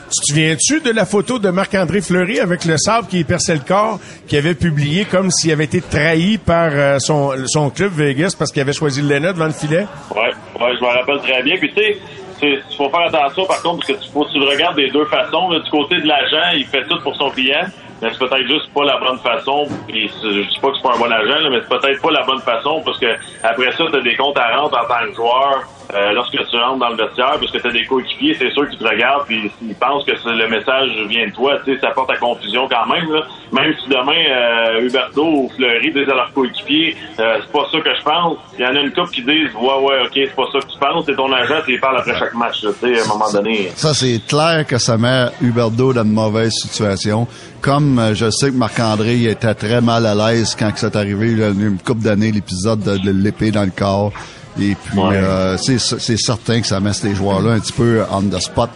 Tu 0.09 0.21
te 0.21 0.25
souviens-tu 0.31 0.79
de 0.81 0.91
la 0.91 1.05
photo 1.05 1.37
de 1.37 1.49
Marc-André 1.49 1.99
Fleury 2.01 2.39
avec 2.39 2.63
le 2.65 2.77
sable 2.77 3.07
qui 3.07 3.23
perçait 3.25 3.53
le 3.55 3.59
corps, 3.61 3.99
qui 4.27 4.37
avait 4.37 4.53
publié 4.55 5.03
comme 5.05 5.29
s'il 5.31 5.51
avait 5.51 5.65
été 5.65 5.81
trahi 5.81 6.37
par 6.37 6.69
euh, 6.73 6.97
son, 6.99 7.33
son 7.45 7.69
club 7.69 7.91
Vegas 7.93 8.33
parce 8.37 8.51
qu'il 8.51 8.61
avait 8.61 8.71
choisi 8.73 9.01
le 9.01 9.09
Lena 9.09 9.33
devant 9.33 9.47
le 9.47 9.51
filet? 9.51 9.85
Ouais, 10.15 10.21
ouais, 10.61 10.75
je 10.79 10.81
me 10.83 10.87
rappelle 10.87 11.19
très 11.19 11.43
bien. 11.43 11.55
Puis 11.57 11.73
tu 11.75 11.81
sais, 11.81 11.97
il 12.41 12.75
faut 12.77 12.89
faire 12.89 13.07
attention 13.07 13.45
par 13.45 13.61
contre 13.61 13.85
parce 13.87 13.99
que 13.99 14.05
tu, 14.05 14.11
faut 14.11 14.25
tu 14.25 14.39
le 14.39 14.47
regardes 14.47 14.75
des 14.75 14.89
deux 14.89 15.05
façons. 15.05 15.49
là. 15.49 15.59
Du 15.59 15.69
côté 15.69 15.99
de 16.01 16.07
l'agent, 16.07 16.51
il 16.55 16.65
fait 16.65 16.85
tout 16.85 16.99
pour 17.01 17.15
son 17.15 17.29
client, 17.31 17.65
mais 18.01 18.09
c'est 18.11 18.19
peut-être 18.19 18.47
juste 18.47 18.71
pas 18.73 18.83
la 18.85 18.97
bonne 18.97 19.19
façon. 19.19 19.67
Puis 19.87 20.09
je 20.21 20.41
dis 20.49 20.59
pas 20.59 20.69
que 20.69 20.75
c'est 20.77 20.83
pas 20.83 20.95
un 20.95 20.99
bon 20.99 21.11
agent, 21.11 21.39
là, 21.39 21.49
mais 21.49 21.59
c'est 21.61 21.79
peut-être 21.79 22.01
pas 22.01 22.11
la 22.11 22.23
bonne 22.23 22.41
façon 22.41 22.81
parce 22.85 22.99
que 22.99 23.07
après 23.43 23.71
ça, 23.71 23.85
t'as 23.91 24.01
des 24.01 24.15
comptes 24.15 24.37
à 24.37 24.57
rendre 24.57 24.77
en 24.77 24.87
tant 24.87 25.09
que 25.09 25.15
joueur. 25.15 25.63
Euh, 25.93 26.11
lorsque 26.13 26.31
tu 26.31 26.57
rentres 26.57 26.79
dans 26.79 26.89
le 26.89 26.97
vestiaire, 26.97 27.37
parce 27.39 27.51
que 27.51 27.57
tu 27.57 27.67
as 27.67 27.71
des 27.71 27.85
coéquipiers, 27.85 28.35
c'est 28.37 28.51
sûr 28.51 28.67
qu'ils 28.69 28.79
te 28.79 28.83
regardent 28.83 29.25
puis 29.25 29.49
ils 29.61 29.75
pensent 29.75 30.03
que 30.05 30.11
le 30.11 30.47
message 30.49 30.89
vient 31.07 31.27
de 31.27 31.33
toi, 31.33 31.57
tu 31.63 31.73
sais, 31.73 31.79
ça 31.79 31.91
porte 31.91 32.11
à 32.11 32.17
confusion 32.17 32.67
quand 32.67 32.85
même. 32.93 33.11
Là. 33.11 33.21
Même 33.51 33.73
si 33.81 33.89
demain, 33.89 34.11
euh, 34.11 34.81
Huberto 34.81 35.23
ou 35.23 35.51
Fleury 35.55 35.91
disent 35.93 36.09
à 36.09 36.15
leurs 36.15 36.33
coéquipiers, 36.33 36.95
euh, 37.19 37.37
c'est 37.41 37.51
pas 37.51 37.65
ça 37.71 37.79
que 37.79 37.95
je 37.95 38.03
pense, 38.03 38.37
il 38.57 38.63
y 38.63 38.67
en 38.67 38.75
a 38.75 38.79
une 38.79 38.91
couple 38.91 39.11
qui 39.11 39.21
disent, 39.21 39.53
ouais, 39.55 39.85
ouais, 39.85 40.01
ok, 40.05 40.11
c'est 40.13 40.35
pas 40.35 40.47
ça 40.51 40.59
que 40.59 40.71
tu 40.71 40.79
penses, 40.79 41.05
c'est 41.05 41.15
ton 41.15 41.31
agent, 41.31 41.61
tu 41.65 41.75
y 41.75 41.79
parles 41.79 41.97
après 41.97 42.17
chaque 42.17 42.33
match, 42.33 42.59
tu 42.61 42.67
sais, 42.79 42.99
à 42.99 43.03
un 43.03 43.07
moment 43.07 43.31
donné. 43.31 43.71
Ça, 43.75 43.93
c'est 43.93 44.21
clair 44.27 44.65
que 44.67 44.77
ça 44.77 44.97
met 44.97 45.27
Huberdo 45.41 45.93
dans 45.93 46.03
une 46.03 46.11
mauvaise 46.11 46.51
situation. 46.51 47.27
Comme 47.61 47.97
euh, 47.99 48.13
je 48.13 48.29
sais 48.29 48.51
que 48.51 48.55
Marc-André 48.55 49.15
il 49.15 49.27
était 49.27 49.53
très 49.53 49.81
mal 49.81 50.05
à 50.05 50.13
l'aise 50.13 50.55
quand 50.57 50.71
c'est 50.75 50.95
arrivé, 50.95 51.35
là, 51.35 51.47
une 51.47 51.79
couple 51.79 52.01
d'années, 52.01 52.31
l'épisode 52.31 52.81
de, 52.81 52.97
de 52.97 53.11
l'épée 53.11 53.51
dans 53.51 53.63
le 53.63 53.71
corps. 53.71 54.11
Et 54.59 54.75
puis, 54.75 54.97
Ouais. 54.99 55.15
euh, 55.15 55.57
c'est 55.57 55.79
c'est 55.79 56.17
certain 56.17 56.61
que 56.61 56.67
ça 56.67 56.79
met 56.79 56.93
ces 56.93 57.13
joueurs-là 57.15 57.51
un 57.53 57.59
petit 57.59 57.73
peu 57.73 58.01
on 58.11 58.21
the 58.23 58.39
spot 58.39 58.69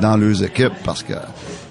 dans 0.00 0.16
leurs 0.16 0.42
équipes 0.42 0.72
parce 0.84 1.02
que 1.02 1.14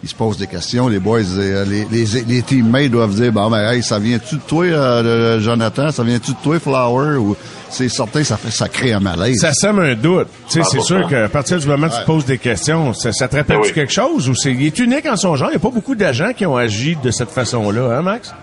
ils 0.04 0.10
se 0.10 0.16
posent 0.16 0.38
des 0.38 0.48
questions. 0.48 0.88
Les 0.90 1.00
boys, 1.00 1.22
euh, 1.38 1.66
les, 1.66 1.86
les, 1.92 2.06
les 2.28 2.42
teammates 2.44 2.92
doivent 2.92 3.16
dire, 3.16 3.32
bon, 3.32 3.50
ben, 3.50 3.72
hey, 3.72 3.82
ça 3.82 3.98
vient-tu 4.00 4.36
de 4.36 4.42
toi, 4.42 4.64
euh, 4.66 5.40
Jonathan? 5.40 5.92
Ça 5.92 6.04
vient-tu 6.04 6.32
de 6.32 6.38
toi, 6.44 6.60
Flower? 6.60 7.18
Ou 7.18 7.36
c'est 7.70 7.90
certain 7.90 8.24
ça, 8.24 8.38
fait, 8.38 8.52
ça 8.52 8.70
crée 8.70 8.94
un 8.94 9.00
malaise. 9.00 9.40
Ça 9.40 9.54
sème 9.54 9.80
un 9.80 9.96
doute. 9.96 10.28
Tu 10.48 10.54
sais, 10.54 10.60
Ah, 10.64 10.68
c'est 10.72 10.82
sûr 10.82 11.08
qu'à 11.10 11.28
partir 11.30 11.58
du 11.58 11.68
moment 11.68 11.88
où 11.88 11.90
tu 11.90 11.98
te 12.00 12.06
poses 12.06 12.26
des 12.26 12.38
questions, 12.38 12.94
ça, 12.94 13.12
ça 13.12 13.28
te 13.28 13.36
rappelle 13.38 13.58
Ben 13.58 13.64
oui. 13.66 13.74
quelque 13.74 13.92
chose 13.92 14.30
ou 14.30 14.36
c'est, 14.36 14.52
il 14.54 14.66
est 14.68 14.80
unique 14.80 15.06
en 15.08 15.16
son 15.18 15.36
genre? 15.36 15.50
Il 15.50 15.54
n'y 15.54 15.58
a 15.58 15.60
pas 15.60 15.72
beaucoup 15.72 15.96
d'agents 15.96 16.32
qui 16.36 16.46
ont 16.46 16.56
agi 16.56 16.96
de 17.04 17.10
cette 17.12 17.32
façon-là, 17.32 17.98
hein, 17.98 18.02
Max? 18.02 18.34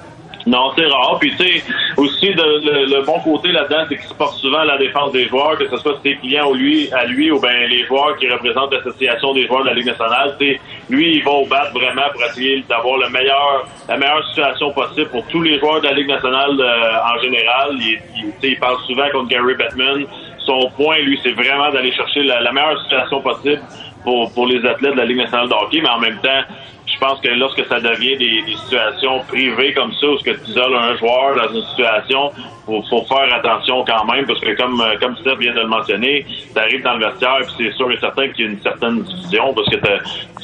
Non, 0.46 0.72
c'est 0.76 0.86
rare. 0.86 1.16
Puis 1.20 1.34
tu 1.36 1.44
sais, 1.44 1.62
aussi 1.96 2.34
de- 2.34 2.94
le, 2.94 3.02
bon 3.04 3.18
côté 3.20 3.48
là-dedans, 3.50 3.84
c'est 3.88 3.96
qu'il 3.96 4.06
se 4.06 4.14
porte 4.14 4.36
souvent 4.38 4.62
la 4.62 4.76
défense 4.76 5.12
des 5.12 5.26
joueurs, 5.26 5.56
que 5.56 5.68
ce 5.68 5.76
soit 5.78 5.98
ses 6.02 6.16
clients 6.16 6.50
ou 6.50 6.54
lui, 6.54 6.92
à 6.92 7.06
lui, 7.06 7.30
ou 7.30 7.40
ben 7.40 7.66
les 7.68 7.84
joueurs 7.84 8.16
qui 8.18 8.28
représentent 8.28 8.72
l'association 8.72 9.32
des 9.32 9.46
joueurs 9.46 9.62
de 9.62 9.68
la 9.68 9.74
Ligue 9.74 9.86
nationale. 9.86 10.36
Tu 10.38 10.46
sais, 10.54 10.60
lui, 10.90 11.16
il 11.16 11.24
va 11.24 11.30
au 11.30 11.46
bat 11.46 11.70
vraiment 11.72 12.08
pour 12.12 12.22
essayer 12.24 12.62
d'avoir 12.68 12.98
la 12.98 13.08
meilleure 13.08 14.26
situation 14.28 14.70
possible 14.72 15.08
pour 15.08 15.26
tous 15.28 15.40
les 15.42 15.58
joueurs 15.58 15.80
de 15.80 15.86
la 15.86 15.92
Ligue 15.94 16.08
nationale 16.08 16.60
euh, 16.60 17.14
en 17.16 17.22
général. 17.22 17.70
Il, 17.80 17.98
il, 18.16 18.48
il 18.50 18.58
parle 18.58 18.76
souvent 18.86 19.08
contre 19.12 19.28
Gary 19.28 19.54
Bettman. 19.54 20.04
Son 20.44 20.70
point, 20.76 20.98
lui, 20.98 21.18
c'est 21.22 21.32
vraiment 21.32 21.70
d'aller 21.70 21.90
chercher 21.92 22.22
la 22.22 22.52
meilleure 22.52 22.78
situation 22.82 23.22
possible 23.22 23.62
pour, 24.04 24.46
les 24.46 24.64
athlètes 24.68 24.92
de 24.92 24.98
la 24.98 25.04
Ligue 25.04 25.18
nationale 25.18 25.48
de 25.48 25.54
hockey, 25.54 25.80
mais 25.82 25.88
en 25.88 25.98
même 25.98 26.18
temps, 26.18 26.42
je 26.86 26.98
pense 26.98 27.20
que 27.20 27.28
lorsque 27.28 27.64
ça 27.66 27.80
devient 27.80 28.16
des, 28.18 28.54
situations 28.56 29.20
privées 29.26 29.72
comme 29.72 29.92
ça, 29.94 30.06
où 30.06 30.18
ce 30.18 30.24
que 30.24 30.36
tu 30.44 30.50
isoles 30.50 30.76
un 30.76 30.96
joueur 30.96 31.34
dans 31.34 31.54
une 31.54 31.64
situation, 31.68 32.30
faut, 32.66 32.82
faut 32.88 33.04
faire 33.04 33.34
attention 33.34 33.84
quand 33.84 34.04
même, 34.12 34.26
parce 34.26 34.40
que 34.40 34.54
comme 34.56 34.82
comme 35.00 35.16
Steph 35.16 35.36
vient 35.40 35.54
de 35.54 35.60
le 35.60 35.68
mentionner, 35.68 36.26
tu 36.52 36.58
arrives 36.58 36.82
dans 36.82 36.94
le 36.94 37.06
vestiaire, 37.06 37.38
puis 37.46 37.54
c'est 37.58 37.76
sûr 37.76 37.90
et 37.90 37.98
certain 37.98 38.28
qu'il 38.28 38.44
y 38.44 38.48
a 38.48 38.50
une 38.52 38.62
certaine 38.62 39.02
division, 39.02 39.54
parce 39.54 39.68
que 39.70 39.76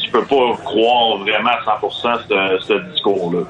tu 0.02 0.10
peux 0.10 0.24
pas 0.24 0.56
croire 0.64 1.18
vraiment 1.18 1.50
à 1.50 1.78
100% 1.78 2.20
ce, 2.28 2.64
ce 2.66 2.92
discours-là. 2.92 3.44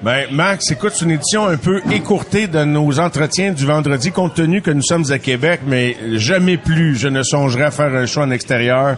Ben, 0.00 0.26
Max, 0.30 0.70
écoute, 0.70 0.92
c'est 0.94 1.04
une 1.06 1.10
édition 1.10 1.46
un 1.46 1.56
peu 1.56 1.80
écourtée 1.90 2.46
de 2.46 2.62
nos 2.62 3.00
entretiens 3.00 3.50
du 3.50 3.66
vendredi, 3.66 4.12
compte 4.12 4.34
tenu 4.34 4.62
que 4.62 4.70
nous 4.70 4.82
sommes 4.82 5.10
à 5.10 5.18
Québec, 5.18 5.62
mais 5.66 5.96
jamais 6.14 6.56
plus 6.56 6.94
je 6.94 7.08
ne 7.08 7.24
songerai 7.24 7.64
à 7.64 7.70
faire 7.72 7.92
un 7.92 8.06
choix 8.06 8.22
en 8.22 8.30
extérieur 8.30 8.96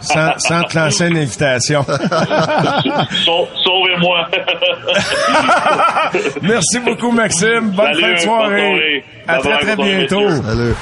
sans, 0.00 0.38
sans 0.38 0.62
te 0.64 0.78
lancer 0.78 1.06
une 1.08 1.18
invitation. 1.18 1.84
Sau- 3.24 3.48
Sauvez-moi! 3.64 4.28
Merci 6.42 6.78
beaucoup, 6.84 7.10
Maxime. 7.12 7.70
Bonne 7.70 7.94
Salut, 7.94 8.00
fin 8.02 8.12
de 8.12 8.16
soirée. 8.18 8.60
soirée. 8.60 9.04
À 9.28 9.38
très, 9.38 9.58
très 9.58 9.76
bientôt. 9.76 10.28
Salut. 10.30 10.74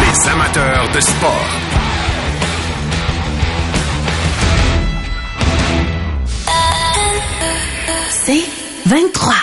Les 0.00 0.28
amateurs 0.30 0.88
de 0.94 1.00
sport. 1.00 1.46
C'est 8.10 8.44
23. 8.86 9.34